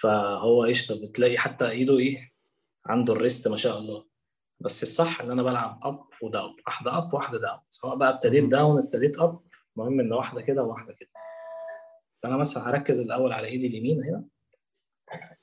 فهو 0.00 0.64
قشطة 0.64 1.06
بتلاقي 1.06 1.38
حتى 1.38 1.68
ايده 1.70 1.98
إيه 1.98 2.32
عنده 2.86 3.12
ال 3.12 3.18
wrist 3.18 3.48
ما 3.48 3.56
شاء 3.56 3.78
الله. 3.78 4.04
بس 4.60 4.82
الصح 4.82 5.20
إن 5.20 5.30
أنا 5.30 5.42
بلعب 5.42 5.80
up 5.82 6.00
و 6.22 6.29
down 6.29 6.56
واحدة 6.66 6.98
up 6.98 7.14
واحدة 7.14 7.38
down 7.40 7.58
سواء 7.70 7.96
بقى 7.96 8.10
ابتديت 8.10 8.44
down 8.44 8.78
ابتديت 8.78 9.18
up 9.18 9.40
المهم 9.76 10.00
إن 10.00 10.12
واحدة 10.12 10.40
كده 10.42 10.62
وواحدة 10.62 10.92
كده. 10.92 11.08
فأنا 12.22 12.36
مثلا 12.36 12.70
هركز 12.70 13.00
الأول 13.00 13.32
على 13.32 13.46
ايدي 13.46 13.66
اليمين 13.66 14.04
هنا. 14.04 14.24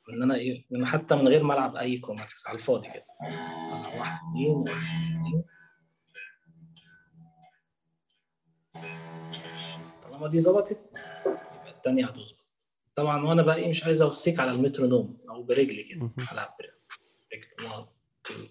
إن 0.10 0.24
أنا 0.24 0.36
إيه 0.36 0.66
إن 0.76 0.86
حتى 0.86 1.16
من 1.16 1.28
غير 1.28 1.44
ما 1.44 1.54
ألعب 1.54 1.76
أي 1.76 1.98
chromatics 1.98 2.48
على 2.48 2.56
الفاضي 2.56 2.88
كده. 2.88 3.06
أنا 3.22 3.88
واحد 4.00 4.20
اثنين 4.32 4.52
واحد 4.56 4.76
اثنين 4.76 5.44
طالما 10.24 10.30
دي 10.32 10.40
ظبطت 10.40 10.84
يبقى 11.26 11.72
الثانية 11.72 12.06
هتظبط. 12.06 12.68
طبعا 12.96 13.26
وأنا 13.26 13.42
بقى 13.42 13.56
إيه 13.56 13.70
مش 13.70 13.84
عايز 13.84 14.02
اوصيك 14.02 14.40
على 14.40 14.52
المترونوم 14.52 15.18
أو 15.30 15.44
برجلي 15.44 15.84
كده. 15.84 16.10
هلعب 16.28 16.58
برجلي. 16.60 17.70
1 17.70 17.86
2 18.26 18.50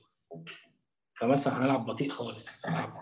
فمثلا 1.14 1.58
هنلعب 1.58 1.86
بطيء 1.86 2.10
خالص. 2.10 2.66
هلعب 2.66 2.92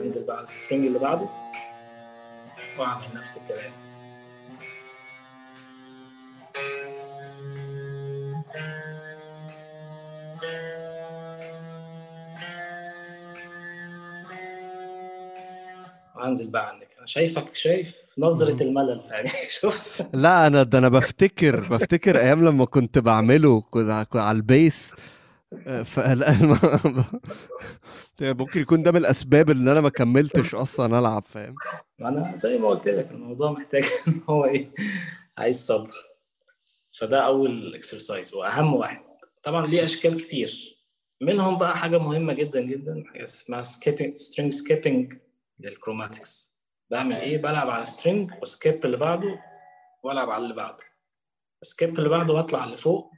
انزل 0.00 0.24
بقى 0.26 0.36
على 0.36 0.44
السترنج 0.44 0.86
اللي 0.86 0.98
بعده 0.98 1.28
وأعمل 2.78 3.06
نفس 3.14 3.38
الكلام. 3.38 3.91
وانزل 16.32 16.50
بقى 16.50 16.68
عنك 16.68 16.88
أنا 16.98 17.06
شايفك 17.06 17.54
شايف 17.54 17.96
نظرة 18.18 18.62
الملل 18.62 19.00
فاهم 19.10 19.26
شوف. 19.60 20.02
لا 20.14 20.46
أنا 20.46 20.62
ده 20.62 20.78
أنا 20.78 20.88
بفتكر 20.88 21.60
بفتكر 21.68 22.18
أيام 22.18 22.44
لما 22.44 22.64
كنت 22.64 22.98
بعمله 22.98 23.60
كنت 23.60 24.06
على 24.16 24.36
ال 24.36 24.46
bass. 24.46 24.94
فالآن 25.84 26.46
ما- 26.46 27.04
ممكن 28.40 28.60
يكون 28.60 28.82
ده 28.82 28.90
من 28.92 28.96
الأسباب 28.96 29.50
اللي 29.50 29.72
أنا 29.72 29.80
ما 29.80 29.88
كملتش 29.88 30.54
أصلا 30.54 30.98
ألعب 30.98 31.24
فاهم؟ 31.24 31.54
ما 31.98 32.08
أنا 32.08 32.36
زي 32.36 32.58
ما 32.58 32.68
قلت 32.68 32.88
لك 32.88 33.10
الموضوع 33.10 33.50
محتاج 33.52 33.84
إن 34.08 34.20
هو 34.28 34.44
إيه 34.44 34.70
عايز 35.38 35.66
صبر. 35.66 35.90
فده 37.00 37.20
أول 37.26 37.74
exercise 37.74 38.34
وأهم 38.34 38.74
واحد. 38.74 39.00
طبعا 39.42 39.66
ليه 39.66 39.84
أشكال 39.84 40.26
كتير. 40.26 40.78
منهم 41.20 41.58
بقى 41.58 41.78
حاجة 41.78 41.98
مهمة 41.98 42.32
جدا 42.32 42.60
جدا 42.60 43.04
حاجة 43.12 43.24
اسمها 43.24 43.62
skipping 43.62 44.16
string 44.16 44.52
skipping 44.52 45.12
لل 45.62 45.79
chromatics 45.79 46.62
بعمل 46.90 47.16
إيه؟ 47.16 47.38
بلعب 47.38 47.70
على 47.70 47.86
string 47.86 48.32
و 48.42 48.50
skip 48.50 48.84
اللي 48.84 48.96
بعده 48.96 49.42
وألعب 50.02 50.30
على 50.30 50.42
اللي 50.42 50.54
بعده. 50.54 50.84
skip 51.62 51.98
اللي 51.98 52.08
بعده 52.08 52.32
وأطلع 52.32 52.64
اللي 52.64 52.76
فوق. 52.76 53.12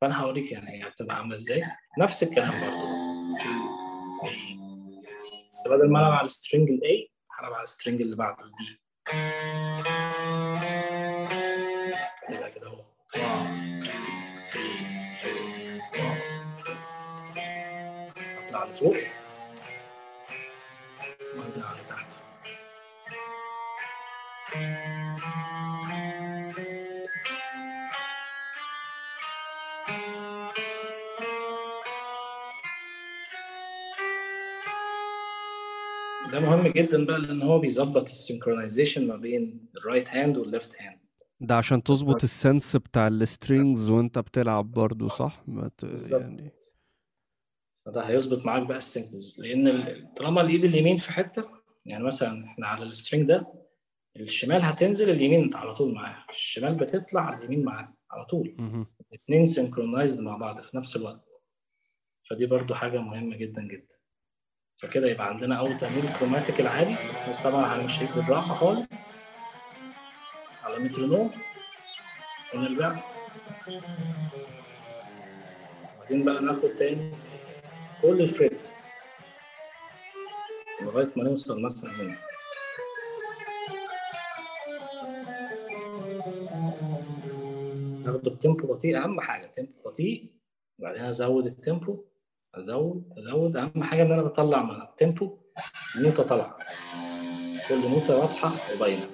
فأنا 0.00 0.20
هوريك 0.20 0.52
يعني 0.52 0.84
هي 0.84 0.90
بتبقى 0.90 1.16
عاملة 1.16 1.36
إزاي. 1.36 1.64
نفس 1.98 2.22
الكلام 2.22 2.50
برضه. 2.50 2.88
بس 5.50 5.68
بدل 5.70 5.90
ما 5.92 6.00
ألعب 6.00 6.12
على 6.12 6.24
ال 6.24 6.31
string 6.31 6.70
ال 6.70 6.90
A 6.90 7.10
هلعب 7.38 7.52
على 7.52 7.62
ال 7.62 7.67
string 7.67 8.00
اللي 8.02 8.16
بعده 8.16 8.44
ال 8.44 8.62
D 8.62 8.80
تبقى 12.28 12.50
كده 12.50 12.66
أهو. 12.66 12.84
اطلع 18.46 18.64
لفوق 18.64 18.94
مهم 36.48 36.66
جدا 36.72 37.04
بقى 37.06 37.18
لأن 37.18 37.42
هو 37.42 37.58
بيظبط 37.58 38.10
ال 38.10 38.16
synchronization 38.16 39.06
ما 39.06 39.16
بين 39.16 39.68
ال 39.76 39.81
right 39.81 40.08
hand 40.10 40.36
وال 40.36 40.51
left 40.51 40.82
hand 40.82 40.98
ده 41.40 41.56
عشان 41.56 41.82
تظبط 41.82 42.22
ال 42.22 42.31
sense 42.31 42.76
بتاع 42.76 43.08
ال 43.08 43.18
strings 43.18 43.90
وأنت 43.90 44.18
بتلعب 44.18 44.70
برضو 44.70 45.08
صح؟ 45.08 45.42
ما 45.46 45.68
ت... 45.78 45.84
بالظبط. 45.84 46.20
يعني 46.20 46.52
فده 47.86 48.02
هيظبط 48.08 48.46
معاك 48.46 48.66
بقى 48.66 48.78
ال 48.78 48.90
sync 48.90 49.40
لأن 49.40 49.68
ال- 49.68 50.14
طالما 50.16 50.40
الإيد 50.40 50.64
اليمين 50.64 50.96
في 50.96 51.12
حتة 51.12 51.44
يعني 51.86 52.04
مثلا 52.04 52.44
إحنا 52.44 52.66
على 52.66 52.84
ال 52.84 52.90
string 52.90 53.28
ده 53.28 53.46
الشمال 54.16 54.62
هتنزل 54.62 55.10
اليمين 55.10 55.50
على 55.54 55.74
طول 55.74 55.94
معاها. 55.94 56.26
الشمال 56.30 56.74
بتطلع 56.74 57.38
اليمين 57.38 57.64
معاها 57.64 57.94
على 58.10 58.24
طول. 58.24 58.56
الاثنين 59.12 59.46
synchronized 59.46 60.20
مع 60.22 60.36
بعض 60.36 60.60
في 60.60 60.76
نفس 60.76 60.96
الوقت. 60.96 61.24
فدي 62.30 62.46
برضو 62.46 62.74
حاجة 62.74 62.98
مهمة 62.98 63.36
جدا 63.36 63.62
جدا. 63.62 63.94
فكده 64.78 65.08
يبقى 65.08 65.26
عندنا 65.26 65.58
اول 65.58 65.76
تمرين 65.76 66.04
ال 66.04 66.10
chromatic 66.10 66.60
العادي. 66.60 66.96
بس 67.28 67.42
طبعا 67.42 67.64
هنمشي 67.64 68.06
بالراحة 68.06 68.54
خالص. 68.54 69.12
على 70.62 70.78
مترونوم. 70.78 71.30
ونرجع 72.54 72.96
وبعدين 75.96 76.24
بقى 76.24 76.42
ناخد 76.42 76.68
تاني 76.68 77.12
كل 78.02 78.20
ال 78.20 78.30
frets. 78.30 78.92
لغاية 80.82 81.10
ما 81.16 81.24
نوصل 81.24 81.62
مثلا 81.62 81.90
هنا. 81.90 82.16
ناخده 88.04 88.30
ب 88.30 88.36
tempo 88.36 88.66
بطيء. 88.66 89.04
أهم 89.04 89.20
حاجة 89.20 89.46
tempo 89.46 89.72
بطيء. 89.84 90.32
وبعدين 90.78 91.04
أزود 91.04 91.46
ال 91.46 91.56
tempo 91.56 92.04
أزود 92.54 93.12
أزود. 93.18 93.56
أهم 93.56 93.82
حاجة 93.82 94.02
إن 94.02 94.12
أنا 94.12 94.22
بطلع 94.22 94.62
مع 94.62 94.82
ال 94.84 94.93
tempo 94.93 95.38
نوتة 95.96 96.22
طالعة. 96.22 96.58
كل 97.68 97.90
نوتة 97.90 98.16
واضحة 98.16 98.72
وباينة. 98.74 99.10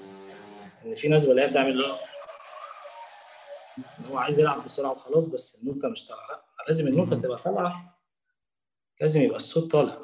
إن 0.84 0.94
في 0.94 1.08
ناس 1.08 1.26
بلاقيها 1.26 1.50
بتعمل 1.50 1.68
اللي 1.70 1.84
هو 4.10 4.18
عايز 4.18 4.40
يلعب 4.40 4.64
بسرعة 4.64 4.90
وخلاص 4.92 5.26
بس 5.26 5.62
النوتة 5.62 5.88
مش 5.88 6.06
طالعة. 6.06 6.26
لأ 6.28 6.64
لازم 6.68 6.86
النوتة. 6.86 7.16
تبقى 7.16 7.38
طالعة. 7.38 7.98
لازم 9.00 9.20
يبقى 9.22 9.36
الصوت 9.36 9.72
طالع. 9.72 9.98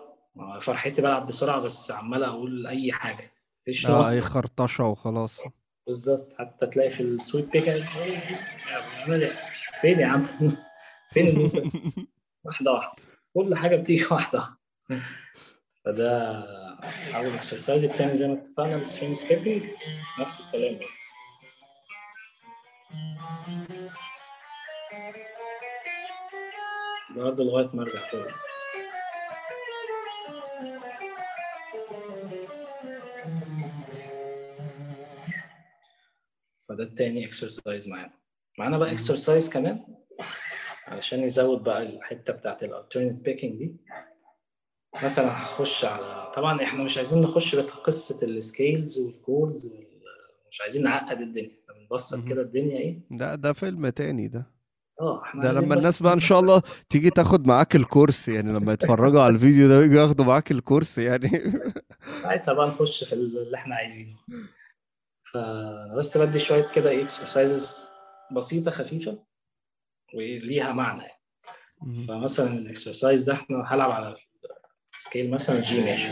فرحتي 0.60 1.02
بلعب 1.02 1.26
بسرعة 1.26 1.60
بس 1.60 1.90
عمال 1.90 2.24
أقول 2.24 2.66
أي 2.66 2.92
حاجة. 2.92 3.32
مفيش 3.62 3.86
آه 3.86 4.10
أي 4.10 4.20
خرطشة 4.20 4.84
وخلاص. 4.86 5.40
بالظبط. 5.86 6.32
حتى 6.38 6.66
تلاقي 6.66 6.90
في 6.90 7.02
السويت 7.02 7.48
بيك 7.52 7.64
فين 9.80 10.00
يا 10.00 10.06
عم؟ 10.06 10.26
فين 11.12 11.26
النوتة؟ 11.28 11.70
واحدة 12.44 12.72
واحدة. 12.72 13.02
كل 13.34 13.54
حاجة 13.54 13.76
بتيجي 13.76 14.04
واحدة. 14.10 14.42
فده 15.84 16.32
أول 17.16 17.34
exercise 17.34 17.84
التاني 17.84 18.14
زي 18.14 18.28
ما 18.28 18.34
اتفقنا 18.34 18.76
ال 18.76 18.82
string 18.82 19.14
skipping 19.14 19.62
نفس 20.20 20.40
الكلام 20.40 20.74
برضه. 20.74 20.86
برضه 27.16 27.44
لغاية 27.44 27.70
ما 27.74 27.82
أرجع 27.82 28.10
تاني. 28.10 28.32
فده 36.68 36.84
التاني 36.84 37.26
exercise 37.26 37.88
معانا. 37.88 38.12
معانا 38.58 38.78
بقى 38.78 38.92
exercise 38.92 39.52
كمان؟ 39.52 39.84
علشان 40.90 41.20
يزود 41.24 41.62
بقى 41.62 41.82
الحتة 41.82 42.32
بتاعت 42.32 42.64
ال 42.64 42.70
alternate 42.70 43.24
picking 43.24 43.58
دي. 43.58 43.76
مثلا 45.04 45.42
هخش 45.42 45.84
على 45.84 46.32
طبعا 46.36 46.62
إحنا 46.62 46.84
مش 46.84 46.96
عايزين 46.96 47.22
نخش 47.22 47.54
في 47.54 47.60
قصة 47.62 48.26
ال 48.26 48.36
scales 48.36 48.98
وال 48.98 49.15
chords 49.15 49.66
وال... 49.66 49.86
مش 50.50 50.60
عايزين 50.60 50.82
نعقد 50.84 51.20
الدنيا. 51.20 51.50
إحنا 51.70 51.80
بنبسط. 51.80 52.28
كده 52.28 52.42
الدنيا 52.42 52.78
إيه؟ 52.78 53.00
ده 53.10 53.34
ده 53.34 53.52
فيلم 53.52 53.88
تاني 53.88 54.28
ده. 54.28 54.46
آه 55.00 55.22
إحنا 55.22 55.42
ده 55.42 55.52
لما 55.52 55.74
الناس 55.74 56.02
بقى 56.02 56.12
إن 56.12 56.20
شاء 56.20 56.40
الله 56.40 56.62
تيجي 56.88 57.10
تاخد 57.10 57.46
معاك 57.46 57.76
ال 57.76 57.84
course 57.84 58.28
يعني 58.28 58.52
لما 58.52 58.72
يتفرجوا 58.72 59.20
على 59.22 59.34
الفيديو 59.34 59.68
ده 59.68 59.78
ويجوا 59.78 60.02
ياخدوا 60.02 60.24
معاك 60.24 60.50
ال 60.50 60.57
course 60.57 60.98
يعني. 60.98 61.28
ساعتها 62.22 62.54
بقى 62.54 62.68
نخش 62.68 63.04
في 63.04 63.12
اللي 63.12 63.56
إحنا 63.56 63.74
عايزينه. 63.74 64.16
فأنا 65.32 65.94
بس 65.98 66.18
بدي 66.18 66.38
شوية 66.38 66.72
كده 66.74 67.02
exercises 67.02 67.88
بسيطة 68.36 68.70
خفيفة. 68.70 69.18
وليها 70.14 70.72
معنى 70.72 71.02
يعني. 71.02 71.20
فمثلا 72.08 72.52
ال 72.58 72.65
exercise 72.65 73.22
ده 73.22 73.32
إحنا 73.32 73.64
هلعب 73.68 73.90
على 73.90 74.14
scale 74.92 75.30
مثلا 75.30 75.60
G 75.60 75.80
ماشي 75.80 76.08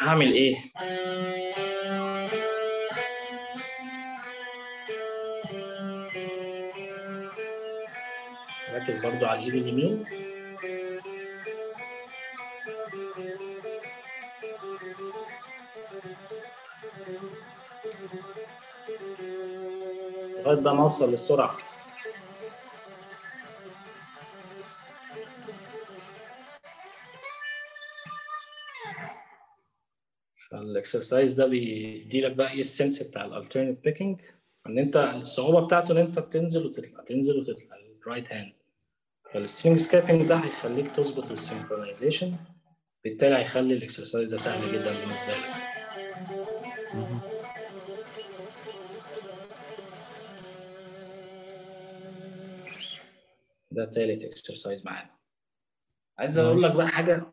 هعمل 0.00 0.32
إيه؟ 0.32 0.56
ركز 8.74 9.04
برضو 9.06 9.26
على 9.26 9.38
الايد 9.38 9.54
اليمين 9.54 10.04
لغاية 20.44 20.60
بقى 20.60 20.74
ما 20.74 20.82
أوصل 20.82 21.10
للسرعة. 21.10 21.56
فال 30.50 30.66
exercise 30.66 31.32
ده 31.32 31.46
بيدي 31.46 32.20
لك 32.20 32.32
بقى 32.32 32.52
إيه 32.52 32.60
ال 32.60 32.67
sense 32.67 33.02
بتاع 33.02 33.24
ال 33.24 33.30
alternate 33.30 33.84
picking 33.84 34.20
إن 34.66 34.78
أنت 34.78 34.96
الصعوبة 34.96 35.66
بتاعته 35.66 35.92
إن 35.92 35.96
أنت 35.98 36.18
بتنزل 36.18 36.66
وتطلع 36.66 37.04
تنزل 37.04 37.38
وتطلع 37.40 37.76
ال 38.02 38.07
right 38.07 38.32
hand 38.32 38.52
فال 39.34 39.45
string 39.45 39.78
skipping 39.78 40.28
ده 40.28 40.36
هيخليك 40.36 40.90
تظبط 40.96 41.30
ال 41.30 41.36
synchronization 41.36 42.32
بالتالي 43.04 43.36
هيخلي 43.36 43.74
ال 43.74 43.80
exercise 43.80 44.28
ده 44.28 44.36
سهل 44.36 44.72
جدا 44.72 45.00
بالنسبة 45.00 45.32
لك. 45.32 47.31
ده 53.72 53.84
تالت 53.84 54.24
exercise 54.24 54.86
معانا. 54.86 55.16
عايز 56.18 56.38
أقول 56.38 56.62
لك 56.62 56.74
بقى 56.76 56.88
حاجة 56.88 57.32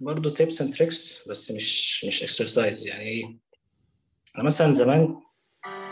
برضه 0.00 0.30
tips 0.30 0.62
and 0.62 0.74
tricks 0.74 1.28
بس 1.28 1.50
مش 1.50 2.04
مش 2.04 2.22
exercise 2.22 2.86
يعني 2.86 3.02
إيه؟ 3.02 3.38
أنا 4.36 4.44
مثلا 4.44 4.74
زمان 4.74 5.22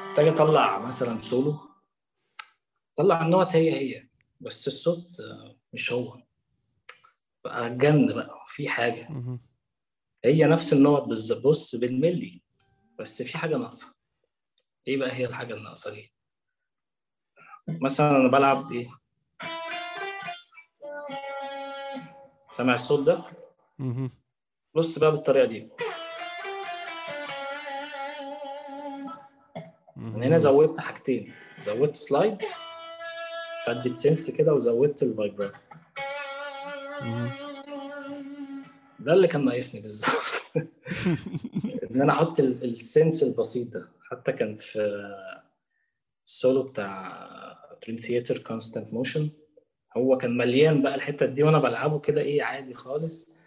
محتاج 0.09 0.29
أطلع 0.29 0.79
مثلا 0.87 1.21
سولو 1.21 1.59
طلع 2.97 3.23
النوت 3.27 3.57
هي 3.57 3.73
هي 3.73 4.09
بس 4.41 4.67
الصوت 4.67 5.23
مش 5.73 5.93
هو. 5.93 6.23
بقى 7.45 7.77
جن 7.77 8.15
بقى 8.15 8.45
في 8.49 8.69
حاجة. 8.69 9.09
هي 10.25 10.45
نفس 10.45 10.73
النوت 10.73 11.03
بالظبط. 11.03 11.47
بص 11.47 11.75
بالملي 11.77 12.43
بس 12.99 13.23
في 13.23 13.39
حاجة 13.39 13.57
ناقصة. 13.57 13.87
إيه 14.89 14.97
بقى 14.97 15.13
هي 15.13 15.27
الحاجة 15.27 15.55
الناقصة 15.55 15.95
دي؟ 15.95 16.15
مثلا 17.69 18.17
أنا 18.17 18.29
بلعب 18.29 18.73
إيه؟ 18.73 18.89
سامع 22.57 22.75
الصوت 22.75 23.07
ده؟ 23.07 23.25
مهم. 23.79 24.11
بص 24.75 24.99
بقى 24.99 25.11
بالطريقة 25.11 25.47
دي. 25.47 25.69
من 29.97 30.23
هنا. 30.23 30.39
زودت 30.39 30.81
حاجتين. 30.81 31.33
زودت 31.63 31.97
slide 31.97 32.39
فدت 33.67 33.99
sense 33.99 34.31
كده 34.31 34.55
وزودت 34.55 35.03
ال 35.03 35.08
vibrato. 35.08 35.53
ده 38.99 39.13
اللي 39.13 39.29
كان 39.29 39.45
ناقصني 39.45 39.81
بالظبط. 39.81 40.45
إن 41.91 42.03
أنا 42.03 42.13
أحط 42.13 42.41
ال- 42.41 42.65
ال 42.65 42.74
sense 42.74 43.23
البسيط 43.23 43.75
ده. 43.75 43.89
حتى 44.11 44.33
كان 44.33 44.57
في 44.59 44.79
السولو 46.27 46.63
بتاع 46.63 47.29
Dream 47.83 47.97
Theater 47.97 48.39
Constant 48.39 48.93
Motion 48.93 49.31
هو 49.97 50.19
كان 50.19 50.37
مليان 50.37 50.83
بقى 50.83 50.95
الحته 50.95 51.27
دي 51.27 51.43
وأنا 51.43 51.59
بلعبه 51.59 51.99
كده 51.99 52.21
إيه 52.21 52.43
عادي 52.43 52.75
خالص 52.75 53.41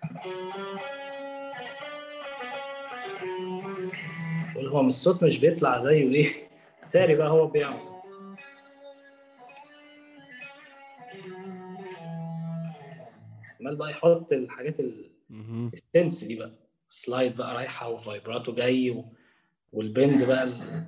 بقول 4.53 4.67
هو 4.67 4.81
من 4.81 4.87
الصوت 4.87 5.23
مش 5.23 5.39
بيطلع 5.39 5.77
زيه 5.77 6.05
ليه؟ 6.05 6.29
أتاري 6.83 7.15
بقى 7.15 7.29
هو 7.29 7.47
بيعمل 7.47 7.97
عمال 13.61 13.75
بقى 13.75 13.91
يحط 13.91 14.33
الحاجات. 14.33 14.77
ال 15.73 15.82
sense 15.82 16.23
دي 16.23 16.35
بقى 16.35 16.51
slide 16.87 17.37
بقى 17.37 17.55
رايحة 17.55 17.89
و 17.89 17.97
vibrato 17.97 18.53
جاي 18.53 18.91
و... 18.91 19.05
والبند 19.73 20.23
بقى 20.23 20.43
ال... 20.43 20.85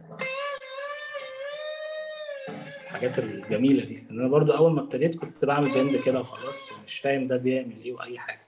الحاجات 3.00 3.20
الجميلة 3.20 3.86
دي. 3.86 4.04
ان 4.12 4.20
أنا 4.20 4.28
برضو 4.28 4.52
أول 4.52 4.72
ما 4.72 4.82
ابتديت 4.82 5.16
كنت 5.16 5.46
بعمل 5.46 5.72
بند 5.74 5.96
كده 5.96 6.20
وخلاص 6.20 6.72
ومش 6.72 7.00
فاهم 7.00 7.28
ده 7.28 7.38
بيعمل 7.38 7.82
إيه 7.84 7.94
وأي 7.94 8.20
حاجة. 8.20 8.42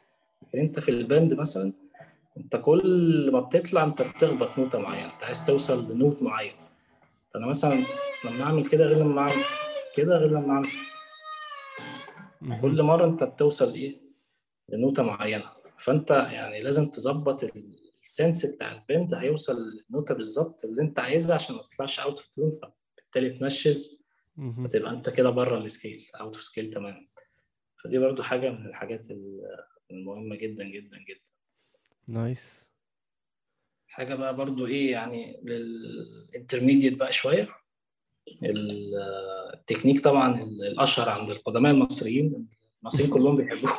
لكن 0.44 0.60
أنت 0.60 0.80
في 0.80 0.92
البند 0.92 1.34
مثلا 1.34 1.74
أنت 2.38 2.56
كل 2.56 3.30
ما 3.34 3.40
بتطلع 3.40 3.84
أنت 3.84 4.02
بتخبط 4.02 4.60
نوته 4.60 4.80
معينة. 4.80 5.14
أنت 5.14 5.24
عايز 5.24 5.46
توصل 5.46 5.92
لنوت 5.92 6.22
معين 6.22 6.54
فأنا 7.34 7.48
مثلا 7.48 7.86
لما 8.26 8.44
أعمل 8.44 8.66
كده 8.66 8.86
غير 8.86 8.98
لما 8.98 9.22
أعمل 9.22 9.44
كده 9.96 10.18
غير 10.18 10.30
لما 10.30 10.54
أعمل. 10.54 10.70
كل 12.62 12.84
مرة 12.84 13.06
أنت 13.06 13.24
بتوصل 13.24 13.74
إيه؟ 13.74 13.98
لنوته 14.70 15.04
معينة. 15.04 15.46
فأنت 15.78 16.12
يعني 16.12 16.62
لازم 16.64 16.90
تظبط 16.90 17.52
ال 18.04 18.11
sense 18.11 18.46
بتاع 18.46 18.72
ال 18.72 18.80
bend 18.80 19.14
هيوصل 19.14 19.56
للنوته 19.56 20.16
بالظبط 20.16 20.66
اللي 20.66 20.82
أنت 20.82 21.00
عايزها 21.00 21.36
عشان 21.36 21.56
ما 21.56 21.62
تطلعش 21.62 22.00
out 22.00 22.18
of 22.18 22.28
tune 22.28 22.52
فبالتالي 22.52 23.30
تنشز. 23.40 24.01
فتبقى 24.68 24.92
انت 24.92 25.10
كده 25.10 25.30
بره 25.30 25.58
ال 25.58 25.66
scale 25.66 26.08
out 26.16 26.36
of 26.36 26.44
scale 26.44 26.74
تماما. 26.74 27.08
فدي 27.84 27.98
برضو 27.98 28.24
حاجة 28.24 28.50
من 28.50 28.66
الحاجات 28.66 29.12
ال- 29.12 29.42
المهمة 29.92 30.36
جدا 30.36 30.64
جدا 30.64 30.98
جدا. 30.98 31.30
nice 32.08 32.70
حاجة 33.88 34.16
بقى 34.16 34.36
برضو 34.36 34.66
إيه 34.68 34.92
يعني 34.92 35.42
لل 35.44 35.65
intermediate 35.65 36.94
بقى 36.98 37.12
شوية. 37.14 37.50
ال- 38.44 38.96
التكنيك 39.54 40.04
طبعا 40.04 40.44
الأشهر 40.44 41.10
عند 41.10 41.30
القدماء 41.30 41.72
المصريين 41.72 42.48
المصريين 42.82 43.12
كلهم 43.14 43.36
بيحبوا 43.38 43.70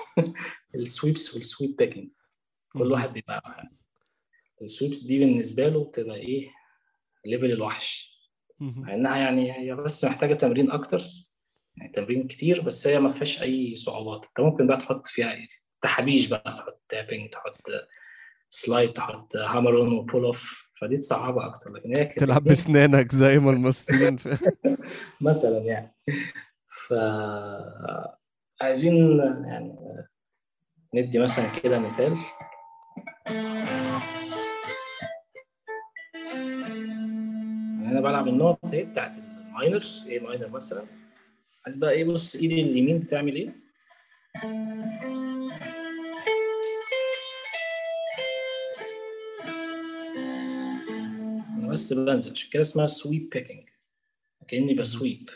ال 0.75 0.83
sweeps 0.83 1.35
وال 1.35 1.47
sweep 1.47 1.77
picking 1.77 2.09
كل 2.73 2.93
واحد 2.93 3.13
بيبقى 3.13 3.71
ال 4.63 4.68
sweeps 4.68 5.01
دي 5.03 5.19
بالنسبة 5.19 5.69
له 5.69 5.85
بتبقى 5.85 6.17
إيه؟ 6.17 6.51
level 7.27 7.53
الوحش. 7.53 8.12
مع 8.63 8.95
إنها 8.95 9.17
يعني 9.17 9.53
هي 9.53 9.75
بس 9.75 10.05
محتاجة 10.05 10.35
تمرين 10.35 10.71
أكتر. 10.71 11.03
يعني 11.77 11.93
تمرين 11.93 12.27
كتير 12.27 12.61
بس 12.61 12.87
هي 12.87 13.01
ما 13.01 13.13
فيهاش 13.13 13.43
أي 13.43 13.75
صعوبات. 13.77 14.25
أنت 14.27 14.41
ممكن 14.41 14.67
بقى 14.67 14.77
تحط 14.77 15.07
فيها 15.07 15.35
تحابيش 15.83 16.29
بقى 16.29 16.55
تحط 16.57 16.83
tapping 16.89 17.31
تحط 17.31 17.71
slide 18.51 18.93
تحط 18.93 19.37
hammer 19.37 19.77
on 19.77 19.93
و 19.93 19.99
pull 19.99 20.25
off 20.25 20.69
فدي 20.81 20.97
تصعبها 20.97 21.47
أكتر. 21.47 21.71
لكن 21.73 21.97
هي 21.97 22.05
تلعب 22.05 22.45
بسنانك 22.45 23.15
زي 23.15 23.39
ما 23.39 23.51
المصريين. 23.51 24.19
مثلا 25.21 25.59
يعني. 25.59 25.95
ف 26.87 26.95
عايزين 28.61 29.19
يعني 29.47 29.77
ندي 30.95 31.19
مثلا 31.19 31.49
كده 31.49 31.79
مثال. 31.79 32.17
أنا 37.93 38.01
بلعب 38.01 38.29
النوت 38.29 38.59
إيه 38.73 38.85
بتاعت 38.85 39.15
الماينر 39.19 39.83
إيه 40.07 40.21
ماينر 40.21 40.49
مثلا. 40.49 40.85
عايز 41.65 41.77
بقى 41.77 41.91
إيه 41.91 42.05
بص 42.05 42.37
ايدي 42.37 42.63
اليمين 42.63 42.99
بتعمل 42.99 43.37
إيه؟ 43.37 43.53
أنا 51.59 51.69
بس 51.73 51.93
بنزل 51.93 52.31
عشان 52.33 52.51
كده 52.53 52.63
اسمها 52.63 52.87
sweep 52.87 53.31
picking 53.31 53.69
كأني 54.49 54.75
ب 54.75 54.83
sweep. 54.83 55.31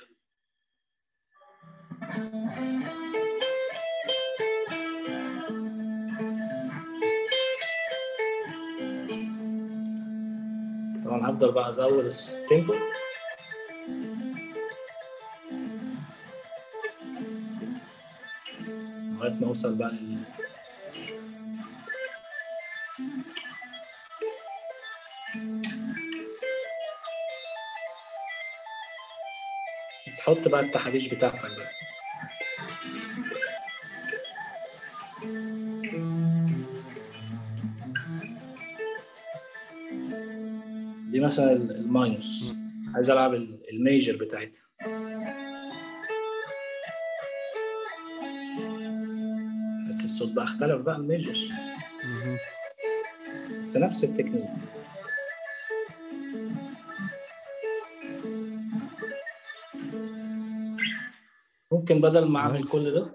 هفضل 11.27 11.53
بقى 11.53 11.69
أزود 11.69 12.05
ال 12.05 12.15
tempo. 12.15 12.74
لغاية 19.15 19.32
ما 19.40 19.47
أوصل 19.47 19.74
بقى 19.74 19.89
لل 19.90 20.19
تحط 30.19 30.48
بقى 30.48 30.61
التحابيش 30.61 31.09
بتاعتك 31.09 31.40
بقى. 31.40 31.76
مثلا 41.27 41.53
ال 41.53 41.68
minor 41.68 42.45
عايز 42.94 43.11
ألعب 43.11 43.35
ال 43.73 43.80
major 43.80 44.16
بتاعتها. 44.16 44.62
بس 49.89 50.05
الصوت 50.05 50.32
بقى 50.32 50.44
اختلف 50.44 50.81
بقى 50.82 50.97
ال 50.97 51.02
major. 51.02 51.37
بس 53.59 53.77
نفس 53.77 54.05
التكنيك. 54.05 54.44
ممكن 61.73 62.01
بدل 62.01 62.24
ما 62.24 62.40
أعمل 62.40 62.69
كل 62.69 62.90
ده 62.94 63.11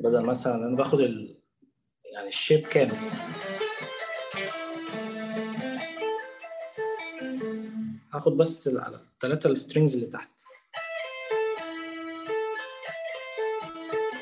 بدل 0.00 0.20
مثلا 0.20 0.54
أنا 0.54 0.76
باخد 0.76 1.00
ال... 1.00 1.36
يعني 2.12 2.28
ال 2.28 2.33
shape 2.33 2.60
كامل. 2.60 2.96
هاخد 8.26 8.36
بس 8.36 8.68
على 8.68 8.96
الثلاثة 8.96 9.50
ال 9.50 9.55
strings 9.55 9.94
اللي 9.94 10.06
تحت. 10.06 10.30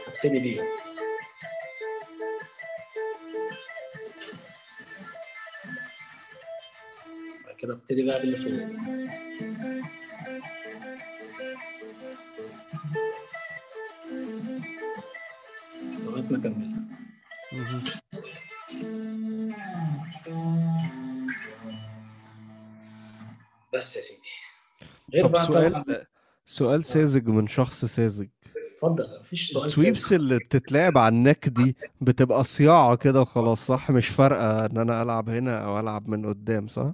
ابتدي 0.07 0.61
بعد 7.47 7.57
كده 7.59 7.75
ابتدي 7.75 8.03
بقى 8.03 8.21
باللي 8.21 8.37
فوق. 8.37 8.53
بقى 25.35 25.47
سؤال 25.47 26.07
سؤال 26.45 26.85
ساذج 26.85 27.29
من 27.29 27.47
شخص 27.47 27.85
ساذج. 27.85 28.29
اتفضل 28.75 29.21
مفيش 29.21 29.53
سؤال 29.53 29.65
السويبس 29.67 30.13
اللي 30.13 30.39
بتتلعب 30.39 30.99
على 30.99 31.13
النك 31.15 31.49
دي 31.49 31.77
بتبقى 32.01 32.45
صياعة 32.45 32.97
كده 32.97 33.21
وخلاص 33.21 33.67
صح؟ 33.67 33.91
مش 33.91 34.09
فارقة 34.09 34.67
إن 34.67 34.79
أنا 34.79 35.03
ألعب 35.03 35.29
هنا 35.29 35.65
أو 35.65 35.81
ألعب 35.81 36.09
من 36.09 36.27
قدام 36.27 36.69
صح؟ 36.69 36.93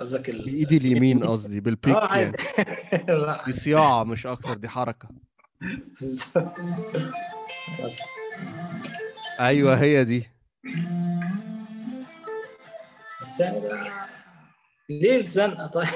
قصدك 0.00 0.30
ال... 0.30 0.44
بإيدي 0.44 0.76
اليمين 0.76 1.24
قصدي 1.24 1.60
بالبيك 1.60 1.96
آه 1.96 2.16
يعني. 2.16 2.36
دي 3.46 3.52
صياعة 3.52 4.04
مش 4.04 4.26
أكتر 4.26 4.54
دي 4.54 4.68
حركة. 4.68 5.08
بس 6.02 6.38
أيوه 9.40 9.74
هي 9.74 10.04
دي. 10.04 10.28
بس 13.22 13.40
يعني 13.40 13.60
ليه 14.90 15.16
الزنقة؟ 15.16 15.66
طيب؟ 15.66 15.88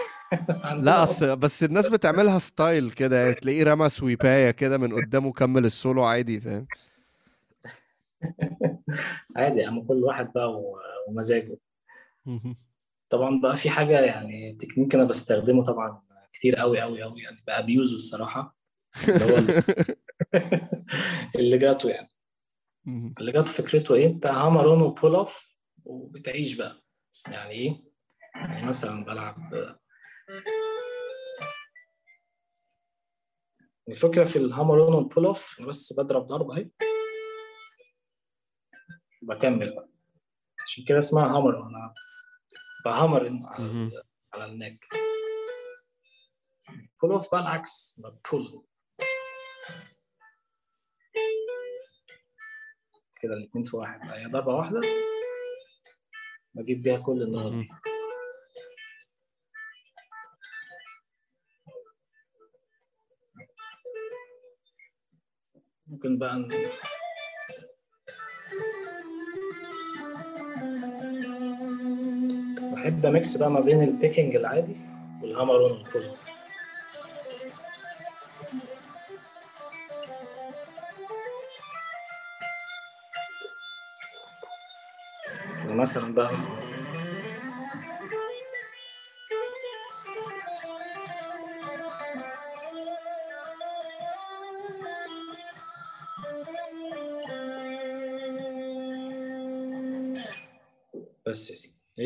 لا 0.80 1.02
أصل 1.02 1.36
بس 1.36 1.64
الناس 1.64 1.86
بتعملها 1.86 2.38
style 2.38 2.90
كده 2.90 3.20
يعني 3.22 3.34
تلاقيه 3.34 3.64
رمى 3.64 3.88
sweep 3.88 4.33
اية 4.33 4.50
كده 4.50 4.78
من 4.78 4.94
قدامه 4.94 5.32
كمل 5.32 5.64
السولو 5.64 6.04
عادي 6.04 6.40
فاهم؟ 6.40 6.66
عادي 9.36 9.60
يا 9.60 9.66
عم 9.66 9.82
كل 9.86 10.04
واحد 10.04 10.32
بقى 10.32 10.62
ومزاجه. 11.08 11.56
طبعا 13.08 13.40
بقى 13.40 13.56
في 13.56 13.70
حاجة 13.70 14.00
يعني 14.00 14.54
تكنيك 14.60 14.94
أنا 14.94 15.04
بستخدمه 15.04 15.64
طبعا 15.64 16.02
كتير 16.32 16.56
قوي 16.56 16.80
قوي 16.80 17.02
قوي 17.02 17.22
يعني 17.22 17.42
بقى 17.46 17.66
ب 17.66 17.70
abuse 17.70 17.90
ه 17.90 17.94
الصراحة. 17.94 18.56
اللي 19.08 19.24
هو 19.24 19.38
ال- 19.38 19.62
ال 21.40 21.58
legato 21.58 21.88
يعني. 21.90 22.08
ال 23.20 23.32
legato 23.32 23.52
فكرته 23.52 23.94
إيه؟ 23.94 24.06
انت 24.06 24.26
hammer 24.26 24.64
on 24.70 24.82
و 24.82 24.89
pull 24.89 25.14
off 25.14 25.56
وبتعيش 25.84 26.56
بقى. 26.56 26.82
يعني 27.28 27.50
إيه؟ 27.50 27.84
يعني 28.36 28.66
مثلا 28.66 29.04
بلعب 29.04 29.36
الفكرة 33.88 34.24
في 34.24 34.36
ال 34.36 34.43
hammer 34.43 34.82
on 34.82 34.94
وال 34.94 35.05
pull 35.05 35.26
off 35.26 35.60
أنا 35.60 35.68
بس 35.68 35.92
بضرب 35.92 36.26
ضربة 36.26 36.56
أهي. 36.56 36.70
بكمل 39.22 39.74
بقى. 39.74 39.88
عشان 40.64 40.84
كده 40.84 40.98
اسمها 40.98 41.36
hammer 41.36 41.66
أنا 41.68 41.94
ب 42.84 42.90
hammer 42.90 43.26
على 43.46 43.90
على 44.32 44.44
ال 44.44 44.51
neck. 44.51 44.86
pull 47.02 47.12
off 47.12 47.30
بقى 47.32 47.40
العكس 47.40 48.00
ب 48.00 48.13
pull 48.13 48.64
كده 53.20 53.34
الاتنين 53.34 53.64
في 53.64 53.76
واحد. 53.76 54.00
هي 54.02 54.26
ضربة 54.26 54.54
واحدة. 54.54 54.80
بجيب 56.54 56.82
بيها 56.82 56.98
كل 56.98 57.22
النقط 57.22 57.52
دي. 57.52 57.68
ممكن 65.88 66.18
بقى 66.18 66.36
ن- 66.38 66.48
بحب 72.74 73.06
ا 73.06 73.14
mix 73.14 73.36
بقى 73.36 73.50
ما 73.50 73.60
بين 73.60 73.82
ال 73.82 73.89
picking 73.89 74.36
العادي 74.36 74.76
وال 75.22 75.30
hammer 75.30 75.54
on 75.56 75.84
كله 75.92 76.14
مثلا 85.66 86.14
بقى 86.14 86.30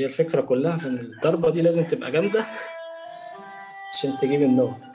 هي 0.00 0.06
الفكرة 0.06 0.40
كلها 0.40 0.76
في 0.76 0.86
إن 0.86 0.98
الضربة 0.98 1.50
دي 1.50 1.62
لازم 1.62 1.84
تبقى 1.84 2.12
جامدة 2.12 2.46
عشان 3.94 4.18
تجيب 4.20 4.42
النوم. 4.42 4.90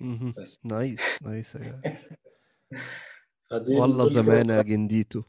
nice 0.00 0.60
nice 0.64 1.56
nice 1.56 1.58
والله 3.68 4.08
زمان 4.08 4.50
يا 4.50 4.62
جنديتو. 4.62 5.22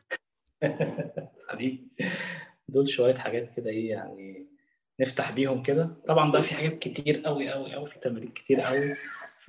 حبيبي. 1.49 1.87
دول 2.67 2.89
شوية 2.89 3.15
حاجات 3.15 3.55
كده 3.55 3.69
إيه 3.69 3.89
يعني 3.89 4.47
نفتح 4.99 5.31
بيهم 5.31 5.63
كده. 5.63 5.89
طبعا 6.07 6.31
بقى 6.31 6.43
في 6.43 6.53
حاجات 6.55 6.79
كتير 6.79 7.21
قوي 7.25 7.49
قوي 7.49 7.73
قوي 7.73 7.89
في 7.89 7.99
تمارين 7.99 8.31
كتير 8.31 8.61
قوي 8.61 8.95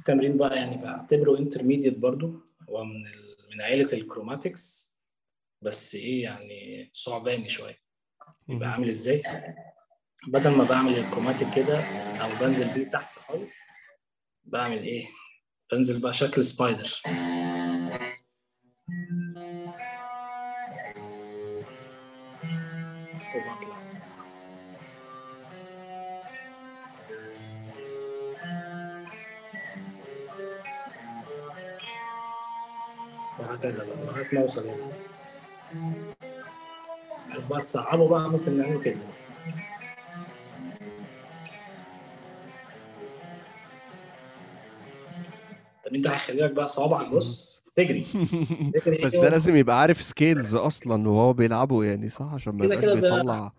تمرين 0.05 0.37
بقى 0.37 0.57
يعني 0.57 0.77
بعتبره 0.77 1.39
intermediate 1.39 1.99
برضو 1.99 2.41
هو 2.71 2.85
من. 2.85 3.05
من 3.55 3.61
عائلة 3.63 3.93
ال 3.93 4.02
chromatics 4.02 4.95
بس 5.63 5.95
إيه 5.95 6.23
يعني 6.23 6.91
صعباني 6.93 7.49
شوية 7.49 7.79
يبقى. 8.49 8.69
عامل 8.69 8.89
إزاي 8.89 9.23
بدل 10.29 10.51
ما 10.51 10.65
بعمل 10.65 10.99
الكروماتيك 10.99 11.55
كده 11.57 11.81
أو 12.23 12.47
بنزل 12.47 12.69
بيه 12.75 12.85
تحت 12.91 13.19
خالص 13.19 13.57
بعمل 14.45 14.83
إيه 14.83 15.07
بنزل 15.73 16.01
بقى 16.01 16.15
شكل 16.15 16.45
سبايدر 16.45 17.01
وهكذا 33.65 33.85
بقى. 33.85 34.07
لغاية 34.07 34.29
ما 34.33 34.41
أوصل 34.41 34.69
هنا. 34.69 34.93
عايز 37.31 37.47
بقى 37.47 37.61
تصعبه 37.61 38.09
بقى 38.09 38.31
ممكن 38.31 38.59
نعمله 38.59 38.81
كده. 38.81 38.97
طب 45.85 45.95
أنت 45.95 46.07
هيخليك 46.07 46.53
بقى 46.53 46.69
صوابعك 46.69 47.09
بص 47.09 47.63
تجري. 47.75 48.07
تجري 48.75 49.05
بس 49.05 49.17
ده 49.17 49.29
لازم 49.29 49.57
يبقى 49.57 49.81
عارف 49.81 50.03
scales 50.03 50.57
أصلا 50.57 51.09
وهو 51.09 51.33
بيلعبه 51.33 51.85
يعني 51.85 52.09
صح؟ 52.09 52.35
عشان 52.35 52.55
ما 52.55 52.65
يبقاش 52.65 52.85
بيطلع. 52.85 53.53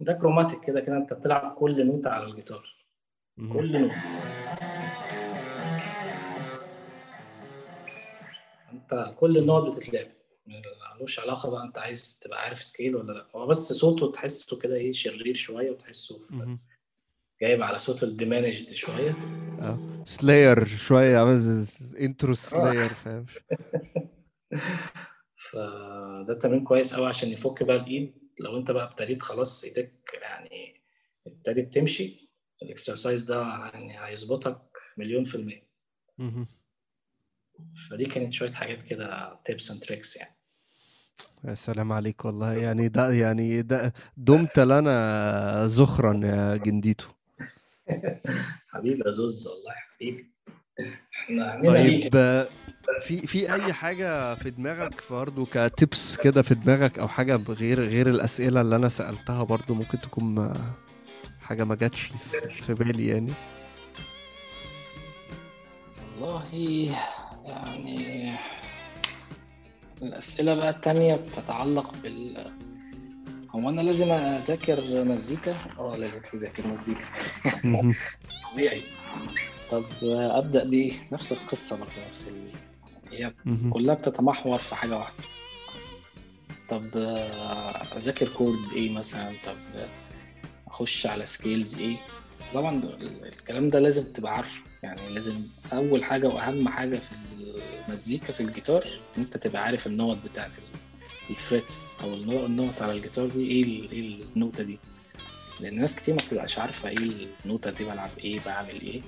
ده 0.00 0.12
chromatic 0.12 0.60
كده 0.60 0.80
كده 0.80 0.96
أنت 0.96 1.12
بتلعب 1.12 1.54
كل 1.54 1.86
نوتة 1.86 2.10
على 2.10 2.24
الجيتار. 2.24 2.76
كل 3.52 3.80
نوتة 3.80 3.96
انت 8.92 9.14
كل 9.16 9.38
النوت 9.38 9.76
بتتلعب. 9.76 10.06
ملوش 10.96 11.20
علاقة 11.20 11.50
بقى 11.50 11.64
انت 11.64 11.78
عايز 11.78 12.18
تبقى 12.18 12.42
عارف 12.42 12.62
scale 12.62 12.96
ولا 12.96 13.12
لأ. 13.12 13.26
هو 13.34 13.46
بس 13.46 13.72
صوته 13.72 14.12
تحسه 14.12 14.58
كده 14.58 14.74
إيه 14.74 14.92
شرير 14.92 15.34
شوية 15.34 15.70
وتحسه. 15.70 16.20
جايب 17.42 17.62
على 17.62 17.78
صوت 17.78 18.02
ال 18.02 18.09
diminished 18.09 18.74
شوية. 18.74 19.10
آه. 19.60 20.02
Slayer 20.04 20.64
شوية 20.64 21.18
عامل 21.18 21.66
intro 21.98 22.34
Slayer 22.34 22.94
فاهم؟ 22.94 23.26
فده 25.50 26.38
تمرين 26.42 26.64
كويس 26.64 26.94
قوي 26.94 27.06
عشان 27.06 27.28
يفك 27.28 27.62
بقى 27.62 27.76
الإيد. 27.76 28.14
لو 28.40 28.56
انت 28.56 28.70
بقى 28.70 28.84
ابتديت 28.84 29.22
خلاص 29.22 29.64
إيدك 29.64 30.18
يعني 30.22 30.82
ابتدت 31.26 31.74
تمشي 31.74 32.30
ال 32.62 32.69
exercise 32.69 33.24
ده 33.24 33.42
يعني 33.42 34.06
هيظبطك 34.06 34.62
مليون 34.96 35.24
في 35.24 35.34
المية. 35.34 35.66
فدي 37.90 38.04
كانت 38.06 38.32
شوية 38.32 38.50
حاجات 38.52 38.82
كده 38.82 39.38
tips 39.44 39.70
and 39.70 39.80
tricks 39.80 40.16
يعني. 40.16 40.34
يا 41.44 41.54
سلام 41.54 41.92
عليك 41.92 42.24
والله. 42.24 42.52
يعني 42.52 42.88
ده 42.88 43.10
يعني 43.12 43.62
ده 43.62 43.92
دمت 44.16 44.58
لنا 44.58 45.66
ذخرا 45.66 46.20
يا 46.24 46.56
جنديتو. 46.56 47.06
حبيبي 48.72 49.02
يا 49.06 49.10
زوز 49.10 49.46
والله 49.48 49.72
حبيبي. 49.74 50.32
طيب 51.66 52.16
آه، 52.16 52.48
في 53.00 53.26
في 53.26 53.52
أي 53.54 53.72
حاجة 53.72 54.34
في 54.34 54.50
دماغك 54.50 55.02
برضه 55.10 55.46
ك 55.46 55.60
tips 55.60 56.16
كده 56.16 56.42
في 56.42 56.54
دماغك 56.54 56.98
أو 56.98 57.08
حاجة 57.08 57.36
غير 57.48 57.80
غير 57.80 58.10
الأسئلة 58.10 58.60
اللي 58.60 58.76
أنا 58.76 58.88
سألتها 58.88 59.42
برضه 59.44 59.74
ممكن 59.74 60.00
تكون 60.00 60.52
حاجة 61.40 61.64
ما 61.64 61.74
جاتش 61.74 62.12
في 62.62 62.74
بالي 62.74 63.06
يعني؟ 63.08 63.32
والله 66.20 66.96
يعني 67.46 68.34
الأسئلة 70.02 70.54
بقى 70.54 70.70
التانية 70.70 71.16
بتتعلق 71.16 71.94
بال 72.02 72.52
هو 73.50 73.68
أنا 73.68 73.80
لازم 73.80 74.10
أذاكر 74.12 75.04
مزيكا؟ 75.04 75.56
أه 75.78 75.96
لازم 75.96 76.20
تذاكر 76.32 76.66
مزيكا. 76.66 77.04
طبيعي 78.52 78.82
طب 79.70 79.84
أبدأ 80.12 80.64
بإيه؟ 80.64 80.92
نفس 81.12 81.32
القصة 81.32 81.78
برضه 81.78 82.08
نفس 82.08 82.28
ال... 82.28 82.50
هي. 83.12 83.34
كلها 83.70 83.94
بتتمحور 83.94 84.58
في 84.58 84.74
حاجة 84.74 84.98
واحدة 84.98 85.24
طب 86.68 86.84
آه، 86.96 87.96
أذاكر 87.96 88.28
chords 88.28 88.72
إيه 88.72 88.90
مثلا 88.90 89.32
طب 89.44 89.56
أخش 90.66 91.06
على 91.06 91.26
scales 91.26 91.78
إيه 91.78 91.96
طبعا 92.54 92.82
الكلام 93.22 93.68
ده 93.68 93.78
لازم 93.78 94.12
تبقى 94.12 94.36
عارفه. 94.36 94.62
يعني 94.82 95.00
لازم 95.14 95.34
أول 95.72 96.04
حاجة 96.04 96.28
وأهم 96.28 96.68
حاجة 96.68 96.96
في 96.96 97.08
المزيكا 97.88 98.32
في 98.32 98.40
الجيتار 98.42 98.84
أنت 99.18 99.36
تبقى 99.36 99.62
عارف 99.64 99.86
النوت 99.86 100.16
بتاعت 100.24 100.58
ال- 100.58 100.64
ال 101.30 101.41
frets 101.41 101.96
أو 102.00 102.14
النو- 102.14 102.46
النوت 102.46 102.82
على 102.82 102.92
الجيتار 102.92 103.26
دي 103.28 103.50
إيه 103.50 103.62
ال- 103.62 103.90
إيه 103.92 104.00
النوتة 104.34 104.64
دي. 104.64 104.78
لأن 105.60 105.78
ناس 105.78 105.96
كتير 105.96 106.14
ما 106.14 106.20
بتبقاش 106.28 106.58
عارفة 106.58 106.88
إيه 106.88 107.26
النوتة 107.44 107.70
دي 107.70 107.84
بلعب 107.84 108.10
إيه 108.18 108.40
بعمل 108.46 108.80
إيه. 108.80 109.00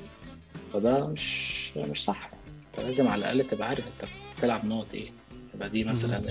فده 0.73 1.07
مش 1.07 1.77
مش 1.77 2.05
صح. 2.05 2.31
أنت 2.67 2.81
لازم 2.87 3.09
على 3.09 3.19
الأقل 3.33 3.49
تبقى 3.49 3.69
عارف 3.69 3.85
أنت 3.87 4.11
بتلعب 4.39 4.65
نوت 4.65 4.95
إيه. 4.95 5.11
تبقى 5.53 5.71
دي 5.71 5.85
مثلا 5.85 6.23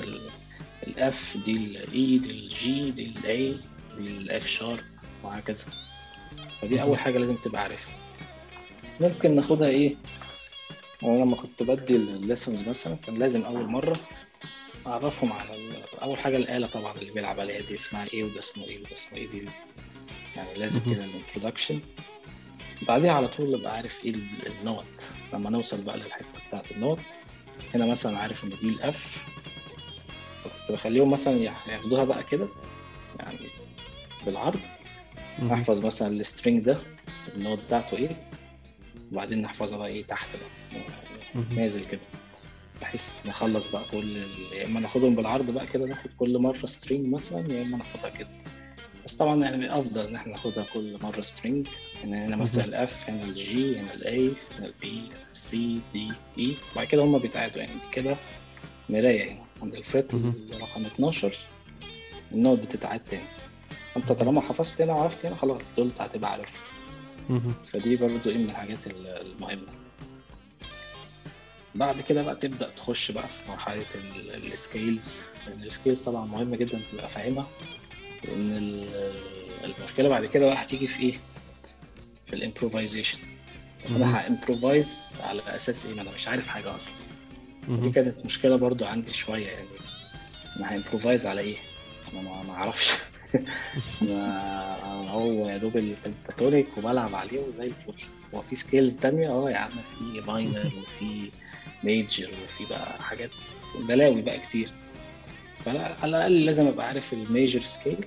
الاف 0.88 1.38
دي 1.46 1.56
الاي 1.58 2.18
دي 2.18 2.32
الجي 2.32 2.92
دي 2.92 3.06
الاي 3.06 3.58
دي 3.98 4.08
الاف 4.08 4.48
شارب 4.48 4.84
وهكذا. 5.24 5.66
فدي 6.62 6.82
أول 6.82 6.98
حاجة 7.00 7.18
لازم 7.18 7.36
تبقى 7.36 7.62
عارفها. 7.64 7.94
ممكن 9.00 9.36
ناخدها 9.36 9.68
إيه؟ 9.70 9.96
وأنا 11.02 11.24
لما 11.24 11.36
كنت 11.36 11.64
بدي 11.64 11.96
ال 11.96 12.05
lessons 12.05 12.70
مثلا 12.70 12.96
كان 12.96 13.16
لازم 13.18 13.42
أول 13.44 13.66
مرة 13.68 13.96
أعرفهم 14.88 15.34
على 15.34 15.50
أول 16.02 16.18
حاجة 16.18 16.38
الآلة 16.38 16.68
طبعا 16.68 16.94
اللي 16.96 17.12
بيلعب 17.12 17.40
عليها 17.40 17.62
دي 17.62 17.74
اسمها 17.74 18.08
إيه 18.14 18.24
وده 18.24 18.40
اسمه 18.40 18.64
إيه 18.68 18.80
وده 18.80 18.94
اسمه 18.94 19.18
إيه 19.20 19.28
دي 19.28 19.46
يعني 20.36 20.54
لازم. 20.60 20.94
كده 20.94 21.04
ال 21.06 21.12
introduction 21.12 21.80
بعديها 22.88 23.12
على 23.12 23.28
طول 23.28 23.54
أبقى 23.56 23.76
عارف 23.76 24.06
إيه 24.06 24.12
ال- 24.12 24.48
النوت 24.60 25.04
لما 25.34 25.50
نوصل 25.50 25.84
بقى 25.86 25.98
للحتة 25.98 26.26
بتاعت 26.48 26.72
النوت 26.72 27.00
هنا 27.76 27.86
مثلا 27.86 28.18
عارف 28.18 28.44
إن 28.44 28.50
دي 28.62 28.70
ال 28.70 28.99
F 28.99 29.28
كنت 30.44 30.72
بخليهم 30.78 31.12
مثلا 31.12 31.34
ياخدوها 31.68 32.04
بقى 32.04 32.24
كده 32.24 32.48
يعني 33.20 33.38
بالعرض. 34.26 34.60
احفظ 35.52 35.86
مثلا 35.86 36.08
ال 36.08 36.16
string 36.16 36.64
ده 36.64 36.78
النوت 37.36 37.60
بتاعته 37.60 37.98
إيه 37.98 38.30
وبعدين 39.12 39.42
نحفظها 39.42 39.78
بقى 39.78 39.88
إيه 39.88 40.04
تحت 40.04 40.28
بقى. 40.36 41.44
نازل 41.56 41.86
كده. 41.92 42.00
بحيث 42.82 43.26
نخلص 43.28 43.72
بقى 43.72 43.84
كل 43.92 44.18
يا 44.54 44.66
إما 44.66 44.80
ناخدهم 44.80 45.16
بالعرض 45.16 45.52
بقى 45.52 45.68
كده 45.68 45.86
ناخد 45.86 46.10
كل 46.18 46.38
مرة 46.38 46.66
string 46.66 47.14
مثلا 47.14 47.54
يا 47.54 47.62
إما 47.62 47.78
ناخدها 47.78 48.10
كده. 48.10 48.30
بس 49.06 49.16
طبعا 49.16 49.44
يعني 49.44 49.80
افضل 49.80 50.08
إن 50.08 50.16
إحنا 50.16 50.32
ناخدها 50.34 50.66
كل 50.74 50.98
مرة 51.04 51.22
string 51.22 51.68
ان 52.04 52.14
هنا 52.14 52.36
مثلا 52.36 52.64
مهم. 52.64 52.70
الاف 52.74 53.10
هنا 53.10 53.24
الجي 53.24 53.78
هنا 53.80 53.94
الاي 53.94 54.32
هنا 54.58 54.66
البي 54.68 55.00
هنا 55.00 55.30
السي 55.32 55.82
دي 55.94 56.12
اي 56.38 56.56
وبعد 56.74 56.88
كده 56.88 57.04
هم 57.04 57.18
بيتعادوا 57.20 57.58
يعني 57.62 57.74
دي 57.74 57.88
كده 57.92 58.18
مراية 58.90 59.32
هنا 59.32 59.42
عند 59.62 59.76
ال 59.76 59.83
fret. 59.83 60.16
رقم 60.62 60.86
12 60.86 61.36
النوت 62.32 62.60
بتتعاد 62.60 63.00
تاني. 63.00 63.24
انت 63.98 64.12
طالما 64.12 64.42
حفظت 64.42 64.82
هنا 64.82 64.94
وعرفت 64.94 65.26
هنا 65.26 65.36
خلاص 65.36 65.62
دول 65.78 65.92
هتبقى 66.00 66.32
عارفهم 66.32 66.62
مهم. 67.30 67.54
فدي 67.68 67.96
برضو 67.96 68.30
إيه 68.30 68.38
من 68.38 68.44
الحاجات 68.50 68.88
ال- 68.88 69.08
المهمة 69.08 69.68
بعد 71.76 72.02
كده 72.02 72.24
بقى 72.24 72.36
تبدأ 72.36 72.70
تخش 72.70 73.12
بقى 73.12 73.28
في 73.30 73.50
مرحلة 73.52 73.86
ال- 73.96 74.52
ال 74.54 74.64
scales 74.64 75.26
لأن 75.48 75.64
ال 75.64 75.70
scales 75.70 76.04
طبعا 76.04 76.26
مهمة 76.26 76.58
جدا 76.58 76.82
تبقى 76.92 77.10
فاهمها 77.10 77.48
لأن 78.24 78.52
ال- 78.58 79.14
المشكلة 79.64 80.10
بعد 80.10 80.26
كده 80.26 80.46
بقى 80.46 80.64
هتيجي 80.64 80.88
في 80.88 81.04
إيه؟ 81.04 81.14
في 82.28 82.34
ال 82.34 82.40
improvisation 82.40 83.18
مهم. 83.90 83.96
أنا 84.04 84.26
ه 84.26 84.35
improvise 84.35 85.14
على 85.24 85.42
أساس 85.56 85.86
إيه؟ 85.86 85.94
ما 85.96 86.02
أنا 86.02 86.12
مش 86.12 86.28
عارف 86.28 86.48
حاجة 86.48 86.76
أصلا 86.76 86.94
دي. 87.70 87.90
كانت 87.90 88.26
مشكلة 88.26 88.56
برضو 88.56 88.86
عندي 88.86 89.14
شوية 89.14 89.48
يعني 89.48 89.68
أنا 90.58 90.74
ه 90.74 90.79
improvise 90.79 91.26
على 91.28 91.42
إيه؟ 91.42 91.58
أنا 92.14 92.22
ما 92.22 92.44
ما 92.44 92.54
هو 95.12 95.50
يا 95.50 95.58
دوب 95.58 95.78
ال 95.78 95.87
pentatonic 95.87 96.78
وبلعب 96.78 97.16
عليه 97.16 97.40
وزي 97.40 97.66
الفل. 97.66 97.94
هو 98.34 98.42
في 98.42 98.56
scales 98.56 98.98
تانية؟ 99.00 99.30
آه 99.30 99.52
يا 99.52 99.58
عم 99.58 99.72
في 100.00 100.22
minor 100.22 100.66
وفي 100.66 101.30
major 101.84 102.30
وفي 102.46 102.66
بقى 102.66 103.04
حاجات 103.04 103.30
بلاوي 103.80 104.22
بقى 104.22 104.40
كتير. 104.40 104.72
فعلى 105.66 105.96
الأقل 106.04 106.46
لازم 106.46 106.68
أبقى 106.68 106.88
عارف 106.88 107.14
ال 107.14 107.22
major 107.22 107.62
scale 107.62 108.06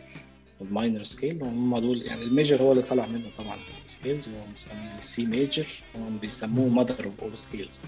وال 0.61 0.73
minor 0.73 1.05
scale. 1.05 1.43
هم 1.43 1.79
دول 1.79 2.03
يعني 2.03 2.23
ال 2.23 2.30
major 2.30 2.63
هو 2.63 2.73
اللي 2.73 2.83
طلع 2.83 3.07
منه 3.07 3.31
طبعا 3.39 3.59
ال 3.85 3.91
scales 3.91 4.29
وهو 4.29 4.47
مسميه 4.55 4.99
ال 4.99 5.13
C 5.13 5.27
major 5.27 5.67
هم 5.95 6.19
بيسموه 6.19 6.69
mother 6.69 7.05
of 7.05 7.21
all 7.23 7.39
scales 7.39 7.83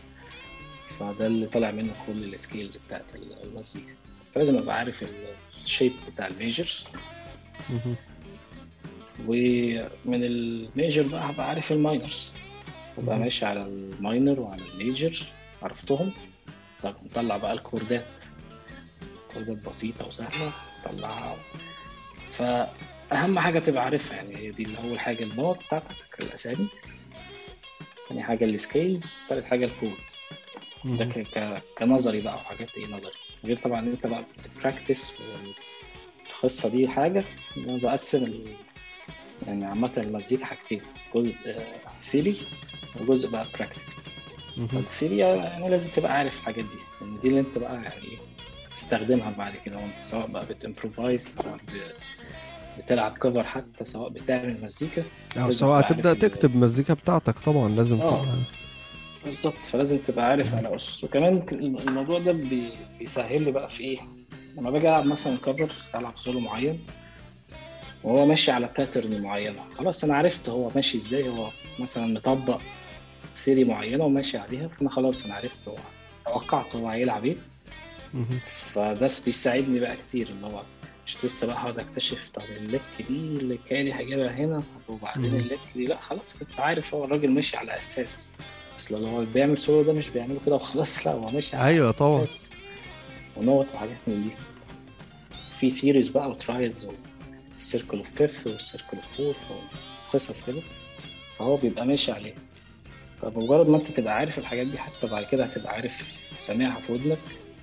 فده 1.01 1.27
اللي 1.27 1.47
طلع 1.47 1.71
منه 1.71 1.93
كل 2.07 2.35
ال 2.35 2.41
scales 2.41 2.77
بتاعت 2.77 3.05
المزيكا. 3.45 3.93
فلازم 4.35 4.59
أبقى 4.59 4.79
عارف 4.79 5.05
ال 5.65 5.70
shape 5.70 5.93
بتاع 6.15 6.27
ال 6.27 6.33
major. 6.33 6.73
ومن 9.27 10.25
ال 10.25 10.39
major 10.39 11.07
بقى 11.09 11.31
هبقى 11.31 11.49
عارف 11.49 11.73
ال 11.73 11.80
minors. 11.80 12.33
مهم. 12.99 13.21
ماشي 13.21 13.47
على 13.47 13.63
ال 13.63 13.76
minor 13.76 14.41
وعلى 14.41 14.63
ال 14.75 14.83
major 14.83 15.23
عرفتهم. 15.63 16.13
طب 16.83 16.95
نطلع 17.05 17.37
بقى 17.37 17.53
الكوردات. 17.53 18.07
كوردات 19.35 19.57
بسيطة 19.57 20.07
وسهلة 20.07 20.53
نطلعها. 20.81 21.37
فأهم 22.31 23.39
حاجة 23.39 23.59
تبقى 23.59 23.85
عارفها 23.85 24.17
يعني 24.17 24.37
هي 24.37 24.51
دي 24.51 24.67
أول 24.85 24.99
حاجة 25.01 25.25
النوت 25.25 25.59
بتاعتك 25.65 25.97
الأسامي. 26.21 26.69
تاني 28.09 28.23
حاجة 28.23 28.45
ال 28.45 28.55
scales 28.55 29.19
تالت 29.29 29.45
حاجة 29.45 29.65
ال 29.65 29.73
chords 29.73 30.21
ده. 30.85 31.63
كنظري 31.79 32.21
بقى 32.21 32.35
وحاجات 32.35 32.77
إيه 32.77 32.87
نظري. 32.87 33.13
غير 33.45 33.57
طبعا 33.57 33.81
إن 33.81 33.89
أنت 33.89 34.07
بقى 34.07 34.25
بت 34.39 34.56
practice 34.56 35.23
القصة 36.31 36.69
دي 36.69 36.89
حاجة 36.89 37.25
أنا 37.57 37.77
بقسم 37.79 38.25
ال... 38.25 38.47
يعني 39.47 39.65
عامة 39.65 39.93
المزيكا 39.97 40.45
حاجتين 40.45 40.81
جزء 41.15 41.35
theory 42.01 42.37
وجزء 43.01 43.31
بقى 43.31 43.47
practice 43.59 43.85
مهم. 44.57 44.69
ال 44.79 44.84
theory 44.84 45.17
يعني 45.17 45.69
لازم 45.71 45.91
تبقى 45.91 46.13
عارف 46.19 46.39
الحاجات 46.41 46.65
دي 46.65 46.77
لأن 47.01 47.19
دي 47.21 47.29
اللي 47.29 47.41
أنت 47.41 47.59
بقى 47.59 47.75
يعني 47.75 48.05
إيه 48.05 48.19
تستخدمها 48.75 49.31
بعد 49.31 49.53
كده 49.65 49.77
وأنت 49.77 49.99
سواء 50.03 50.27
بقى 50.27 50.47
بت 50.47 50.62
improvise. 50.62 51.39
بتلعب 52.79 53.19
cover 53.19 53.45
حتى 53.45 53.85
سواء 53.85 54.11
بتعمل 54.11 54.61
مزيكا 54.63 55.03
لازم 55.37 55.51
سواء 55.51 55.93
ال- 55.93 56.19
تكتب 56.19 56.57
مزيكا 56.57 56.95
بتاعتك 56.95 57.39
طبعا 57.39 57.69
لازم 57.69 58.01
آه. 58.01 58.27
بالظبط 59.25 59.55
فلازم 59.55 59.99
تبقى 59.99 60.25
عارف 60.25 60.55
على 60.55 60.75
اسس 60.75 61.05
وكمان 61.05 61.47
الموضوع 61.53 62.19
ده 62.19 62.33
بي- 62.33 62.73
بيسهل 62.99 63.43
لي 63.43 63.51
بقى 63.53 63.71
في 63.71 63.81
إيه 63.85 63.99
لما 64.57 64.71
باجي 64.71 64.89
ألعب 64.89 65.07
مثلا 65.07 65.37
cover 65.37 65.73
ألعب 65.99 66.19
سولو 66.19 66.41
معين 66.41 66.81
وهو 68.05 68.27
ماشي 68.27 68.51
على 68.51 68.69
pattern 68.79 69.23
معينة. 69.23 69.65
خلاص 69.79 70.05
أنا 70.05 70.15
عرفت 70.17 70.49
هو 70.49 70.71
ماشي 70.75 70.99
إزاي. 70.99 71.29
هو 71.29 71.51
مثلا 71.79 72.07
مطبق 72.07 72.61
theory 73.35 73.65
معينة 73.65 74.05
وماشي 74.05 74.39
عليها 74.39 74.69
فأنا 74.69 74.91
خلاص 74.91 75.25
أنا 75.27 75.35
عرفت 75.35 75.69
هو 75.69 75.77
توقعت 76.27 76.77
هو 76.77 76.89
هيلعب 76.89 77.25
إيه. 77.25 77.37
فده 78.73 79.11
بيساعدني 79.27 79.81
بقى 79.81 79.97
كتير 79.97 80.29
إن 80.31 80.45
هو 80.45 80.63
مش 81.07 81.25
لسه 81.25 81.47
بقى 81.47 81.57
هقعد 81.57 81.79
أكتشف 81.79 82.29
طب 82.35 82.43
ال 82.57 82.62
lick 82.62 82.83
دي 82.99 83.15
اللي 83.15 83.59
كاني 83.71 83.93
هجيبها 84.01 84.31
هنا 84.31 84.59
طب 84.89 84.95
وبعدين 84.95 85.31
مم. 85.31 85.39
ال 85.41 85.45
lick 85.45 85.61
دي. 85.75 85.87
لا 85.87 86.01
خلاص 86.01 86.37
انت 86.43 86.61
عارف 86.61 86.95
هو 86.95 87.05
الراجل 87.05 87.31
ماشي 87.31 87.57
على 87.57 87.77
أساس. 87.77 88.33
أصل 88.79 89.03
لو 89.03 89.09
هو 89.09 89.25
بيعمل 89.25 89.59
سولو 89.59 89.83
ده 89.83 89.93
مش 89.93 90.09
بيعمله 90.09 90.39
كده 90.47 90.55
وخلاص 90.55 91.07
لا 91.07 91.13
هو 91.13 91.31
ماشي 91.31 91.57
على 91.57 91.69
أيوة 91.69 91.91
طبعا. 91.91 92.27
ونوت 93.37 93.75
وحاجات 93.75 93.97
من 94.07 94.23
دي. 94.29 94.35
في 95.59 95.71
theories 95.71 96.09
بقى 96.09 96.31
و 96.31 96.39
triads 96.39 96.89
وال 97.55 97.66
circle 97.66 97.99
of 97.99 98.11
fifths 98.11 98.47
وال 98.47 98.59
circle 98.59 98.97
of 98.97 99.17
fourths 99.17 99.47
وقصص 100.09 100.47
كده. 100.47 100.63
فهو 101.39 101.57
بيبقى 101.57 101.87
ماشي 101.87 102.13
عليه. 102.13 102.35
فبمجرد 103.23 103.69
ما 103.69 103.77
انت 103.77 103.89
تبقى 103.91 104.15
عارف 104.17 104.39
الحاجات 104.39 104.67
دي 104.67 104.79
حتى 104.79 105.07
بعد 105.07 105.25
كده 105.25 105.45
هتبقى 105.45 105.73
عارف 105.75 106.29
سامعها 106.39 106.81
في 106.81 106.93
ودنك. 106.93 107.19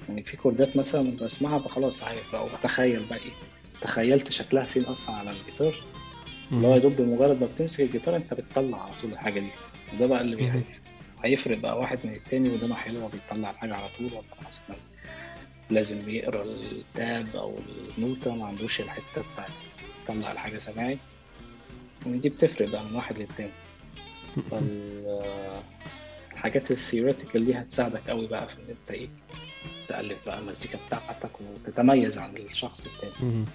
يعني 0.09 0.23
في 0.23 0.37
كوردات 0.37 0.77
مثلا 0.77 1.17
بسمعها 1.17 1.57
بقى 1.57 1.69
خلاص 1.69 2.03
عارف 2.03 2.31
بقى 2.31 2.45
وبتخيل 2.45 3.05
بقى 3.05 3.19
إيه. 3.19 3.31
تخيلت 3.81 4.31
شكلها 4.31 4.63
فين 4.63 4.83
أصلا 4.83 5.15
على 5.15 5.31
الجيتار. 5.31 5.75
اللي 6.51 6.67
هو 6.67 6.73
يا 6.73 6.79
دوب 6.79 6.95
بمجرد 6.95 7.39
ما 7.41 7.45
بتمسك 7.47 7.81
الجيتار 7.81 8.15
أنت 8.15 8.33
بتطلع 8.33 8.83
على 8.83 8.93
طول 9.01 9.11
الحاجة 9.13 9.39
دي. 9.39 9.49
وده 9.93 10.05
بقى 10.07 10.21
اللي. 10.21 10.35
بيحس 10.35 10.81
هيفرق 11.23 11.57
بقى 11.57 11.79
واحد 11.79 11.99
من 12.03 12.13
التاني 12.13 12.49
ودانه 12.49 12.75
حلوة 12.75 13.09
بيطلع 13.09 13.49
الحاجة 13.51 13.75
على 13.75 13.89
طول 13.97 14.13
ولا 14.13 14.47
مثلا 14.47 14.75
لازم 15.69 16.09
يقرا 16.09 16.43
ال 16.43 16.66
tab 16.66 17.35
أو 17.35 17.55
النوتة 17.97 18.35
ما 18.35 18.45
عندوش 18.45 18.81
الحتة 18.81 19.23
بتاعت 19.33 19.51
تطلع 20.05 20.31
الحاجة 20.31 20.57
سماعي. 20.57 20.97
يعني 22.05 22.17
دي 22.17 22.29
بتفرق 22.29 22.69
بقى 22.69 22.83
من 22.83 22.95
واحد 22.95 23.17
للتاني. 23.17 23.51
الحاجات 26.33 26.71
ال 26.71 26.77
theoretical 26.77 27.45
دي 27.45 27.53
هتساعدك 27.53 28.09
قوي 28.09 28.27
بقى 28.27 28.49
في 28.49 28.55
إن 28.55 28.69
أنت 28.69 28.91
إيه 28.91 29.09
تألف 29.87 30.25
بقى 30.25 30.39
المزيكا 30.39 30.79
بتاعتك 30.87 31.29
وتتميز 31.41 32.17
عن 32.17 32.37
الشخص 32.37 32.85
التاني. 32.85 33.45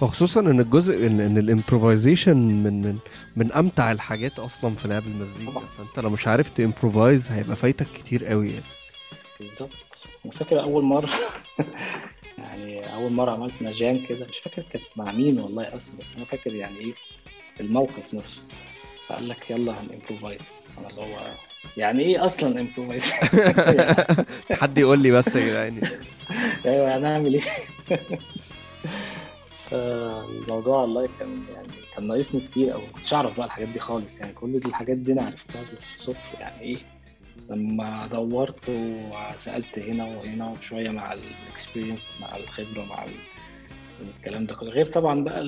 وخصوصا 0.00 0.40
إن 0.40 0.60
الجزء 0.60 1.06
إن 1.06 1.20
إن 1.20 1.38
ال 1.38 1.45
improvisation 1.45 2.36
من 2.36 2.80
من 2.80 2.98
من 3.36 3.52
أمتع 3.52 3.92
الحاجات 3.92 4.38
أصلا 4.38 4.74
في 4.74 4.88
لعب 4.88 5.06
المزيكا. 5.06 5.62
فأنت 5.78 5.98
لو 5.98 6.10
مش 6.10 6.28
عارف 6.28 6.50
ت 6.50 6.58
improvise 6.58 7.30
هيبقى 7.30 7.56
فايتك 7.56 7.86
كتير 7.94 8.24
قوي 8.24 8.48
يعني. 8.50 8.64
بالظبط. 9.40 9.83
أنا 10.24 10.32
فاكر 10.32 10.62
أول 10.62 10.84
مرة 10.84 11.10
يعني 12.38 12.94
أول 12.94 13.12
مرة 13.12 13.30
عملت 13.30 13.54
jam 13.60 14.06
كده 14.06 14.26
مش 14.26 14.38
فاكر 14.38 14.62
كانت 14.62 14.84
مع 14.96 15.12
مين 15.12 15.38
والله 15.38 15.76
أصلا 15.76 16.00
بس 16.00 16.16
أنا 16.16 16.24
فاكر 16.24 16.54
يعني 16.54 16.78
إيه 16.78 16.92
الموقف 17.60 18.14
نفسه. 18.14 18.42
فقال 19.08 19.28
لك 19.28 19.50
يلا 19.50 19.74
هن 19.80 19.96
improvise 19.96 20.68
أنا 20.78 20.88
اللي 20.90 21.00
هو 21.00 21.26
يعني 21.76 22.02
إيه 22.02 22.24
أصلا 22.24 22.60
improvise 22.60 23.12
حد 24.60 24.78
يقول 24.78 25.02
لي 25.02 25.10
بس 25.10 25.36
يا 25.36 25.46
جدعان. 25.48 25.82
أيوه 26.66 26.96
هنعمل 26.96 27.34
إيه؟ 27.34 27.42
فالموضوع 29.70 30.80
والله 30.80 31.08
كان 31.20 31.44
يعني 31.54 31.68
كان 31.96 32.06
ناقصني 32.06 32.40
كتير 32.40 32.74
أو 32.74 32.80
ما 32.80 32.86
كنتش 32.92 33.14
أعرف 33.14 33.36
بقى 33.36 33.46
الحاجات 33.46 33.68
دي 33.68 33.80
خالص 33.80 34.20
يعني 34.20 34.32
كل 34.32 34.60
دي 34.60 34.68
الحاجات 34.68 34.96
دي 34.96 35.12
أنا 35.12 35.22
عرفتها 35.22 35.62
بالصدفة. 35.72 36.40
يعني 36.40 36.60
إيه؟ 36.62 36.76
لما 37.50 38.06
دورت 38.06 38.68
وسألت 38.68 39.78
هنا 39.78 40.04
وهنا 40.04 40.50
وشوية 40.50 40.90
مع 40.90 41.12
ال 41.12 41.22
experience 41.22 42.18
مع 42.20 42.36
الخبرة 42.36 42.84
مع 42.84 43.04
ال- 43.04 43.10
الكلام 44.18 44.46
ده 44.46 44.54
كله. 44.54 44.70
غير 44.70 44.86
طبعا 44.86 45.24
بقى 45.24 45.40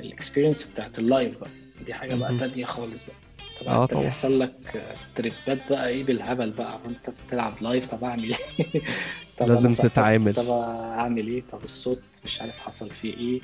ال 0.00 0.07
experience 0.07 0.72
بتاعت 0.72 0.98
ال 0.98 1.06
live 1.06 1.38
بقى. 1.38 1.50
دي 1.86 1.94
حاجة 1.94 2.14
بقى. 2.14 2.36
تانية 2.38 2.64
خالص 2.64 3.06
بقى. 3.06 3.16
طبعا 3.60 3.82
أنت 3.82 3.90
طبعا. 3.90 4.02
بيحصل 4.04 4.40
لك 4.40 4.82
trip 5.16 5.58
ات 5.58 5.68
بقى 5.70 5.88
إيه 5.88 6.04
بالهبل 6.04 6.50
بقى. 6.50 6.78
وأنت 6.84 7.10
بتلعب 7.26 7.62
live 7.62 7.86
طب 7.86 8.04
أعمل 8.04 8.24
إيه؟ 8.24 8.82
طب 9.38 9.48
لازم 9.48 9.68
تتعامل. 9.68 10.34
طب 10.34 10.50
أعمل 10.50 11.26
إيه؟ 11.28 11.42
طب 11.52 11.64
الصوت 11.64 12.02
مش 12.24 12.40
عارف 12.40 12.58
حصل 12.58 12.90
فيه 12.90 13.14
إيه. 13.16 13.40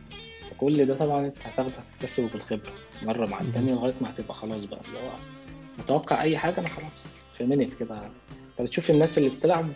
فكل 0.50 0.86
ده 0.86 0.96
طبعا 0.96 1.26
أنت 1.26 1.36
هتاخده 1.44 1.72
هتكتسبه 1.94 2.28
بالخبرة. 2.28 2.72
مرة 3.02 3.26
مع 3.26 3.38
مهم. 3.38 3.46
التانية 3.48 3.72
لغاية 3.72 3.94
ما 4.00 4.10
هتبقى 4.10 4.34
خلاص 4.34 4.64
بقى. 4.64 4.80
اللي 4.88 4.98
هو 4.98 5.10
متوقع 5.82 6.22
أي 6.22 6.38
حاجة 6.38 6.60
أنا 6.60 6.68
خلاص 6.68 7.26
في 7.32 7.44
minute 7.44 7.74
كده. 7.80 7.96
أنت 8.50 8.60
بتشوف 8.68 8.90
الناس 8.90 9.18
اللي 9.18 9.28
بتلعب 9.30 9.68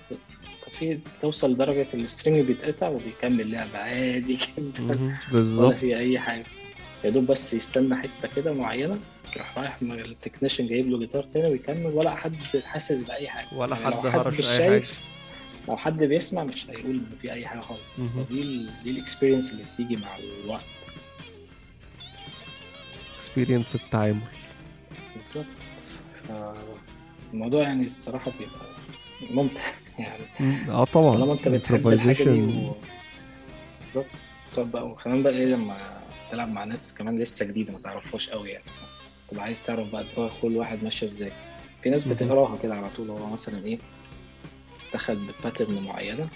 في 0.72 0.98
توصل 1.20 1.52
لدرجه 1.52 1.86
ال 1.94 2.02
string 2.02 2.46
بيتقطع 2.46 2.88
وبيكمل 2.88 3.50
لعب 3.50 3.68
عادي 3.74 4.38
جدا. 4.58 4.82
مهم. 4.84 5.06
ولا 5.06 5.16
بالظبط. 5.32 5.74
في 5.74 5.96
أي 5.96 6.18
حاجة. 6.18 6.44
يا 7.04 7.10
دوب 7.10 7.26
بس 7.26 7.54
يستنى 7.54 7.96
حتة 7.96 8.28
كده 8.36 8.52
معينة 8.52 8.98
يروح 9.36 9.58
رايح 9.58 9.78
ال 9.82 9.90
technician 9.90 10.66
جايب 10.66 10.90
له 10.90 10.98
جيتار 10.98 11.22
تاني 11.22 11.46
ويكمل 11.48 11.86
ولا 11.86 12.16
حد 12.16 12.36
حاسس 12.64 13.02
بأي 13.02 13.28
حاجة. 13.28 13.46
ولا 13.54 13.76
يعني 13.78 13.96
حد 13.96 14.06
هرش 14.06 14.38
مش 14.38 14.46
شايف 14.46 15.00
لو 15.68 15.76
حد 15.76 15.98
بيسمع 16.04 16.44
مش 16.44 16.70
هيقول 16.70 16.90
إن 16.96 17.06
في 17.22 17.32
أي 17.32 17.46
حاجة 17.46 17.60
خالص. 17.60 17.98
ال... 18.30 18.70
دي 18.84 18.90
ال 18.90 18.96
experience 18.96 19.52
اللي 19.52 19.64
بتيجي 19.74 19.96
مع 19.96 20.16
الوقت. 20.18 20.62
experience 23.16 23.74
التعامل. 23.74 24.20
بالظبط. 25.16 25.44
الموضوع 27.32 27.62
يعني 27.62 27.84
الصراحة 27.84 28.32
بيبقى 28.38 28.66
ممتع 29.30 29.60
يعني. 29.98 30.70
آه 30.70 30.84
طبعا 30.84 31.12
طالما 31.12 31.32
انت 31.32 31.48
بتحب 31.48 31.88
الحاجة 31.88 32.22
دي. 32.24 32.42
و... 32.42 32.74
بالظبط 33.80 34.06
تقعد 34.54 34.70
بقى 34.70 34.86
وكمان 34.86 35.22
بقى 35.22 35.32
إيه 35.32 35.46
لما 35.46 36.00
تلعب 36.30 36.48
مع 36.48 36.64
ناس 36.64 36.94
كمان 36.94 37.18
لسه 37.18 37.46
جديدة 37.46 37.72
ما 37.72 37.78
تعرفهاش 37.78 38.30
قوي 38.30 38.48
يعني 38.50 38.64
تبقى 39.28 39.44
عايز 39.44 39.62
تعرف 39.62 39.88
بقى 39.92 40.04
دماغ 40.16 40.30
كل 40.42 40.56
واحد 40.56 40.84
ماشية 40.84 41.06
إزاي 41.06 41.32
في 41.82 41.90
ناس. 41.90 42.04
بتقراها 42.08 42.56
كده 42.62 42.74
على 42.74 42.88
طول 42.96 43.10
هو 43.10 43.26
مثلا 43.26 43.64
إيه 43.66 43.78
دخل 44.94 45.16
ب 45.40 45.46
pattern 45.46 45.82
معينة 45.82 46.28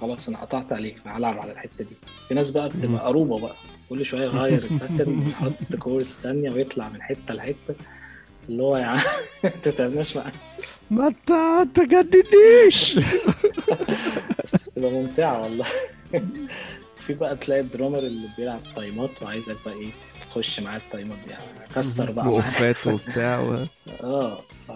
خلاص 0.00 0.28
أنا 0.28 0.38
قطعت 0.38 0.72
عليك 0.72 0.98
فهلعب 0.98 1.38
على 1.38 1.52
الحتة 1.52 1.84
دي 1.84 1.94
في 2.28 2.34
ناس 2.34 2.50
بقى. 2.50 2.68
بتبقى 2.68 3.06
قروبه 3.06 3.38
بقى 3.40 3.54
كل 3.88 4.06
شوية 4.06 4.22
يغير 4.24 4.62
ال 4.70 4.76
pattern 4.76 5.18
ويحط 5.26 5.76
chords 5.78 6.22
تانية 6.22 6.50
ويطلع 6.50 6.88
من 6.88 7.02
حتة 7.02 7.34
لحتة 7.34 7.74
اللي 8.48 8.62
هو 8.62 8.76
يا 8.76 8.84
عم 8.84 8.98
ما 9.44 9.50
تتعبناش 9.50 10.16
معاك 10.16 10.32
ما 10.90 11.06
انت 11.06 11.32
تجننيش 11.78 12.98
بس 14.44 14.64
تبقى 14.74 14.90
ممتعة 14.90 15.42
والله. 15.42 15.66
في 16.98 17.14
بقى 17.14 17.36
تلاقي 17.36 17.60
ال 17.60 17.65
drummer 17.65 17.98
اللي 17.98 18.28
بيلعب 18.36 18.60
time 18.74 19.12
ات 19.12 19.22
وعايزك 19.22 19.56
بقى 19.66 19.74
إيه 19.74 19.90
تخش 20.20 20.60
معاه 20.60 20.76
ال 20.78 20.85
time 20.85 21.11
ات 21.11 21.18
دي 21.26 21.30
يعني 21.30 21.44
كسر 21.74 22.12
بقى 22.12 22.26
وقفات 22.28 22.86
وبتاع 22.94 23.40
و... 23.40 23.66
آه 24.00 24.40
ف... 24.68 24.70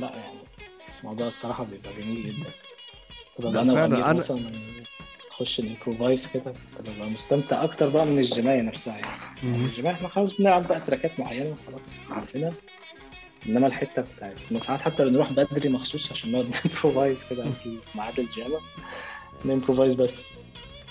لا 0.00 0.10
يعني 0.16 0.38
الموضوع 1.00 1.28
الصراحة 1.28 1.64
بيبقى 1.64 1.92
جميل 2.02 2.22
جدا. 2.36 2.50
لا 3.50 3.62
أنا 3.62 3.74
فعلا، 3.74 4.12
أنا- 4.12 4.16
مثلا 4.16 4.40
تخش 5.30 5.60
ال 5.60 5.67
improvise 5.67 6.26
كده 6.32 6.52
تبقى 6.78 7.10
مستمتع 7.10 7.64
أكتر 7.64 7.88
بقى 7.88 8.06
من 8.06 8.18
ال 8.18 8.25
jam 8.25 8.47
اية 8.47 8.62
نفسها 8.62 8.98
يعني. 8.98 9.16
مهم. 9.42 9.64
الجماعة 9.64 9.94
إحنا 9.94 10.08
خلاص 10.08 10.36
بنلعب 10.36 10.68
بقى 10.68 10.80
track 10.80 11.13
ات 11.13 11.20
معينة 11.20 11.56
خلاص 11.66 11.98
عارفينها. 12.10 12.52
انما 13.48 13.66
الحتة 13.66 14.04
بتاعت 14.16 14.36
إحنا 14.46 14.60
ساعات 14.60 14.80
حتى 14.80 15.04
بنروح 15.04 15.32
بدري 15.32 15.68
مخصوص 15.68 16.12
عشان 16.12 16.32
نقعد 16.32 16.44
ن 16.64 16.70
improvise 16.70 17.24
كده 17.30 17.50
في 17.62 17.78
ميعاد 17.94 18.18
الجامعة 18.20 18.60
ن 19.44 19.49
improvise 19.49 19.94
بس. 19.94 20.24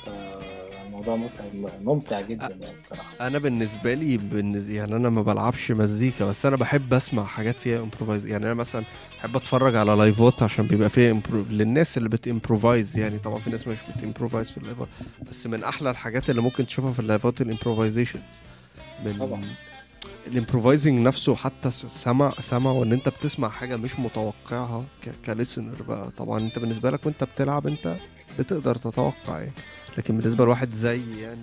فالموضوع 0.06 1.16
ممتع 1.16 1.44
ممتع 1.82 2.22
جدا 2.22 2.58
يعني 2.62 2.76
الصراحة. 2.78 3.28
أنا 3.28 3.40
بالنسبة 3.40 3.94
لي 3.94 4.18
بالنز... 4.18 4.70
يعني 4.70 4.96
أنا 4.96 5.10
ما 5.10 5.22
بلعبش 5.22 5.72
مزيكا 5.72 6.26
بس 6.26 6.46
أنا 6.46 6.56
بحب 6.56 6.94
أسمع 6.94 7.26
حاجات 7.26 7.56
فيها 7.56 7.80
improvise 7.80 8.26
يعني 8.28 8.46
أنا 8.46 8.54
مثلا 8.54 8.84
بحب 9.18 9.36
أتفرج 9.36 9.76
على 9.76 9.92
live 9.96 10.34
ات 10.34 10.44
عشان 10.44 10.68
بيبقى 10.68 10.90
فيها 10.90 11.12
improv... 11.12 11.46
للناس 11.50 11.98
اللي 11.98 12.10
بت 12.10 12.26
improvise 12.26 12.98
يعني 12.98 13.20
طبعا 13.20 13.40
في 13.40 13.50
ناس 13.50 13.68
مش 13.68 13.78
بت 13.96 14.06
improvise 14.06 14.52
في 14.52 14.58
ال 14.58 14.63
live 14.63 14.83
ات 14.83 14.88
بس 15.30 15.48
من 15.48 15.64
أحلى 15.64 15.90
الحاجات 15.90 16.30
اللي 16.30 16.42
ممكن 16.42 16.66
تشوفها 16.66 16.94
في 16.94 17.00
ال 17.00 17.07
live 17.07 17.35
ات 17.35 17.42
ال 17.42 17.47
improvisations 17.47 18.22
من 19.06 19.18
طبعا. 19.18 19.42
ال 20.28 20.34
improvising 20.34 21.00
نفسه 21.00 21.36
حتى 21.36 21.72
سمع 21.72 22.34
سمع 22.40 22.72
وإن 22.72 22.92
أنت 22.94 23.10
بتسمع 23.10 23.50
حاجة 23.50 23.76
مش 23.76 24.00
متوقعها. 24.00 24.84
ك 25.26 25.32
listener 25.32 25.82
بقى. 25.88 26.10
طبعا 26.18 26.40
أنت 26.40 26.60
بالنسبة 26.60 26.92
لك 26.92 27.06
وأنت 27.06 27.24
بتلعب 27.24 27.68
أنت 27.68 27.96
بتقدر 28.40 28.76
تتوقع 28.76 29.40
يعني. 29.40 29.52
لكن 29.98 30.18
بالنسبة 30.18 30.46
لواحد 30.46 30.74
زي 30.74 31.02
يعني 31.22 31.42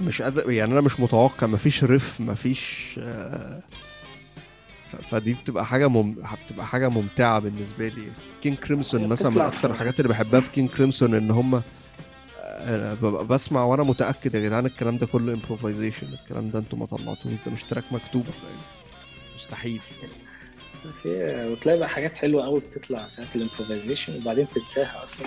مش 0.00 0.22
قادر 0.22 0.50
يعني 0.50 0.72
أنا 0.72 0.80
مش 0.80 1.00
متوقع 1.00 1.46
مفيش 1.46 1.84
riff 1.84 2.20
مفيش 2.20 2.94
آه، 3.02 3.60
ف- 4.86 4.96
فدي 4.96 5.34
بتبقى 5.34 5.66
حاجة 5.66 5.88
مم... 5.88 6.14
بتبقى 6.46 6.66
حاجة 6.66 6.88
ممتعة 6.88 7.38
بالنسبة 7.38 7.88
لي. 7.88 8.08
King 8.42 8.56
Crimson 8.56 9.06
مثلا 9.08 9.30
من 9.30 9.40
أكتر 9.40 9.70
الحاجات 9.70 10.00
اللي 10.00 10.08
بحبها 10.08 10.40
في 10.40 10.50
King 10.50 10.68
Crimson 10.68 11.14
إن 11.14 11.30
هم 11.30 11.62
ببقى 13.02 13.26
بسمع 13.26 13.64
وأنا 13.64 13.82
متأكد 13.82 14.34
يا 14.34 14.40
جدعان 14.40 14.66
الكلام 14.66 14.98
ده 14.98 15.06
كله 15.06 15.32
improvisation 15.32 16.06
الكلام 16.22 16.50
ده 16.50 16.58
أنتوا 16.58 16.78
ما 16.78 16.86
طلعتوه 16.86 17.32
ده 17.46 17.52
مش 17.52 17.64
track 17.64 17.84
مكتوب 17.90 18.22
فاهم 18.22 18.58
مستحيل 19.34 19.80
في 21.02 21.46
وتلاقي 21.52 21.78
بقى 21.78 21.88
حاجات 21.88 22.18
حلوة 22.18 22.44
قوي 22.44 22.60
بتطلع 22.60 23.06
ساعة 23.08 23.26
الامبروفيزيشن 23.34 24.16
وبعدين 24.22 24.46
تنساها 24.50 25.04
أصلا 25.04 25.26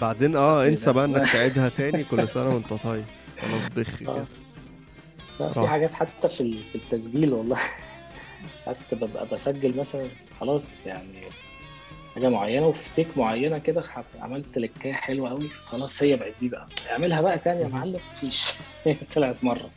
بعدين 0.00 0.36
آه 0.36 0.62
إيه 0.62 0.68
انسى؟ 0.68 0.92
بقى 0.92 1.04
إنك 1.04 1.32
تعيدها 1.32 1.68
تاني 1.68 2.04
كل 2.04 2.28
سنة 2.28 2.54
وأنت 2.54 2.72
طيب 2.72 3.04
خلاص 3.42 3.62
بخ 3.76 4.02
آه. 4.02 4.14
كده 4.14 4.24
لا 5.40 5.52
في. 5.52 5.66
حاجات 5.68 5.92
حتى 5.92 6.28
في 6.28 6.40
ال- 6.40 6.62
في 6.72 6.74
التسجيل 6.78 7.32
والله 7.32 7.58
ساعات 8.64 8.76
ببقى 8.92 9.26
بسجل 9.32 9.76
مثلا 9.76 10.08
خلاص 10.40 10.86
يعني 10.86 11.20
حاجة 12.14 12.28
معينة 12.28 12.66
وفي 12.66 12.90
تيك 12.94 13.18
معينة 13.18 13.58
كده 13.58 13.82
عملت 14.20 14.58
لكاية 14.58 14.92
حلوة 14.92 15.30
قوي 15.30 15.48
خلاص 15.48 16.02
هي 16.02 16.16
بقت 16.16 16.34
دي 16.40 16.48
بقى. 16.48 16.66
اعملها 16.90 17.20
بقى 17.20 17.38
تاني 17.38 17.60
يا 17.62 17.68
معلم. 17.68 18.00
مفيش 18.16 18.52
طلعت 19.14 19.36
مرة. 19.44 19.70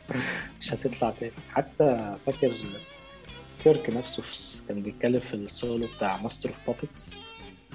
مش 0.60 0.72
هتطلع 0.74 1.10
تاني. 1.20 1.32
حتى 1.50 2.16
فاكر 2.26 2.52
كيرك 3.64 3.90
نفسه 3.90 4.22
في 4.22 4.66
كان 4.68 4.82
بيتكلم 4.82 5.20
في 5.20 5.34
السولو 5.34 5.86
بتاع 5.96 6.16
Master 6.16 6.48
of 6.48 6.58
Puppets 6.80 7.16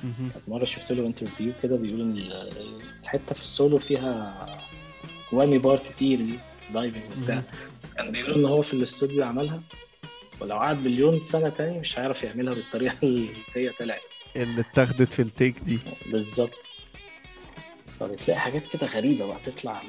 مهم. 0.03 0.31
مرة 0.47 0.65
شفت 0.65 0.91
له 0.91 1.07
interview 1.07 1.53
كده 1.63 1.75
بيقول 1.75 2.01
إن 2.01 2.17
ال- 2.17 2.81
الحتة 3.03 3.35
في 3.35 3.41
السولو 3.41 3.77
فيها 3.77 4.33
whammy 5.31 5.57
bar 5.57 5.77
كتير 5.77 6.21
دي 6.21 6.39
diving 6.73 7.03
وبتاع. 7.17 7.41
كان 7.97 8.11
بيقول 8.11 8.33
إن 8.33 8.45
هو 8.45 8.61
في 8.61 8.73
الاستوديو 8.73 9.23
عملها. 9.23 9.61
ولو 10.41 10.55
قعد 10.57 10.77
مليون 10.77 11.21
سنة 11.21 11.49
تاني 11.49 11.79
مش 11.79 11.99
هيعرف 11.99 12.23
يعملها 12.23 12.53
بالطريقة 12.53 12.97
اللي 13.03 13.29
هي 13.55 13.69
طلعت. 13.69 14.01
اللي 14.35 14.61
اتاخدت 14.61 15.13
في 15.13 15.21
ال 15.21 15.29
take 15.29 15.59
دي 15.59 15.79
بالظبط 16.11 16.53
فبتلاقي 17.99 18.39
حاجات 18.39 18.67
كده 18.67 18.87
غريبة 18.87 19.25
بقى 19.25 19.39
تطلع 19.43 19.81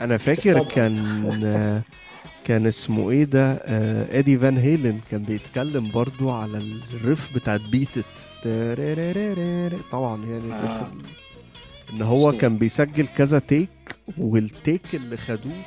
أنا 0.00 0.16
فاكر. 0.18 0.64
كان 0.64 1.82
كان 2.44 2.66
اسمه 2.66 3.10
إيه 3.10 3.24
ده 3.24 3.52
آه، 3.52 4.16
إيدي 4.16 4.38
فان 4.38 4.58
هيلن 4.58 5.00
كان 5.10 5.22
بيتكلم 5.22 5.90
برضو 5.90 6.30
على 6.30 6.58
الريف 6.58 7.34
بتاعت 7.34 7.60
بيتت 7.60 8.04
طبعا 9.92 10.24
يعني 10.24 10.54
آه. 10.54 10.92
إن 11.92 12.02
هو. 12.02 12.32
كان 12.32 12.58
بيسجل 12.58 13.06
كذا 13.06 13.38
تيك 13.38 13.70
والتيك 14.18 14.94
اللي 14.94 15.16
خدوه 15.16 15.62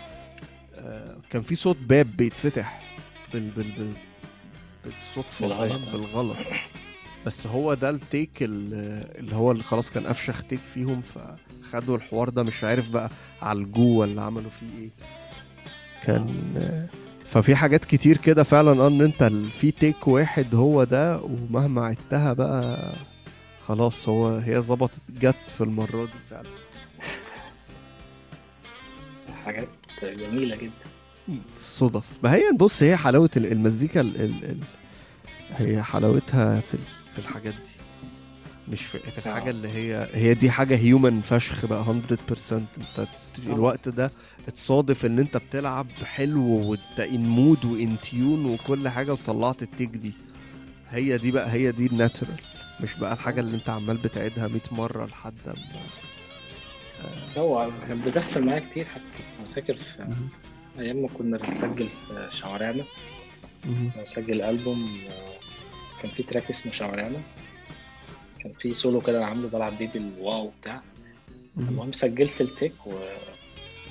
آه، 0.75 1.17
كان 1.29 1.41
في 1.41 1.55
صوت 1.55 1.77
باب 1.77 2.17
بيتفتح 2.17 2.81
بال 3.33 3.49
بال 3.49 3.71
بال 3.71 3.93
بالصدفة 4.85 5.47
بالغلط،. 5.47 5.89
بالغلط 5.89 6.37
بس 7.25 7.47
هو 7.47 7.73
ده 7.73 7.89
التيك 7.89 8.31
ال- 8.43 8.73
اللي 9.19 9.35
هو 9.35 9.51
اللي 9.51 9.63
خلاص 9.63 9.91
كان 9.91 10.05
افشخ 10.05 10.43
تيك 10.43 10.59
فيهم 10.73 11.01
فخدوا 11.01 11.95
الحوار 11.97 12.29
ده 12.29 12.43
مش 12.43 12.63
عارف 12.63 12.89
بقى 12.91 13.09
عالجوه 13.41 13.97
ولا 13.97 14.21
عملوا 14.23 14.49
فيه 14.49 14.81
إيه. 14.81 14.89
كان 16.03 16.53
آه، 16.57 16.87
ففي 17.27 17.55
حاجات 17.55 17.85
كتير 17.85 18.17
كده 18.17 18.43
فعلا 18.43 18.83
آه 18.83 18.87
إن 18.87 19.01
أنت 19.01 19.23
في 19.53 19.71
تيك 19.71 20.07
واحد 20.07 20.55
هو 20.55 20.83
ده 20.83 21.21
ومهما 21.21 21.85
عدتها 21.85 22.33
بقى 22.33 22.77
خلاص 23.67 24.09
هو 24.09 24.37
هي 24.37 24.59
ظبطت 24.61 25.01
جت 25.09 25.49
في 25.57 25.61
المرة 25.61 26.05
دي 26.05 26.11
فعلا. 26.29 26.49
حاجات 29.45 29.67
جميلة 30.03 30.55
جدا. 30.55 31.37
الصدف 31.55 32.07
ما 32.23 32.33
هي 32.35 32.51
بص 32.59 32.83
هي 32.83 32.97
حلاوة 32.97 33.29
ال- 33.37 33.51
المزيكا 33.51 34.01
ال 34.01 34.21
ال 34.21 34.43
ال 34.45 34.57
هي 35.51 35.83
حلاوتها 35.83 36.59
في 36.59 36.73
في 37.13 37.19
الحاجات 37.19 37.53
دي. 37.53 37.69
مش 38.67 38.81
في, 38.85 38.99
في 38.99 39.29
آه. 39.47 39.51
اللي 39.51 39.67
هي 39.67 40.07
هي 40.13 40.33
دي 40.33 40.51
حاجة 40.51 40.77
human 40.77 41.21
فشخ 41.21 41.65
بقى 41.65 41.85
100% 41.85 42.53
انت 42.53 43.07
الوقت 43.47 43.89
ده 43.89 44.11
اتصادف 44.47 45.05
ان 45.05 45.19
انت 45.19 45.37
بتلعب 45.37 45.87
حلو 46.03 46.43
وانت 46.45 46.99
in 46.99 47.27
mood 47.27 47.65
و 47.65 47.76
in 47.76 47.99
tune 48.01 48.45
وكل 48.45 48.89
حاجة 48.89 49.13
وطلعت 49.13 49.61
ال 49.61 49.67
take 49.67 49.89
دي. 49.89 50.11
هي 50.89 51.17
دي 51.17 51.31
بقى 51.31 51.51
هي 51.51 51.71
دي 51.71 51.85
ال 51.85 51.92
natural 51.92 52.39
مش 52.81 52.99
بقى 52.99 53.13
الحاجة 53.13 53.39
اللي 53.39 53.55
انت 53.55 53.69
عمال 53.69 53.97
بتعيدها 53.97 54.47
100 54.47 54.61
مرة 54.71 55.05
لحد 55.05 55.33
ما 55.45 55.55
هو 57.37 57.71
كانت 57.87 58.07
بتحصل 58.07 58.45
معايا 58.45 58.69
كتير 58.69 58.85
حتى. 58.85 59.01
أنا 59.39 59.47
فاكر 59.55 59.75
في. 59.75 60.07
أيام 60.79 61.01
ما 61.01 61.07
كنا 61.07 61.37
بنسجل 61.37 61.89
في 61.89 62.27
شوارعنا. 62.29 62.83
ألبوم 64.49 64.97
آه، 65.09 65.32
كان 66.03 66.11
في 66.11 66.23
track 66.23 66.49
اسمه 66.49 66.71
شوارعنا 66.71 67.21
كان 68.43 68.53
في 68.59 68.73
سولو 68.73 69.01
كده 69.01 69.17
أنا 69.17 69.25
عامله 69.25 69.47
بلعب 69.47 69.77
بيه 69.77 69.87
بال 69.87 70.13
wah 70.13 70.51
بتاع. 70.61 70.81
مهم. 71.57 71.67
المهم 71.69 71.91
سجلت 71.91 72.41
ال 72.41 72.47
take 72.47 72.73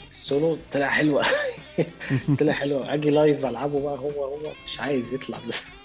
وال 0.09 0.26
solo 0.26 0.59
طلع 0.73 0.89
حلو. 0.89 1.23
طلع 2.41 2.53
حلو. 2.53 2.81
أجي 2.81 3.11
live 3.11 3.47
ألعبه 3.47 3.81
بقى 3.81 3.99
هو 3.99 4.25
هو. 4.25 4.53
مش 4.67 4.81
عايز 4.81 5.13
يطلع. 5.13 5.39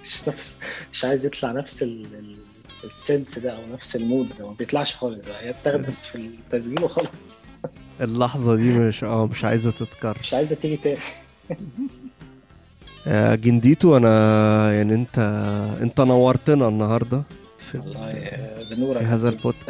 مش 0.04 0.28
نفس 0.28 0.60
مش 0.94 1.06
عايز 1.06 1.26
يطلع 1.26 1.52
نفس 1.52 1.84
ال... 1.84 2.06
ال... 2.14 2.38
ال 2.84 2.93
sense 2.93 3.40
ده 3.40 3.52
أو 3.52 3.66
نفس 3.74 3.96
ال 3.96 4.03
mood 4.03 4.30
ده. 4.40 4.48
ما 4.48 4.54
بيطلعش 4.54 4.96
خالص 4.96 5.28
هي 5.28 5.50
اتاخدت 5.50 6.06
في 6.06 6.16
التسجيل 6.16 6.84
وخلاص. 6.84 7.46
اللحظة 8.02 8.56
دي 8.56 8.80
مش 8.80 9.04
آه 9.04 9.26
مش 9.28 9.44
عايزة 9.46 9.72
تتكرر. 9.72 10.20
مش 10.20 10.34
عايزة 10.34 10.56
تيجي 10.56 10.78
تاني. 10.78 11.00
جنديتو 13.36 13.98
أنا 13.98 14.74
يعني 14.74 14.94
انت 14.94 15.20
أنت 15.82 16.02
نورتنا 16.02 16.68
النهارده 16.68 17.24
في, 17.60 17.78
والله 17.78 18.12
آه، 18.12 18.64
بنورك 18.64 18.98
في 18.98 19.04
هذا. 19.06 19.30
البودكاست 19.30 19.70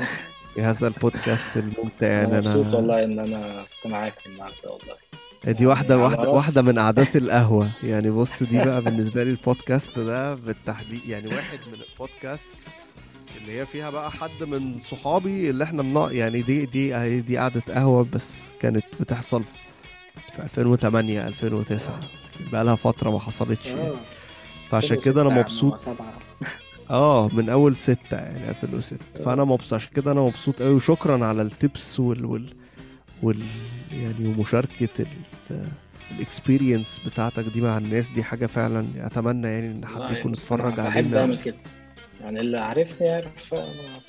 في 0.56 0.62
هذا 0.62 0.88
البودكاست 0.88 1.58
الممتع 1.58 2.08
يعني 2.08 2.28
أنا 2.28 2.38
مبسوط 2.40 2.74
والله 2.74 3.04
إن 3.04 3.20
أنا 3.20 3.64
كنت 3.84 3.92
معاك 3.94 4.14
النهارده 4.26 4.56
والله. 4.72 4.98
دي 5.58 5.66
واحدة 5.66 5.96
يعني 5.96 6.16
راس- 6.16 6.28
واحدة 6.28 6.62
من 6.62 6.80
قعدات 6.80 7.16
القهوة. 7.16 7.70
يعني 7.84 8.10
بص 8.10 8.44
دي 8.44 8.58
بقى 8.66 8.82
بالنسبة 8.82 9.24
لي 9.24 9.30
البودكاست 9.30 10.00
ده 10.00 10.36
بالتحديد 10.36 11.02
يعني 11.08 11.28
واحد 11.36 11.60
من 11.68 11.78
البودكاست 11.92 12.50
اللي 13.38 13.60
هي 13.60 13.66
فيها 13.66 13.90
بقى 13.90 14.12
حد 14.12 14.44
من 14.48 14.80
صحابي 14.80 15.50
اللي 15.50 15.64
إحنا 15.64 15.82
بنق... 15.84 16.10
يعني 16.16 16.42
دي 16.42 16.66
دي 16.66 17.22
دي 17.22 17.38
قعدة 17.38 17.62
قهوة 17.70 18.08
بس 18.14 18.36
كانت 18.60 18.84
بتحصل 19.00 19.44
في 20.36 20.40
2008 20.44 21.28
2009 21.28 22.00
بقى 22.52 22.64
لها 22.66 22.76
فترة 22.76 23.10
ما 23.10 23.20
حصلتش. 23.20 23.66
يعني. 23.68 23.82
آه، 23.82 23.96
فعشان 24.70 25.00
كده 25.00 25.22
أنا 25.22 25.30
2006 25.42 25.68
مبسوط. 25.68 25.80
سبعة. 25.96 26.14
آه 26.90 27.28
من 27.34 27.50
أول 27.50 27.76
ستة 27.76 28.18
يعني 28.18 28.50
2006 28.50 28.98
فأنا 29.26 29.44
مبسوط 29.44 29.74
عشان 29.74 29.92
كده 29.96 30.12
أنا 30.12 30.22
مبسوط 30.22 30.62
قوي 30.62 30.74
وشكرا 30.74 31.26
على 31.26 31.42
التبس 31.42 32.00
وال 32.00 32.26
وال, 32.26 32.54
وال 33.24 33.42
يعني 33.94 34.28
ومشاركة 34.28 34.90
ال 35.52 35.68
الاكسبيرينس 36.12 37.02
بتاعتك 37.06 37.44
دي 37.44 37.62
مع 37.62 37.78
الناس. 37.78 38.10
دي 38.10 38.24
حاجة 38.24 38.46
فعلا 38.46 38.88
أتمنى 38.98 39.48
يعني 39.48 39.68
إن 39.72 39.86
حد 39.86 40.12
يكون 40.18 40.32
اتفرج 40.32 40.74
بحب 40.74 40.86
علينا. 40.98 41.20
أعمل 41.20 41.40
كده. 41.40 41.56
يعني 42.22 42.40
اللي 42.40 42.60
عارفني 42.60 43.08
يعرف 43.08 43.56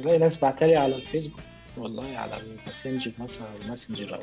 بلاقي 0.00 0.18
ناس 0.18 0.40
بعتلي 0.44 0.76
على 0.76 0.96
الفيسبوك. 0.96 1.40
والله 1.76 2.16
على 2.18 2.40
ال 2.40 2.47
Messenger 2.47 3.12
مثلا 3.18 3.48
ال 3.64 3.69
Messenger 3.69 4.14
أو 4.14 4.20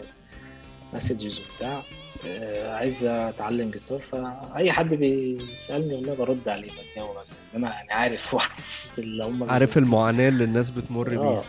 messages 0.96 1.42
وبتاع 1.42 1.84
آه، 2.28 2.76
عايز 2.76 3.06
أتعلم 3.06 3.72
جيتار 3.72 4.00
فأي 4.00 4.72
حد 4.72 4.94
بيسألني 4.94 5.94
والله 5.94 6.14
برد 6.14 6.50
عليه 6.50 6.72
بجاوب 6.72 7.16
أنا 7.56 7.70
يعني 7.70 7.94
عارف 7.94 8.36
اللي 9.00 9.24
هم 9.24 9.50
عارف 9.50 9.78
المعاناة 9.78 10.30
اللي 10.30 10.44
الناس 10.44 10.72
بتمر 10.72 11.10
بيها. 11.10 11.20
آه 11.20 11.44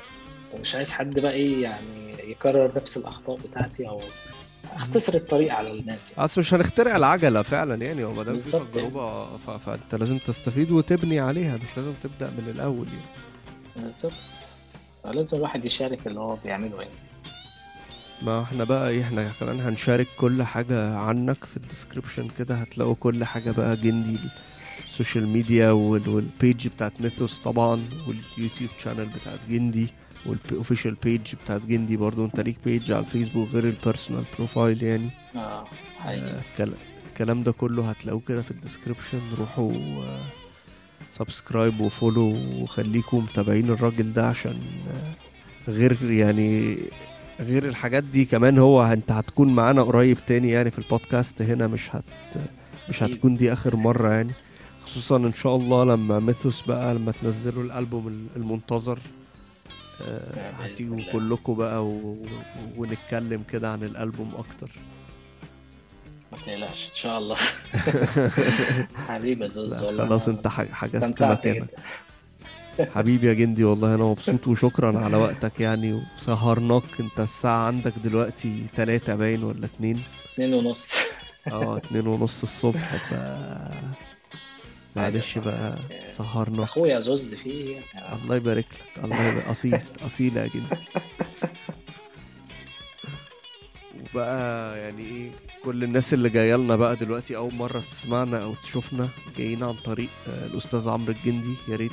ومش 0.54 0.74
عايز 0.74 0.92
حد 0.92 1.20
بقى 1.20 1.32
إيه 1.32 1.62
يعني 1.62 2.30
يكرر 2.30 2.72
نفس 2.76 2.96
الأخطاء 2.96 3.36
بتاعتي 3.36 3.88
أو 3.88 4.00
أختصر 4.72 5.14
الطريق 5.14 5.54
على 5.54 5.70
الناس 5.70 6.10
يعني. 6.12 6.24
أصل 6.24 6.40
مش 6.40 6.54
هنخترع 6.54 6.96
العجلة 6.96 7.42
فعلا 7.42 7.84
يعني 7.84 8.04
هو 8.04 8.12
ما 8.12 8.22
دام 8.22 8.38
في 8.38 8.50
تجربة. 8.50 9.36
فأنت 9.36 9.94
لازم 9.94 10.18
تستفيد 10.18 10.72
وتبني 10.72 11.20
عليها 11.20 11.56
مش 11.56 11.76
لازم 11.76 11.92
تبدأ 12.02 12.30
من 12.30 12.48
الأول 12.48 12.86
يعني. 12.86 13.84
بالظبط. 13.86 14.12
لازم 15.04 15.36
الواحد 15.36 15.64
يشارك 15.64 16.06
اللي 16.06 16.20
هو 16.20 16.36
بيعمله 16.44 16.82
يعني. 16.82 17.05
ما 18.22 18.42
إحنا 18.42 18.64
بقى 18.64 18.88
إيه 18.90 19.02
إحنا 19.02 19.32
كمان 19.40 19.60
هنشارك 19.60 20.06
كل 20.16 20.42
حاجة 20.42 20.96
عنك 20.96 21.44
في 21.44 21.56
ال 21.56 21.62
description 21.62 22.28
كده 22.38 22.54
هتلاقوا 22.54 22.94
كل 22.94 23.24
حاجة 23.24 23.50
بقى 23.50 23.76
جندي 23.76 24.18
ال 24.84 24.91
social 24.91 25.28
media 25.28 25.70
وال- 25.70 26.08
وال 26.08 26.28
page 26.28 26.68
بتاعت 26.68 27.00
ميثوس 27.00 27.38
طبعا 27.38 27.82
وال 28.08 28.22
YouTube 28.22 28.70
channel 28.78 29.06
بتاعت 29.06 29.38
جندي 29.48 29.88
وال 30.26 30.40
official 30.40 30.94
page 30.94 31.34
بتاعت 31.44 31.60
جندي 31.62 31.96
برضو 31.96 32.24
انت 32.24 32.40
ليك 32.40 32.56
page 32.64 32.92
على 32.92 33.00
الفيسبوك 33.04 33.48
غير 33.50 33.64
ال 33.64 33.71
personal 33.71 34.24
profile 34.38 34.82
يعني. 34.82 35.10
آه 35.36 35.64
حقيقي. 35.98 36.30
آه، 36.30 36.40
كل- 36.58 36.72
الكلام 37.08 37.42
ده 37.42 37.52
كله 37.52 37.90
هتلاقوه 37.90 38.22
كده 38.28 38.42
في 38.42 38.50
ال 38.50 38.56
description 38.56 39.20
روحوا 39.38 39.72
subscribe 41.10 41.80
و 41.80 41.88
follow 41.88 42.36
وخليكم 42.62 43.18
متابعين 43.18 43.70
الراجل 43.70 44.12
ده 44.12 44.26
عشان 44.28 44.60
آه، 44.90 45.70
غير 45.70 46.10
يعني 46.10 46.78
غير 47.40 47.68
الحاجات 47.68 48.04
دي 48.04 48.24
كمان 48.24 48.58
هو 48.58 48.82
انت 48.84 49.12
هتكون 49.12 49.54
معانا 49.54 49.82
قريب 49.82 50.18
تاني 50.26 50.50
يعني 50.50 50.70
في 50.70 50.78
البودكاست 50.78 51.42
هنا 51.42 51.66
مش 51.66 51.96
هت 51.96 52.04
مش. 52.88 53.02
هتكون 53.02 53.36
دي 53.36 53.52
آخر 53.52 53.76
مرة 53.76 54.12
يعني 54.12 54.32
خصوصا 54.84 55.16
إن 55.16 55.34
شاء 55.34 55.56
الله 55.56 55.84
لما 55.84 56.18
ميثوس 56.18 56.62
بقى 56.62 56.94
لما 56.94 57.12
تنزلوا 57.12 57.62
الألبوم 57.62 58.28
المنتظر 58.36 58.98
آه، 60.02 60.52
بإذن 60.60 60.67
الله 60.67 60.72
هتيجوا. 60.72 61.12
كلكم 61.12 61.54
بقى 61.54 61.86
و... 61.86 62.26
ونتكلم 62.76 63.42
كده 63.50 63.72
عن 63.72 63.82
الألبوم 63.82 64.32
أكتر 64.38 64.70
ما 66.32 66.38
تقلقش 66.46 66.88
إن 66.88 66.94
شاء 66.94 67.18
الله 67.18 67.36
حبيبي 69.08 69.44
يا 69.44 69.48
زوز 69.48 69.84
خلاص 69.84 70.28
أنت 70.28 70.48
حجزت 70.48 71.22
مكانك. 71.22 71.68
حبيبي 72.80 73.26
يا 73.26 73.32
جندي 73.32 73.64
والله 73.64 73.94
أنا 73.94 74.04
مبسوط 74.04 74.48
وشكرا 74.48 74.98
على 74.98 75.16
وقتك 75.16 75.60
يعني. 75.60 75.92
وسهرناك. 75.92 77.00
أنت 77.00 77.20
الساعة 77.20 77.66
عندك 77.66 77.92
دلوقتي 78.04 78.66
تلاتة 78.76 79.14
باين 79.14 79.44
ولا 79.44 79.66
اتنين؟ 79.66 80.02
اتنين 80.32 80.54
ونص. 80.54 80.96
آه 81.46 81.76
اتنين 81.76 82.06
ونص 82.06 82.42
الصبح. 82.42 82.96
ف 82.96 83.14
معلش 84.96 85.36
عادي. 85.36 85.50
بقى 85.50 85.78
سهرناك 86.00 86.62
أخويا 86.62 87.00
زوز 87.00 87.34
فيه 87.34 87.76
يعني. 87.76 88.22
الله 88.22 88.36
يبارك 88.36 88.66
لك. 88.72 89.04
الله 89.04 89.28
يبارك 89.28 89.48
أصيل 89.48 89.80
أصيل 90.06 90.36
يا 90.36 90.46
جندي. 90.46 90.86
وبقى 94.00 94.78
يعني 94.78 95.02
إيه 95.02 95.30
كل 95.64 95.84
الناس 95.84 96.14
اللي 96.14 96.30
جاية 96.30 96.56
لنا 96.56 96.76
بقى 96.76 96.96
دلوقتي 96.96 97.36
أول 97.36 97.54
مرة 97.54 97.80
تسمعنا 97.80 98.42
أو 98.42 98.54
تشوفنا 98.54 99.08
جايين 99.38 99.62
عن 99.62 99.74
طريق 99.74 100.08
الأستاذ 100.26 100.88
عمرو 100.88 101.12
الجندي. 101.12 101.54
يا 101.68 101.76
ريت 101.76 101.92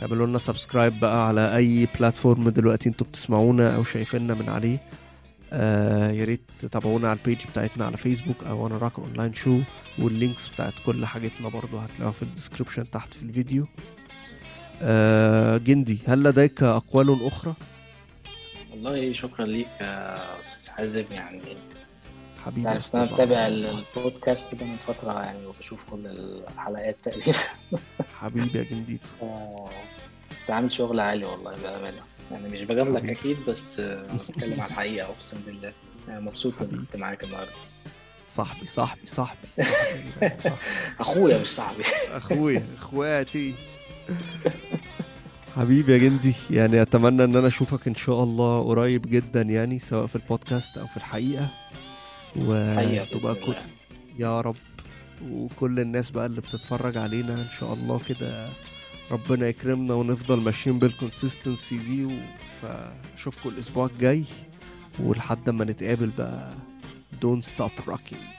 تعملوا 0.00 0.26
لنا 0.26 0.38
subscribe 0.38 1.00
بقى 1.00 1.28
على 1.28 1.56
أي 1.56 1.88
platform 1.98 2.48
دلوقتي 2.48 2.88
أنتوا 2.88 3.06
بتسمعونا 3.06 3.76
أو 3.76 3.84
شايفيننا 3.84 4.34
من 4.34 4.48
عليه. 4.48 4.78
آه 5.52 6.10
يا 6.10 6.24
ريت 6.24 6.40
تتابعونا 6.58 7.08
على 7.10 7.18
ال 7.18 7.24
page 7.24 7.46
بتاعتنا 7.50 7.84
على 7.84 7.96
فيسبوك 7.96 8.44
أو 8.44 8.66
أنا 8.66 8.78
راك 8.78 8.98
online 8.98 9.34
show 9.34 9.60
وال 9.98 10.12
links 10.12 10.48
بتاعت 10.48 10.72
كل 10.86 11.06
حاجتنا 11.06 11.48
برضو 11.48 11.78
هتلاقوها 11.78 12.12
في 12.12 12.22
ال 12.22 12.28
description 12.28 12.90
تحت 12.90 13.14
في 13.14 13.22
الفيديو. 13.22 13.66
آه 14.82 15.56
جندي 15.56 15.98
هل 16.06 16.22
لديك 16.22 16.62
أقوال 16.62 17.26
أخرى؟ 17.26 17.54
والله 18.70 19.12
شكرا 19.12 19.46
ليك 19.46 19.68
يا 19.80 20.40
أستاذ 20.40 20.74
حازم 20.74 21.04
يعني 21.10 21.40
حبيبي 22.46 22.68
عارف 22.68 22.96
أنا 22.96 23.04
متابع 23.04 23.36
عمرو. 23.38 23.82
البودكاست 23.96 24.54
ده 24.54 24.66
من 24.66 24.76
فترة 24.76 25.22
يعني 25.22 25.46
وبشوف 25.46 25.84
كل 25.90 26.06
الحلقات 26.06 27.00
تقريبا 27.00 27.38
حبيبي 28.20 28.58
يا 28.58 28.64
جنديتو 28.64 29.06
آه، 29.22 29.70
انت 30.42 30.50
عامل 30.50 30.72
شغل 30.72 31.00
عالي 31.00 31.24
والله 31.24 31.54
بأمانة 31.54 32.02
يعني 32.32 32.48
مش 32.48 32.62
بجاملك. 32.62 33.08
أكيد 33.08 33.36
بس 33.48 33.80
بتكلم 33.80 34.60
على 34.60 34.70
الحقيقة 34.70 35.06
أقسم 35.06 35.40
بالله 35.46 35.72
يعني 36.08 36.20
مبسوط 36.20 36.58
حبيبي. 36.60 36.76
كنت 36.76 36.96
معاك 36.96 37.24
النهارده 37.24 37.52
صاحبي 38.30 38.66
صاحبي 38.66 39.06
صاحبي 39.06 39.46
صاحبي, 39.56 40.30
صاحبي. 40.42 40.58
أخويا 41.00 41.38
مش 41.38 41.48
صاحبي 41.48 41.82
أخويا 42.10 42.66
إخواتي 42.78 43.54
حبيبي 45.56 45.92
يا 45.92 45.98
جندي 45.98 46.34
يعني 46.50 46.82
أتمنى 46.82 47.24
إن 47.24 47.36
أنا 47.36 47.46
أشوفك 47.46 47.86
إن 47.88 47.94
شاء 47.94 48.22
الله 48.22 48.62
قريب 48.62 49.10
جدا 49.10 49.42
يعني 49.42 49.78
سواء 49.78 50.06
في 50.06 50.16
البودكاست 50.16 50.78
أو 50.78 50.86
في 50.86 50.96
الحقيقة 50.96 51.46
حقيقه 51.46 51.48
وتبقى 52.38 53.34
كل 53.34 53.54
يا 54.18 54.40
رب. 54.40 54.56
وكل 55.30 55.80
الناس 55.80 56.10
بقى 56.10 56.26
اللي 56.26 56.40
بتتفرج 56.40 56.96
علينا 56.96 57.34
إن 57.34 57.46
شاء 57.60 57.72
الله 57.74 58.00
كده 58.08 58.48
ربنا 59.10 59.48
يكرمنا 59.48 59.94
ونفضل 59.94 60.40
ماشيين 60.40 60.78
بالكونسيستنسي 60.78 61.76
دي 61.76 62.08
فأشوفكم 62.62 63.48
الأسبوع 63.48 63.86
الجاي 63.86 64.24
ولحد 65.00 65.50
ما 65.50 65.64
نتقابل 65.64 66.10
بقى. 66.18 66.52
Don't 67.22 67.44
stop 67.44 67.90
rocking. 67.90 68.35